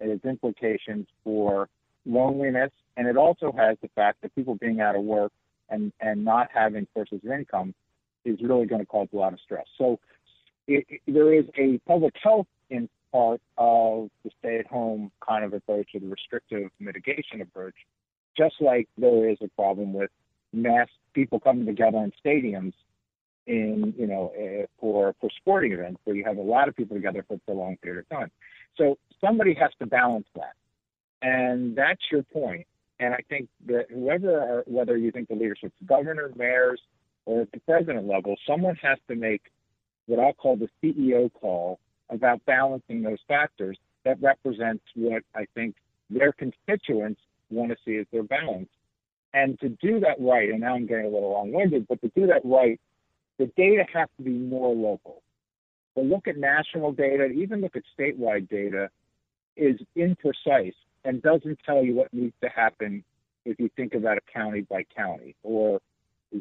It 0.01 0.11
has 0.11 0.21
implications 0.25 1.07
for 1.23 1.69
loneliness, 2.07 2.73
and 2.97 3.07
it 3.07 3.17
also 3.17 3.53
has 3.57 3.77
the 3.83 3.89
fact 3.95 4.23
that 4.23 4.35
people 4.35 4.55
being 4.55 4.81
out 4.81 4.97
of 4.97 5.03
work 5.03 5.33
and, 5.71 5.93
and 6.01 6.25
not 6.25 6.49
having 6.53 6.87
sources 6.95 7.21
of 7.25 7.31
income 7.31 7.75
is 8.25 8.39
really 8.43 8.67
going 8.67 8.81
to 8.81 8.87
cause 8.87 9.09
a 9.13 9.17
lot 9.17 9.33
of 9.33 9.41
stress. 9.41 9.67
So 9.79 9.99
it, 10.67 10.85
it, 10.89 11.01
there 11.07 11.33
is 11.33 11.45
a 11.59 11.79
public 11.87 12.15
health 12.23 12.47
in 12.71 12.89
part 13.13 13.41
of 13.59 14.11
the 14.25 14.31
stay-at-home 14.41 15.13
kind 15.27 15.45
of 15.45 15.53
approach 15.53 15.89
or 15.95 16.01
the 16.01 16.09
restrictive 16.09 16.71
mitigation 16.81 17.41
approach, 17.41 17.75
just 18.37 18.57
like 18.61 18.89
there 18.99 19.29
is 19.29 19.39
a 19.43 19.49
problem 19.49 19.93
with 19.93 20.11
mass 20.53 20.89
people 21.15 21.41
coming 21.41 21.67
together 21.67 21.99
in 21.99 22.13
stadiums 22.25 22.73
in 23.47 23.95
you 23.97 24.07
know 24.07 24.33
uh, 24.39 24.67
for 24.79 25.15
for 25.21 25.31
sporting 25.37 25.73
events 25.73 26.01
where 26.05 26.17
you 26.17 26.25
have 26.25 26.39
a 26.39 26.43
lot 26.43 26.69
of 26.69 26.77
people 26.77 26.97
together 26.97 27.25
for, 27.29 27.39
a 27.49 27.53
long 27.53 27.77
period 27.79 28.05
of 28.11 28.17
time. 28.17 28.31
So 28.77 28.99
somebody 29.21 29.55
has 29.55 29.71
to 29.81 29.87
balance 29.87 30.27
that, 30.35 30.55
and 31.23 31.77
that's 31.77 32.01
your 32.11 32.23
point. 32.23 32.67
And 33.01 33.13
I 33.13 33.21
think 33.29 33.49
that 33.67 33.87
whoever, 33.91 34.39
are, 34.39 34.65
whether 34.67 34.97
you 34.97 35.11
think 35.11 35.29
the 35.29 35.35
leadership's 35.35 35.75
governor, 35.85 36.31
mayors, 36.37 36.81
or 37.27 37.43
at 37.43 37.53
the 37.53 37.61
president 37.61 38.07
level, 38.07 38.37
someone 38.47 38.77
has 38.77 38.99
to 39.09 39.17
make 39.17 39.43
what 40.07 40.21
I'll 40.21 40.33
call 40.33 40.57
the 40.57 40.69
CEO 40.83 41.33
call 41.33 41.81
about 42.11 42.45
balancing 42.45 43.03
those 43.03 43.19
factors 43.27 43.77
that 44.05 44.21
represents 44.23 44.85
what 44.95 45.23
I 45.35 45.47
think 45.55 45.77
their 46.11 46.33
constituents 46.33 47.21
want 47.51 47.71
to 47.71 47.77
see 47.85 47.97
as 47.97 48.07
their 48.13 48.23
balance. 48.23 48.69
And 49.33 49.59
to 49.61 49.69
do 49.69 50.01
that 50.01 50.17
right, 50.21 50.51
and 50.51 50.61
now 50.61 50.75
I'm 50.75 50.87
getting 50.87 51.07
a 51.07 51.09
little 51.09 51.33
long 51.33 51.53
winded, 51.53 51.87
but 51.89 52.01
to 52.03 52.09
do 52.15 52.27
that 52.29 52.43
right, 52.45 52.81
the 53.39 53.51
data 53.57 53.85
has 53.93 54.09
to 54.17 54.23
be 54.23 54.31
more 54.31 54.75
local. 54.75 55.23
To 55.97 56.03
look 56.03 56.27
at 56.27 56.37
national 56.37 56.93
data, 56.93 57.27
even 57.27 57.61
look 57.61 57.77
at 57.77 57.83
statewide 57.99 58.49
data, 58.49 58.91
is 59.57 59.81
imprecise 59.97 60.75
and 61.05 61.23
doesn't 61.23 61.59
tell 61.65 61.85
you 61.85 61.95
what 61.95 62.13
needs 62.13 62.35
to 62.43 62.49
happen 62.49 63.05
if 63.45 63.61
you 63.61 63.71
think 63.77 63.95
about 63.95 64.19
a 64.19 64.33
county 64.33 64.63
by 64.63 64.85
county 64.97 65.37
or 65.43 65.81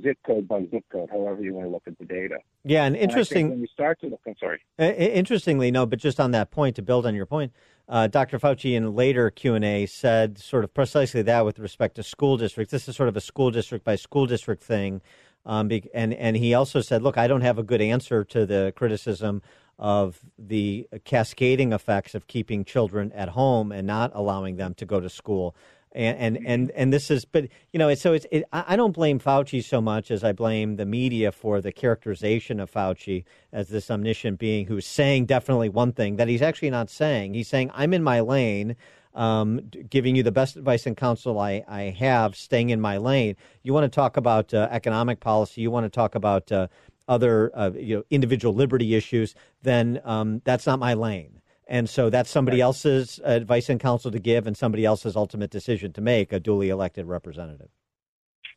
zip 0.01 0.17
code 0.25 0.47
by 0.47 0.65
zip 0.71 0.83
code, 0.91 1.09
however 1.11 1.41
you 1.41 1.53
want 1.53 1.67
to 1.67 1.71
look 1.71 1.83
at 1.85 1.97
the 1.99 2.05
data. 2.05 2.37
Yeah, 2.63 2.85
and 2.85 2.95
interesting. 2.95 3.45
And 3.45 3.49
when 3.51 3.59
you 3.61 3.67
start 3.67 3.99
to 4.01 4.07
look, 4.07 4.21
I'm 4.25 4.35
sorry. 4.39 4.61
Interestingly, 4.79 5.69
no, 5.69 5.85
but 5.85 5.99
just 5.99 6.19
on 6.19 6.31
that 6.31 6.49
point, 6.49 6.75
to 6.77 6.81
build 6.81 7.05
on 7.05 7.13
your 7.13 7.25
point, 7.25 7.51
uh, 7.87 8.07
Dr. 8.07 8.39
Fauci 8.39 8.75
in 8.75 8.95
later 8.95 9.29
Q 9.29 9.55
and 9.55 9.65
A 9.65 9.85
said 9.85 10.37
sort 10.37 10.63
of 10.63 10.73
precisely 10.73 11.21
that 11.23 11.45
with 11.45 11.59
respect 11.59 11.95
to 11.95 12.03
school 12.03 12.37
districts. 12.37 12.71
This 12.71 12.87
is 12.87 12.95
sort 12.95 13.09
of 13.09 13.17
a 13.17 13.21
school 13.21 13.51
district 13.51 13.83
by 13.83 13.95
school 13.95 14.25
district 14.25 14.63
thing, 14.63 15.01
um, 15.45 15.69
and 15.93 16.13
and 16.13 16.37
he 16.37 16.53
also 16.53 16.81
said, 16.81 17.01
look, 17.01 17.17
I 17.17 17.27
don't 17.27 17.41
have 17.41 17.57
a 17.57 17.63
good 17.63 17.81
answer 17.81 18.23
to 18.25 18.45
the 18.45 18.73
criticism 18.75 19.41
of 19.79 20.19
the 20.37 20.87
cascading 21.03 21.73
effects 21.73 22.15
of 22.15 22.27
keeping 22.27 22.63
children 22.63 23.11
at 23.13 23.29
home 23.29 23.71
and 23.71 23.87
not 23.87 24.11
allowing 24.13 24.55
them 24.55 24.73
to 24.75 24.85
go 24.85 24.99
to 24.99 25.09
school. 25.09 25.55
And 25.91 26.17
and 26.17 26.47
and, 26.47 26.71
and 26.71 26.93
this 26.93 27.11
is, 27.11 27.23
but 27.23 27.47
you 27.71 27.77
know, 27.77 27.93
so 27.93 28.13
it's. 28.13 28.25
It, 28.31 28.45
I 28.51 28.75
don't 28.75 28.93
blame 28.93 29.19
Fauci 29.19 29.63
so 29.63 29.79
much 29.79 30.09
as 30.09 30.23
I 30.23 30.31
blame 30.31 30.77
the 30.77 30.87
media 30.87 31.31
for 31.31 31.61
the 31.61 31.71
characterization 31.71 32.59
of 32.59 32.71
Fauci 32.71 33.25
as 33.51 33.67
this 33.67 33.91
omniscient 33.91 34.39
being 34.39 34.65
who's 34.65 34.87
saying 34.87 35.25
definitely 35.27 35.69
one 35.69 35.91
thing 35.91 36.15
that 36.15 36.27
he's 36.27 36.41
actually 36.41 36.71
not 36.71 36.89
saying. 36.89 37.35
He's 37.35 37.47
saying 37.47 37.69
I'm 37.75 37.93
in 37.93 38.01
my 38.01 38.21
lane, 38.21 38.75
um, 39.15 39.69
giving 39.89 40.15
you 40.15 40.23
the 40.23 40.31
best 40.31 40.55
advice 40.55 40.85
and 40.85 40.97
counsel 40.97 41.39
I, 41.39 41.63
I 41.67 41.81
have, 41.99 42.35
staying 42.35 42.69
in 42.69 42.81
my 42.81 42.97
lane. 42.97 43.35
You 43.61 43.73
want 43.73 43.85
to 43.85 43.95
talk 43.95 44.17
about 44.17 44.53
uh, 44.53 44.67
economic 44.71 45.19
policy. 45.19 45.61
You 45.61 45.71
want 45.71 45.85
to 45.85 45.89
talk 45.89 46.15
about 46.15 46.51
uh, 46.51 46.67
other 47.07 47.51
uh, 47.55 47.71
you 47.75 47.97
know 47.97 48.03
individual 48.09 48.53
liberty 48.53 48.95
issues. 48.95 49.35
Then 49.61 50.01
um, 50.03 50.41
that's 50.45 50.65
not 50.65 50.79
my 50.79 50.93
lane. 50.93 51.41
And 51.67 51.89
so 51.89 52.09
that's 52.09 52.29
somebody 52.29 52.57
right. 52.57 52.65
else's 52.65 53.19
advice 53.23 53.69
and 53.69 53.79
counsel 53.79 54.11
to 54.11 54.19
give 54.19 54.47
and 54.47 54.55
somebody 54.55 54.85
else's 54.85 55.15
ultimate 55.15 55.49
decision 55.49 55.93
to 55.93 56.01
make, 56.01 56.33
a 56.33 56.39
duly 56.39 56.69
elected 56.69 57.05
representative. 57.05 57.69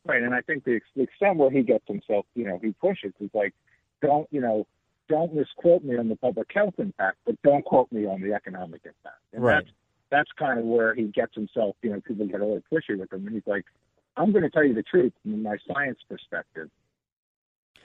Right. 0.05 0.23
And 0.23 0.35
I 0.35 0.41
think 0.41 0.65
the, 0.65 0.81
extent 0.97 1.37
where 1.37 1.51
he 1.51 1.63
gets 1.63 1.85
himself, 1.87 2.27
you 2.35 2.45
know, 2.45 2.59
he 2.63 2.73
pushes 2.81 3.13
is 3.21 3.31
like, 3.33 3.55
don't, 4.03 4.29
you 4.31 4.41
know, 4.41 4.67
don't 5.09 5.33
misquote 5.35 5.85
me 5.85 5.97
on 5.97 6.09
the 6.09 6.17
public 6.17 6.49
health 6.53 6.75
impact, 6.79 7.19
but 7.25 7.41
don't 7.43 7.65
quote 7.65 7.91
me 7.93 8.07
on 8.07 8.21
the 8.21 8.33
economic 8.33 8.83
impact. 8.85 9.23
And 9.33 9.43
right. 9.43 9.65
that's, 9.65 9.71
that's 10.11 10.31
kind 10.39 10.59
of 10.59 10.65
where 10.65 10.95
he 10.95 11.05
gets 11.05 11.35
himself, 11.35 11.77
you 11.83 11.91
know, 11.91 12.01
people 12.01 12.27
get 12.27 12.41
a 12.41 12.45
little 12.45 12.63
pushy 12.73 12.99
with 12.99 13.13
him. 13.13 13.27
And 13.27 13.35
he's 13.35 13.47
like, 13.47 13.65
I'm 14.17 14.33
going 14.33 14.45
to 14.45 14.51
tell 14.51 14.65
you 14.65 14.75
the 14.75 14.83
truth 14.83 15.13
from 15.23 15.43
my 15.43 15.57
science 15.73 15.99
perspective. 16.09 16.71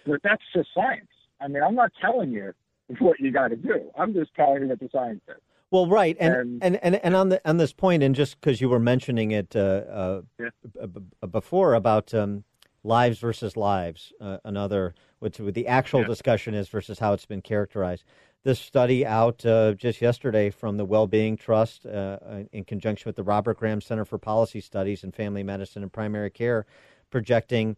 But 0.06 0.22
that's 0.23 0.43
just 0.56 0.69
science. 0.73 1.07
I 1.39 1.48
mean, 1.48 1.64
I'm 1.64 1.76
not 1.76 1.91
telling 1.99 2.31
you 2.31 2.53
what 2.99 3.19
you 3.19 3.31
got 3.31 3.49
to 3.49 3.56
do. 3.56 3.91
I'm 3.98 4.14
just 4.14 4.34
telling 4.35 4.64
you 4.64 4.68
what 4.69 4.80
the 4.80 4.89
science 4.91 5.22
says. 5.27 5.38
Well, 5.72 5.88
right, 5.88 6.18
and 6.19 6.61
and, 6.61 6.76
and, 6.84 6.95
and 6.95 7.15
on 7.15 7.30
the 7.30 7.41
on 7.49 7.56
this 7.56 7.72
point, 7.72 8.03
and 8.03 8.14
just 8.14 8.41
because 8.41 8.60
you 8.60 8.68
were 8.68 8.77
mentioning 8.80 9.31
it 9.31 9.56
uh, 9.56 9.60
uh, 9.60 10.22
Yeah. 10.38 10.49
b- 10.73 10.88
b- 11.22 11.27
before 11.27 11.76
about 11.76 12.14
um, 12.14 12.43
lives 12.84 13.19
versus 13.19 13.56
lives, 13.56 14.11
uh, 14.19 14.39
another 14.43 14.93
which 15.19 15.38
the 15.38 15.68
actual 15.68 16.02
Yeah. 16.02 16.07
discussion 16.07 16.53
is 16.56 16.68
versus 16.68 16.99
how 16.99 17.14
it's 17.14 17.26
been 17.26 17.41
characterized. 17.41 18.03
This 18.43 18.59
study 18.59 19.05
out 19.05 19.45
uh, 19.45 19.73
just 19.73 20.01
yesterday 20.01 20.49
from 20.49 20.77
the 20.77 20.85
Wellbeing 20.85 21.38
Trust 21.38 21.85
uh, 21.85 22.18
in 22.51 22.63
conjunction 22.63 23.07
with 23.07 23.15
the 23.15 23.22
Robert 23.22 23.59
Graham 23.59 23.81
Center 23.81 24.03
for 24.03 24.18
Policy 24.18 24.61
Studies 24.61 25.03
in 25.03 25.11
Family 25.11 25.43
Medicine 25.43 25.84
and 25.84 25.93
Primary 25.93 26.31
Care, 26.31 26.65
projecting 27.11 27.76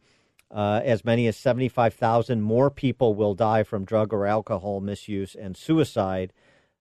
uh, 0.49 0.79
as 0.85 1.03
many 1.03 1.27
as 1.27 1.35
75,000 1.35 2.41
more 2.41 2.71
people 2.71 3.13
will 3.13 3.33
die 3.33 3.63
from 3.63 3.83
drug 3.83 4.13
or 4.13 4.25
alcohol 4.25 4.79
misuse 4.79 5.35
and 5.35 5.57
suicide 5.57 6.31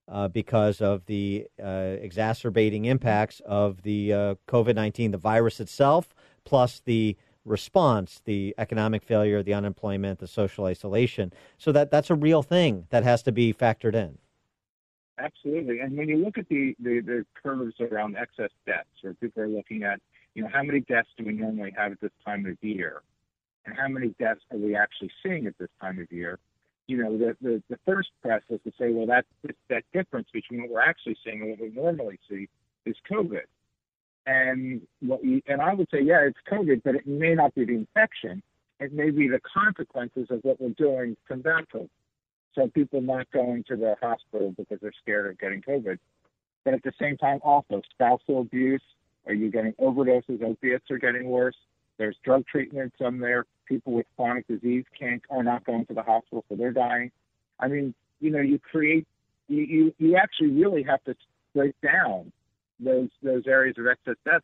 uh, 0.07 0.29
because 0.29 0.81
of 0.81 1.07
the 1.07 1.49
uh, 1.61 1.97
exacerbating 2.01 2.85
impacts 2.85 3.41
of 3.41 3.83
the 3.83 4.13
uh, 4.13 4.35
COVID 4.47 4.77
19, 4.77 5.11
the 5.11 5.19
virus 5.19 5.59
itself, 5.59 6.15
plus 6.45 6.81
the 6.85 7.17
response, 7.45 8.21
the 8.25 8.55
economic 8.59 9.03
failure, 9.03 9.43
the 9.43 9.55
unemployment, 9.55 10.19
the 10.19 10.27
social 10.27 10.65
isolation. 10.67 11.33
So 11.59 11.73
that, 11.73 11.91
that's 11.91 12.11
a 12.11 12.15
real 12.15 12.43
thing 12.43 12.87
that 12.91 13.03
has 13.03 13.23
to 13.25 13.33
be 13.33 13.53
factored 13.53 13.95
in. 13.95 14.19
Absolutely. 15.19 15.81
And 15.81 15.97
when 15.97 16.09
you 16.09 16.17
look 16.17 16.39
at 16.39 16.49
the, 16.49 16.75
the, 16.81 17.01
the 17.01 17.27
curves 17.43 17.75
around 17.81 18.17
excess 18.17 18.51
deaths, 18.67 18.89
where 19.03 19.15
people 19.15 19.43
are 19.43 19.49
looking 19.49 19.83
at, 19.83 20.01
you 20.35 20.43
know, 20.43 20.49
how 20.53 20.63
many 20.63 20.81
deaths 20.81 21.09
do 21.19 21.25
we 21.25 21.33
normally 21.33 21.73
have 21.77 21.93
at 21.93 22.01
this 22.01 22.13
time 22.25 22.47
of 22.47 22.57
year? 22.63 23.03
And 23.65 23.77
how 23.77 23.89
many 23.89 24.15
deaths 24.19 24.41
are 24.51 24.59
we 24.59 24.75
actually 24.75 25.11
seeing 25.23 25.47
at 25.47 25.57
this 25.59 25.69
time 25.81 26.01
of 26.01 26.11
year? 26.11 26.39
You 26.89 26.97
know, 26.97 27.17
the, 27.17 27.37
the, 27.41 27.63
the 27.69 27.79
first 27.87 28.09
press 28.23 28.43
is 28.51 28.61
to 28.65 28.73
say, 28.79 28.91
well, 28.91 29.07
that, 29.07 29.25
that 29.69 29.85
difference 29.93 30.29
between 30.33 30.63
what 30.63 30.71
we're 30.71 30.81
actually 30.81 31.17
seeing 31.25 31.43
and 31.43 31.51
what 31.51 31.61
we 31.61 31.71
normally 31.71 32.19
see 32.29 32.49
is 32.87 32.97
COVID. 33.11 33.43
And 34.27 34.83
what 35.01 35.23
we, 35.23 35.43
and 35.47 35.61
I 35.61 35.75
would 35.75 35.89
say, 35.91 36.01
yeah, 36.03 36.21
it's 36.21 36.39
COVID, 36.51 36.83
but 36.85 36.95
it 36.95 37.07
may 37.07 37.35
not 37.35 37.55
be 37.55 37.65
the 37.65 37.75
infection. 37.75 38.43
It 38.79 38.93
may 38.93 39.11
be 39.11 39.29
the 39.29 39.41
consequences 39.41 40.29
of 40.31 40.41
what 40.43 40.61
we're 40.61 40.71
doing 40.71 41.17
to 41.17 41.21
combat 41.29 41.65
COVID. 41.73 41.89
So 42.55 42.69
people 42.69 43.01
not 43.01 43.31
going 43.33 43.65
to 43.69 43.77
the 43.77 43.97
hospital 44.01 44.55
because 44.57 44.79
they're 44.81 44.93
scared 45.01 45.31
of 45.31 45.39
getting 45.39 45.63
COVID. 45.63 45.99
But 46.65 46.75
at 46.75 46.83
the 46.83 46.93
same 47.01 47.17
time, 47.17 47.41
also 47.43 47.83
spousal 47.93 48.43
abuse. 48.43 48.83
Are 49.27 49.33
you 49.33 49.51
getting 49.51 49.73
overdoses? 49.75 50.43
Opiates 50.43 50.91
are 50.91 50.99
getting 50.99 51.25
worse. 51.25 51.57
There's 51.99 52.17
drug 52.25 52.47
treatments. 52.47 52.97
on 53.01 53.19
there, 53.19 53.47
people 53.67 53.93
with 53.93 54.07
chronic 54.17 54.47
disease 54.47 54.85
can't 54.99 55.23
are 55.31 55.43
not 55.43 55.65
going 55.65 55.87
to 55.87 55.95
the 55.95 56.03
hospital, 56.03 56.45
so 56.49 56.57
they're 56.57 56.73
dying. 56.73 57.11
I 57.59 57.69
mean, 57.69 57.95
you 58.21 58.31
know, 58.31 58.41
you 58.41 58.59
create, 58.59 59.07
you 59.49 59.63
you, 59.63 59.95
you 59.99 60.17
actually 60.17 60.51
really 60.51 60.83
have 60.83 61.03
to 61.05 61.15
break 61.55 61.75
down 61.81 62.33
those 62.85 63.09
those 63.23 63.47
areas 63.47 63.77
of 63.79 63.87
excess 63.87 64.17
death 64.25 64.43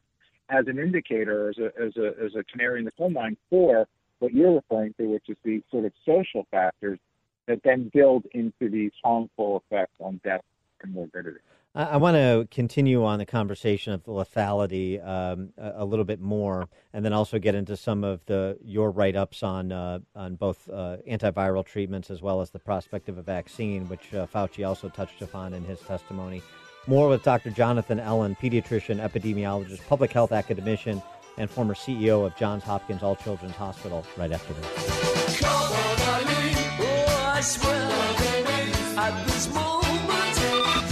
as 0.50 0.66
an 0.66 0.78
indicator, 0.78 1.48
as 1.50 1.58
a 1.58 1.66
as 1.80 1.96
a 1.96 2.24
as 2.24 2.34
a 2.34 2.44
canary 2.44 2.78
in 2.80 2.84
the 2.84 2.92
coal 2.92 3.10
mine 3.10 3.36
for 3.50 3.86
what 4.18 4.32
you're 4.32 4.54
referring 4.54 4.94
to, 4.98 5.06
which 5.06 5.28
is 5.28 5.36
the 5.44 5.62
sort 5.70 5.84
of 5.84 5.92
social 6.04 6.46
factors 6.50 6.98
that 7.46 7.60
then 7.64 7.90
build 7.92 8.24
into 8.32 8.68
these 8.68 8.92
harmful 9.02 9.62
effects 9.64 9.94
on 10.00 10.20
death 10.24 10.42
and 10.82 10.92
morbidity. 10.92 11.40
I, 11.74 11.98
want 11.98 12.16
to 12.16 12.48
continue 12.50 13.04
on 13.04 13.18
the 13.18 13.26
conversation 13.26 13.92
of 13.92 14.02
the 14.02 14.10
lethality 14.10 15.06
um, 15.06 15.50
a, 15.56 15.74
a 15.76 15.84
little 15.84 16.04
bit 16.04 16.20
more, 16.20 16.68
and 16.92 17.04
then 17.04 17.12
also 17.12 17.38
get 17.38 17.54
into 17.54 17.76
some 17.76 18.02
of 18.04 18.24
the 18.26 18.58
your 18.64 18.90
write 18.90 19.14
ups 19.14 19.42
on 19.42 19.70
uh, 19.70 20.00
on 20.16 20.34
both 20.34 20.68
uh, 20.70 20.96
antiviral 21.08 21.64
treatments 21.64 22.10
as 22.10 22.20
well 22.20 22.40
as 22.40 22.50
the 22.50 22.58
prospect 22.58 23.08
of 23.08 23.18
a 23.18 23.22
vaccine, 23.22 23.88
which 23.88 24.12
uh, 24.14 24.26
Fauci 24.26 24.66
also 24.66 24.88
touched 24.88 25.22
upon 25.22 25.52
in 25.54 25.62
his 25.64 25.78
testimony. 25.80 26.42
More 26.88 27.08
with 27.10 27.22
Dr. 27.22 27.50
Jonathan 27.50 28.00
Ellen, 28.00 28.34
pediatrician, 28.40 28.96
epidemiologist, 29.06 29.86
public 29.86 30.10
health 30.10 30.32
academician, 30.32 31.02
and 31.36 31.50
former 31.50 31.74
CEO 31.74 32.24
of 32.24 32.34
Johns 32.34 32.64
Hopkins 32.64 33.02
All 33.02 33.14
Children's 33.14 33.56
Hospital. 33.56 34.06
Right 34.16 34.32
after 34.32 34.54
this. 34.54 35.40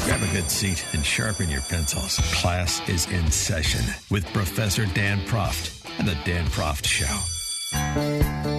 Grab 0.04 0.22
a 0.22 0.32
good 0.32 0.50
seat 0.50 0.84
and 0.92 1.04
sharpen 1.04 1.48
your 1.48 1.62
pencils. 1.62 2.18
Class 2.34 2.86
is 2.90 3.10
in 3.10 3.30
session 3.30 3.80
with 4.10 4.30
Professor 4.34 4.84
Dan 4.84 5.20
Proft 5.20 5.88
and 5.98 6.06
the 6.06 6.16
Dan 6.26 6.44
Proft 6.48 6.84
Show. 6.84 8.55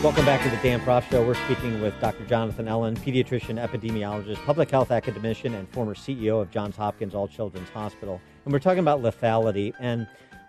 Welcome 0.00 0.26
back 0.26 0.44
to 0.44 0.48
the 0.48 0.62
Dan 0.62 0.78
Proft 0.78 1.10
Show. 1.10 1.26
We're 1.26 1.34
speaking 1.34 1.80
with 1.82 1.92
Dr. 2.00 2.24
Jonathan 2.26 2.68
Ellen, 2.68 2.96
pediatrician, 2.96 3.60
epidemiologist, 3.60 4.36
public 4.46 4.70
health 4.70 4.92
academician, 4.92 5.54
and 5.54 5.68
former 5.70 5.96
CEO 5.96 6.40
of 6.40 6.52
Johns 6.52 6.76
Hopkins 6.76 7.16
All 7.16 7.26
Children's 7.26 7.68
Hospital. 7.70 8.20
And 8.44 8.52
we're 8.52 8.60
talking 8.60 8.78
about 8.78 9.02
lethality. 9.02 9.72
And 9.80 10.06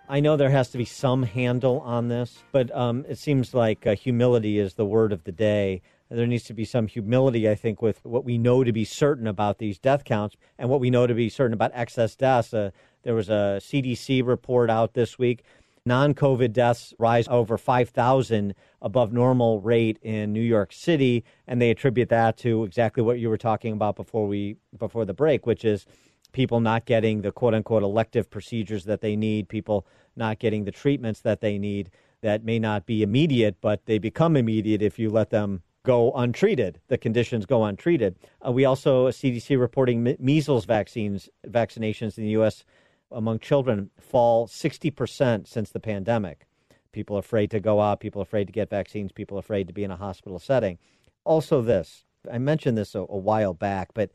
I 0.08 0.20
know 0.20 0.36
there 0.36 0.50
has 0.50 0.70
to 0.70 0.78
be 0.78 0.84
some 0.84 1.24
handle 1.24 1.80
on 1.80 2.06
this, 2.06 2.44
but 2.52 2.72
um, 2.76 3.04
it 3.08 3.18
seems 3.18 3.52
like 3.52 3.88
uh, 3.88 3.96
humility 3.96 4.60
is 4.60 4.74
the 4.74 4.86
word 4.86 5.12
of 5.12 5.24
the 5.24 5.32
day. 5.32 5.82
There 6.12 6.28
needs 6.28 6.44
to 6.44 6.54
be 6.54 6.64
some 6.64 6.86
humility, 6.86 7.50
I 7.50 7.56
think, 7.56 7.82
with 7.82 8.04
what 8.04 8.24
we 8.24 8.38
know 8.38 8.62
to 8.62 8.72
be 8.72 8.84
certain 8.84 9.26
about 9.26 9.58
these 9.58 9.80
death 9.80 10.04
counts 10.04 10.36
and 10.60 10.70
what 10.70 10.78
we 10.78 10.90
know 10.90 11.08
to 11.08 11.14
be 11.14 11.28
certain 11.28 11.54
about 11.54 11.72
excess 11.74 12.14
deaths. 12.14 12.54
Uh, 12.54 12.70
there 13.02 13.16
was 13.16 13.28
a 13.28 13.58
CDC 13.60 14.24
report 14.24 14.70
out 14.70 14.94
this 14.94 15.18
week 15.18 15.42
non 15.86 16.14
COVID 16.14 16.52
deaths 16.52 16.94
rise 16.98 17.26
over 17.28 17.56
5,000 17.56 18.54
above 18.82 19.12
normal 19.12 19.60
rate 19.60 19.98
in 20.02 20.32
New 20.32 20.40
York 20.40 20.72
City. 20.72 21.24
And 21.46 21.60
they 21.60 21.70
attribute 21.70 22.08
that 22.08 22.36
to 22.38 22.64
exactly 22.64 23.02
what 23.02 23.18
you 23.18 23.28
were 23.28 23.38
talking 23.38 23.72
about 23.72 23.96
before 23.96 24.26
we 24.26 24.56
before 24.78 25.04
the 25.04 25.14
break, 25.14 25.46
which 25.46 25.64
is 25.64 25.86
people 26.32 26.60
not 26.60 26.84
getting 26.86 27.22
the 27.22 27.32
quote 27.32 27.54
unquote 27.54 27.82
elective 27.82 28.30
procedures 28.30 28.84
that 28.84 29.00
they 29.00 29.16
need, 29.16 29.48
people 29.48 29.86
not 30.16 30.38
getting 30.38 30.64
the 30.64 30.70
treatments 30.70 31.20
that 31.20 31.40
they 31.40 31.58
need 31.58 31.90
that 32.22 32.44
may 32.44 32.58
not 32.58 32.86
be 32.86 33.02
immediate, 33.02 33.56
but 33.60 33.86
they 33.86 33.98
become 33.98 34.36
immediate 34.36 34.82
if 34.82 34.98
you 34.98 35.10
let 35.10 35.30
them 35.30 35.62
go 35.82 36.12
untreated. 36.12 36.80
The 36.88 36.98
conditions 36.98 37.46
go 37.46 37.64
untreated. 37.64 38.16
Uh, 38.46 38.52
we 38.52 38.64
also, 38.64 39.08
CDC 39.08 39.58
reporting 39.58 40.02
me- 40.02 40.16
measles 40.18 40.64
vaccines, 40.64 41.28
vaccinations 41.46 42.18
in 42.18 42.24
the 42.24 42.30
U.S. 42.30 42.64
among 43.10 43.38
children 43.38 43.90
fall 43.98 44.46
60% 44.46 45.46
since 45.46 45.70
the 45.70 45.80
pandemic. 45.80 46.46
People 46.92 47.18
afraid 47.18 47.50
to 47.52 47.60
go 47.60 47.80
out, 47.80 48.00
people 48.00 48.22
afraid 48.22 48.46
to 48.46 48.52
get 48.52 48.70
vaccines, 48.70 49.12
people 49.12 49.38
afraid 49.38 49.66
to 49.68 49.72
be 49.72 49.84
in 49.84 49.90
a 49.90 49.96
hospital 49.96 50.38
setting. 50.38 50.78
Also, 51.24 51.62
this 51.62 52.04
I 52.30 52.38
mentioned 52.38 52.76
this 52.76 52.94
a, 52.94 53.00
a 53.00 53.16
while 53.16 53.54
back, 53.54 53.90
but 53.94 54.10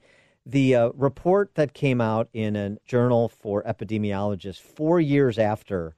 the 0.45 0.75
uh, 0.75 0.89
report 0.93 1.55
that 1.55 1.73
came 1.73 1.99
out 1.99 2.29
in 2.33 2.55
a 2.55 2.77
journal 2.85 3.29
for 3.29 3.63
epidemiologists 3.63 4.59
four 4.59 4.99
years 4.99 5.39
after 5.39 5.95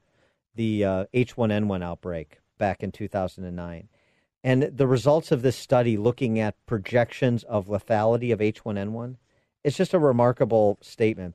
the 0.54 0.84
uh, 0.84 1.04
H1N1 1.12 1.84
outbreak 1.84 2.38
back 2.56 2.82
in 2.82 2.90
2009. 2.90 3.88
And 4.42 4.62
the 4.62 4.86
results 4.86 5.32
of 5.32 5.42
this 5.42 5.56
study 5.56 5.96
looking 5.96 6.38
at 6.38 6.54
projections 6.64 7.44
of 7.44 7.66
lethality 7.66 8.32
of 8.32 8.38
H1N1, 8.38 9.16
it's 9.64 9.76
just 9.76 9.92
a 9.92 9.98
remarkable 9.98 10.78
statement. 10.80 11.34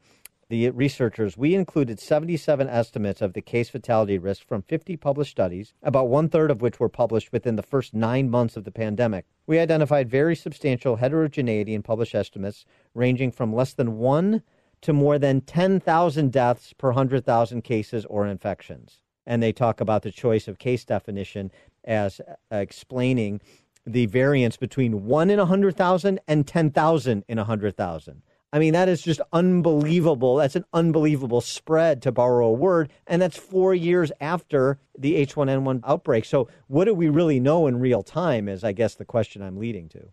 The 0.53 0.69
researchers, 0.69 1.35
we 1.35 1.55
included 1.55 1.99
77 1.99 2.69
estimates 2.69 3.23
of 3.23 3.33
the 3.33 3.41
case 3.41 3.71
fatality 3.71 4.19
risk 4.19 4.47
from 4.47 4.61
50 4.61 4.95
published 4.97 5.31
studies, 5.31 5.73
about 5.81 6.09
one 6.09 6.29
third 6.29 6.51
of 6.51 6.61
which 6.61 6.79
were 6.79 6.89
published 6.89 7.31
within 7.31 7.55
the 7.55 7.63
first 7.63 7.95
nine 7.95 8.29
months 8.29 8.55
of 8.55 8.63
the 8.63 8.71
pandemic. 8.71 9.25
We 9.47 9.57
identified 9.57 10.11
very 10.11 10.35
substantial 10.35 10.97
heterogeneity 10.97 11.73
in 11.73 11.81
published 11.81 12.13
estimates, 12.13 12.67
ranging 12.93 13.31
from 13.31 13.51
less 13.51 13.73
than 13.73 13.97
one 13.97 14.43
to 14.81 14.93
more 14.93 15.17
than 15.17 15.41
10,000 15.41 16.31
deaths 16.31 16.71
per 16.73 16.89
100,000 16.89 17.63
cases 17.63 18.05
or 18.05 18.27
infections. 18.27 19.01
And 19.25 19.41
they 19.41 19.53
talk 19.53 19.81
about 19.81 20.03
the 20.03 20.11
choice 20.11 20.47
of 20.47 20.59
case 20.59 20.85
definition 20.85 21.51
as 21.83 22.19
uh, 22.19 22.57
explaining 22.57 23.41
the 23.87 24.05
variance 24.05 24.57
between 24.57 25.07
1 25.07 25.31
in 25.31 25.39
100,000 25.39 26.19
and 26.27 26.45
10,000 26.45 27.23
in 27.27 27.37
100,000. 27.37 28.21
I 28.53 28.59
mean, 28.59 28.73
that 28.73 28.87
is 28.87 29.01
just 29.01 29.19
unbelievable. 29.33 30.35
That's 30.35 30.55
an 30.55 30.65
unbelievable 30.73 31.41
spread, 31.41 32.03
to 32.03 32.11
borrow 32.11 32.47
a 32.49 32.53
word. 32.53 32.91
And 33.07 33.19
that's 33.19 33.35
four 33.35 33.73
years 33.73 34.11
after 34.21 34.79
the 34.95 35.15
H1N1 35.25 35.81
outbreak. 35.83 36.23
So, 36.23 36.47
what 36.67 36.85
do 36.85 36.93
we 36.93 37.09
really 37.09 37.39
know 37.39 37.65
in 37.65 37.79
real 37.79 38.03
time, 38.03 38.47
is 38.47 38.63
I 38.63 38.71
guess 38.71 38.93
the 38.93 39.05
question 39.05 39.41
I'm 39.41 39.57
leading 39.57 39.89
to. 39.89 40.09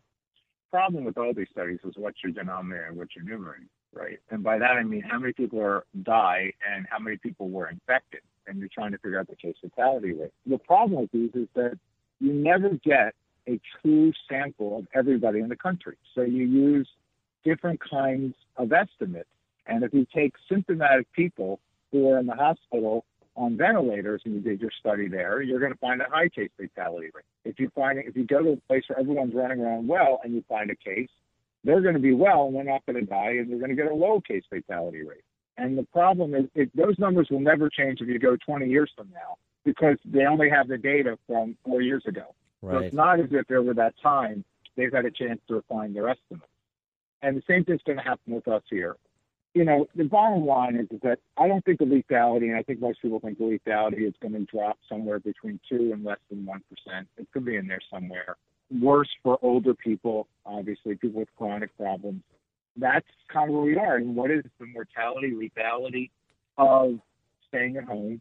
problem 0.73 1.05
with 1.05 1.19
all 1.19 1.35
these 1.35 1.49
studies 1.53 1.81
is 1.85 1.95
what's 1.99 2.23
your 2.25 2.33
denominator 2.33 2.87
and 2.87 2.97
what's 2.97 3.15
your 3.15 3.27
numerator, 3.27 3.67
right? 3.93 4.19
And 4.31 4.43
by 4.43 4.59
that 4.59 4.71
I 4.71 4.85
mean 4.85 5.03
how 5.03 5.19
many 5.19 5.35
people 5.35 5.61
are 5.61 5.85
die 6.03 6.53
and 6.67 6.87
how 6.91 6.99
many 6.99 7.19
people 7.19 7.51
were 7.51 7.69
infected, 7.69 8.21
and 8.47 8.59
you're 8.59 8.71
trying 8.73 8.93
to 8.93 8.99
figure 8.99 9.21
out 9.21 9.29
the 9.29 9.37
case 9.37 9.57
fatality 9.61 10.15
rate. 10.15 10.33
The 10.47 10.59
problem 10.59 11.03
with 11.03 11.13
these 11.13 11.33
is 11.35 11.49
that 11.57 11.79
you 12.21 12.33
never 12.33 12.71
get 12.85 13.15
a 13.49 13.61
true 13.83 14.13
sample 14.31 14.79
of 14.79 14.87
everybody 14.95 15.41
in 15.41 15.49
the 15.49 15.57
country. 15.57 15.97
So 16.15 16.23
you 16.23 16.47
use 16.47 16.89
different 17.45 17.81
kinds 17.89 18.35
of 18.57 18.73
estimates. 18.73 19.29
And 19.67 19.85
if 19.85 19.95
you 19.95 20.07
take 20.15 20.35
symptomatic 20.49 21.11
people 21.13 21.61
who 21.93 22.09
are 22.09 22.19
in 22.19 22.27
the 22.27 22.35
hospital 22.35 23.05
on 23.37 23.57
ventilators 23.57 24.23
and 24.25 24.35
you 24.35 24.41
did 24.41 24.61
your 24.61 24.71
study 24.79 25.09
there, 25.09 25.41
you're 25.41 25.61
going 25.61 25.73
to 25.73 25.79
find 25.79 26.01
a 26.01 26.07
high 26.11 26.29
case 26.29 26.51
fatality 26.57 27.11
rate. 27.15 27.25
If 27.45 27.59
you 27.59 27.71
find 27.75 27.99
if 27.99 28.17
you 28.17 28.25
go 28.25 28.43
to 28.43 28.51
a 28.51 28.57
place 28.69 28.85
where 28.89 28.99
everyone's 28.99 29.35
running 29.35 29.61
around 29.61 29.87
well 29.87 30.21
and 30.25 30.35
you 30.35 30.45
find 30.49 30.71
a 30.71 30.77
case, 30.77 31.09
they're 31.65 31.81
going 31.81 31.95
to 31.95 32.01
be 32.01 32.15
well 32.15 32.47
and 32.47 32.57
they're 32.57 32.65
not 32.65 32.85
going 32.87 32.99
to 32.99 33.07
die 33.07 33.37
and 33.39 33.49
you're 33.49 33.59
going 33.59 33.71
to 33.71 33.77
get 33.77 33.91
a 33.91 33.95
low 33.95 34.21
case 34.21 34.43
fatality 34.51 35.03
rate. 35.03 35.25
And 35.57 35.77
the 35.77 35.85
problem 35.85 36.35
is, 36.35 36.45
it, 36.55 36.75
those 36.75 36.99
numbers 36.99 37.29
will 37.31 37.41
never 37.41 37.69
change 37.69 38.01
if 38.01 38.09
you 38.09 38.19
go 38.19 38.37
20 38.47 38.67
years 38.67 38.91
from 38.97 39.11
now 39.13 39.37
because 39.65 39.99
they 40.05 40.25
only 40.25 40.49
have 40.49 40.69
the 40.69 40.79
data 40.79 41.19
from 41.27 41.57
four 41.65 41.83
years 41.83 42.03
ago. 42.07 42.35
So 42.63 42.69
it's 42.87 42.95
not 42.95 43.21
as 43.21 43.27
if 43.31 43.51
over 43.51 43.75
that 43.75 43.95
time 44.03 44.45
they've 44.77 44.93
had 44.93 45.05
a 45.05 45.11
chance 45.11 45.41
to 45.49 45.57
refine 45.57 45.93
their 45.93 46.09
estimates. 46.09 46.50
And 47.23 47.37
the 47.37 47.43
same 47.49 47.65
thing's 47.65 47.83
going 47.85 47.99
to 47.99 48.05
happen 48.05 48.35
with 48.35 48.49
us 48.49 48.63
here. 48.71 48.97
You 49.53 49.65
know, 49.65 49.89
the 49.97 50.05
bottom 50.05 50.47
line 50.47 50.77
is, 50.77 50.87
is 50.91 51.01
that 51.03 51.19
I 51.37 51.49
don't 51.49 51.65
think 51.65 51.81
the 51.81 51.85
lethality, 51.85 52.45
and 52.45 52.57
I 52.57 52.63
think 52.63 52.81
most 52.81 53.03
people 53.03 53.19
think 53.19 53.39
the 53.39 53.59
lethality 53.67 54.07
is 54.07 54.15
going 54.23 54.35
to 54.35 54.45
drop 54.45 54.79
somewhere 54.89 55.19
between 55.19 55.59
two 55.69 55.91
and 55.93 56.05
less 56.05 56.19
than 56.31 56.47
one 56.47 56.63
percent. 56.71 57.09
It 57.19 57.27
could 57.33 57.45
be 57.45 57.57
in 57.57 57.67
there 57.67 57.81
somewhere. 57.93 58.37
Worse 58.81 59.09
for 59.25 59.39
older 59.43 59.75
people, 59.75 60.29
obviously, 60.47 60.95
people 60.95 61.21
with 61.21 61.29
chronic 61.37 61.77
problems. 61.77 62.23
That's 62.77 63.07
kind 63.33 63.51
of 63.51 63.57
where 63.57 63.65
we 63.65 63.77
are. 63.77 63.97
And 63.97 64.15
what 64.15 64.31
is 64.31 64.45
the 64.61 64.67
mortality, 64.67 65.33
lethality 65.33 66.11
of 66.57 67.01
staying 67.49 67.77
at 67.77 67.85
home 67.85 68.21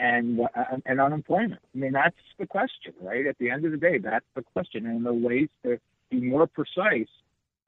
and 0.00 0.40
and 0.84 1.00
unemployment? 1.00 1.60
I 1.72 1.78
mean, 1.78 1.92
that's 1.92 2.16
the 2.36 2.46
question, 2.46 2.94
right? 3.00 3.26
At 3.28 3.38
the 3.38 3.48
end 3.48 3.64
of 3.64 3.70
the 3.70 3.76
day, 3.76 3.98
that's 3.98 4.26
the 4.34 4.42
question. 4.42 4.86
And 4.86 5.06
the 5.06 5.14
ways 5.14 5.48
to 5.62 5.78
be 6.10 6.20
more 6.20 6.48
precise 6.48 7.06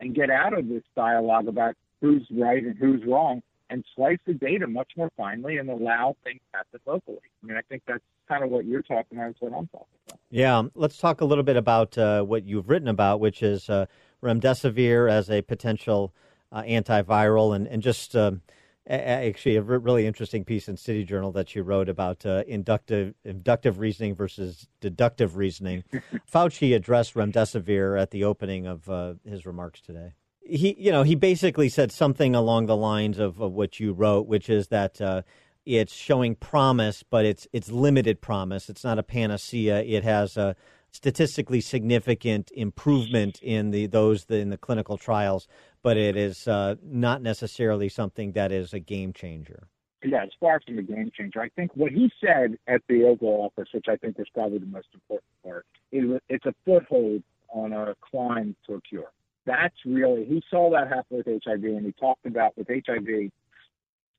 and 0.01 0.14
get 0.14 0.31
out 0.31 0.56
of 0.56 0.68
this 0.68 0.82
dialogue 0.94 1.48
about 1.48 1.74
who's 2.01 2.27
right 2.31 2.62
and 2.62 2.77
who's 2.77 3.02
wrong 3.06 3.43
and 3.70 3.85
slice 3.94 4.18
the 4.27 4.35
data 4.35 4.66
much 4.66 4.93
more 4.97 5.10
finely 5.16 5.56
and 5.56 5.68
allow 5.68 6.14
things 6.24 6.40
to 6.52 6.59
happen 6.59 6.81
locally. 6.86 7.18
I 7.43 7.47
mean, 7.47 7.56
I 7.56 7.62
think 7.62 7.82
that's 7.86 8.02
kind 8.28 8.44
of 8.44 8.51
what 8.51 8.64
you're 8.64 8.82
talking 8.82 9.18
about, 9.18 9.31
is 9.31 9.36
what 9.40 9.52
I'm 9.52 9.66
talking 9.68 9.86
about. 10.09 10.20
Yeah, 10.31 10.59
um, 10.59 10.70
let's 10.74 10.98
talk 10.98 11.20
a 11.20 11.24
little 11.24 11.44
bit 11.44 11.56
about 11.56 11.97
uh, 11.98 12.23
what 12.23 12.44
you've 12.44 12.68
written 12.68 12.89
about, 12.89 13.20
which 13.20 13.43
is 13.43 13.68
uh, 13.68 13.86
remdesivir 14.23 15.10
as 15.10 15.31
a 15.31 15.43
potential 15.43 16.12
uh, 16.52 16.62
antiviral, 16.62 17.55
and 17.55 17.66
and 17.66 17.82
just 17.82 18.14
um, 18.14 18.43
actually 18.88 19.56
a 19.56 19.62
re- 19.62 19.78
really 19.78 20.06
interesting 20.06 20.44
piece 20.44 20.68
in 20.68 20.76
City 20.76 21.04
Journal 21.04 21.32
that 21.32 21.54
you 21.54 21.62
wrote 21.62 21.88
about 21.88 22.24
uh, 22.24 22.44
inductive 22.46 23.14
inductive 23.24 23.78
reasoning 23.78 24.14
versus 24.14 24.68
deductive 24.80 25.36
reasoning. 25.36 25.84
Fauci 26.32 26.74
addressed 26.74 27.14
remdesivir 27.14 28.00
at 28.00 28.10
the 28.10 28.24
opening 28.24 28.66
of 28.66 28.88
uh, 28.88 29.14
his 29.24 29.46
remarks 29.46 29.80
today. 29.80 30.12
He, 30.40 30.76
you 30.78 30.92
know, 30.92 31.02
he 31.02 31.16
basically 31.16 31.68
said 31.68 31.90
something 31.90 32.34
along 32.34 32.66
the 32.66 32.76
lines 32.76 33.18
of, 33.18 33.40
of 33.40 33.52
what 33.52 33.80
you 33.80 33.92
wrote, 33.92 34.26
which 34.26 34.48
is 34.48 34.68
that. 34.68 35.00
Uh, 35.00 35.22
it's 35.64 35.92
showing 35.92 36.36
promise, 36.36 37.02
but 37.02 37.24
it's 37.24 37.48
it's 37.52 37.72
limited 37.72 38.20
promise. 38.20 38.70
It's 38.70 38.84
not 38.84 39.00
a 39.00 39.02
panacea. 39.02 39.82
It 39.82 40.04
has 40.04 40.36
a 40.36 40.54
statistically 40.96 41.60
significant 41.60 42.50
improvement 42.54 43.38
in 43.42 43.70
the 43.70 43.86
those 43.86 44.24
in 44.26 44.50
the 44.50 44.56
clinical 44.56 44.96
trials, 44.96 45.46
but 45.86 45.96
it 45.96 46.16
is 46.16 46.48
uh, 46.48 46.74
not 46.82 47.22
necessarily 47.22 47.88
something 47.88 48.32
that 48.32 48.50
is 48.50 48.72
a 48.72 48.80
game 48.80 49.12
changer. 49.12 49.68
Yeah, 50.04 50.24
it's 50.24 50.34
far 50.40 50.60
from 50.66 50.80
a 50.80 50.82
game 50.82 51.12
changer. 51.16 51.40
I 51.40 51.48
think 51.50 51.70
what 51.76 51.92
he 51.92 52.10
said 52.20 52.58
at 52.66 52.82
the 52.88 53.04
Oval 53.04 53.42
Office, 53.42 53.68
which 53.72 53.84
I 53.88 53.94
think 53.94 54.18
was 54.18 54.26
probably 54.34 54.58
the 54.58 54.66
most 54.66 54.88
important 54.92 55.30
part, 55.44 55.64
is 55.92 56.20
it's 56.28 56.44
a 56.44 56.52
foothold 56.64 57.22
on 57.50 57.72
a 57.72 57.94
climb 58.00 58.56
to 58.66 58.74
a 58.74 58.80
cure. 58.80 59.12
That's 59.44 59.76
really, 59.84 60.24
he 60.24 60.42
saw 60.50 60.72
that 60.72 60.88
happen 60.88 61.18
with 61.18 61.26
HIV, 61.44 61.62
and 61.62 61.86
he 61.86 61.92
talked 61.92 62.26
about 62.26 62.58
with 62.58 62.66
HIV, 62.66 63.30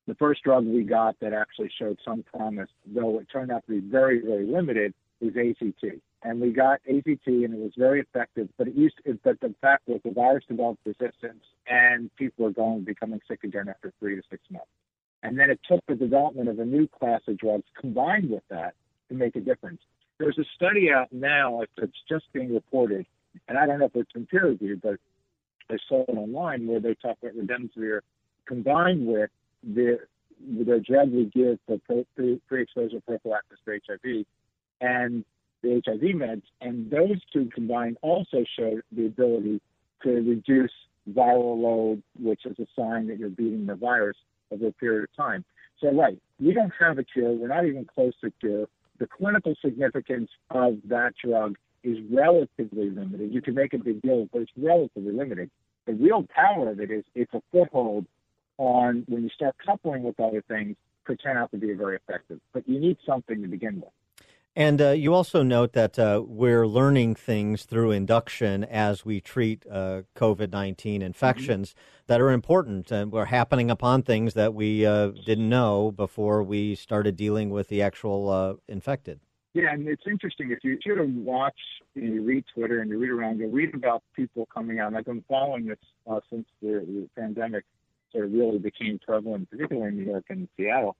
the 0.06 0.14
first 0.18 0.42
drug 0.44 0.64
we 0.64 0.84
got 0.84 1.20
that 1.20 1.34
actually 1.34 1.70
showed 1.78 1.98
some 2.02 2.22
promise, 2.34 2.70
though 2.86 3.18
it 3.18 3.26
turned 3.30 3.52
out 3.52 3.66
to 3.66 3.78
be 3.78 3.86
very, 3.86 4.22
very 4.22 4.46
limited, 4.46 4.94
was 5.20 5.34
AZT. 5.34 6.00
And 6.22 6.40
we 6.40 6.50
got 6.50 6.80
AZT, 6.90 7.26
and 7.26 7.54
it 7.54 7.60
was 7.60 7.72
very 7.76 8.00
effective. 8.00 8.48
But 8.58 8.68
it 8.68 8.74
used, 8.74 8.96
to, 9.06 9.18
but 9.22 9.40
the 9.40 9.54
fact 9.60 9.86
was 9.86 10.00
the 10.04 10.10
virus 10.10 10.44
developed 10.48 10.80
resistance, 10.84 11.44
and 11.68 12.14
people 12.16 12.44
were 12.44 12.50
going 12.50 12.82
becoming 12.82 13.20
sick 13.28 13.44
again 13.44 13.68
after 13.68 13.92
three 14.00 14.16
to 14.16 14.22
six 14.28 14.42
months. 14.50 14.66
And 15.22 15.38
then 15.38 15.50
it 15.50 15.60
took 15.68 15.84
the 15.86 15.94
development 15.94 16.48
of 16.48 16.58
a 16.58 16.64
new 16.64 16.88
class 16.88 17.20
of 17.28 17.38
drugs 17.38 17.64
combined 17.80 18.30
with 18.30 18.42
that 18.50 18.74
to 19.08 19.14
make 19.14 19.36
a 19.36 19.40
difference. 19.40 19.80
There's 20.18 20.38
a 20.38 20.44
study 20.56 20.90
out 20.90 21.12
now 21.12 21.62
that's 21.76 21.92
just 22.08 22.24
being 22.32 22.52
reported, 22.52 23.06
and 23.48 23.56
I 23.56 23.66
don't 23.66 23.78
know 23.78 23.86
if 23.86 23.94
it's 23.94 24.12
been 24.12 24.26
peer 24.26 24.46
reviewed, 24.46 24.82
but 24.82 24.96
I 25.70 25.76
saw 25.88 26.02
it 26.08 26.16
online 26.16 26.66
where 26.66 26.80
they 26.80 26.94
talk 26.94 27.18
about 27.22 27.36
remdesivir 27.36 28.00
combined 28.46 29.06
with 29.06 29.30
the 29.62 29.98
the 30.40 30.80
drug 30.86 31.10
we 31.10 31.24
give 31.26 31.58
for 31.66 31.78
pre- 31.78 32.06
pre- 32.14 32.40
pre-exposure 32.46 33.00
prophylaxis 33.00 33.58
for 33.64 33.76
HIV 33.86 34.24
and 34.80 35.24
the 35.62 35.82
HIV 35.84 36.00
meds, 36.00 36.42
and 36.60 36.90
those 36.90 37.20
two 37.32 37.50
combined 37.54 37.98
also 38.02 38.44
showed 38.58 38.82
the 38.92 39.06
ability 39.06 39.60
to 40.02 40.10
reduce 40.10 40.72
viral 41.12 41.60
load, 41.60 42.02
which 42.20 42.44
is 42.44 42.56
a 42.58 42.66
sign 42.76 43.08
that 43.08 43.18
you're 43.18 43.30
beating 43.30 43.66
the 43.66 43.74
virus 43.74 44.16
over 44.50 44.68
a 44.68 44.72
period 44.72 45.04
of 45.04 45.16
time. 45.16 45.44
So, 45.80 45.92
right, 45.92 46.18
we 46.40 46.52
don't 46.52 46.72
have 46.78 46.98
a 46.98 47.04
cure. 47.04 47.32
We're 47.32 47.48
not 47.48 47.66
even 47.66 47.84
close 47.84 48.12
to 48.20 48.28
a 48.28 48.30
cure. 48.30 48.66
The 48.98 49.06
clinical 49.06 49.54
significance 49.64 50.30
of 50.50 50.78
that 50.86 51.14
drug 51.24 51.56
is 51.84 51.98
relatively 52.10 52.90
limited. 52.90 53.32
You 53.32 53.40
can 53.40 53.54
make 53.54 53.72
a 53.74 53.78
big 53.78 54.02
deal, 54.02 54.28
but 54.32 54.42
it's 54.42 54.50
relatively 54.56 55.12
limited. 55.12 55.50
The 55.86 55.94
real 55.94 56.26
power 56.34 56.70
of 56.70 56.80
it 56.80 56.90
is 56.90 57.04
it's 57.14 57.32
a 57.32 57.40
foothold 57.52 58.06
on 58.58 59.04
when 59.08 59.22
you 59.22 59.30
start 59.30 59.54
coupling 59.64 60.02
with 60.02 60.18
other 60.20 60.42
things 60.48 60.76
could 61.04 61.20
turn 61.22 61.36
out 61.36 61.50
to 61.52 61.56
be 61.56 61.72
very 61.72 61.96
effective. 61.96 62.40
But 62.52 62.68
you 62.68 62.78
need 62.80 62.98
something 63.06 63.40
to 63.40 63.48
begin 63.48 63.76
with. 63.76 63.90
And 64.58 64.82
uh, 64.82 64.90
you 64.90 65.14
also 65.14 65.44
note 65.44 65.72
that 65.74 66.00
uh, 66.00 66.20
we're 66.26 66.66
learning 66.66 67.14
things 67.14 67.62
through 67.62 67.92
induction 67.92 68.64
as 68.64 69.04
we 69.04 69.20
treat 69.20 69.64
uh, 69.70 70.02
COVID 70.16 70.50
19 70.50 71.00
infections 71.00 71.76
that 72.08 72.20
are 72.20 72.32
important. 72.32 72.90
And 72.90 73.12
we're 73.12 73.26
happening 73.26 73.70
upon 73.70 74.02
things 74.02 74.34
that 74.34 74.54
we 74.54 74.84
uh, 74.84 75.12
didn't 75.24 75.48
know 75.48 75.92
before 75.92 76.42
we 76.42 76.74
started 76.74 77.14
dealing 77.14 77.50
with 77.50 77.68
the 77.68 77.82
actual 77.82 78.30
uh, 78.30 78.54
infected. 78.66 79.20
Yeah, 79.54 79.72
and 79.72 79.86
it's 79.86 80.02
interesting 80.08 80.50
if 80.50 80.58
you 80.64 80.76
sort 80.84 80.98
of 80.98 81.08
watch 81.14 81.60
and 81.94 82.12
you 82.12 82.24
read 82.24 82.44
Twitter 82.52 82.80
and 82.80 82.90
you 82.90 82.98
read 82.98 83.10
around, 83.10 83.38
you 83.38 83.46
read 83.46 83.72
about 83.76 84.02
people 84.16 84.48
coming 84.52 84.80
out. 84.80 84.88
And 84.88 84.96
I've 84.96 85.04
been 85.04 85.22
following 85.28 85.66
this 85.66 85.78
uh, 86.10 86.18
since 86.30 86.48
the, 86.60 86.84
the 86.84 87.08
pandemic 87.16 87.62
sort 88.10 88.24
of 88.24 88.32
really 88.32 88.58
became 88.58 88.98
prevalent, 88.98 89.48
particularly 89.50 89.90
in 89.90 89.96
New 89.98 90.10
York 90.10 90.24
and 90.30 90.48
Seattle. 90.56 90.96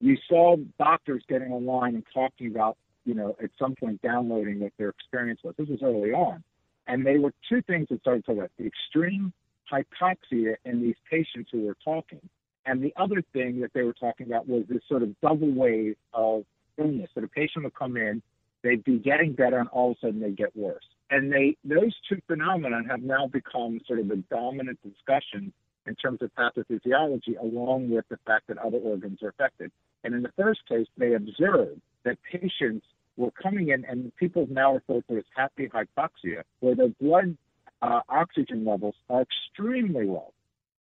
You 0.00 0.16
saw 0.28 0.56
doctors 0.76 1.22
getting 1.28 1.52
online 1.52 1.94
and 1.94 2.04
talking 2.12 2.48
about, 2.48 2.76
you 3.06 3.14
know, 3.14 3.36
at 3.42 3.50
some 3.58 3.74
point 3.74 4.02
downloading 4.02 4.60
what 4.60 4.72
their 4.78 4.90
experience 4.90 5.40
was. 5.42 5.54
This 5.56 5.68
was 5.68 5.78
early 5.82 6.10
on, 6.12 6.42
and 6.86 7.06
they 7.06 7.18
were 7.18 7.32
two 7.48 7.62
things 7.62 7.86
that 7.90 8.00
started 8.00 8.26
to 8.26 8.32
about: 8.32 8.50
the 8.58 8.66
extreme 8.66 9.32
hypoxia 9.72 10.56
in 10.64 10.82
these 10.82 10.96
patients 11.10 11.48
who 11.52 11.62
were 11.62 11.76
talking, 11.82 12.20
and 12.66 12.82
the 12.82 12.92
other 12.96 13.22
thing 13.32 13.60
that 13.60 13.72
they 13.72 13.82
were 13.82 13.94
talking 13.94 14.26
about 14.26 14.46
was 14.48 14.64
this 14.68 14.82
sort 14.88 15.02
of 15.02 15.18
double 15.20 15.50
wave 15.50 15.96
of 16.12 16.44
illness. 16.76 17.08
That 17.14 17.24
a 17.24 17.28
patient 17.28 17.64
would 17.64 17.74
come 17.74 17.96
in, 17.96 18.20
they'd 18.62 18.84
be 18.84 18.98
getting 18.98 19.32
better, 19.32 19.58
and 19.58 19.68
all 19.70 19.92
of 19.92 19.96
a 20.02 20.06
sudden 20.06 20.20
they'd 20.20 20.36
get 20.36 20.54
worse. 20.56 20.84
And 21.08 21.32
they 21.32 21.56
those 21.64 21.94
two 22.08 22.20
phenomena 22.26 22.82
have 22.90 23.02
now 23.02 23.28
become 23.28 23.80
sort 23.86 24.00
of 24.00 24.08
the 24.08 24.22
dominant 24.30 24.80
discussion 24.82 25.52
in 25.86 25.94
terms 25.94 26.20
of 26.20 26.30
pathophysiology, 26.34 27.38
along 27.40 27.90
with 27.90 28.04
the 28.08 28.18
fact 28.26 28.48
that 28.48 28.58
other 28.58 28.78
organs 28.78 29.22
are 29.22 29.28
affected. 29.28 29.70
And 30.02 30.14
in 30.14 30.22
the 30.22 30.32
first 30.36 30.60
case, 30.68 30.86
they 30.98 31.14
observed 31.14 31.80
that 32.04 32.18
patients 32.30 32.86
were 33.16 33.30
coming 33.30 33.68
in, 33.68 33.84
and 33.84 34.14
people 34.16 34.46
now 34.50 34.74
refer 34.74 35.00
to 35.02 35.18
as 35.18 35.24
happy 35.34 35.68
hypoxia, 35.68 36.42
where 36.60 36.74
their 36.74 36.88
blood 37.00 37.36
uh, 37.82 38.00
oxygen 38.08 38.64
levels 38.64 38.94
are 39.08 39.22
extremely 39.22 40.06
low, 40.06 40.32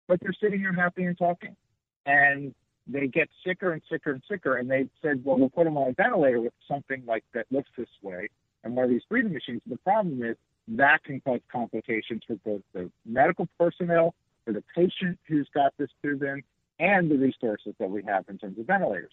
but 0.06 0.20
they're 0.20 0.32
sitting 0.40 0.60
here 0.60 0.72
happy 0.72 1.04
and 1.04 1.18
talking. 1.18 1.56
And 2.06 2.54
they 2.86 3.06
get 3.06 3.28
sicker 3.46 3.72
and 3.72 3.82
sicker 3.90 4.12
and 4.12 4.22
sicker. 4.28 4.56
And 4.56 4.70
they 4.70 4.88
said, 5.02 5.22
well, 5.24 5.38
we'll 5.38 5.50
put 5.50 5.64
them 5.64 5.76
on 5.76 5.88
a 5.88 5.92
ventilator 5.92 6.40
with 6.40 6.54
something 6.66 7.02
like 7.06 7.24
that 7.34 7.46
looks 7.50 7.68
this 7.76 7.88
way 8.02 8.28
and 8.64 8.74
one 8.74 8.84
of 8.84 8.90
these 8.90 9.02
breathing 9.08 9.32
machines. 9.32 9.62
The 9.66 9.76
problem 9.78 10.22
is 10.22 10.36
that 10.68 11.04
can 11.04 11.20
cause 11.20 11.40
complications 11.50 12.22
for 12.26 12.36
both 12.44 12.62
the 12.72 12.90
medical 13.06 13.48
personnel, 13.58 14.14
for 14.44 14.52
the 14.52 14.62
patient 14.74 15.18
who's 15.26 15.48
got 15.54 15.72
this 15.78 15.90
tube 16.02 16.22
in, 16.22 16.42
and 16.78 17.10
the 17.10 17.16
resources 17.16 17.74
that 17.78 17.90
we 17.90 18.02
have 18.04 18.24
in 18.28 18.38
terms 18.38 18.58
of 18.58 18.66
ventilators. 18.66 19.12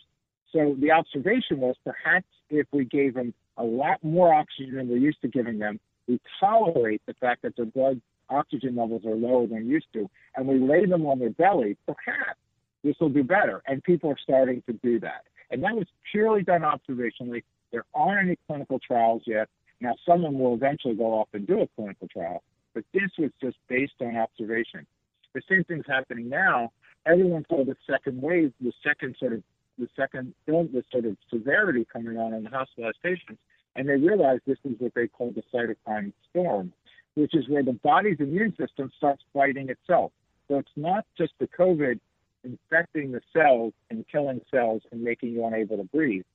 So 0.56 0.74
the 0.80 0.92
observation 0.92 1.60
was 1.60 1.76
perhaps 1.84 2.28
if 2.50 2.66
we 2.72 2.86
gave 2.86 3.16
them 3.16 3.34
a 3.58 3.64
lot 3.64 4.02
more 4.04 4.34
oxygen 4.34 4.76
than 4.78 4.88
we're 4.88 4.98
used 4.98 5.22
to 5.24 5.28
giving 5.28 5.60
them, 5.60 5.82
we 6.08 6.20
tolerate 6.40 7.02
the 7.06 7.14
fact 7.16 7.42
that 7.42 7.58
their 7.58 7.66
blood 7.66 8.00
oxygen 8.30 8.78
levels 8.78 9.04
are 9.06 9.16
lower 9.16 9.48
than 9.48 9.68
used 9.68 9.88
to, 9.94 10.10
and 10.36 10.48
we 10.48 10.58
lay 10.58 10.86
them 10.86 11.06
on 11.06 11.20
their 11.20 11.30
belly, 11.32 11.76
perhaps 11.86 12.40
this 12.86 12.96
will 13.02 13.10
do 13.10 13.24
better. 13.24 13.62
And 13.68 13.84
people 13.84 14.10
are 14.10 14.18
starting 14.24 14.64
to 14.68 14.74
do 14.74 14.98
that. 15.02 15.26
And 15.52 15.62
that 15.64 15.76
was 15.76 15.88
purely 16.10 16.44
done 16.44 16.62
observationally. 16.62 17.44
There 17.72 17.84
aren't 17.94 18.26
any 18.26 18.38
clinical 18.48 18.80
trials 18.80 19.24
yet. 19.26 19.50
Now, 19.82 19.96
someone 20.08 20.40
will 20.40 20.54
eventually 20.54 20.96
go 20.96 21.20
off 21.20 21.28
and 21.34 21.46
do 21.46 21.62
a 21.62 21.68
clinical 21.76 22.08
trial, 22.08 22.44
but 22.74 22.86
this 22.94 23.12
was 23.20 23.32
just 23.42 23.58
based 23.68 23.96
on 24.00 24.16
observation. 24.16 24.88
The 25.34 25.42
same 25.50 25.66
thing's 25.66 25.86
happening 25.86 26.30
now. 26.30 26.72
Everyone 27.06 27.44
told 27.50 27.68
the 27.68 27.76
second 27.86 28.22
wave, 28.22 28.54
the 28.62 28.72
second 28.84 29.18
sort 29.20 29.34
of 29.34 29.44
the 29.78 29.88
second 29.96 30.34
illness 30.48 30.86
sort 30.92 31.06
of 31.06 31.18
severity 31.30 31.86
coming 31.92 32.18
on 32.18 32.34
in 32.34 32.44
the 32.44 32.50
hospitalized 32.50 32.98
patients, 33.04 33.40
and 33.76 33.90
they 33.90 33.96
realized 33.96 34.42
this 34.46 34.58
is 34.64 34.76
what 34.80 34.94
they 34.94 35.08
call 35.08 35.32
the 35.32 35.44
cytokine 35.54 36.14
storm, 36.30 36.72
which 37.16 37.34
is 37.36 37.48
where 37.50 37.64
the 37.64 37.74
body's 37.74 38.20
immune 38.20 38.56
system 38.58 38.92
starts 38.98 39.24
fighting 39.34 39.70
itself. 39.70 40.12
So 40.48 40.60
it's 40.60 40.70
not 40.76 41.06
just 41.18 41.34
the 41.40 41.48
COVID 41.48 42.00
infecting 42.44 43.12
the 43.12 43.22
cells 43.34 43.74
and 43.90 44.06
killing 44.12 44.42
cells 44.52 44.84
and 44.92 45.02
making 45.02 45.30
you 45.30 45.46
unable 45.46 45.78
to 45.78 45.84
breathe, 45.84 46.26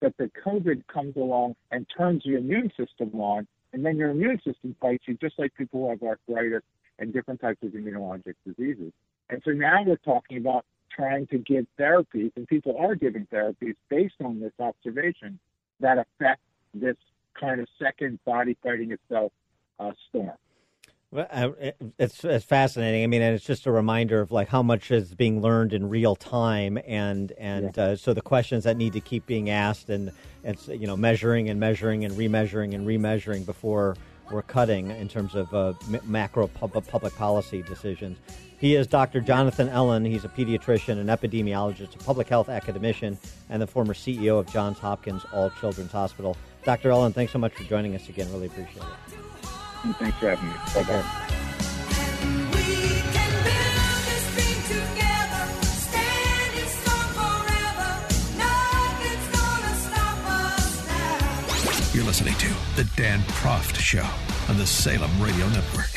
but 0.00 0.16
the 0.16 0.30
COVID 0.44 0.86
comes 0.86 1.16
along 1.16 1.56
and 1.70 1.86
turns 1.96 2.24
your 2.24 2.38
immune 2.38 2.70
system 2.76 3.20
on, 3.20 3.46
and 3.72 3.84
then 3.84 3.96
your 3.96 4.10
immune 4.10 4.40
system 4.44 4.74
fights 4.80 5.04
you 5.06 5.14
just 5.20 5.38
like 5.38 5.54
people 5.54 5.80
who 5.80 5.90
have 5.90 6.02
arthritis 6.02 6.62
and 6.98 7.12
different 7.12 7.40
types 7.40 7.62
of 7.62 7.70
immunologic 7.70 8.34
diseases. 8.46 8.92
And 9.28 9.42
so 9.44 9.50
now 9.50 9.82
we're 9.84 9.96
talking 9.96 10.38
about 10.38 10.64
trying 10.96 11.26
to 11.28 11.38
give 11.38 11.66
therapies, 11.78 12.32
and 12.36 12.48
people 12.48 12.76
are 12.78 12.94
giving 12.94 13.26
therapies 13.26 13.74
based 13.88 14.14
on 14.24 14.40
this 14.40 14.52
observation 14.58 15.38
that 15.80 15.98
affect 15.98 16.40
this 16.74 16.96
kind 17.38 17.60
of 17.60 17.68
second 17.78 18.18
body 18.24 18.56
fighting 18.62 18.90
itself 18.92 19.30
uh, 19.78 19.92
storm. 20.08 20.32
Well, 21.12 21.28
uh, 21.30 21.50
it's 21.98 22.24
it's 22.24 22.44
fascinating. 22.44 23.04
I 23.04 23.06
mean, 23.06 23.22
and 23.22 23.34
it's 23.34 23.44
just 23.44 23.66
a 23.66 23.70
reminder 23.70 24.20
of 24.20 24.32
like 24.32 24.48
how 24.48 24.62
much 24.62 24.90
is 24.90 25.14
being 25.14 25.40
learned 25.40 25.72
in 25.72 25.88
real 25.88 26.16
time, 26.16 26.78
and 26.86 27.30
and 27.38 27.78
uh, 27.78 27.96
so 27.96 28.12
the 28.12 28.22
questions 28.22 28.64
that 28.64 28.76
need 28.76 28.92
to 28.94 29.00
keep 29.00 29.24
being 29.26 29.48
asked, 29.48 29.88
and 29.88 30.10
it's 30.42 30.66
you 30.66 30.86
know 30.86 30.96
measuring 30.96 31.48
and 31.48 31.60
measuring 31.60 32.04
and 32.04 32.14
remeasuring 32.14 32.74
and 32.74 32.86
remeasuring 32.86 33.46
before 33.46 33.96
we're 34.32 34.42
cutting 34.42 34.90
in 34.90 35.08
terms 35.08 35.36
of 35.36 35.54
uh, 35.54 35.72
macro 36.04 36.48
pub- 36.48 36.86
public 36.88 37.14
policy 37.14 37.62
decisions. 37.62 38.18
He 38.58 38.74
is 38.74 38.86
Dr. 38.86 39.20
Jonathan 39.20 39.68
Ellen. 39.68 40.04
He's 40.04 40.24
a 40.24 40.28
pediatrician, 40.28 40.98
an 40.98 41.08
epidemiologist, 41.08 41.94
a 41.94 41.98
public 41.98 42.28
health 42.28 42.48
academician, 42.48 43.18
and 43.50 43.60
the 43.60 43.66
former 43.66 43.92
CEO 43.92 44.38
of 44.38 44.50
Johns 44.50 44.78
Hopkins 44.78 45.26
All 45.32 45.50
Children's 45.60 45.92
Hospital. 45.92 46.36
Dr. 46.64 46.90
Ellen, 46.90 47.12
thanks 47.12 47.32
so 47.32 47.38
much 47.38 47.52
for 47.52 47.64
joining 47.64 47.94
us 47.94 48.08
again. 48.08 48.32
Really 48.32 48.46
appreciate 48.46 48.78
it. 48.78 49.96
Thanks 49.98 50.18
for 50.18 50.34
having 50.34 50.48
me. 50.48 50.54
Bye-bye. 50.74 51.32
You're 61.92 62.04
listening 62.04 62.34
to 62.34 62.48
The 62.76 62.84
Dan 62.96 63.20
Proft 63.20 63.76
Show 63.76 64.06
on 64.50 64.58
the 64.58 64.66
Salem 64.66 65.10
Radio 65.18 65.48
Network. 65.48 65.95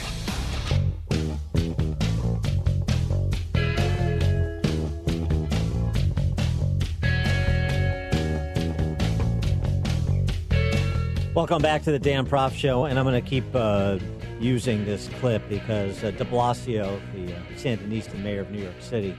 Welcome 11.40 11.61
back 11.61 11.84
to 11.84 11.91
the 11.94 11.99
Dan 11.99 12.26
Proft 12.28 12.56
Show, 12.56 12.84
and 12.84 12.99
I'm 12.99 13.06
going 13.06 13.24
to 13.24 13.28
keep 13.28 13.45
uh, 13.53 13.98
using 14.41 14.84
this 14.84 15.07
clip 15.22 15.41
because 15.48 16.03
uh, 16.03 16.11
De 16.11 16.26
Blasio, 16.26 16.99
the 17.14 17.34
uh, 17.34 17.40
Sandinista 17.56 18.22
mayor 18.22 18.41
of 18.41 18.52
New 18.52 18.61
York 18.61 18.82
City, 18.82 19.16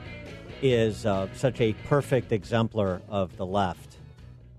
is 0.61 1.07
uh, 1.07 1.29
such 1.33 1.63
a 1.63 1.73
perfect 1.89 2.31
exemplar 2.31 3.01
of 3.09 3.35
the 3.39 3.47
left 3.47 3.97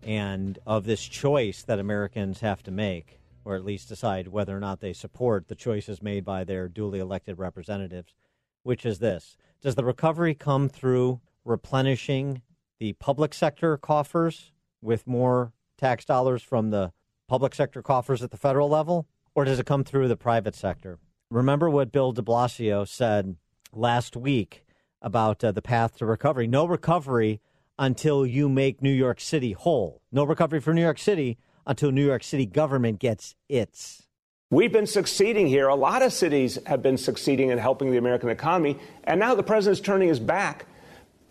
and 0.02 0.58
of 0.66 0.86
this 0.86 1.04
choice 1.04 1.62
that 1.62 1.78
Americans 1.78 2.40
have 2.40 2.64
to 2.64 2.72
make, 2.72 3.20
or 3.46 3.56
at 3.56 3.64
least 3.64 3.88
decide 3.88 4.30
whether 4.30 4.58
or 4.58 4.60
not 4.60 4.80
they 4.80 4.92
support 4.92 5.48
the 5.48 5.54
choices 5.54 6.02
made 6.02 6.26
by 6.26 6.44
their 6.44 6.68
duly 6.68 6.98
elected 6.98 7.38
representatives, 7.38 8.16
which 8.64 8.88
is 8.88 8.98
this. 8.98 9.38
Does 9.62 9.76
the 9.76 9.86
recovery 9.86 10.34
come 10.34 10.68
through 10.68 11.22
replenishing 11.46 12.42
the 12.80 12.94
public 12.94 13.36
sector 13.36 13.78
coffers 13.78 14.52
with 14.82 15.06
more 15.06 15.54
tax 15.78 16.06
dollars 16.06 16.42
from 16.42 16.72
the 16.72 16.92
public 17.32 17.56
sector 17.56 17.82
coffers 17.82 18.22
at 18.22 18.30
the 18.30 18.36
federal 18.36 18.68
level, 18.68 19.08
or 19.36 19.46
does 19.46 19.58
it 19.58 19.66
come 19.66 19.86
through 19.86 20.10
the 20.10 20.18
private 20.18 20.54
sector? 20.54 21.00
Remember 21.30 21.70
what 21.70 21.90
Bill 21.90 22.12
de 22.12 22.22
Blasio 22.22 22.86
said 22.86 23.38
last 23.72 24.18
week 24.18 24.66
about 25.02 25.42
uh, 25.42 25.54
the 25.54 25.62
path 25.62 25.98
to 26.00 26.06
recovery. 26.06 26.46
No 26.46 26.66
recovery 26.66 27.40
until 27.80 28.26
you 28.26 28.50
make 28.50 28.82
New 28.82 28.92
York 28.92 29.22
City 29.22 29.54
whole. 29.54 30.02
No 30.12 30.26
recovery 30.26 30.60
for 30.60 30.74
New 30.74 30.82
York 30.82 31.00
City 31.00 31.38
until 31.66 31.90
New 31.94 32.06
York 32.06 32.22
City 32.22 32.46
government 32.46 33.00
gets 33.00 33.34
its. 33.48 34.10
We've 34.50 34.74
been 34.74 34.86
succeeding 34.86 35.48
here. 35.48 35.70
A 35.70 35.76
lot 35.76 36.02
of 36.02 36.12
cities 36.12 36.60
have 36.66 36.82
been 36.82 36.98
succeeding 36.98 37.50
in 37.50 37.58
helping 37.58 37.92
the 37.92 37.98
American 37.98 38.28
economy, 38.28 38.78
and 39.06 39.22
now 39.22 39.36
the 39.36 39.44
president's 39.44 39.80
turning 39.80 40.10
his 40.10 40.20
back 40.20 40.66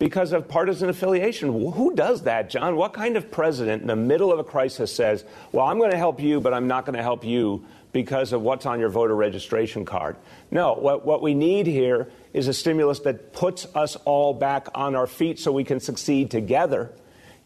because 0.01 0.33
of 0.33 0.47
partisan 0.47 0.89
affiliation. 0.89 1.49
Who 1.73 1.93
does 1.93 2.23
that, 2.23 2.49
John? 2.49 2.75
What 2.75 2.91
kind 2.91 3.15
of 3.15 3.29
president 3.29 3.83
in 3.83 3.87
the 3.87 3.95
middle 3.95 4.33
of 4.33 4.39
a 4.39 4.43
crisis 4.43 4.91
says, 4.91 5.23
Well, 5.51 5.67
I'm 5.67 5.77
going 5.77 5.91
to 5.91 5.97
help 5.97 6.19
you, 6.19 6.41
but 6.41 6.55
I'm 6.55 6.67
not 6.67 6.87
going 6.87 6.95
to 6.97 7.03
help 7.03 7.23
you 7.23 7.63
because 7.91 8.33
of 8.33 8.41
what's 8.41 8.65
on 8.65 8.79
your 8.79 8.89
voter 8.89 9.15
registration 9.15 9.85
card? 9.85 10.15
No, 10.49 10.73
what, 10.73 11.05
what 11.05 11.21
we 11.21 11.35
need 11.35 11.67
here 11.67 12.09
is 12.33 12.47
a 12.47 12.53
stimulus 12.53 13.01
that 13.01 13.31
puts 13.31 13.67
us 13.75 13.95
all 13.97 14.33
back 14.33 14.69
on 14.73 14.95
our 14.95 15.05
feet 15.05 15.37
so 15.37 15.51
we 15.51 15.63
can 15.63 15.79
succeed 15.79 16.31
together. 16.31 16.91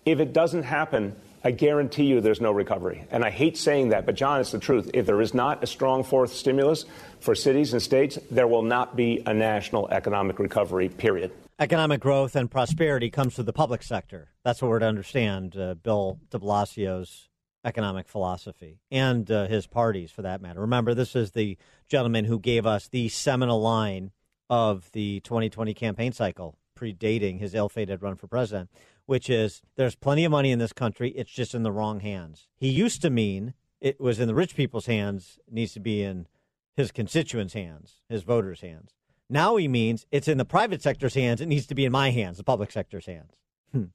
If 0.06 0.22
it 0.22 0.32
doesn't 0.32 0.64
happen, 0.64 1.14
I 1.44 1.52
guarantee 1.52 2.06
you 2.06 2.22
there's 2.22 2.40
no 2.40 2.54
recovery. 2.54 3.04
And 3.12 3.26
I 3.26 3.32
hate 3.32 3.58
saying 3.58 3.90
that, 3.90 4.06
but 4.06 4.16
John, 4.16 4.40
it's 4.40 4.52
the 4.52 4.60
truth. 4.60 4.92
If 4.94 5.06
there 5.06 5.20
is 5.20 5.34
not 5.34 5.62
a 5.62 5.68
strong 5.68 6.06
fourth 6.06 6.34
stimulus 6.34 6.86
for 7.20 7.36
cities 7.36 7.74
and 7.74 7.82
states, 7.82 8.18
there 8.32 8.48
will 8.48 8.64
not 8.64 8.96
be 8.96 9.24
a 9.26 9.34
national 9.34 9.90
economic 9.90 10.40
recovery, 10.40 10.88
period 10.88 11.34
economic 11.60 12.02
growth 12.02 12.36
and 12.36 12.52
prosperity 12.52 13.10
comes 13.10 13.36
through 13.36 13.46
the 13.46 13.54
public 13.54 13.82
sector. 13.82 14.30
That's 14.44 14.62
what 14.62 14.70
we're 14.70 14.80
to 14.80 14.88
understand 14.88 15.56
uh, 15.58 15.76
Bill 15.76 16.20
de 16.30 16.40
Blasio's 16.40 17.30
economic 17.64 18.08
philosophy 18.08 18.80
and 18.92 19.30
uh, 19.32 19.48
his 19.48 19.66
parties, 19.66 20.12
for 20.12 20.22
that 20.22 20.42
matter. 20.42 20.60
Remember, 20.60 20.94
this 20.94 21.16
is 21.16 21.32
the 21.32 21.58
gentleman 21.88 22.26
who 22.26 22.40
gave 22.40 22.66
us 22.66 22.88
the 22.88 23.10
seminal 23.10 23.62
line 23.62 24.12
of 24.50 24.92
the 24.92 25.22
2020 25.22 25.74
campaign 25.74 26.12
cycle, 26.12 26.58
predating 26.78 27.40
his 27.40 27.56
ill 27.56 27.70
fated 27.70 28.04
run 28.04 28.16
for 28.16 28.28
president, 28.28 28.70
which 29.06 29.30
is 29.30 29.62
there's 29.76 29.96
plenty 29.96 30.26
of 30.26 30.32
money 30.32 30.52
in 30.52 30.60
this 30.60 30.74
country, 30.74 31.10
it's 31.12 31.32
just 31.32 31.56
in 31.56 31.64
the 31.64 31.72
wrong 31.72 32.02
hands. 32.02 32.48
He 32.56 32.70
used 32.70 33.02
to 33.02 33.10
mean 33.10 33.54
it 33.82 34.00
was 34.00 34.20
in 34.20 34.28
the 34.28 34.36
rich 34.36 34.56
people's 34.56 34.86
hands, 34.86 35.40
needs 35.50 35.74
to 35.74 35.80
be 35.80 36.04
in 36.04 36.28
his 36.76 36.92
constituents' 36.92 37.54
hands, 37.54 38.02
his 38.10 38.24
voters' 38.24 38.62
hands. 38.62 38.92
Now 39.30 39.56
he 39.56 39.68
means 39.68 40.06
it's 40.12 40.28
in 40.28 40.38
the 40.38 40.46
private 40.46 40.82
sector's 40.82 41.16
hands. 41.16 41.42
It 41.42 41.48
needs 41.48 41.66
to 41.68 41.76
be 41.76 41.86
in 41.86 41.92
my 41.92 42.12
hands, 42.12 42.38
the 42.38 42.44
public 42.44 42.72
sector's 42.72 43.06
hands. 43.06 43.40
Hmm. 43.72 43.86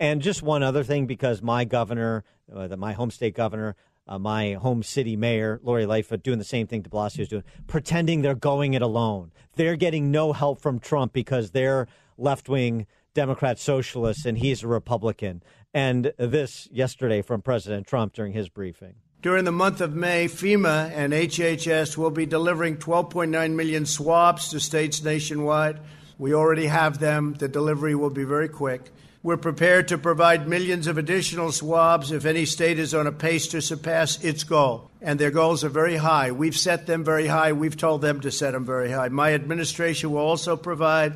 And 0.00 0.20
just 0.20 0.42
one 0.42 0.62
other 0.62 0.82
thing, 0.82 1.06
because 1.06 1.42
my 1.42 1.64
governor, 1.64 2.24
uh, 2.52 2.66
the, 2.66 2.76
my 2.76 2.92
home 2.92 3.10
state 3.10 3.34
governor, 3.34 3.76
uh, 4.08 4.18
my 4.18 4.54
home 4.54 4.82
city 4.82 5.16
mayor, 5.16 5.60
Lori 5.62 5.86
Lightfoot, 5.86 6.24
doing 6.24 6.38
the 6.38 6.44
same 6.44 6.66
thing 6.66 6.82
de 6.82 6.90
Blasio 6.90 7.20
is 7.20 7.28
doing, 7.28 7.44
pretending 7.68 8.22
they're 8.22 8.34
going 8.34 8.74
it 8.74 8.82
alone. 8.82 9.30
They're 9.54 9.76
getting 9.76 10.10
no 10.10 10.32
help 10.32 10.60
from 10.60 10.80
Trump 10.80 11.12
because 11.12 11.52
they're 11.52 11.86
left 12.18 12.48
wing 12.48 12.86
Democrat 13.14 13.58
socialists 13.58 14.24
and 14.24 14.38
he's 14.38 14.62
a 14.62 14.68
Republican. 14.68 15.42
And 15.72 16.12
this 16.18 16.68
yesterday 16.72 17.22
from 17.22 17.42
President 17.42 17.86
Trump 17.86 18.12
during 18.12 18.32
his 18.32 18.48
briefing. 18.48 18.96
During 19.22 19.44
the 19.44 19.52
month 19.52 19.80
of 19.80 19.94
May, 19.94 20.26
FEMA 20.26 20.90
and 20.92 21.12
HHS 21.12 21.96
will 21.96 22.10
be 22.10 22.26
delivering 22.26 22.78
12.9 22.78 23.54
million 23.54 23.86
swabs 23.86 24.48
to 24.48 24.58
states 24.58 25.00
nationwide. 25.04 25.78
We 26.18 26.34
already 26.34 26.66
have 26.66 26.98
them. 26.98 27.34
The 27.34 27.46
delivery 27.46 27.94
will 27.94 28.10
be 28.10 28.24
very 28.24 28.48
quick. 28.48 28.82
We're 29.22 29.36
prepared 29.36 29.86
to 29.88 29.98
provide 29.98 30.48
millions 30.48 30.88
of 30.88 30.98
additional 30.98 31.52
swabs 31.52 32.10
if 32.10 32.24
any 32.26 32.44
state 32.46 32.80
is 32.80 32.94
on 32.94 33.06
a 33.06 33.12
pace 33.12 33.46
to 33.48 33.62
surpass 33.62 34.22
its 34.24 34.42
goal. 34.42 34.90
And 35.00 35.20
their 35.20 35.30
goals 35.30 35.62
are 35.62 35.68
very 35.68 35.94
high. 35.94 36.32
We've 36.32 36.56
set 36.56 36.88
them 36.88 37.04
very 37.04 37.28
high. 37.28 37.52
We've 37.52 37.76
told 37.76 38.02
them 38.02 38.22
to 38.22 38.32
set 38.32 38.50
them 38.54 38.64
very 38.64 38.90
high. 38.90 39.08
My 39.08 39.34
administration 39.34 40.10
will 40.10 40.18
also 40.18 40.56
provide 40.56 41.14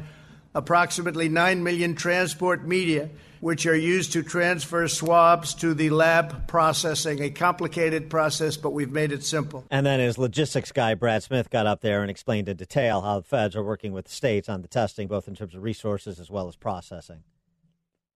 approximately 0.55 1.29
9 1.29 1.65
million 1.65 1.97
transport 1.97 2.65
media 2.65 3.11
which 3.47 3.65
are 3.65 3.77
used 3.77 4.11
to 4.11 4.25
transfer 4.25 4.89
swabs 4.89 5.55
to 5.55 5.73
the 5.73 5.89
lab 5.89 6.49
processing, 6.49 7.23
a 7.23 7.31
complicated 7.31 8.11
process, 8.11 8.57
but 8.57 8.71
we've 8.71 8.91
made 8.91 9.13
it 9.13 9.23
simple. 9.23 9.65
And 9.71 9.87
then 9.87 10.01
his 10.01 10.19
logistics 10.19 10.73
guy, 10.73 10.95
Brad 10.95 11.23
Smith, 11.23 11.49
got 11.49 11.65
up 11.65 11.81
there 11.81 12.03
and 12.03 12.11
explained 12.11 12.49
in 12.49 12.57
detail 12.57 13.03
how 13.03 13.21
the 13.21 13.25
feds 13.25 13.55
are 13.55 13.63
working 13.63 13.93
with 13.93 14.07
the 14.07 14.11
states 14.11 14.49
on 14.49 14.63
the 14.63 14.69
testing, 14.69 15.07
both 15.07 15.29
in 15.29 15.37
terms 15.37 15.55
of 15.55 15.63
resources 15.63 16.19
as 16.19 16.29
well 16.29 16.49
as 16.49 16.57
processing. 16.57 17.23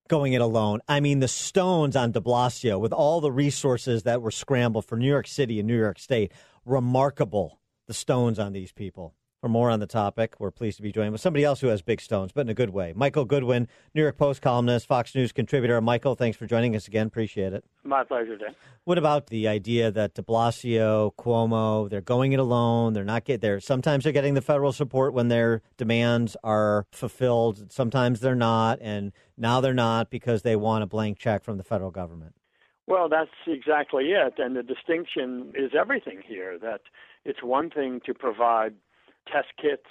Going 0.09 0.33
it 0.33 0.41
alone. 0.41 0.81
I 0.89 0.99
mean, 0.99 1.21
the 1.21 1.29
stones 1.29 1.95
on 1.95 2.11
de 2.11 2.21
Blasio, 2.21 2.81
with 2.81 2.93
all 2.93 3.21
the 3.21 3.31
resources 3.31 4.03
that 4.03 4.23
were 4.23 4.33
scrambled 4.33 4.87
for 4.87 4.99
New 4.99 5.07
York 5.07 5.29
City 5.29 5.61
and 5.61 5.69
New 5.69 5.79
York 5.79 6.01
State, 6.01 6.33
remarkable, 6.65 7.61
the 7.87 7.95
stones 7.95 8.41
on 8.41 8.53
these 8.53 8.73
people. 8.73 9.15
For 9.41 9.49
more 9.49 9.71
on 9.71 9.81
the 9.81 9.87
topic, 9.87 10.35
we're 10.39 10.51
pleased 10.51 10.77
to 10.77 10.83
be 10.83 10.93
joined 10.93 11.13
with 11.13 11.23
somebody 11.23 11.45
else 11.45 11.63
who 11.63 11.69
has 11.69 11.81
big 11.81 12.03
stones, 12.03 12.31
but 12.31 12.43
in 12.43 12.51
a 12.51 12.55
good 12.55 12.71
way. 12.71 12.93
Michael 12.95 13.25
Goodwin, 13.25 13.69
New 13.95 14.03
York 14.03 14.19
Post 14.19 14.43
columnist, 14.43 14.87
Fox 14.87 15.15
News 15.15 15.33
contributor. 15.33 15.81
Michael, 15.81 16.15
thanks 16.15 16.37
for 16.37 16.45
joining 16.45 16.77
us 16.77 16.87
again. 16.87 17.07
Appreciate 17.07 17.55
it. 17.55 17.65
My 17.83 18.05
pleasure, 18.05 18.37
Dan. 18.37 18.55
What 18.85 18.99
about 18.99 19.29
the 19.29 19.49
idea 19.49 19.91
that 19.91 20.13
De 20.13 20.23
Blasio, 20.23 21.15
Cuomo, 21.15 21.89
they're 21.89 22.03
going 22.03 22.35
it 22.35 22.39
alone? 22.39 22.93
They're 22.93 23.03
not 23.03 23.25
get 23.25 23.41
there. 23.41 23.61
Sometimes 23.61 24.05
they're 24.05 24.13
getting 24.13 24.35
the 24.35 24.43
federal 24.43 24.73
support 24.75 25.15
when 25.15 25.29
their 25.29 25.63
demands 25.79 26.37
are 26.45 26.87
fulfilled. 26.93 27.73
Sometimes 27.73 28.21
they're 28.21 28.35
not, 28.35 28.79
and 28.83 29.11
now 29.39 29.63
they're 29.63 29.73
not 29.73 30.11
because 30.11 30.43
they 30.43 30.55
want 30.55 30.85
a 30.85 30.87
blank 30.87 31.19
check 31.19 31.43
from 31.45 31.57
the 31.57 31.65
federal 31.65 31.91
government. 31.91 32.35
Well, 32.87 33.09
that's 33.09 33.31
exactly 33.47 34.11
it. 34.11 34.35
And 34.37 34.55
the 34.55 34.63
distinction 34.63 35.55
is 35.55 35.71
everything 35.79 36.21
here 36.27 36.59
that 36.59 36.83
it's 37.25 37.43
one 37.43 37.71
thing 37.71 38.03
to 38.05 38.13
provide 38.13 38.75
test 39.27 39.49
kits, 39.61 39.87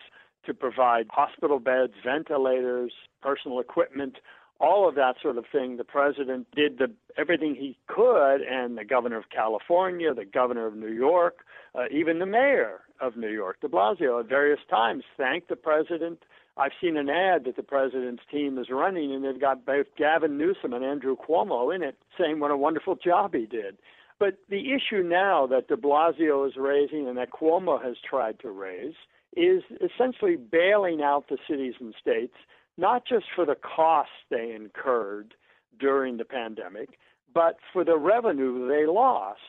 to 0.46 0.54
provide 0.54 1.08
hospital 1.10 1.60
beds, 1.60 1.94
ventilators, 2.04 2.94
personal 3.22 3.60
equipment, 3.60 4.16
all 4.60 4.88
of 4.88 4.96
that 4.96 5.16
sort 5.22 5.38
of 5.38 5.46
thing. 5.52 5.78
The 5.78 5.84
president 5.84 6.48
did 6.56 6.78
the, 6.78 6.92
everything 7.18 7.56
he 7.56 7.78
could, 7.88 8.42
and 8.42 8.78
the 8.78 8.86
governor 8.86 9.18
of 9.18 9.30
California, 9.30 10.14
the 10.14 10.26
governor 10.26 10.66
of 10.66 10.76
New 10.76 10.92
York, 10.92 11.40
uh, 11.76 11.86
even 11.92 12.20
the 12.20 12.26
mayor 12.26 12.82
of 13.00 13.16
New 13.16 13.30
York, 13.30 13.62
de 13.62 13.68
Blasio, 13.68 14.20
at 14.20 14.28
various 14.28 14.60
times 14.70 15.04
thanked 15.18 15.50
the 15.50 15.56
president. 15.56 16.24
I've 16.58 16.72
seen 16.82 16.98
an 16.98 17.10
ad 17.10 17.46
that 17.46 17.56
the 17.56 17.64
president's 17.64 18.24
team 18.30 18.58
is 18.58 18.68
running, 18.70 19.14
and 19.14 19.24
they've 19.24 19.40
got 19.40 19.66
both 19.66 19.88
Gavin 19.98 20.38
Newsom 20.38 20.74
and 20.74 20.84
Andrew 20.84 21.16
Cuomo 21.16 21.74
in 21.74 21.84
it 21.84 21.98
saying 22.20 22.40
what 22.40 22.52
a 22.52 22.58
wonderful 22.58 22.96
job 22.96 23.34
he 23.34 23.46
did. 23.46 23.78
But 24.20 24.40
the 24.50 24.74
issue 24.74 25.02
now 25.02 25.48
that 25.48 25.70
de 25.70 25.78
Blasio 25.78 26.46
is 26.46 26.58
raising 26.58 27.08
and 27.08 27.18
that 27.18 27.32
Cuomo 27.32 27.82
has 27.82 27.96
tried 28.08 28.40
to 28.42 28.50
raise 28.50 28.96
is 29.40 29.64
essentially 29.82 30.36
bailing 30.36 31.02
out 31.02 31.30
the 31.30 31.38
cities 31.50 31.76
and 31.80 31.96
states, 32.00 32.36
not 32.78 33.06
just 33.08 33.26
for 33.34 33.46
the 33.46 33.56
costs 33.56 34.12
they 34.30 34.54
incurred 34.54 35.34
during 35.80 36.18
the 36.18 36.26
pandemic, 36.26 37.00
but 37.34 37.58
for 37.72 37.86
the 37.86 37.98
revenue 37.98 38.68
they 38.68 38.86
lost 38.86 39.40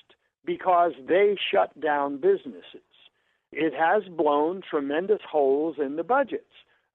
because 0.45 0.93
they 1.09 1.37
shut 1.53 1.79
down 1.81 2.17
businesses. 2.19 2.87
It 3.53 3.75
has 3.75 4.05
blown 4.17 4.63
tremendous 4.69 5.21
holes 5.29 5.77
in 5.85 5.97
the 5.97 6.05
budgets. 6.05 6.45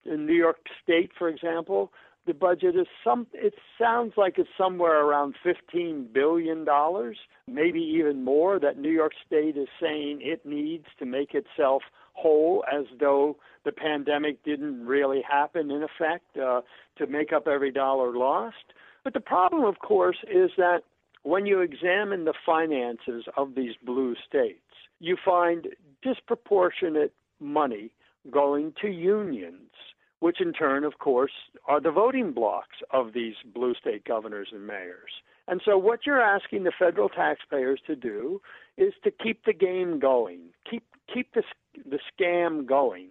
In 0.06 0.26
New 0.26 0.34
York 0.36 0.58
State, 0.82 1.12
for 1.18 1.28
example, 1.28 1.92
the 2.26 2.34
budget 2.34 2.76
is 2.76 2.88
some 3.04 3.28
it 3.34 3.54
sounds 3.80 4.14
like 4.18 4.38
it's 4.38 4.50
somewhere 4.58 5.06
around 5.06 5.36
15 5.44 6.10
billion 6.14 6.66
dollars 6.66 7.18
maybe 7.48 7.80
even 7.80 8.24
more 8.24 8.60
that 8.60 8.78
New 8.78 8.90
York 8.92 9.14
state 9.26 9.58
is 9.58 9.68
saying 9.80 10.20
it 10.22 10.46
needs 10.46 10.86
to 11.00 11.06
make 11.06 11.34
itself 11.34 11.84
whole 12.14 12.64
as 12.72 12.86
though 13.00 13.38
the 13.66 13.72
pandemic 13.72 14.44
didn't 14.44 14.86
really 14.86 15.22
happen 15.22 15.70
in 15.70 15.84
effect 15.84 16.38
uh, 16.38 16.62
to 16.98 17.08
make 17.08 17.34
up 17.34 17.48
every 17.48 17.72
dollar 17.72 18.16
lost. 18.16 18.74
But 19.04 19.14
the 19.14 19.20
problem 19.20 19.64
of 19.66 19.80
course 19.80 20.18
is 20.24 20.52
that 20.58 20.82
when 21.24 21.46
you 21.46 21.60
examine 21.60 22.26
the 22.26 22.34
finances 22.46 23.26
of 23.36 23.56
these 23.56 23.74
blue 23.84 24.16
states 24.28 24.60
you 25.00 25.18
find 25.24 25.68
disproportionate 26.02 27.14
money 27.40 27.92
going 28.32 28.74
to 28.82 28.88
unions 28.88 29.72
which 30.20 30.42
in 30.42 30.54
turn, 30.54 30.84
of 30.84 30.98
course, 31.00 31.32
are 31.68 31.80
the 31.80 31.92
voting 31.92 32.32
blocs 32.32 32.78
of 32.92 33.14
these 33.14 33.36
blue 33.54 33.74
state 33.76 34.06
governors 34.06 34.50
and 34.52 34.66
mayors. 34.66 35.12
And 35.48 35.62
so, 35.64 35.78
what 35.78 36.06
you're 36.06 36.22
asking 36.22 36.64
the 36.64 36.72
federal 36.78 37.10
taxpayers 37.10 37.80
to 37.88 37.96
do 37.96 38.42
is 38.78 38.94
to 39.04 39.12
keep 39.12 39.46
the 39.46 39.54
game 39.54 40.00
going, 40.00 40.40
keep 40.70 40.84
keep 41.14 41.34
the 41.34 41.44
the 41.90 42.00
scam 42.12 42.66
going, 42.66 43.10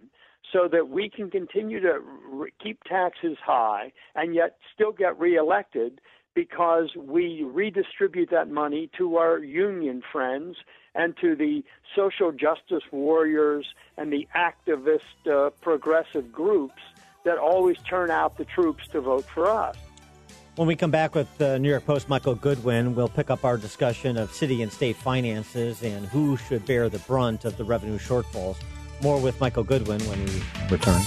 so 0.51 0.67
that 0.67 0.89
we 0.89 1.09
can 1.09 1.29
continue 1.29 1.79
to 1.79 1.99
re- 2.29 2.53
keep 2.61 2.83
taxes 2.83 3.37
high 3.43 3.91
and 4.15 4.35
yet 4.35 4.57
still 4.73 4.91
get 4.91 5.17
reelected 5.19 6.01
because 6.33 6.89
we 6.97 7.43
redistribute 7.43 8.29
that 8.29 8.49
money 8.49 8.89
to 8.97 9.15
our 9.15 9.39
union 9.39 10.03
friends 10.11 10.57
and 10.93 11.15
to 11.21 11.35
the 11.35 11.63
social 11.95 12.31
justice 12.31 12.83
warriors 12.91 13.65
and 13.97 14.11
the 14.11 14.27
activist 14.35 14.99
uh, 15.29 15.49
progressive 15.61 16.31
groups 16.31 16.81
that 17.25 17.37
always 17.37 17.77
turn 17.79 18.09
out 18.09 18.37
the 18.37 18.45
troops 18.45 18.87
to 18.93 19.01
vote 19.01 19.25
for 19.25 19.49
us. 19.49 19.75
When 20.55 20.69
we 20.69 20.77
come 20.77 20.91
back 20.91 21.15
with 21.15 21.37
the 21.37 21.59
New 21.59 21.69
York 21.69 21.85
Post 21.85 22.07
Michael 22.07 22.35
Goodwin, 22.35 22.95
we'll 22.95 23.09
pick 23.09 23.29
up 23.29 23.43
our 23.43 23.57
discussion 23.57 24.15
of 24.17 24.31
city 24.31 24.61
and 24.61 24.71
state 24.71 24.95
finances 24.95 25.83
and 25.83 26.05
who 26.05 26.37
should 26.37 26.65
bear 26.65 26.87
the 26.87 26.99
brunt 26.99 27.43
of 27.43 27.57
the 27.57 27.65
revenue 27.65 27.97
shortfalls. 27.97 28.55
More 29.01 29.19
with 29.19 29.37
Michael 29.41 29.65
Goodwin 29.65 29.99
when 30.05 30.23
we 30.23 30.41
return. 30.69 31.01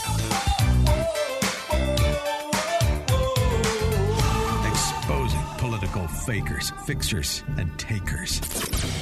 Exposing 4.70 5.40
political 5.57 6.07
fakers, 6.09 6.70
fixers, 6.85 7.43
and 7.57 7.77
takers. 7.78 8.40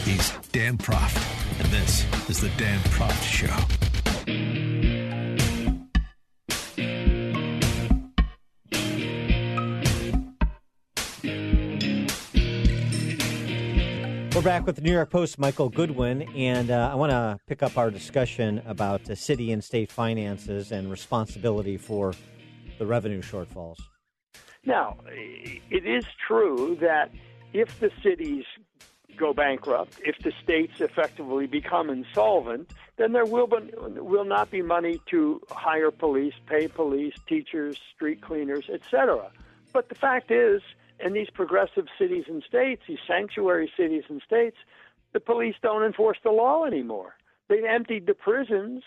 He's 0.04 0.30
Dan 0.52 0.78
Proft, 0.78 1.20
and 1.58 1.66
this 1.72 2.06
is 2.30 2.40
the 2.40 2.50
Dan 2.50 2.78
Proft 2.90 3.20
Show. 3.24 4.65
Back 14.46 14.64
with 14.64 14.76
the 14.76 14.82
New 14.82 14.92
York 14.92 15.10
Post, 15.10 15.40
Michael 15.40 15.68
Goodwin, 15.68 16.22
and 16.36 16.70
uh, 16.70 16.88
I 16.92 16.94
want 16.94 17.10
to 17.10 17.36
pick 17.48 17.64
up 17.64 17.76
our 17.76 17.90
discussion 17.90 18.62
about 18.64 19.04
city 19.18 19.50
and 19.50 19.62
state 19.62 19.90
finances 19.90 20.70
and 20.70 20.88
responsibility 20.88 21.76
for 21.76 22.14
the 22.78 22.86
revenue 22.86 23.20
shortfalls. 23.22 23.78
Now, 24.64 24.98
it 25.08 25.84
is 25.84 26.04
true 26.28 26.78
that 26.80 27.10
if 27.52 27.80
the 27.80 27.90
cities 28.04 28.44
go 29.16 29.34
bankrupt, 29.34 30.00
if 30.04 30.16
the 30.20 30.32
states 30.44 30.80
effectively 30.80 31.48
become 31.48 31.90
insolvent, 31.90 32.70
then 32.98 33.10
there 33.10 33.26
will 33.26 33.48
be, 33.48 33.72
will 33.96 34.24
not 34.24 34.52
be 34.52 34.62
money 34.62 35.00
to 35.10 35.40
hire 35.50 35.90
police, 35.90 36.34
pay 36.46 36.68
police, 36.68 37.14
teachers, 37.28 37.80
street 37.96 38.20
cleaners, 38.22 38.70
etc. 38.72 39.28
But 39.72 39.88
the 39.88 39.96
fact 39.96 40.30
is, 40.30 40.62
in 41.04 41.12
these 41.12 41.30
progressive 41.32 41.86
cities 41.98 42.24
and 42.28 42.42
states, 42.48 42.82
these 42.88 42.98
sanctuary 43.06 43.70
cities 43.76 44.04
and 44.08 44.22
states, 44.24 44.56
the 45.12 45.20
police 45.20 45.54
don't 45.62 45.84
enforce 45.84 46.18
the 46.24 46.30
law 46.30 46.64
anymore. 46.64 47.14
They've 47.48 47.64
emptied 47.64 48.06
the 48.06 48.14
prisons 48.14 48.82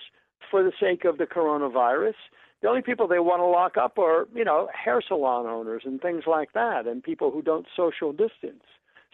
for 0.51 0.63
the 0.63 0.73
sake 0.79 1.05
of 1.05 1.17
the 1.17 1.25
coronavirus. 1.25 2.15
The 2.61 2.67
only 2.67 2.81
people 2.81 3.07
they 3.07 3.19
want 3.19 3.39
to 3.39 3.45
lock 3.45 3.77
up 3.77 3.97
are, 3.97 4.27
you 4.33 4.43
know, 4.43 4.69
hair 4.73 5.01
salon 5.07 5.45
owners 5.45 5.83
and 5.85 6.01
things 6.01 6.23
like 6.27 6.53
that, 6.53 6.87
and 6.87 7.01
people 7.01 7.31
who 7.31 7.41
don't 7.41 7.65
social 7.75 8.11
distance. 8.11 8.63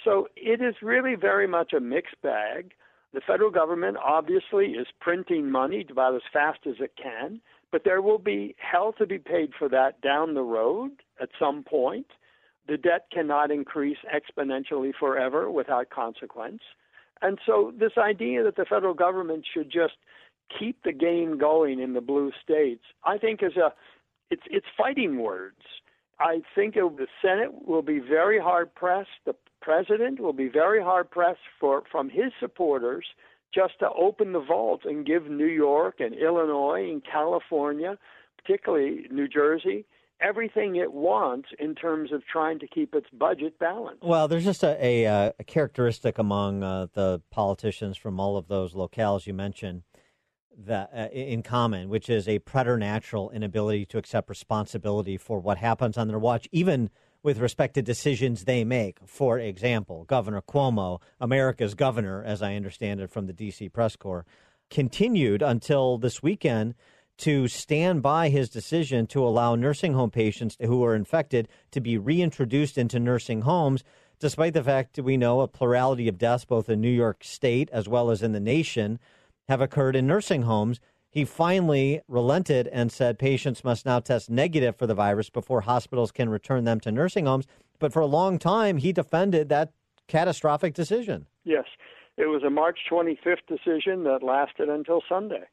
So 0.03 0.27
it 0.35 0.61
is 0.61 0.75
really 0.81 1.15
very 1.15 1.47
much 1.47 1.73
a 1.73 1.79
mixed 1.79 2.21
bag. 2.21 2.73
The 3.13 3.21
federal 3.21 3.51
government 3.51 3.97
obviously 4.03 4.71
is 4.71 4.87
printing 4.99 5.49
money 5.49 5.85
about 5.89 6.15
as 6.15 6.21
fast 6.33 6.59
as 6.67 6.75
it 6.79 6.93
can, 7.01 7.39
but 7.71 7.83
there 7.83 8.01
will 8.01 8.19
be 8.19 8.55
hell 8.57 8.93
to 8.93 9.05
be 9.05 9.19
paid 9.19 9.51
for 9.57 9.69
that 9.69 10.01
down 10.01 10.33
the 10.33 10.41
road 10.41 10.91
at 11.21 11.29
some 11.39 11.63
point. 11.63 12.07
The 12.67 12.77
debt 12.77 13.07
cannot 13.11 13.51
increase 13.51 13.97
exponentially 14.13 14.91
forever 14.99 15.51
without 15.51 15.89
consequence. 15.89 16.61
And 17.21 17.39
so, 17.45 17.71
this 17.77 17.93
idea 17.97 18.43
that 18.43 18.55
the 18.55 18.65
federal 18.65 18.93
government 18.93 19.45
should 19.51 19.71
just 19.71 19.93
keep 20.59 20.83
the 20.83 20.91
game 20.91 21.37
going 21.37 21.79
in 21.79 21.93
the 21.93 22.01
blue 22.01 22.31
states, 22.43 22.83
I 23.03 23.17
think 23.17 23.41
is 23.41 23.55
a 23.55 23.73
it's 24.29 24.43
it's 24.49 24.65
fighting 24.77 25.19
words. 25.19 25.61
I 26.19 26.41
think 26.55 26.75
it, 26.75 26.97
the 26.97 27.07
Senate 27.21 27.67
will 27.67 27.81
be 27.81 27.99
very 27.99 28.39
hard 28.39 28.73
pressed. 28.73 29.09
The 29.25 29.35
president 29.61 30.19
will 30.19 30.33
be 30.33 30.47
very 30.47 30.81
hard 30.81 31.11
pressed 31.11 31.47
for 31.59 31.83
from 31.91 32.09
his 32.09 32.31
supporters 32.39 33.05
just 33.53 33.79
to 33.79 33.89
open 33.91 34.33
the 34.33 34.39
vault 34.39 34.81
and 34.85 35.05
give 35.05 35.29
New 35.29 35.47
York 35.47 35.95
and 35.99 36.13
Illinois 36.13 36.89
and 36.91 37.01
California, 37.03 37.97
particularly 38.37 39.07
New 39.11 39.27
Jersey, 39.27 39.85
everything 40.21 40.75
it 40.75 40.93
wants 40.93 41.49
in 41.59 41.75
terms 41.75 42.11
of 42.11 42.23
trying 42.25 42.59
to 42.59 42.67
keep 42.67 42.95
its 42.95 43.07
budget 43.11 43.57
balanced. 43.59 44.03
Well, 44.03 44.27
there's 44.27 44.45
just 44.45 44.63
a, 44.63 44.77
a, 44.83 45.05
uh, 45.05 45.31
a 45.39 45.43
characteristic 45.43 46.17
among 46.17 46.63
uh, 46.63 46.87
the 46.93 47.21
politicians 47.31 47.97
from 47.97 48.19
all 48.19 48.37
of 48.37 48.47
those 48.47 48.73
locales 48.73 49.27
you 49.27 49.33
mentioned 49.33 49.83
that 50.57 50.89
uh, 50.95 51.07
in 51.11 51.43
common, 51.43 51.89
which 51.89 52.09
is 52.09 52.27
a 52.27 52.39
preternatural 52.39 53.29
inability 53.31 53.85
to 53.87 53.97
accept 53.97 54.29
responsibility 54.29 55.17
for 55.17 55.39
what 55.39 55.57
happens 55.57 55.97
on 55.97 56.07
their 56.07 56.19
watch, 56.19 56.47
even 56.51 56.89
with 57.23 57.39
respect 57.39 57.73
to 57.73 57.81
decisions 57.81 58.43
they 58.43 58.63
make. 58.63 58.99
For 59.05 59.37
example, 59.39 60.05
Governor 60.05 60.41
Cuomo, 60.41 61.01
America's 61.19 61.73
governor, 61.73 62.23
as 62.23 62.41
I 62.41 62.55
understand 62.55 63.01
it 63.01 63.09
from 63.09 63.25
the 63.25 63.33
D.C. 63.33 63.67
press 63.69 63.95
corps, 63.95 64.25
continued 64.69 65.41
until 65.41 65.97
this 65.97 66.23
weekend 66.23 66.75
to 67.17 67.47
stand 67.47 68.01
by 68.01 68.29
his 68.29 68.49
decision 68.49 69.07
to 69.07 69.25
allow 69.25 69.55
nursing 69.55 69.93
home 69.93 70.11
patients 70.11 70.57
who 70.61 70.83
are 70.83 70.95
infected 70.95 71.47
to 71.71 71.79
be 71.79 71.97
reintroduced 71.97 72.77
into 72.77 72.99
nursing 72.99 73.41
homes, 73.41 73.83
despite 74.19 74.53
the 74.53 74.63
fact 74.63 74.95
that 74.95 75.03
we 75.03 75.17
know 75.17 75.41
a 75.41 75.47
plurality 75.47 76.07
of 76.07 76.17
deaths, 76.17 76.45
both 76.45 76.69
in 76.69 76.81
New 76.81 76.89
York 76.89 77.23
State 77.23 77.69
as 77.71 77.87
well 77.87 78.09
as 78.11 78.21
in 78.21 78.31
the 78.31 78.39
nation, 78.39 78.99
have 79.47 79.61
occurred 79.61 79.95
in 79.95 80.07
nursing 80.07 80.43
homes. 80.43 80.79
he 81.09 81.23
finally 81.23 82.01
relented 82.09 82.67
and 82.67 82.91
said 82.91 83.17
patients 83.17 83.63
must 83.63 83.85
now 83.85 84.01
test 84.01 84.29
negative 84.29 84.75
for 84.75 84.85
the 84.85 84.93
virus 84.93 85.29
before 85.29 85.61
hospitals 85.61 86.11
can 86.11 86.27
return 86.27 86.65
them 86.65 86.77
to 86.81 86.91
nursing 86.91 87.25
homes. 87.25 87.47
But 87.79 87.93
for 87.93 88.01
a 88.01 88.05
long 88.05 88.37
time, 88.37 88.75
he 88.77 88.91
defended 88.91 89.47
that 89.47 89.71
catastrophic 90.07 90.73
decision. 90.73 91.27
Yes, 91.45 91.63
it 92.17 92.25
was 92.25 92.43
a 92.43 92.49
March 92.49 92.79
25th 92.91 93.45
decision 93.47 94.03
that 94.03 94.23
lasted 94.23 94.67
until 94.67 95.01
Sunday, 95.07 95.43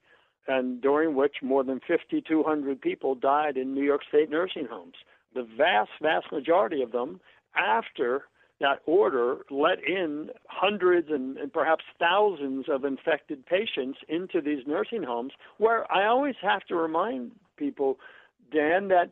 and 0.48 0.81
during 0.81 1.14
which 1.14 1.36
more 1.43 1.64
than 1.64 1.81
5,200 1.86 2.81
people 2.81 3.14
died 3.14 3.56
in 3.56 3.74
New 3.74 3.85
York 3.85 4.02
State 4.09 4.31
nursing 4.31 4.66
homes. 4.70 4.94
The 5.35 5.47
vast, 5.56 5.90
vast 6.01 6.31
majority 6.32 6.82
of 6.82 6.93
them 6.93 7.20
after 7.56 8.24
that 8.60 8.81
order 8.86 9.39
let 9.51 9.82
in 9.85 10.31
hundreds 10.48 11.09
and, 11.10 11.36
and, 11.36 11.52
perhaps 11.52 11.85
thousands 11.98 12.66
of 12.69 12.85
infected 12.85 13.44
patients 13.44 13.98
into 14.09 14.40
these 14.40 14.64
nursing 14.66 15.02
homes, 15.02 15.32
where 15.59 15.90
I 15.93 16.06
always 16.06 16.36
have 16.43 16.62
to 16.66 16.77
remind 16.77 17.32
people, 17.56 17.98
Dan, 18.52 18.89
that 18.89 19.10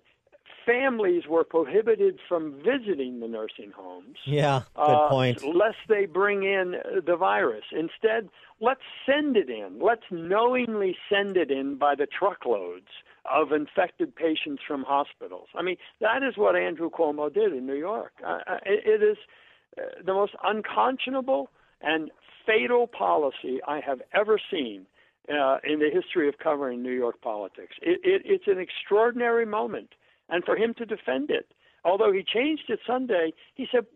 families 0.67 1.25
were 1.29 1.45
prohibited 1.45 2.19
from 2.29 2.55
visiting 2.65 3.21
the 3.21 3.29
nursing 3.29 3.73
homes. 3.75 4.17
Yeah, 4.25 4.63
good 4.75 4.83
uh, 4.83 5.09
point. 5.09 5.45
Lest 5.45 5.79
they 5.89 6.07
bring 6.07 6.43
in 6.43 6.75
the 7.07 7.17
virus. 7.17 7.65
Instead, 7.73 8.29
let's 8.61 8.81
send 9.07 9.37
it 9.37 9.49
in. 9.49 9.81
Let's 9.81 10.05
knowingly 10.11 10.97
send 11.11 11.37
it 11.37 11.51
in 11.51 11.77
by 11.77 11.95
the 11.95 12.07
truckloads 12.07 12.89
of 13.31 13.53
infected 13.53 14.15
patients 14.15 14.63
from 14.67 14.83
hospitals. 14.83 15.49
I 15.55 15.63
mean, 15.63 15.77
that 16.01 16.23
is 16.23 16.37
what 16.37 16.57
Andrew 16.57 16.91
Cuomo 16.91 17.33
did 17.33 17.53
in 17.53 17.67
New 17.67 17.75
York. 17.75 18.13
Uh, 18.27 18.39
it, 18.65 19.01
it 19.01 19.03
is 19.03 19.19
uh, 19.79 19.83
the 20.05 20.15
most 20.15 20.33
unconscionable 20.43 21.51
and 21.83 22.11
fatal 22.47 22.87
policy 22.87 23.61
I 23.67 23.81
have 23.81 24.01
ever 24.15 24.41
seen 24.51 24.87
uh, 25.29 25.59
in 25.65 25.79
the 25.79 25.91
history 25.93 26.29
of 26.29 26.39
covering 26.39 26.83
New 26.83 26.93
York 26.93 27.21
politics. 27.21 27.77
It, 27.83 28.01
it, 28.03 28.23
it's 28.25 28.47
an 28.47 28.59
extraordinary 28.59 29.47
moment, 29.47 29.91
and 30.31 30.45
for 30.45 30.57
him 30.57 30.75
to 30.75 30.87
defend 30.87 31.31
it, 31.31 31.53
although 31.85 32.13
he 32.13 32.23
changed 32.23 32.65
it 32.69 32.81
Sunday, 32.87 33.33
he 33.55 33.67
said, 33.71 33.87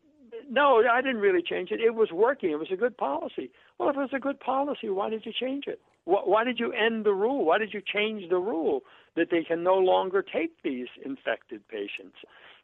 "No, 0.49 0.83
I 0.87 1.01
didn't 1.01 1.21
really 1.21 1.43
change 1.43 1.71
it. 1.71 1.81
It 1.81 1.95
was 1.95 2.11
working. 2.13 2.51
It 2.51 2.59
was 2.59 2.71
a 2.73 2.77
good 2.77 2.97
policy." 2.97 3.51
Well, 3.79 3.89
if 3.89 3.97
it 3.97 4.01
was 4.01 4.13
a 4.13 4.21
good 4.21 4.41
policy, 4.41 4.89
why 4.89 5.11
did 5.11 5.25
you 5.27 5.33
change 5.33 5.67
it? 5.67 5.81
Why 6.05 6.45
did 6.45 6.61
you 6.61 6.73
end 6.73 7.05
the 7.05 7.15
rule? 7.15 7.45
Why 7.45 7.59
did 7.59 7.73
you 7.73 7.81
change 7.81 8.29
the 8.29 8.39
rule 8.39 8.83
that 9.17 9.31
they 9.31 9.43
can 9.43 9.63
no 9.63 9.79
longer 9.79 10.23
take 10.23 10.63
these 10.63 10.89
infected 11.03 11.67
patients? 11.69 12.17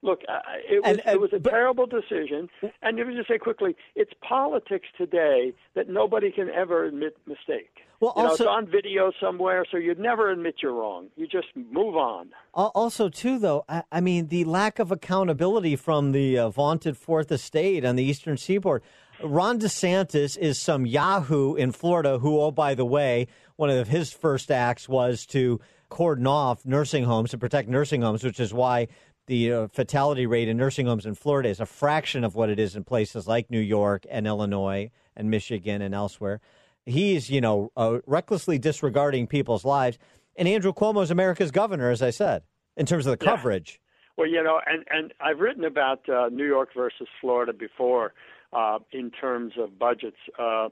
Look, 0.02 0.22
uh, 0.28 0.40
it 0.68 0.82
was, 0.82 0.98
And- 0.98 1.14
it 1.14 1.20
was 1.20 1.32
a 1.32 1.40
terrible 1.40 1.86
decision. 1.86 2.50
And 2.82 2.98
let 2.98 3.06
me 3.06 3.14
just 3.14 3.28
say 3.28 3.38
quickly, 3.38 3.76
it's 3.94 4.12
politics 4.20 4.88
today 4.96 5.54
that 5.74 5.88
nobody 5.88 6.30
can 6.30 6.50
ever 6.50 6.84
admit 6.84 7.16
mistake. 7.26 7.84
Well, 8.00 8.14
you 8.16 8.22
know, 8.22 8.32
it's 8.32 8.40
on 8.40 8.66
video 8.66 9.12
somewhere, 9.20 9.66
so 9.70 9.76
you'd 9.76 9.98
never 9.98 10.30
admit 10.30 10.56
you're 10.62 10.72
wrong. 10.72 11.08
You 11.16 11.26
just 11.26 11.48
move 11.54 11.96
on. 11.96 12.30
Also, 12.54 13.10
too, 13.10 13.38
though, 13.38 13.66
I, 13.68 13.82
I 13.92 14.00
mean, 14.00 14.28
the 14.28 14.44
lack 14.44 14.78
of 14.78 14.90
accountability 14.90 15.76
from 15.76 16.12
the 16.12 16.38
uh, 16.38 16.48
vaunted 16.48 16.96
Fourth 16.96 17.30
Estate 17.30 17.84
on 17.84 17.96
the 17.96 18.02
Eastern 18.02 18.38
Seaboard. 18.38 18.82
Ron 19.22 19.60
DeSantis 19.60 20.38
is 20.38 20.58
some 20.58 20.86
Yahoo 20.86 21.54
in 21.56 21.72
Florida 21.72 22.18
who, 22.18 22.40
oh, 22.40 22.50
by 22.50 22.74
the 22.74 22.86
way, 22.86 23.26
one 23.56 23.68
of 23.68 23.88
his 23.88 24.14
first 24.14 24.50
acts 24.50 24.88
was 24.88 25.26
to 25.26 25.60
cordon 25.90 26.26
off 26.26 26.64
nursing 26.64 27.04
homes 27.04 27.32
to 27.32 27.38
protect 27.38 27.68
nursing 27.68 28.00
homes, 28.00 28.24
which 28.24 28.40
is 28.40 28.54
why 28.54 28.88
the 29.26 29.52
uh, 29.52 29.68
fatality 29.68 30.24
rate 30.24 30.48
in 30.48 30.56
nursing 30.56 30.86
homes 30.86 31.04
in 31.04 31.14
Florida 31.14 31.50
is 31.50 31.60
a 31.60 31.66
fraction 31.66 32.24
of 32.24 32.34
what 32.34 32.48
it 32.48 32.58
is 32.58 32.74
in 32.74 32.82
places 32.82 33.28
like 33.28 33.50
New 33.50 33.60
York 33.60 34.06
and 34.10 34.26
Illinois 34.26 34.90
and 35.14 35.30
Michigan 35.30 35.82
and 35.82 35.94
elsewhere. 35.94 36.40
He's, 36.86 37.30
you 37.30 37.40
know, 37.40 37.70
uh, 37.76 37.98
recklessly 38.06 38.58
disregarding 38.58 39.26
people's 39.26 39.64
lives. 39.64 39.98
And 40.36 40.48
Andrew 40.48 40.72
Cuomo 40.72 41.02
is 41.02 41.10
America's 41.10 41.50
governor, 41.50 41.90
as 41.90 42.02
I 42.02 42.10
said, 42.10 42.42
in 42.76 42.86
terms 42.86 43.06
of 43.06 43.18
the 43.18 43.24
Yeah. 43.24 43.30
coverage. 43.36 43.80
Well, 44.16 44.28
you 44.28 44.42
know, 44.42 44.60
and 44.66 44.84
and 44.90 45.14
I've 45.20 45.40
written 45.40 45.64
about 45.64 46.06
uh, 46.08 46.28
New 46.30 46.46
York 46.46 46.70
versus 46.74 47.08
Florida 47.20 47.52
before 47.52 48.12
uh, 48.52 48.78
in 48.92 49.10
terms 49.10 49.54
of 49.58 49.78
budgets 49.78 50.16
uh, 50.38 50.68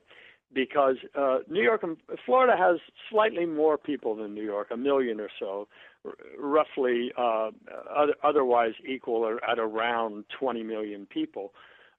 because 0.52 0.96
uh, 1.14 1.38
New 1.48 1.62
York 1.62 1.82
and 1.82 1.96
Florida 2.26 2.56
has 2.58 2.78
slightly 3.10 3.46
more 3.46 3.78
people 3.78 4.14
than 4.16 4.34
New 4.34 4.42
York, 4.44 4.68
a 4.70 4.76
million 4.76 5.20
or 5.20 5.28
so, 5.38 5.68
r- 6.04 6.12
roughly 6.38 7.12
uh, 7.16 7.50
other, 7.94 8.14
otherwise 8.22 8.72
equal 8.86 9.16
or 9.24 9.42
at 9.48 9.58
around 9.58 10.24
20 10.38 10.62
million 10.62 11.06
people. 11.06 11.52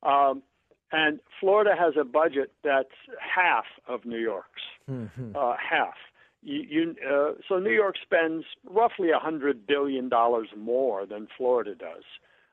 Um, 0.03 0.43
and 0.91 1.19
Florida 1.39 1.75
has 1.77 1.93
a 1.99 2.03
budget 2.03 2.51
that's 2.63 2.89
half 3.19 3.65
of 3.87 4.05
New 4.05 4.17
York's 4.19 4.63
uh, 5.35 5.55
half. 5.57 5.95
You, 6.41 6.63
you, 6.69 6.95
uh, 7.07 7.31
so 7.47 7.59
New 7.59 7.73
York 7.73 7.95
spends 8.01 8.45
roughly 8.69 9.09
a 9.11 9.19
hundred 9.19 9.67
billion 9.67 10.09
dollars 10.09 10.47
more 10.57 11.05
than 11.05 11.27
Florida 11.37 11.75
does. 11.75 12.03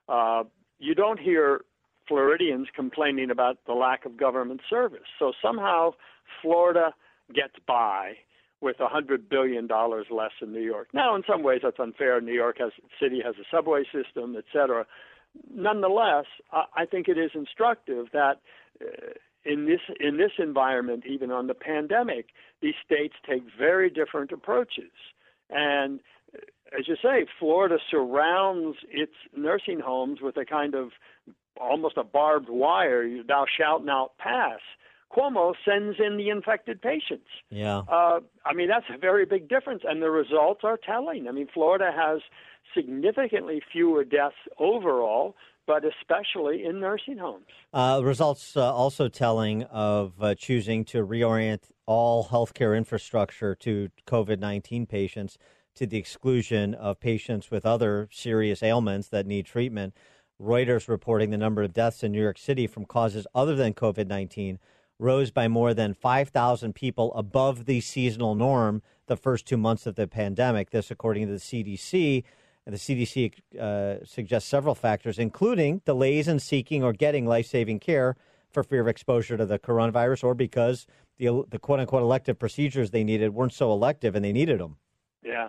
Uh, 0.08 0.42
you 0.78 0.94
don't 0.94 1.20
hear 1.20 1.62
Floridians 2.08 2.68
complaining 2.74 3.30
about 3.30 3.58
the 3.66 3.72
lack 3.72 4.04
of 4.04 4.16
government 4.16 4.60
service. 4.68 5.08
So 5.18 5.32
somehow 5.40 5.92
Florida 6.42 6.94
gets 7.34 7.54
by 7.66 8.14
with 8.60 8.80
a 8.80 8.88
hundred 8.88 9.28
billion 9.28 9.66
dollars 9.66 10.06
less 10.10 10.32
than 10.40 10.52
New 10.52 10.60
York. 10.62 10.88
Now, 10.92 11.14
in 11.14 11.22
some 11.28 11.42
ways, 11.42 11.60
that's 11.62 11.78
unfair. 11.78 12.20
New 12.20 12.32
York 12.32 12.56
has 12.58 12.72
city 13.00 13.20
has 13.24 13.34
a 13.36 13.44
subway 13.54 13.84
system, 13.84 14.34
et 14.36 14.44
cetera. 14.52 14.86
Nonetheless, 15.52 16.26
I, 16.52 16.64
I 16.76 16.86
think 16.86 17.08
it 17.08 17.18
is 17.18 17.30
instructive 17.34 18.06
that 18.12 18.40
uh, 18.80 18.86
in 19.44 19.66
this 19.66 19.80
in 20.00 20.16
this 20.16 20.32
environment, 20.38 21.04
even 21.08 21.30
on 21.30 21.46
the 21.46 21.54
pandemic, 21.54 22.26
these 22.60 22.74
states 22.84 23.14
take 23.28 23.42
very 23.58 23.90
different 23.90 24.32
approaches. 24.32 24.92
And 25.50 26.00
uh, 26.34 26.78
as 26.78 26.88
you 26.88 26.96
say, 27.02 27.26
Florida 27.38 27.78
surrounds 27.90 28.78
its 28.90 29.14
nursing 29.36 29.80
homes 29.80 30.20
with 30.20 30.36
a 30.36 30.44
kind 30.44 30.74
of 30.74 30.90
almost 31.60 31.96
a 31.96 32.04
barbed 32.04 32.48
wire. 32.48 33.22
Thou 33.22 33.46
shalt 33.56 33.84
not 33.84 34.18
pass. 34.18 34.60
Cuomo 35.16 35.54
sends 35.64 35.98
in 36.04 36.16
the 36.16 36.28
infected 36.28 36.82
patients. 36.82 37.28
Yeah. 37.50 37.82
Uh, 37.88 38.20
I 38.44 38.52
mean, 38.54 38.68
that's 38.68 38.86
a 38.92 38.98
very 38.98 39.24
big 39.24 39.48
difference, 39.48 39.82
and 39.84 40.02
the 40.02 40.10
results 40.10 40.62
are 40.64 40.76
telling. 40.76 41.28
I 41.28 41.32
mean, 41.32 41.48
Florida 41.52 41.92
has 41.96 42.20
significantly 42.74 43.60
fewer 43.72 44.04
deaths 44.04 44.36
overall, 44.58 45.36
but 45.66 45.82
especially 45.84 46.64
in 46.64 46.80
nursing 46.80 47.18
homes. 47.18 47.46
Uh, 47.72 48.00
results 48.02 48.56
uh, 48.56 48.72
also 48.72 49.08
telling 49.08 49.64
of 49.64 50.12
uh, 50.20 50.34
choosing 50.34 50.84
to 50.84 51.04
reorient 51.04 51.70
all 51.86 52.26
healthcare 52.26 52.76
infrastructure 52.76 53.54
to 53.54 53.90
COVID 54.06 54.38
19 54.38 54.86
patients 54.86 55.38
to 55.74 55.86
the 55.86 55.98
exclusion 55.98 56.74
of 56.74 57.00
patients 57.00 57.50
with 57.50 57.66
other 57.66 58.08
serious 58.10 58.62
ailments 58.62 59.08
that 59.08 59.26
need 59.26 59.46
treatment. 59.46 59.94
Reuters 60.40 60.88
reporting 60.88 61.30
the 61.30 61.36
number 61.36 61.62
of 61.62 61.72
deaths 61.72 62.02
in 62.02 62.12
New 62.12 62.22
York 62.22 62.38
City 62.38 62.66
from 62.66 62.84
causes 62.84 63.26
other 63.34 63.54
than 63.54 63.74
COVID 63.74 64.06
19 64.06 64.58
rose 64.98 65.30
by 65.30 65.46
more 65.46 65.74
than 65.74 65.92
5,000 65.92 66.74
people 66.74 67.12
above 67.14 67.66
the 67.66 67.80
seasonal 67.80 68.34
norm 68.34 68.82
the 69.06 69.16
first 69.16 69.46
two 69.46 69.58
months 69.58 69.86
of 69.86 69.94
the 69.94 70.06
pandemic. 70.06 70.70
This, 70.70 70.90
according 70.90 71.26
to 71.26 71.32
the 71.32 71.38
CDC. 71.38 72.24
And 72.66 72.74
the 72.74 72.78
CDC 72.78 73.32
uh, 73.60 74.04
suggests 74.04 74.48
several 74.48 74.74
factors, 74.74 75.18
including 75.18 75.82
delays 75.84 76.26
in 76.26 76.40
seeking 76.40 76.82
or 76.82 76.92
getting 76.92 77.24
life 77.24 77.46
saving 77.46 77.78
care 77.78 78.16
for 78.50 78.64
fear 78.64 78.80
of 78.80 78.88
exposure 78.88 79.36
to 79.36 79.46
the 79.46 79.58
coronavirus 79.58 80.24
or 80.24 80.34
because 80.34 80.86
the, 81.18 81.44
the 81.48 81.58
quote 81.58 81.78
unquote 81.78 82.02
elective 82.02 82.38
procedures 82.38 82.90
they 82.90 83.04
needed 83.04 83.34
weren't 83.34 83.52
so 83.52 83.72
elective 83.72 84.16
and 84.16 84.24
they 84.24 84.32
needed 84.32 84.58
them. 84.58 84.76
Yeah, 85.24 85.48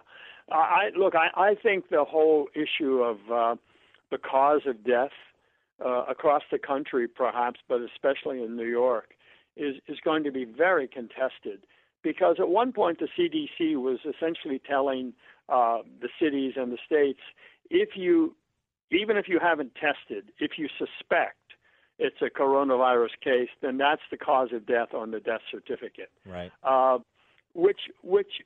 I 0.52 0.90
look. 0.96 1.14
I, 1.16 1.30
I 1.36 1.56
think 1.56 1.90
the 1.90 2.06
whole 2.06 2.48
issue 2.54 3.02
of 3.02 3.18
uh, 3.32 3.56
the 4.12 4.18
cause 4.18 4.62
of 4.66 4.84
death 4.84 5.12
uh, 5.84 6.06
across 6.10 6.44
the 6.52 6.60
country, 6.60 7.08
perhaps, 7.08 7.60
but 7.68 7.82
especially 7.82 8.44
in 8.44 8.56
New 8.56 8.66
York, 8.66 9.14
is 9.56 9.76
is 9.88 10.00
going 10.04 10.24
to 10.24 10.32
be 10.32 10.46
very 10.46 10.88
contested 10.88 11.66
because 12.04 12.38
at 12.40 12.50
one 12.50 12.72
point 12.72 13.00
the 13.00 13.08
CDC 13.18 13.76
was 13.76 14.00
essentially 14.06 14.62
telling 14.66 15.14
uh, 15.50 15.80
the 16.02 16.10
cities 16.22 16.54
and 16.56 16.72
the 16.72 16.78
states 16.86 17.20
if 17.70 17.90
you 17.96 18.36
even 18.92 19.18
if 19.18 19.28
you 19.28 19.40
haven't 19.42 19.74
tested, 19.76 20.32
if 20.40 20.52
you 20.58 20.68
suspect 20.78 21.36
it's 22.00 22.22
a 22.22 22.30
coronavirus 22.30 23.20
case, 23.24 23.50
then 23.62 23.78
that's 23.78 24.02
the 24.12 24.18
cause 24.18 24.50
of 24.54 24.66
death 24.66 24.94
on 24.94 25.12
the 25.12 25.20
death 25.20 25.42
certificate 25.52 26.12
Right. 26.26 26.52
uh, 26.64 27.00
which 27.54 27.82
which 28.04 28.42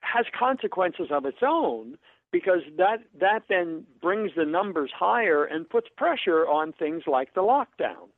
has 0.00 0.26
consequences 0.38 1.08
of 1.10 1.24
its 1.26 1.38
own 1.42 1.96
because 2.32 2.60
that 2.78 2.98
that 3.20 3.42
then 3.48 3.84
brings 4.00 4.30
the 4.36 4.44
numbers 4.44 4.90
higher 4.98 5.44
and 5.44 5.68
puts 5.68 5.88
pressure 5.96 6.46
on 6.46 6.72
things 6.72 7.02
like 7.06 7.34
the 7.34 7.42
lockdown. 7.42 8.08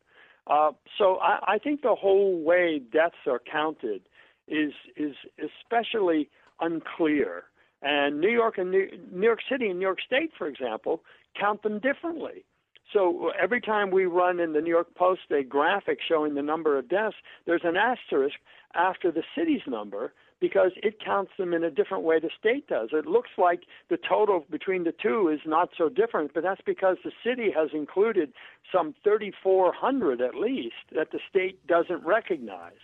Uh, 0.47 0.73
so 0.99 1.17
I, 1.17 1.55
I 1.55 1.59
think 1.59 1.83
the 1.83 1.95
whole 1.95 2.43
way 2.43 2.81
deaths 2.93 3.17
are 3.27 3.41
counted 3.51 4.03
is 4.47 4.73
is 4.97 5.15
especially 5.39 6.29
unclear. 6.61 7.45
And 7.85 8.19
New 8.19 8.31
York 8.31 8.57
and 8.57 8.71
New, 8.71 8.89
New 9.13 9.27
York 9.27 9.41
City 9.49 9.69
and 9.69 9.79
New 9.79 9.85
York 9.85 10.01
State, 10.05 10.31
for 10.37 10.47
example, 10.49 11.03
count 11.39 11.63
them 11.63 11.79
differently. 11.81 12.45
So 12.93 13.31
every 13.41 13.61
time 13.61 13.91
we 13.91 14.07
run 14.07 14.41
in 14.41 14.55
the 14.55 14.61
New 14.61 14.71
York 14.71 14.95
Post 14.95 15.23
a 15.31 15.43
graphic 15.43 15.99
showing 16.07 16.35
the 16.35 16.43
number 16.43 16.79
of 16.79 16.89
deaths, 16.89 17.17
there's 17.47 17.65
an 17.65 17.77
asterisk 17.77 18.37
after 18.75 19.13
the 19.13 19.23
city's 19.37 19.63
number 19.67 20.13
because 20.41 20.73
it 20.77 21.03
counts 21.05 21.33
them 21.39 21.53
in 21.55 21.65
a 21.65 21.71
different 21.71 22.05
way 22.05 22.21
the 22.21 22.31
state 22.39 22.69
does. 22.69 22.91
It 22.93 23.07
looks 23.07 23.31
like 23.37 23.61
the 23.89 23.97
total 23.97 24.45
between 24.51 24.85
the 24.85 24.93
two 24.93 25.29
is 25.29 25.41
not 25.47 25.71
so 25.77 25.89
different, 25.89 26.33
but 26.35 26.43
that's 26.43 26.61
because 26.65 26.97
the 27.05 27.13
city 27.25 27.51
has 27.55 27.71
included 27.73 28.33
some 28.73 28.95
3,400 29.05 30.21
at 30.21 30.35
least 30.35 30.75
that 30.95 31.13
the 31.13 31.21
state 31.29 31.67
doesn't 31.67 32.05
recognize. 32.05 32.84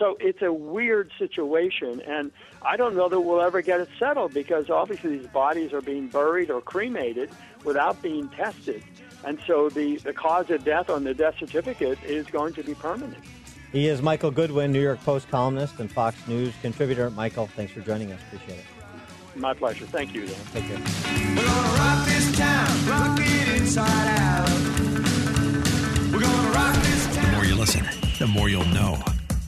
So 0.00 0.16
it's 0.18 0.40
a 0.40 0.50
weird 0.50 1.12
situation, 1.18 2.00
and 2.00 2.32
I 2.62 2.78
don't 2.78 2.96
know 2.96 3.10
that 3.10 3.20
we'll 3.20 3.42
ever 3.42 3.60
get 3.60 3.80
it 3.80 3.88
settled 3.98 4.32
because 4.32 4.70
obviously 4.70 5.18
these 5.18 5.26
bodies 5.26 5.74
are 5.74 5.82
being 5.82 6.08
buried 6.08 6.50
or 6.50 6.62
cremated 6.62 7.28
without 7.64 8.00
being 8.00 8.30
tested. 8.30 8.82
And 9.24 9.38
so 9.46 9.68
the, 9.68 9.96
the 9.98 10.14
cause 10.14 10.48
of 10.48 10.64
death 10.64 10.88
on 10.88 11.04
the 11.04 11.12
death 11.12 11.34
certificate 11.38 12.02
is 12.02 12.26
going 12.28 12.54
to 12.54 12.62
be 12.62 12.74
permanent. 12.74 13.22
He 13.72 13.88
is 13.88 14.00
Michael 14.00 14.30
Goodwin, 14.30 14.72
New 14.72 14.80
York 14.80 15.04
Post 15.04 15.28
columnist 15.28 15.78
and 15.80 15.92
Fox 15.92 16.16
News 16.26 16.54
contributor. 16.62 17.10
Michael, 17.10 17.48
thanks 17.48 17.74
for 17.74 17.82
joining 17.82 18.10
us. 18.10 18.22
Appreciate 18.22 18.60
it. 18.60 19.36
My 19.36 19.52
pleasure. 19.52 19.84
Thank 19.84 20.14
you, 20.14 20.24
Dan. 20.26 20.34
Take 20.54 20.64
care. 20.64 20.78
We're 20.78 21.44
gonna 21.44 21.76
rock 21.76 22.06
this 22.06 22.38
town, 22.38 22.88
rock 22.88 23.18
it 23.20 23.60
inside 23.60 24.18
out. 24.18 24.48
We're 26.10 26.20
gonna 26.20 26.50
rock 26.52 26.74
this 26.76 27.06
The 27.16 27.32
more 27.32 27.44
you 27.44 27.54
listen, 27.54 27.86
the 28.18 28.26
more 28.26 28.48
you'll 28.48 28.64
know. 28.64 28.98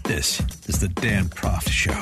This 0.04 0.40
is 0.66 0.80
the 0.80 0.88
Dan 0.88 1.26
Proft 1.26 1.70
Show. 1.70 1.92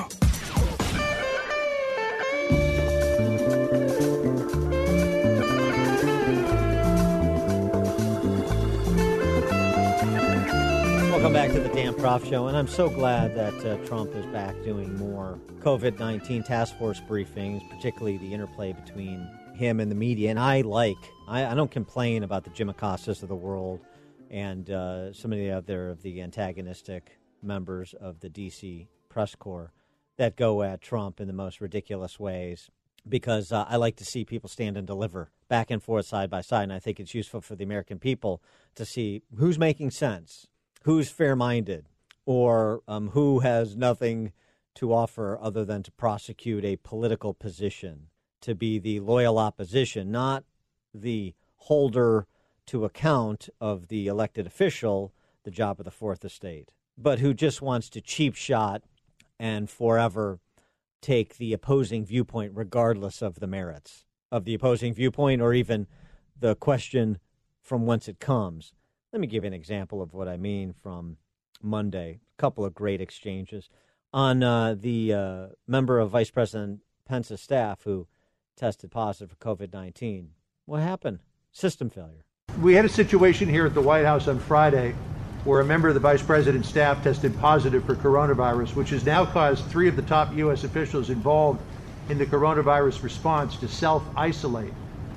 Welcome 11.10 11.32
back 11.34 11.52
to 11.52 11.60
the 11.60 11.68
Dan 11.74 11.92
Proft 11.92 12.28
Show, 12.28 12.46
and 12.46 12.56
I'm 12.56 12.66
so 12.66 12.88
glad 12.88 13.34
that 13.36 13.54
uh, 13.64 13.76
Trump 13.86 14.14
is 14.14 14.24
back 14.26 14.54
doing 14.62 14.96
more 14.96 15.38
COVID 15.58 15.98
19 15.98 16.42
task 16.42 16.76
force 16.78 17.00
briefings, 17.00 17.68
particularly 17.70 18.16
the 18.16 18.32
interplay 18.32 18.72
between 18.72 19.28
him 19.54 19.78
and 19.78 19.90
the 19.90 19.94
media. 19.94 20.30
And 20.30 20.38
I 20.38 20.62
like, 20.62 20.96
I, 21.28 21.44
I 21.44 21.54
don't 21.54 21.70
complain 21.70 22.22
about 22.22 22.44
the 22.44 22.50
Jim 22.50 22.72
Acostas 22.72 23.22
of 23.22 23.28
the 23.28 23.36
world 23.36 23.80
and 24.30 24.70
uh, 24.70 25.12
some 25.12 25.32
of 25.32 25.38
the 25.38 25.50
other 25.50 25.90
of 25.90 26.02
the 26.02 26.22
antagonistic 26.22 27.19
members 27.42 27.94
of 27.94 28.20
the 28.20 28.30
DC 28.30 28.86
press 29.08 29.34
corps 29.34 29.72
that 30.16 30.36
go 30.36 30.62
at 30.62 30.80
Trump 30.80 31.20
in 31.20 31.26
the 31.26 31.32
most 31.32 31.60
ridiculous 31.60 32.18
ways 32.20 32.70
because 33.08 33.52
uh, 33.52 33.64
I 33.68 33.76
like 33.76 33.96
to 33.96 34.04
see 34.04 34.24
people 34.24 34.48
stand 34.48 34.76
and 34.76 34.86
deliver 34.86 35.30
back 35.48 35.70
and 35.70 35.82
forth 35.82 36.06
side 36.06 36.30
by 36.30 36.40
side. 36.40 36.64
And 36.64 36.72
I 36.72 36.78
think 36.78 37.00
it's 37.00 37.14
useful 37.14 37.40
for 37.40 37.56
the 37.56 37.64
American 37.64 37.98
people 37.98 38.42
to 38.74 38.84
see 38.84 39.22
who's 39.36 39.58
making 39.58 39.90
sense, 39.90 40.46
who's 40.84 41.10
fair 41.10 41.34
minded, 41.34 41.86
or 42.26 42.82
um, 42.86 43.08
who 43.08 43.40
has 43.40 43.76
nothing 43.76 44.32
to 44.74 44.92
offer 44.92 45.38
other 45.40 45.64
than 45.64 45.82
to 45.82 45.90
prosecute 45.92 46.64
a 46.64 46.76
political 46.76 47.34
position, 47.34 48.06
to 48.40 48.54
be 48.54 48.78
the 48.78 49.00
loyal 49.00 49.38
opposition, 49.38 50.10
not 50.10 50.44
the 50.94 51.34
holder 51.56 52.26
to 52.66 52.84
account 52.84 53.48
of 53.60 53.88
the 53.88 54.06
elected 54.06 54.46
official, 54.46 55.12
the 55.44 55.50
job 55.50 55.80
of 55.80 55.84
the 55.84 55.90
fourth 55.90 56.24
estate, 56.24 56.70
but 57.00 57.20
who 57.20 57.32
just 57.32 57.62
wants 57.62 57.88
to 57.90 58.00
cheap 58.00 58.34
shot 58.34 58.82
and 59.38 59.70
forever 59.70 60.38
take 61.00 61.38
the 61.38 61.52
opposing 61.52 62.04
viewpoint 62.04 62.52
regardless 62.54 63.22
of 63.22 63.40
the 63.40 63.46
merits 63.46 64.04
of 64.30 64.44
the 64.44 64.54
opposing 64.54 64.92
viewpoint 64.92 65.40
or 65.40 65.54
even 65.54 65.86
the 66.38 66.54
question 66.54 67.18
from 67.62 67.86
whence 67.86 68.08
it 68.08 68.20
comes. 68.20 68.74
Let 69.12 69.20
me 69.20 69.26
give 69.26 69.44
you 69.44 69.48
an 69.48 69.54
example 69.54 70.02
of 70.02 70.14
what 70.14 70.28
I 70.28 70.36
mean 70.36 70.72
from 70.72 71.16
Monday. 71.62 72.20
A 72.38 72.40
couple 72.40 72.64
of 72.64 72.74
great 72.74 73.00
exchanges 73.00 73.68
on 74.12 74.42
uh, 74.42 74.74
the 74.78 75.12
uh, 75.12 75.46
member 75.66 75.98
of 75.98 76.10
Vice 76.10 76.30
President 76.30 76.80
Pence's 77.06 77.40
staff 77.40 77.82
who 77.84 78.06
tested 78.56 78.90
positive 78.90 79.30
for 79.30 79.56
COVID 79.56 79.72
19. 79.72 80.30
What 80.66 80.80
happened? 80.80 81.20
System 81.50 81.90
failure. 81.90 82.24
We 82.60 82.74
had 82.74 82.84
a 82.84 82.88
situation 82.88 83.48
here 83.48 83.66
at 83.66 83.74
the 83.74 83.80
White 83.80 84.04
House 84.04 84.28
on 84.28 84.38
Friday 84.38 84.94
where 85.44 85.60
a 85.60 85.64
member 85.64 85.88
of 85.88 85.94
the 85.94 86.00
vice 86.00 86.22
president's 86.22 86.68
staff 86.68 87.02
tested 87.02 87.38
positive 87.38 87.84
for 87.84 87.94
coronavirus, 87.94 88.74
which 88.74 88.90
has 88.90 89.04
now 89.04 89.24
caused 89.24 89.64
three 89.66 89.88
of 89.88 89.96
the 89.96 90.02
top 90.02 90.34
U.S. 90.36 90.64
officials 90.64 91.10
involved 91.10 91.60
in 92.08 92.18
the 92.18 92.26
coronavirus 92.26 93.02
response 93.02 93.56
to 93.56 93.68
self 93.68 94.02
isolate. 94.16 94.72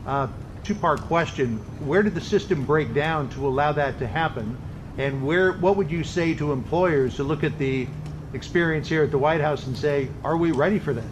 Uh, 0.05 0.27
Two 0.63 0.75
part 0.75 1.01
question 1.01 1.57
Where 1.85 2.03
did 2.03 2.15
the 2.15 2.21
system 2.21 2.65
break 2.65 2.93
down 2.93 3.29
to 3.31 3.45
allow 3.45 3.73
that 3.73 3.99
to 3.99 4.07
happen? 4.07 4.57
And 4.97 5.25
where, 5.25 5.53
what 5.53 5.75
would 5.75 5.91
you 5.91 6.03
say 6.03 6.33
to 6.35 6.51
employers 6.51 7.15
to 7.15 7.23
look 7.23 7.43
at 7.43 7.57
the 7.57 7.87
experience 8.33 8.87
here 8.87 9.03
at 9.03 9.11
the 9.11 9.17
White 9.17 9.41
House 9.41 9.65
and 9.65 9.75
say, 9.75 10.07
are 10.23 10.37
we 10.37 10.51
ready 10.51 10.79
for 10.79 10.93
this? 10.93 11.05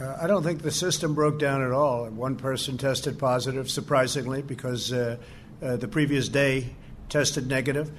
Uh, 0.00 0.18
I 0.20 0.26
don't 0.26 0.42
think 0.42 0.62
the 0.62 0.72
system 0.72 1.14
broke 1.14 1.38
down 1.38 1.62
at 1.62 1.70
all. 1.70 2.06
One 2.06 2.36
person 2.36 2.76
tested 2.76 3.18
positive, 3.18 3.70
surprisingly, 3.70 4.42
because 4.42 4.92
uh, 4.92 5.16
uh, 5.62 5.76
the 5.76 5.88
previous 5.88 6.28
day 6.28 6.70
tested 7.08 7.46
negative, 7.46 7.90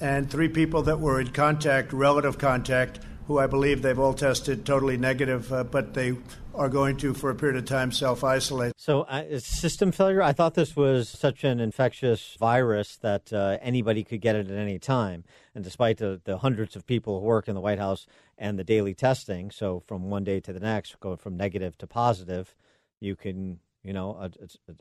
and 0.00 0.30
three 0.30 0.48
people 0.48 0.82
that 0.82 1.00
were 1.00 1.20
in 1.20 1.28
contact, 1.28 1.92
relative 1.92 2.38
contact, 2.38 3.00
who 3.26 3.38
I 3.38 3.46
believe 3.46 3.82
they've 3.82 3.98
all 3.98 4.14
tested 4.14 4.66
totally 4.66 4.96
negative, 4.96 5.52
uh, 5.52 5.64
but 5.64 5.94
they 5.94 6.16
are 6.54 6.68
going 6.68 6.96
to, 6.98 7.14
for 7.14 7.30
a 7.30 7.34
period 7.34 7.56
of 7.56 7.64
time, 7.64 7.90
self 7.90 8.22
isolate. 8.22 8.74
So, 8.76 9.02
uh, 9.02 9.38
system 9.38 9.92
failure. 9.92 10.22
I 10.22 10.32
thought 10.32 10.54
this 10.54 10.76
was 10.76 11.08
such 11.08 11.42
an 11.42 11.58
infectious 11.58 12.36
virus 12.38 12.96
that 12.96 13.32
uh, 13.32 13.58
anybody 13.60 14.04
could 14.04 14.20
get 14.20 14.36
it 14.36 14.50
at 14.50 14.56
any 14.56 14.78
time. 14.78 15.24
And 15.54 15.64
despite 15.64 15.98
the, 15.98 16.20
the 16.24 16.38
hundreds 16.38 16.76
of 16.76 16.86
people 16.86 17.20
who 17.20 17.26
work 17.26 17.48
in 17.48 17.54
the 17.54 17.60
White 17.60 17.78
House 17.78 18.06
and 18.36 18.58
the 18.58 18.64
daily 18.64 18.94
testing, 18.94 19.50
so 19.50 19.82
from 19.86 20.10
one 20.10 20.24
day 20.24 20.40
to 20.40 20.52
the 20.52 20.60
next, 20.60 21.00
going 21.00 21.16
from 21.16 21.36
negative 21.36 21.78
to 21.78 21.86
positive, 21.86 22.54
you 23.00 23.16
can, 23.16 23.58
you 23.82 23.92
know, 23.92 24.12
uh, 24.14 24.28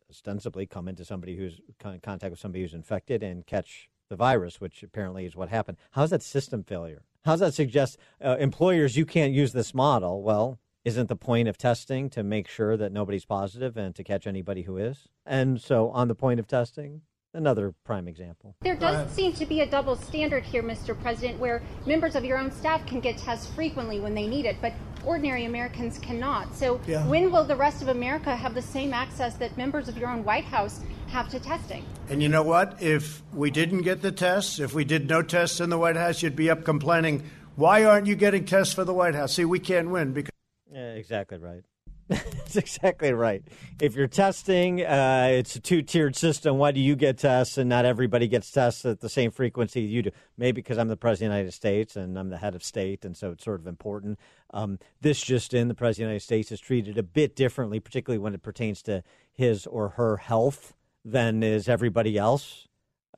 ostensibly 0.10 0.66
come 0.66 0.88
into 0.88 1.06
somebody 1.06 1.38
who's 1.38 1.60
in 1.86 2.00
contact 2.02 2.32
with 2.32 2.40
somebody 2.40 2.62
who's 2.62 2.74
infected 2.74 3.24
and 3.24 3.46
catch 3.46 3.90
the 4.14 4.18
virus, 4.18 4.62
which 4.62 4.84
apparently 4.84 5.26
is 5.26 5.36
what 5.36 5.50
happened. 5.50 5.78
How's 5.92 6.12
that 6.12 6.22
system 6.22 6.64
failure? 6.64 7.02
How's 7.26 7.40
that 7.40 7.56
suggest 7.56 7.98
uh, 8.24 8.38
employers 8.40 8.96
you 8.96 9.08
can't 9.08 9.34
use 9.34 9.54
this 9.54 9.74
model? 9.74 10.22
Well, 10.22 10.60
isn't 10.86 11.10
the 11.10 11.16
point 11.16 11.48
of 11.48 11.58
testing 11.58 12.12
to 12.12 12.22
make 12.22 12.48
sure 12.48 12.78
that 12.78 12.92
nobody's 12.92 13.26
positive 13.26 13.76
and 13.76 13.96
to 13.96 14.04
catch 14.04 14.28
anybody 14.28 14.64
who 14.64 14.78
is? 14.78 15.08
And 15.26 15.60
so, 15.60 15.90
on 15.90 16.10
the 16.10 16.16
point 16.16 16.40
of 16.40 16.46
testing, 16.46 17.02
another 17.34 17.74
prime 17.84 18.08
example. 18.08 18.56
There 18.62 18.76
does 18.76 19.10
seem 19.12 19.34
to 19.34 19.48
be 19.48 19.62
a 19.62 19.66
double 19.66 19.96
standard 19.96 20.44
here, 20.44 20.62
Mr. 20.62 21.00
President, 21.02 21.40
where 21.40 21.64
members 21.88 22.16
of 22.16 22.24
your 22.24 22.38
own 22.38 22.52
staff 22.52 22.86
can 22.86 23.00
get 23.00 23.18
tests 23.18 23.48
frequently 23.56 24.00
when 24.00 24.14
they 24.14 24.28
need 24.28 24.46
it, 24.46 24.58
but 24.62 24.74
ordinary 25.04 25.46
Americans 25.46 25.98
cannot. 25.98 26.54
So, 26.54 26.80
Yeah. 26.86 27.08
when 27.08 27.32
will 27.32 27.46
the 27.46 27.56
rest 27.56 27.82
of 27.82 27.88
America 27.88 28.36
have 28.36 28.54
the 28.54 28.62
same 28.62 28.94
access 28.94 29.34
that 29.38 29.58
members 29.58 29.88
of 29.88 29.98
your 29.98 30.10
own 30.10 30.24
White 30.24 30.46
House 30.46 30.82
have 31.14 31.30
to 31.30 31.40
testing? 31.40 31.86
And 32.10 32.22
you 32.22 32.28
know 32.28 32.44
what? 32.44 32.82
If 32.82 33.22
we 33.34 33.52
didn't 33.52 33.84
get 33.84 34.02
the 34.02 34.12
tests, 34.12 34.60
if 34.60 34.74
we 34.74 34.84
did 34.84 35.08
no 35.08 35.22
tests 35.22 35.62
in 35.62 35.70
the 35.70 35.78
White 35.78 35.96
House, 35.96 36.22
you'd 36.22 36.36
be 36.36 36.50
up 36.50 36.66
complaining, 36.66 37.24
why 37.56 37.86
aren't 37.86 38.08
you 38.08 38.16
getting 38.16 38.46
tests 38.46 38.74
for 38.74 38.84
the 38.84 38.94
White 38.94 39.16
House? 39.16 39.34
See, 39.34 39.46
we 39.46 39.60
can't 39.60 39.90
win 39.90 40.12
because. 40.12 40.32
Yeah, 40.72 40.94
exactly 40.94 41.38
right. 41.38 41.64
That's 42.08 42.56
exactly 42.56 43.14
right. 43.14 43.44
If 43.80 43.96
you're 43.96 44.08
testing, 44.08 44.82
uh, 44.82 45.30
it's 45.32 45.56
a 45.56 45.60
two 45.60 45.84
tiered 45.84 46.16
system. 46.16 46.58
Why 46.58 46.72
do 46.72 46.80
you 46.80 46.96
get 46.96 47.20
tests 47.20 47.58
and 47.58 47.70
not 47.70 47.86
everybody 47.86 48.28
gets 48.28 48.52
tests 48.52 48.84
at 48.84 49.00
the 49.00 49.08
same 49.08 49.32
frequency 49.32 49.82
you 49.82 50.02
do? 50.02 50.12
Maybe 50.38 50.62
because 50.62 50.78
I'm 50.78 50.90
the 50.90 50.98
president 50.98 51.32
of 51.32 51.36
the 51.36 51.38
United 51.38 51.54
States 51.54 51.96
and 51.96 52.18
I'm 52.18 52.30
the 52.30 52.38
head 52.38 52.56
of 52.56 52.64
state, 52.64 53.06
and 53.06 53.16
so 53.16 53.32
it's 53.32 53.44
sort 53.44 53.62
of 53.62 53.68
important. 53.68 54.20
Um, 54.52 54.80
this 55.00 55.22
just 55.22 55.54
in, 55.54 55.68
the 55.68 55.76
president 55.76 56.08
of 56.08 56.10
the 56.10 56.14
United 56.14 56.24
States 56.24 56.52
is 56.52 56.60
treated 56.60 56.98
a 56.98 57.04
bit 57.04 57.36
differently, 57.36 57.80
particularly 57.80 58.20
when 58.20 58.34
it 58.34 58.42
pertains 58.42 58.82
to 58.84 59.04
his 59.32 59.66
or 59.68 59.90
her 59.90 60.18
health 60.18 60.74
than 61.06 61.44
is 61.44 61.68
everybody 61.68 62.18
else. 62.18 62.68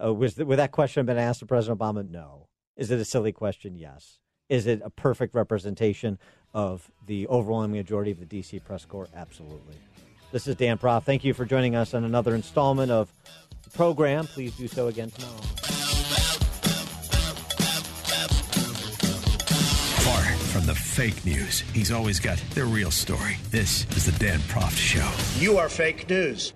Uh, 0.03 0.14
was 0.14 0.36
th- 0.36 0.48
would 0.48 0.60
that 0.60 0.72
question 0.72 1.06
been 1.06 1.18
asked 1.18 1.40
to 1.40 1.45
President 1.45 1.80
Obama? 1.80 2.10
No. 2.10 2.48
Is 2.76 2.91
it 2.91 2.99
a 2.99 3.06
silly 3.06 3.32
question? 3.32 3.76
Yes. 3.78 4.20
Is 4.49 4.68
it 4.68 4.82
a 4.84 4.90
perfect 4.90 5.34
representation 5.34 6.20
of 6.53 6.91
the 7.06 7.28
overwhelming 7.28 7.72
majority 7.72 8.12
of 8.12 8.20
the 8.20 8.26
DC 8.26 8.64
press 8.64 8.86
corps? 8.86 9.07
Absolutely. 9.16 9.76
This 10.32 10.48
is 10.48 10.56
Dan 10.56 10.78
Proft. 10.78 11.03
Thank 11.03 11.24
you 11.24 11.34
for 11.34 11.45
joining 11.45 11.76
us 11.76 11.94
on 11.94 12.03
another 12.03 12.36
installment 12.36 12.91
of 12.91 13.12
the 13.64 13.70
program. 13.70 14.28
Please 14.28 14.56
do 14.56 14.68
so 14.68 14.88
again 14.88 15.10
tomorrow. 15.10 15.41
Far 20.03 20.24
from 20.52 20.66
the 20.66 20.76
fake 20.76 21.26
news, 21.26 21.62
he's 21.74 21.91
always 21.91 22.20
got 22.20 22.38
the 22.53 22.66
real 22.66 22.91
story. 22.91 23.38
This 23.49 23.86
is 23.95 24.06
the 24.06 24.12
Dan 24.24 24.40
Proft 24.41 24.78
Show. 24.78 25.10
You 25.41 25.57
are 25.57 25.70
fake 25.70 26.10
news. 26.10 26.53